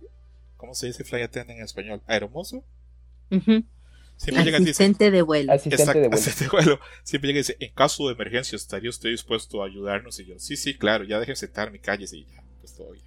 [0.56, 2.02] ¿cómo se dice flight attendant en español?
[2.06, 2.64] ¿Aeromozo?
[4.16, 5.52] Siempre llega y dice, Asistente de vuelo.
[5.52, 6.14] Asistente Exacto, de vuelo.
[6.14, 6.80] asistente de vuelo.
[7.04, 10.18] Siempre llega y dice, en caso de emergencia, ¿estaría usted dispuesto a ayudarnos?
[10.20, 13.04] Y yo, sí, sí, claro, ya deje sentar mi calle, y ya, pues todo bien.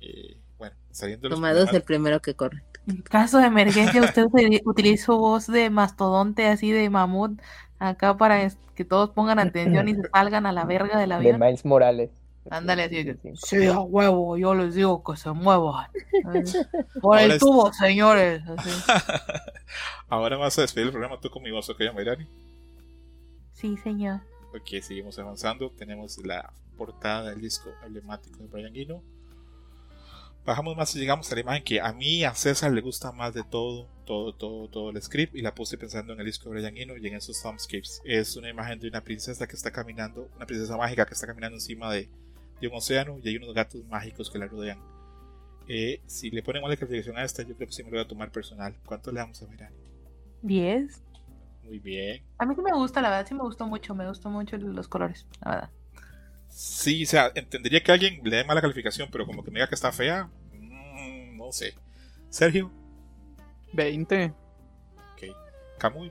[0.00, 2.64] Eh, bueno, saliendo de los Toma dos, el primero que corre.
[2.86, 7.40] En caso de emergencia, usted utili- utilizó voz de mastodonte así de mamut
[7.78, 11.38] acá para que todos pongan atención y se salgan a la verga De avión.
[11.40, 12.10] Miles Morales.
[12.48, 13.02] Ándale así.
[13.02, 13.18] de Sí.
[13.22, 15.88] que, Sí, a huevo, yo les digo que se muevan.
[17.02, 18.42] Por el es- tubo, señores.
[18.46, 18.70] así.
[20.08, 22.26] Ahora vas a despedir el programa tú con mi voz, ¿ok, Mayrani?
[23.52, 24.20] Sí, señor.
[24.54, 25.70] Ok, seguimos avanzando.
[25.70, 29.02] Tenemos la portada del disco emblemático de Brian Eno.
[30.46, 33.34] Bajamos más y llegamos a la imagen que a mí, a César, le gusta más
[33.34, 35.34] de todo, todo, todo, todo el script.
[35.34, 38.00] Y la puse pensando en el disco de Brian Eno y en esos thumbscapes.
[38.04, 41.56] Es una imagen de una princesa que está caminando, una princesa mágica que está caminando
[41.56, 42.08] encima de,
[42.60, 44.78] de un océano y hay unos gatos mágicos que la rodean.
[45.66, 48.04] Eh, si le ponemos la calificación a esta, yo creo que sí me lo voy
[48.04, 48.76] a tomar personal.
[48.84, 49.74] ¿Cuánto le damos a Mayrani?
[50.42, 51.02] 10.
[51.64, 52.22] Muy bien.
[52.38, 53.96] A mí sí me gusta, la verdad, sí me gustó mucho.
[53.96, 55.70] Me gustó mucho los colores, la verdad.
[56.58, 59.68] Sí, o sea, entendería que alguien le dé mala calificación, pero como que me diga
[59.68, 61.74] que está fea, mm, no sé.
[62.30, 62.70] Sergio,
[63.74, 64.32] 20.
[65.12, 65.22] ok.
[65.78, 66.10] Camuy,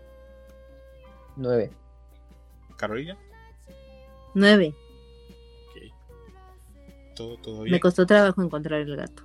[1.35, 1.71] 9.
[2.77, 3.17] Carolina,
[4.35, 4.75] 9.
[5.69, 7.15] ok.
[7.15, 7.79] Todo, todo Me bien.
[7.79, 9.23] costó trabajo encontrar el gato.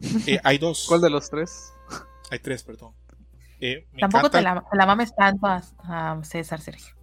[0.26, 0.86] Eh, hay dos.
[0.88, 1.72] ¿Cuál de los tres?
[2.32, 2.92] Hay tres, perdón.
[3.60, 6.96] Eh, me Tampoco encanta- te la, te la mames tanto a, a César, Sergio.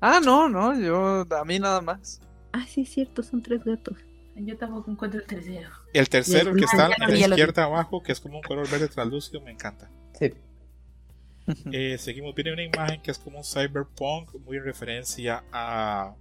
[0.00, 2.20] Ah, no, no, yo, a mí nada más.
[2.58, 3.96] Ah, sí, es cierto, son tres gatos.
[4.34, 5.68] Yo tampoco encuentro el tercero.
[5.92, 8.88] El tercero, el que está lo la izquierda abajo, que es como un color verde
[8.88, 9.90] translúcido, me encanta.
[10.18, 10.32] Sí.
[11.72, 16.12] Eh, seguimos, viene una imagen que es como un cyberpunk, muy en referencia a.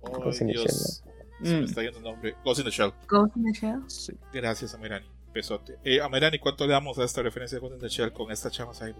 [0.00, 1.02] Oh, Ghost in the Dios,
[1.42, 1.64] se me Mm.
[1.64, 2.36] está yendo el nombre.
[2.44, 2.92] Ghost in the Shell.
[3.08, 3.82] Ghost in the Shell.
[3.88, 4.12] Sí.
[4.32, 5.06] Gracias, Amirani.
[5.34, 5.78] Besote.
[5.82, 8.50] Eh, Amirani, ¿cuánto le damos a esta referencia de Ghost in the Shell con esta
[8.52, 8.94] chava cyber?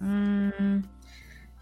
[0.00, 0.82] Mm,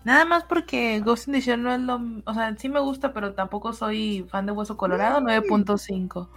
[0.04, 2.00] nada más porque Ghost in the Shell no es lo.
[2.24, 5.20] O sea, sí me gusta, pero tampoco soy fan de Hueso Colorado.
[5.20, 6.28] 9.5.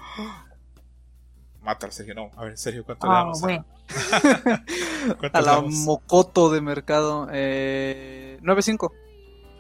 [1.62, 2.16] Mata, Sergio.
[2.16, 3.40] No, a ver, Sergio, ¿cuánto le Ah, damos?
[3.44, 3.66] a- bueno.
[5.20, 5.74] ¿Cuánto A le la damos?
[5.76, 7.28] mocoto de mercado.
[7.32, 8.92] Eh, 9.5.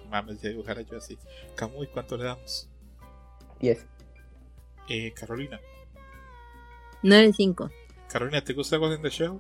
[0.10, 1.18] Mames, ya dibujara yo así.
[1.56, 2.68] Camuy, ¿cuánto le damos?
[3.60, 3.86] 10.
[4.90, 5.60] Eh, Carolina.
[7.04, 7.72] 9.5.
[8.10, 9.40] Carolina, ¿te gusta Ghost in the Shell?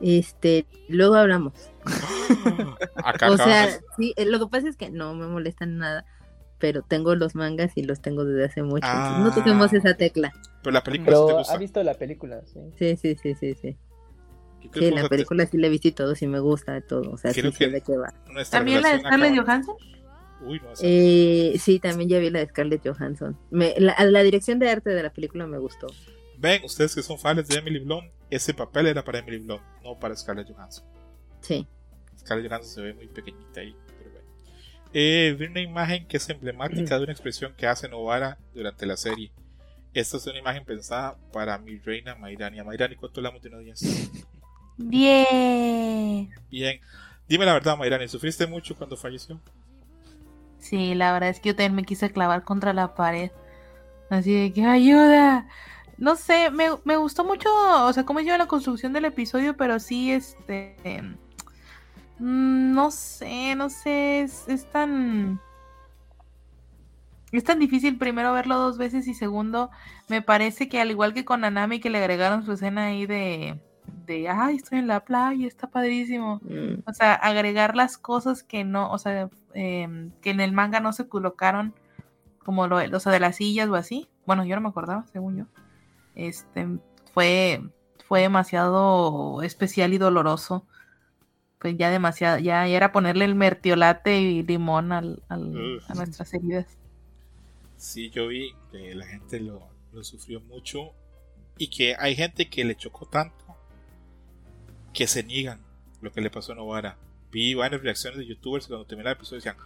[0.00, 1.52] Este, luego hablamos.
[3.28, 6.04] O sea, sí, eh, lo que pasa es que no me molestan nada,
[6.58, 8.86] pero tengo los mangas y los tengo desde hace mucho.
[8.86, 9.32] no Ah.
[9.34, 10.32] toquemos esa tecla.
[10.62, 11.54] Pero la película sí te Pero gusta.
[11.54, 12.60] ha visto la película, sí.
[12.78, 13.76] Sí, sí, sí, sí, sí.
[14.60, 16.80] ¿Qué Sí, cosa la te- película sí la he visto y todo, sí me gusta
[16.82, 17.10] todo.
[17.12, 18.12] O sea, sí sé de qué va.
[18.50, 19.76] ¿También la de Scarlett acaba- Johansson?
[20.46, 23.38] Uy, no, esa- Eh, sí, también ya vi la de Scarlett Johansson.
[23.50, 25.86] Me, la, la dirección de arte de la película me gustó.
[26.40, 29.98] Ven, ustedes que son fans de Emily Blunt, ese papel era para Emily Blunt, no
[29.98, 30.84] para Scarlett Johansson.
[31.42, 31.66] Sí.
[32.18, 34.26] Scarlett Johansson se ve muy pequeñita ahí, pero bueno.
[34.94, 38.96] Eh, vi una imagen que es emblemática de una expresión que hace Novara durante la
[38.96, 39.30] serie.
[39.92, 42.58] Esta es una imagen pensada para mi reina Mairani.
[42.58, 44.10] A Mairani, ¿cuánto le damos de una 10?
[44.78, 45.28] 10.
[46.48, 46.80] Bien.
[47.28, 49.38] Dime la verdad, Mairani, ¿sufriste mucho cuando falleció?
[50.58, 53.30] Sí, la verdad es que yo también me quise clavar contra la pared.
[54.08, 55.46] Así de que ayuda.
[56.00, 57.48] No sé, me, me gustó mucho,
[57.86, 60.76] o sea, cómo lleva la construcción del episodio, pero sí, este...
[62.18, 65.40] mm, No sé, no sé, es, es tan...
[67.32, 69.70] Es tan difícil primero verlo dos veces y segundo,
[70.08, 73.60] me parece que al igual que con Anami que le agregaron su escena ahí de...
[74.06, 76.40] De, ay, estoy en la playa, está padrísimo.
[76.44, 80.80] Mm, O sea, agregar las cosas que no, o sea, em, que en el manga
[80.80, 81.74] no se colocaron,
[82.44, 84.08] como lo, o sea, de las sillas o así.
[84.26, 85.44] Bueno, yo no me acordaba, según yo.
[86.20, 86.68] Este,
[87.14, 87.62] fue,
[88.06, 90.66] fue demasiado especial y doloroso.
[91.58, 96.78] Pues ya demasiado, ya, ya era ponerle el mertiolate y limón al, a nuestras heridas.
[97.76, 100.92] Sí, yo vi que la gente lo, lo sufrió mucho
[101.56, 103.44] y que hay gente que le chocó tanto
[104.92, 105.60] que se niegan
[106.00, 106.98] lo que le pasó a Novara.
[107.30, 109.56] Vi varias reacciones de youtubers cuando terminaba el episodio decían,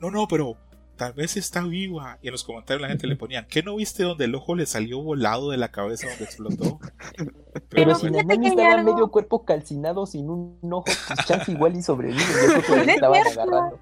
[0.00, 0.56] no, no, pero
[1.02, 2.18] tal vez está viva.
[2.22, 4.66] Y en los comentarios la gente le ponían, ¿qué no viste donde el ojo le
[4.66, 6.78] salió volado de la cabeza donde explotó?
[7.16, 7.30] Pero,
[7.70, 11.74] Pero si Nanami hay estaba algo- medio cuerpo calcinado sin un ojo, pues chance igual
[11.76, 12.22] y sobrevive.
[12.22, 13.40] Yo creo que Es le estaban cierto.
[13.42, 13.78] agarrando.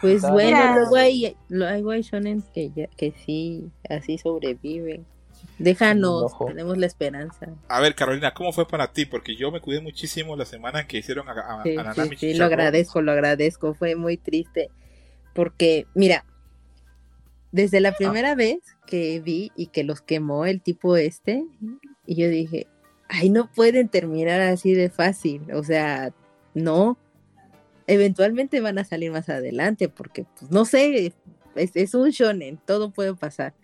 [0.00, 0.74] Pues Está bueno, bien.
[0.74, 5.06] luego hay, lo- hay guay shonen que, ya, que sí, así sobreviven.
[5.60, 7.46] Déjanos, tenemos la esperanza.
[7.68, 9.06] A ver, Carolina, ¿cómo fue para ti?
[9.06, 12.16] Porque yo me cuidé muchísimo la semana que hicieron a, a, Sí, a sí, Nanami
[12.16, 13.74] sí, lo agradezco, lo agradezco.
[13.74, 14.70] Fue muy triste.
[15.32, 16.24] Porque, mira,
[17.54, 21.46] desde la primera vez que vi y que los quemó el tipo este,
[22.04, 22.66] y yo dije,
[23.08, 25.52] ay, no pueden terminar así de fácil.
[25.54, 26.12] O sea,
[26.52, 26.98] no.
[27.86, 31.14] Eventualmente van a salir más adelante, porque, pues, no sé,
[31.54, 33.54] es, es un shonen, todo puede pasar.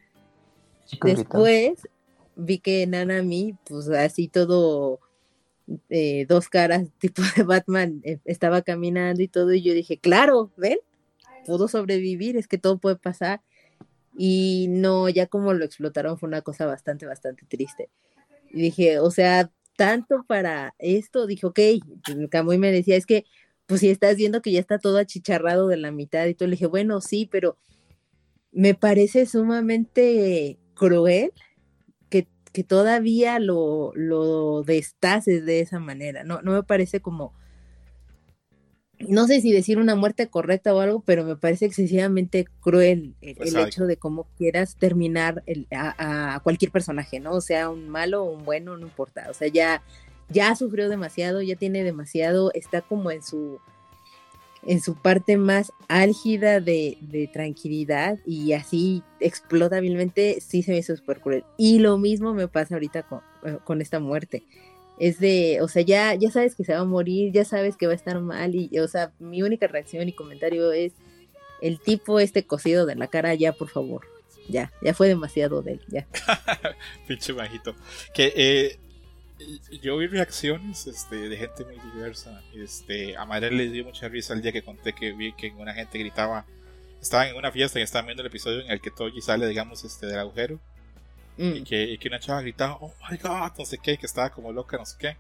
[1.03, 1.89] Después
[2.37, 5.01] vi que Nanami, pues así todo
[5.89, 10.53] eh, dos caras tipo de Batman, eh, estaba caminando y todo, y yo dije, claro,
[10.57, 10.79] ven,
[11.45, 13.41] pudo sobrevivir, es que todo puede pasar.
[14.17, 17.91] Y no, ya como lo explotaron fue una cosa bastante, bastante triste.
[18.51, 21.61] Y dije, o sea, tanto para esto, dije, ok,
[22.31, 23.25] Camuy me decía, es que,
[23.67, 26.57] pues si estás viendo que ya está todo achicharrado de la mitad y todo, le
[26.57, 27.57] dije, bueno, sí, pero
[28.53, 31.33] me parece sumamente cruel
[32.09, 36.25] que, que todavía lo, lo destaces de esa manera.
[36.25, 37.33] No, no me parece como,
[39.09, 43.57] no sé si decir una muerte correcta o algo, pero me parece excesivamente cruel el,
[43.57, 47.33] hecho de cómo quieras terminar el- a, a cualquier personaje, ¿no?
[47.33, 49.27] O sea, un malo o un bueno, no importa.
[49.31, 49.83] O sea, ya,
[50.29, 53.59] ya sufrió demasiado, ya tiene demasiado, está como en su
[54.63, 60.79] en su parte más álgida de, de tranquilidad y así explota hábilmente, sí se me
[60.79, 61.45] hizo súper cruel.
[61.57, 64.45] Y lo mismo me pasa ahorita con, eh, con esta muerte.
[65.01, 67.87] Es de, o sea, ya, ya sabes que se va a morir, ya sabes que
[67.87, 70.93] va a estar mal y, o sea, mi única reacción y comentario es
[71.63, 74.07] el tipo este cosido de la cara, ya, por favor.
[74.49, 76.07] Ya, ya fue demasiado de él, ya.
[77.09, 77.75] Pinche bajito.
[78.13, 78.79] Que eh,
[79.81, 82.43] yo vi reacciones este, de gente muy diversa.
[82.55, 85.73] Este, a Mariel le dio mucha risa el día que conté que vi que una
[85.73, 86.47] gente gritaba
[87.01, 89.85] estaban en una fiesta y estaban viendo el episodio en el que Toji sale, digamos,
[89.85, 90.61] este del agujero.
[91.41, 91.65] Y, Mm.
[91.65, 94.53] que, y que una chava gritaba, oh my god, no sé qué, que estaba como
[94.53, 95.17] loca, no sé qué.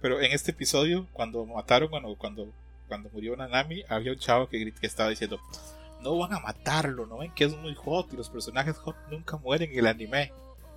[0.00, 2.52] Pero en este episodio, cuando mataron, bueno, cuando,
[2.88, 5.38] cuando murió Nanami, había un chavo que, que estaba diciendo,
[6.00, 9.36] no van a matarlo, no ven que es muy hot y los personajes hot nunca
[9.36, 10.32] mueren en el anime.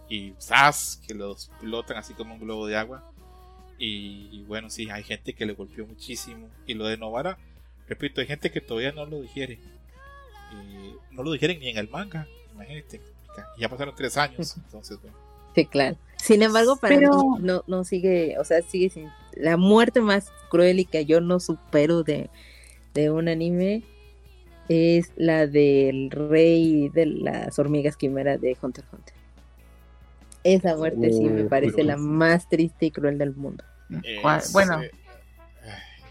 [0.08, 1.02] Y ¡zas!
[1.08, 3.12] que los explotan así como un globo de agua.
[3.80, 6.48] Y, y bueno, sí, hay gente que le golpeó muchísimo.
[6.68, 7.40] Y lo de Novara,
[7.90, 9.58] repito, hay gente que todavía no lo digiere.
[10.54, 13.02] Y no lo digieren ni en el manga, imagínate.
[13.58, 15.18] Y ya pasaron tres años, entonces bueno.
[15.56, 15.98] Sí, claro.
[16.18, 19.10] Sin embargo, para Pero- mí no, no sigue, o sea, sigue sin.
[19.34, 22.30] La muerte más cruel y que yo no supero de,
[22.94, 23.84] de un anime
[24.70, 29.14] es la del rey de las hormigas quimera de Hunter x Hunter.
[30.44, 33.64] Esa muerte sí me parece la más triste y cruel del mundo.
[34.04, 34.92] Es, Bueno, eh,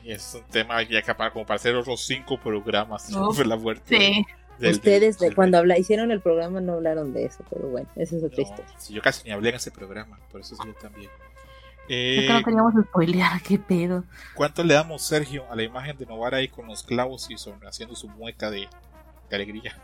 [0.05, 3.97] es un tema ya capaz como para hacer otros cinco programas sobre la muerte.
[3.97, 4.27] sí.
[4.61, 8.23] Ustedes de cuando habla, hicieron el programa no hablaron de eso, pero bueno, esa es
[8.25, 8.79] otra No, historia.
[8.79, 11.11] si yo casi ni hablé en ese programa, por eso yo también.
[11.87, 11.91] Es
[12.23, 14.05] Eh, que no queríamos spoilear, qué pedo.
[14.35, 17.61] ¿Cuánto le damos, Sergio, a la imagen de Novara ahí con los clavos y son,
[17.67, 18.69] haciendo su mueca de,
[19.29, 19.77] de alegría?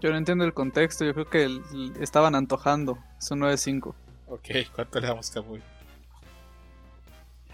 [0.00, 2.98] Yo no entiendo el contexto, yo creo que el- el- estaban antojando.
[3.18, 3.94] Son 9.5.
[4.26, 5.62] Ok, ¿cuánto le damos, Camuy?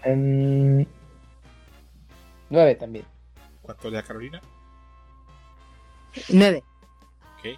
[0.03, 0.85] Em,
[2.49, 3.05] nueve también.
[3.61, 4.41] ¿Cuánto le da Carolina?
[6.29, 6.63] 9.
[7.37, 7.57] Okay.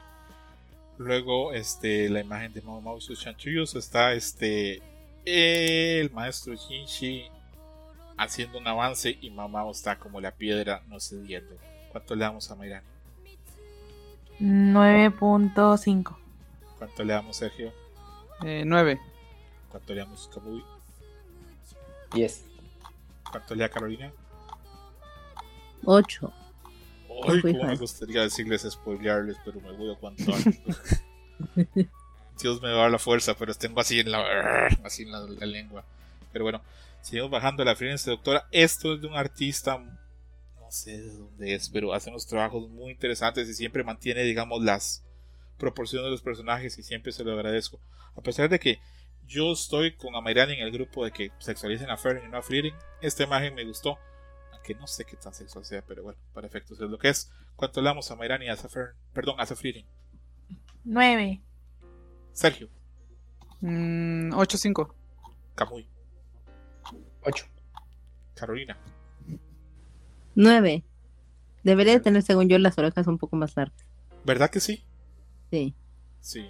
[0.98, 4.82] Luego, este, la imagen de Momo y sus chanchullos está este
[5.26, 7.30] el maestro Shinji
[8.18, 11.56] haciendo un avance y Mamao está como la piedra no cediendo.
[11.92, 12.88] ¿Cuánto le damos a Mayrani?
[14.40, 16.18] 9.5.
[16.78, 17.72] ¿Cuánto le damos, Sergio?
[18.44, 19.00] Eh, 9.
[19.70, 20.64] ¿Cuánto le damos, Kamui?
[22.14, 22.46] 10.
[23.30, 24.12] ¿Cuánto le da Carolina?
[25.86, 26.34] 8.
[27.24, 30.36] Hoy, como me gustaría decirles, spoilearles, pero me voy a aguantar.
[32.42, 35.46] Dios me va a dar la fuerza, pero tengo así en la, así en la,
[35.46, 35.86] lengua.
[36.32, 36.62] Pero bueno,
[37.02, 38.48] seguimos bajando la fila doctora.
[38.52, 42.92] Esto es de un artista, no sé de dónde es, pero hace unos trabajos muy
[42.92, 45.04] interesantes y siempre mantiene, digamos, las
[45.58, 47.80] proporciones de los personajes y siempre se lo agradezco.
[48.16, 48.80] A pesar de que
[49.28, 52.42] yo estoy con Amairani en el grupo de que sexualicen a Ferrin y no a
[52.42, 53.98] Fleering, esta imagen me gustó
[54.62, 57.32] aunque no sé qué tan sexual sea, pero bueno, para efectos es lo que es.
[57.56, 58.94] ¿Cuánto le damos a Mairani y a Fern?
[59.12, 59.86] Perdón, a Fleeting.
[60.84, 61.42] 9.
[62.32, 62.70] Sergio,
[63.62, 64.94] Mm, 8.5.
[65.56, 65.88] Camuy,
[67.24, 67.46] Ocho.
[68.36, 68.78] Carolina.
[70.36, 70.84] Nueve.
[71.64, 73.84] Debería de tener, según yo, las orejas un poco más largas.
[74.26, 74.84] ¿Verdad que sí?
[75.52, 75.76] Sí.
[76.20, 76.50] Sí.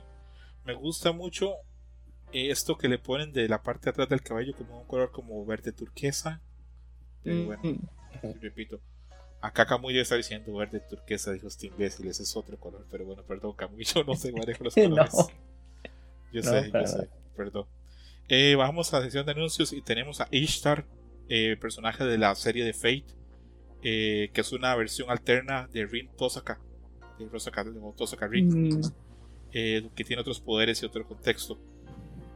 [0.65, 1.53] Me gusta mucho
[2.33, 5.45] esto que le ponen de la parte de atrás del cabello como un color como
[5.45, 6.41] verde turquesa.
[7.23, 8.00] Pero bueno, Mm.
[8.41, 8.79] repito.
[9.41, 12.85] Acá Camuy debe estar diciendo verde turquesa, dijo este imbécil, ese es otro color.
[12.91, 14.83] Pero bueno, perdón, Camuy, yo no sé manejo los No.
[14.89, 15.13] colores.
[16.31, 17.65] Yo No, sé, yo para sé, perdón.
[18.29, 20.85] Eh, bajamos a la sección de anuncios y tenemos a Ishtar,
[21.27, 23.05] eh, personaje de la serie de Fate,
[23.83, 26.59] eh, que es una versión alterna de Rin Tosaka,
[27.19, 28.81] de de Tosaka Rin, Mm.
[29.53, 31.59] eh, que tiene otros poderes y otro contexto.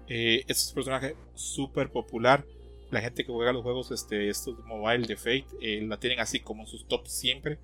[0.07, 2.43] Eh, este es un personaje súper popular
[2.91, 6.39] la gente que juega los juegos este, estos mobile de Fate eh, la tienen así
[6.39, 7.59] como en sus tops siempre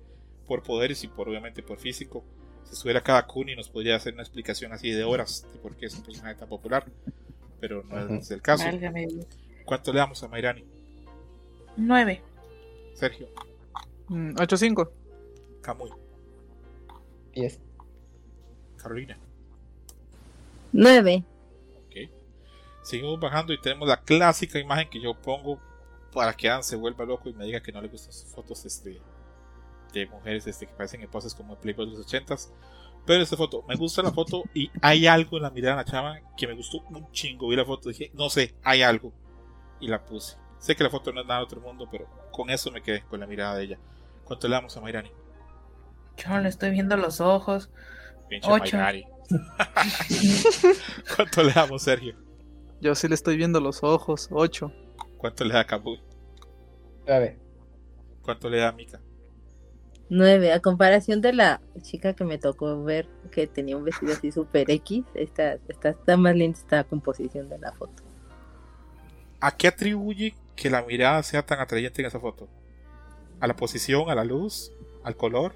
[0.46, 2.24] por poderes y por obviamente por físico.
[2.64, 5.86] Si estuviera cada Kuni nos podría hacer una explicación así de horas de por qué
[5.86, 6.86] es un personaje tan popular,
[7.60, 8.64] pero no es el caso.
[9.64, 10.64] ¿Cuánto le damos a Mairani?
[11.76, 12.22] 9.
[12.94, 13.28] Sergio.
[14.08, 14.90] 8-5.
[15.62, 15.90] Camuy.
[17.34, 17.60] 10.
[18.76, 19.16] Carolina.
[20.72, 21.24] 9.
[22.82, 25.60] Seguimos bajando y tenemos la clásica imagen que yo pongo
[26.12, 28.64] para que Adam se vuelva loco y me diga que no le gustan sus fotos
[28.64, 29.00] este,
[29.92, 32.52] de mujeres este, que parecen en poses como Playboy de los ochentas.
[33.06, 35.90] Pero esta foto, me gusta la foto y hay algo en la mirada de la
[35.90, 37.48] chava que me gustó un chingo.
[37.48, 39.12] Vi la foto y dije, no sé, hay algo.
[39.80, 40.36] Y la puse.
[40.58, 43.02] Sé que la foto no es nada de otro mundo, pero con eso me quedé,
[43.02, 43.78] con la mirada de ella.
[44.24, 45.10] ¿Cuánto le damos a Mayrani?
[46.16, 47.70] Yo no le estoy viendo los ojos.
[48.28, 48.76] Pinche Ocho.
[48.76, 49.04] Mayrani.
[51.16, 52.14] ¿Cuánto le damos, Sergio?
[52.82, 54.28] Yo sí le estoy viendo los ojos.
[54.32, 54.72] 8.
[55.16, 56.00] ¿Cuánto le da Camuy?
[57.06, 57.38] Nueve.
[58.22, 59.00] ¿Cuánto le da Mika?
[60.08, 60.52] Nueve.
[60.52, 64.68] A comparación de la chica que me tocó ver que tenía un vestido así super
[64.68, 68.02] X, esta, esta está más linda esta composición de la foto.
[69.38, 72.48] ¿A qué atribuye que la mirada sea tan atrayente en esa foto?
[73.38, 74.72] ¿A la posición, a la luz,
[75.04, 75.54] al color?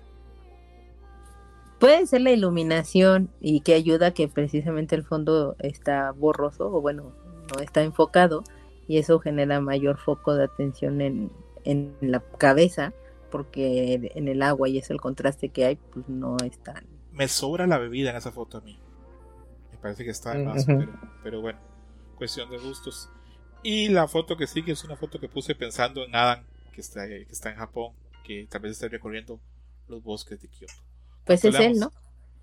[1.79, 7.13] Puede ser la iluminación y que ayuda que precisamente el fondo está borroso o bueno,
[7.55, 8.45] no está enfocado
[8.89, 11.31] y eso genera mayor foco de atención en,
[11.65, 12.95] en la cabeza
[13.31, 16.87] porque en el agua y es el contraste que hay, pues no es tan...
[17.13, 18.79] Me sobra la bebida en esa foto a mí.
[19.73, 20.89] Me parece que está de más, pero,
[21.23, 21.59] pero bueno,
[22.17, 23.11] cuestión de gustos.
[23.63, 27.07] Y la foto que sigue es una foto que puse pensando en Adam, que está,
[27.07, 27.93] que está en Japón,
[28.25, 29.41] que tal vez esté recorriendo
[29.89, 30.86] los bosques de Kioto.
[31.27, 31.93] Pues es él, ¿no?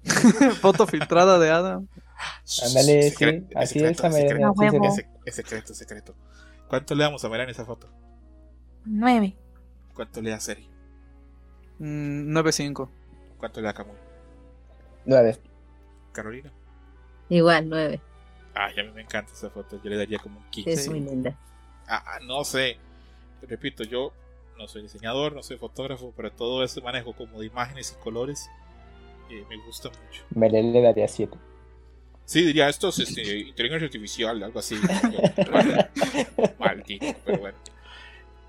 [0.62, 1.88] Foto filtrada de Adam.
[2.66, 6.16] Ándale, sí, Secre- así secreto, es, secreto, es, es secreto, es secreto.
[6.68, 7.90] ¿Cuánto le damos a en esa foto?
[8.86, 9.36] Nueve.
[9.94, 10.70] ¿Cuánto le da Sergio?
[11.80, 12.90] Mm, 9-5.
[13.38, 13.96] ¿Cuánto le da Camuy?
[15.06, 15.38] Nueve.
[16.12, 16.52] ¿Carolina?
[17.30, 18.02] Igual, nueve.
[18.54, 19.82] Ay, a mí me encanta esa foto.
[19.84, 20.72] Yo le daría como un 15.
[20.72, 21.38] Es muy linda.
[21.88, 22.78] Ah, ah, no sé.
[23.42, 24.14] Repito, yo
[24.58, 28.50] no soy diseñador, no soy fotógrafo, pero todo ese manejo como de imágenes y colores
[29.40, 30.24] eh, me gusta mucho.
[30.36, 31.38] Melé le daría siete.
[32.26, 34.76] Sí, diría esto es este, inteligencia artificial, algo así.
[36.60, 37.58] Maldito, pero bueno.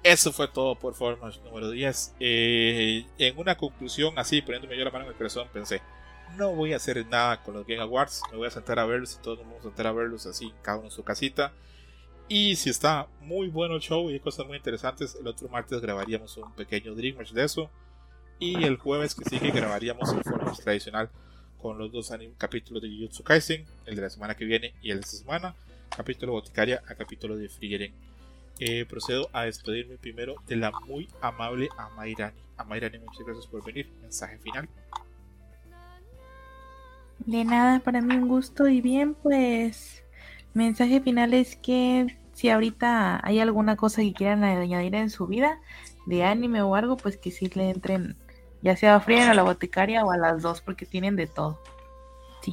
[0.04, 2.16] Eso fue todo por Formas número 10.
[2.20, 5.80] Eh, en una conclusión, así, poniéndome yo la mano en el corazón, pensé,
[6.36, 9.14] no voy a hacer nada con los Game Awards, me voy a sentar a verlos
[9.18, 11.52] y todos nos vamos a sentar a verlos así, cada uno en su casita.
[12.28, 15.80] Y si está muy bueno el show y hay cosas muy interesantes, el otro martes
[15.80, 17.70] grabaríamos un pequeño Dream Match de eso.
[18.38, 21.10] Y el jueves que sigue grabaríamos el Formas tradicional
[21.60, 24.98] con los dos capítulos de Jujutsu Kaisen, el de la semana que viene y el
[24.98, 25.54] de esta semana,
[25.96, 27.94] capítulo Boticaria a capítulo de Frieren.
[28.58, 32.36] Eh, procedo a despedirme primero de la muy amable Amairani.
[32.56, 33.90] Amairani, muchas gracias por venir.
[34.02, 34.68] Mensaje final.
[37.18, 40.04] De nada, para mí un gusto y bien, pues
[40.52, 45.58] mensaje final es que si ahorita hay alguna cosa que quieran añadir en su vida
[46.06, 48.16] de anime o algo, pues que sí le entren,
[48.64, 51.60] ya sea a Frieren a la boticaria o a las dos, porque tienen de todo.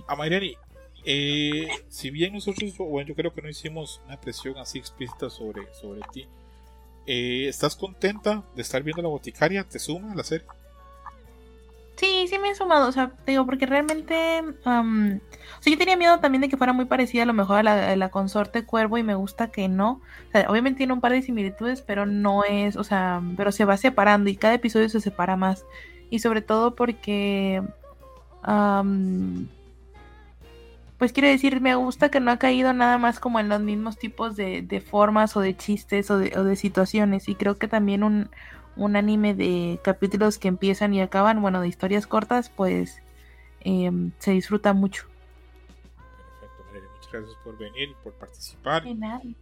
[0.07, 0.57] Amairani,
[1.05, 5.73] eh, si bien nosotros, bueno, yo creo que no hicimos una presión así explícita sobre,
[5.73, 6.27] sobre ti,
[7.07, 9.63] eh, ¿estás contenta de estar viendo la boticaria?
[9.63, 10.45] ¿Te suma a la serie?
[11.95, 15.19] Sí, sí me he sumado, o sea, te digo, porque realmente, am,
[15.59, 17.63] o sea, yo tenía miedo también de que fuera muy parecida a lo mejor a
[17.63, 20.01] la, a la consorte Cuervo y me gusta que no.
[20.29, 23.65] O sea, obviamente tiene un par de similitudes, pero no es, o sea, pero se
[23.65, 25.63] va separando y cada episodio se separa más.
[26.11, 27.63] Y sobre todo porque,
[28.43, 29.47] am,
[30.99, 33.97] pues quiero decir, me gusta que no ha caído nada más como en los mismos
[33.97, 37.27] tipos de, de formas o de chistes o de, o de situaciones.
[37.27, 38.29] Y creo que también un,
[38.75, 43.01] un anime de capítulos que empiezan y acaban, bueno, de historias cortas, pues
[43.61, 45.05] em, se disfruta mucho.
[46.39, 48.83] Perfecto, Amairani, muchas gracias por venir, por participar.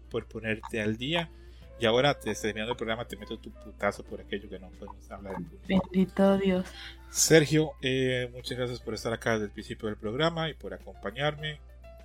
[0.09, 1.29] Por ponerte al día.
[1.79, 5.09] Y ahora, te, terminando el programa, te meto tu putazo por aquello que no podemos
[5.11, 5.89] hablar en público.
[5.91, 6.65] Bendito Dios.
[7.09, 11.59] Sergio, eh, muchas gracias por estar acá desde el principio del programa y por acompañarme.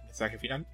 [0.04, 0.66] Mensaje final.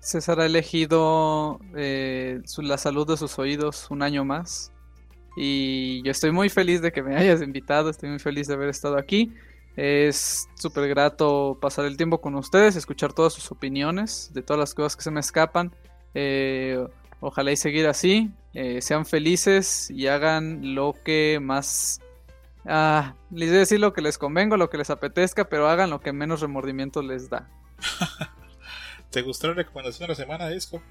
[0.00, 4.70] César ha elegido eh, su- la salud de sus oídos un año más.
[5.36, 8.68] Y yo estoy muy feliz de que me hayas invitado, estoy muy feliz de haber
[8.68, 9.32] estado aquí.
[9.76, 14.74] Es súper grato pasar el tiempo con ustedes, escuchar todas sus opiniones, de todas las
[14.74, 15.74] cosas que se me escapan.
[16.14, 16.86] Eh,
[17.22, 22.00] ojalá y seguir así, eh, sean felices y hagan lo que más...
[22.66, 25.88] Ah, les voy a decir lo que les convenga, lo que les apetezca, pero hagan
[25.88, 27.48] lo que menos remordimiento les da.
[29.10, 30.82] ¿Te gustó la recomendación de la semana, Disco?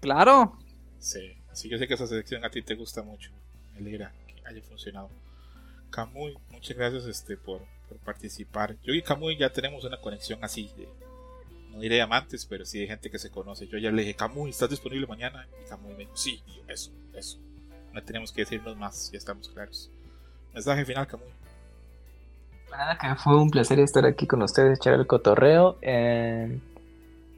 [0.00, 0.58] Claro,
[0.98, 3.30] Sí, sí, yo sé que esa selección a ti te gusta mucho.
[3.72, 5.10] Me alegra que haya funcionado.
[5.90, 8.76] Camuy, muchas gracias este, por, por participar.
[8.84, 10.88] Yo y Camuy ya tenemos una conexión así, de-
[11.72, 13.66] no diré amantes, pero sí de gente que se conoce.
[13.66, 15.48] Yo ya le dije, Camuy, ¿estás disponible mañana?
[15.64, 17.38] Y Camuy me dijo, sí, y yo, eso, eso.
[17.92, 19.90] No tenemos que decirnos más, ya estamos claros.
[20.52, 21.28] Mensaje final, Camuy.
[22.70, 25.78] Nada, que fue un placer estar aquí con ustedes, echar el cotorreo.
[25.82, 26.58] eh,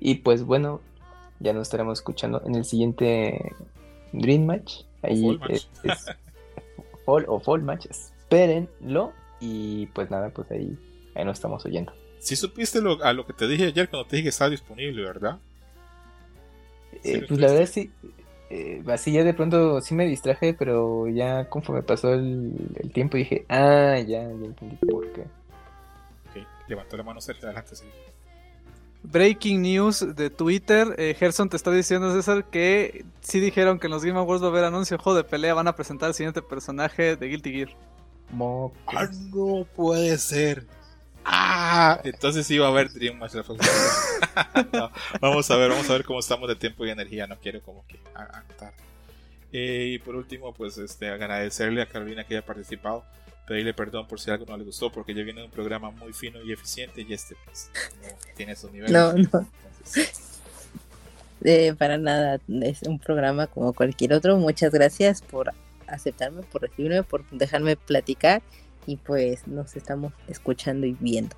[0.01, 0.81] y pues bueno,
[1.41, 3.55] ya nos estaremos escuchando en el siguiente
[4.13, 4.83] Dream Match.
[5.03, 5.51] Ahí Fall Match.
[5.51, 6.07] es, es
[7.07, 9.13] Fall o Fall Match, espérenlo.
[9.41, 10.79] Y pues nada, pues ahí,
[11.15, 11.93] ahí nos estamos oyendo.
[12.25, 15.03] Si supiste lo, a lo que te dije ayer cuando te dije que estaba disponible,
[15.03, 15.39] ¿verdad?
[17.03, 17.91] Eh, pues la verdad sí,
[18.51, 23.17] eh, así ya de pronto sí me distraje, pero ya conforme pasó el, el tiempo
[23.17, 25.23] dije, ah, ya, ya entendí por qué.
[25.23, 27.85] Ok, levantó la mano Sergio, adelante, sí.
[29.03, 30.95] Breaking news de Twitter.
[30.97, 34.47] Eh, Gerson te está diciendo, César, que sí dijeron que en los Game Awards va
[34.47, 35.53] a haber anuncio juego de pelea.
[35.53, 37.69] Van a presentar al siguiente personaje de Guilty Gear.
[38.31, 40.65] Mo- Ah, no puede ser.
[41.25, 43.35] Ah, entonces sí va a haber Dream Match.
[44.73, 47.27] No, vamos a ver, vamos a ver cómo estamos de tiempo y energía.
[47.27, 48.75] No quiero como que agotar.
[49.53, 53.05] Eh, y por último, pues este, agradecerle a Carolina que haya participado.
[53.47, 56.13] Pedirle perdón por si algo no le gustó, porque yo viene de un programa muy
[56.13, 57.71] fino y eficiente y este pues,
[58.03, 58.93] no tiene esos niveles.
[58.93, 59.19] No, no.
[59.19, 60.31] Entonces,
[61.45, 64.37] Eh, para nada, es un programa como cualquier otro.
[64.39, 65.53] Muchas gracias por
[65.87, 68.43] aceptarme, por recibirme, por dejarme platicar
[68.87, 71.37] y pues nos estamos escuchando y viendo.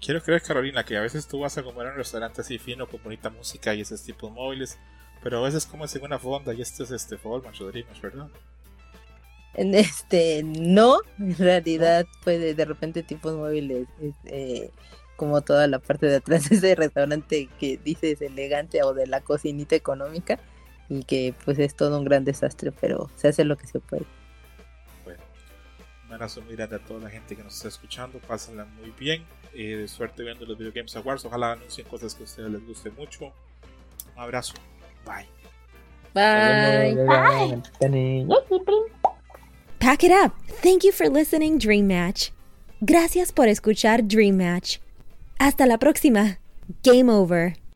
[0.00, 2.88] Quiero creer, Carolina, que a veces tú vas a comer en un restaurante así fino
[2.88, 4.78] con bonita música y esos tipos móviles,
[5.22, 8.28] pero a veces comes en una fonda y esto es este o Dreamers, ¿verdad?
[9.54, 13.88] En este, no, en realidad, pues de, repente tipos móviles,
[14.26, 14.70] eh,
[15.16, 19.20] como toda la parte de atrás de ese restaurante que dices elegante o de la
[19.20, 20.38] cocinita económica
[20.88, 24.06] y que pues es todo un gran desastre, pero se hace lo que se puede.
[26.08, 29.24] Un abrazo muy grande a toda la gente que nos está escuchando, pásenla muy bien,
[29.52, 32.90] eh, suerte viendo los Video Games Awards, ojalá anuncien cosas que a ustedes les guste
[32.90, 33.26] mucho.
[33.26, 34.54] Un abrazo,
[35.04, 35.26] bye.
[36.14, 36.96] Bye.
[39.78, 40.32] Pack it up.
[40.62, 42.30] Thank you for listening, Dream Match.
[42.80, 44.78] Gracias por escuchar Dream Match.
[45.38, 46.38] Hasta la próxima.
[46.82, 47.67] Game over.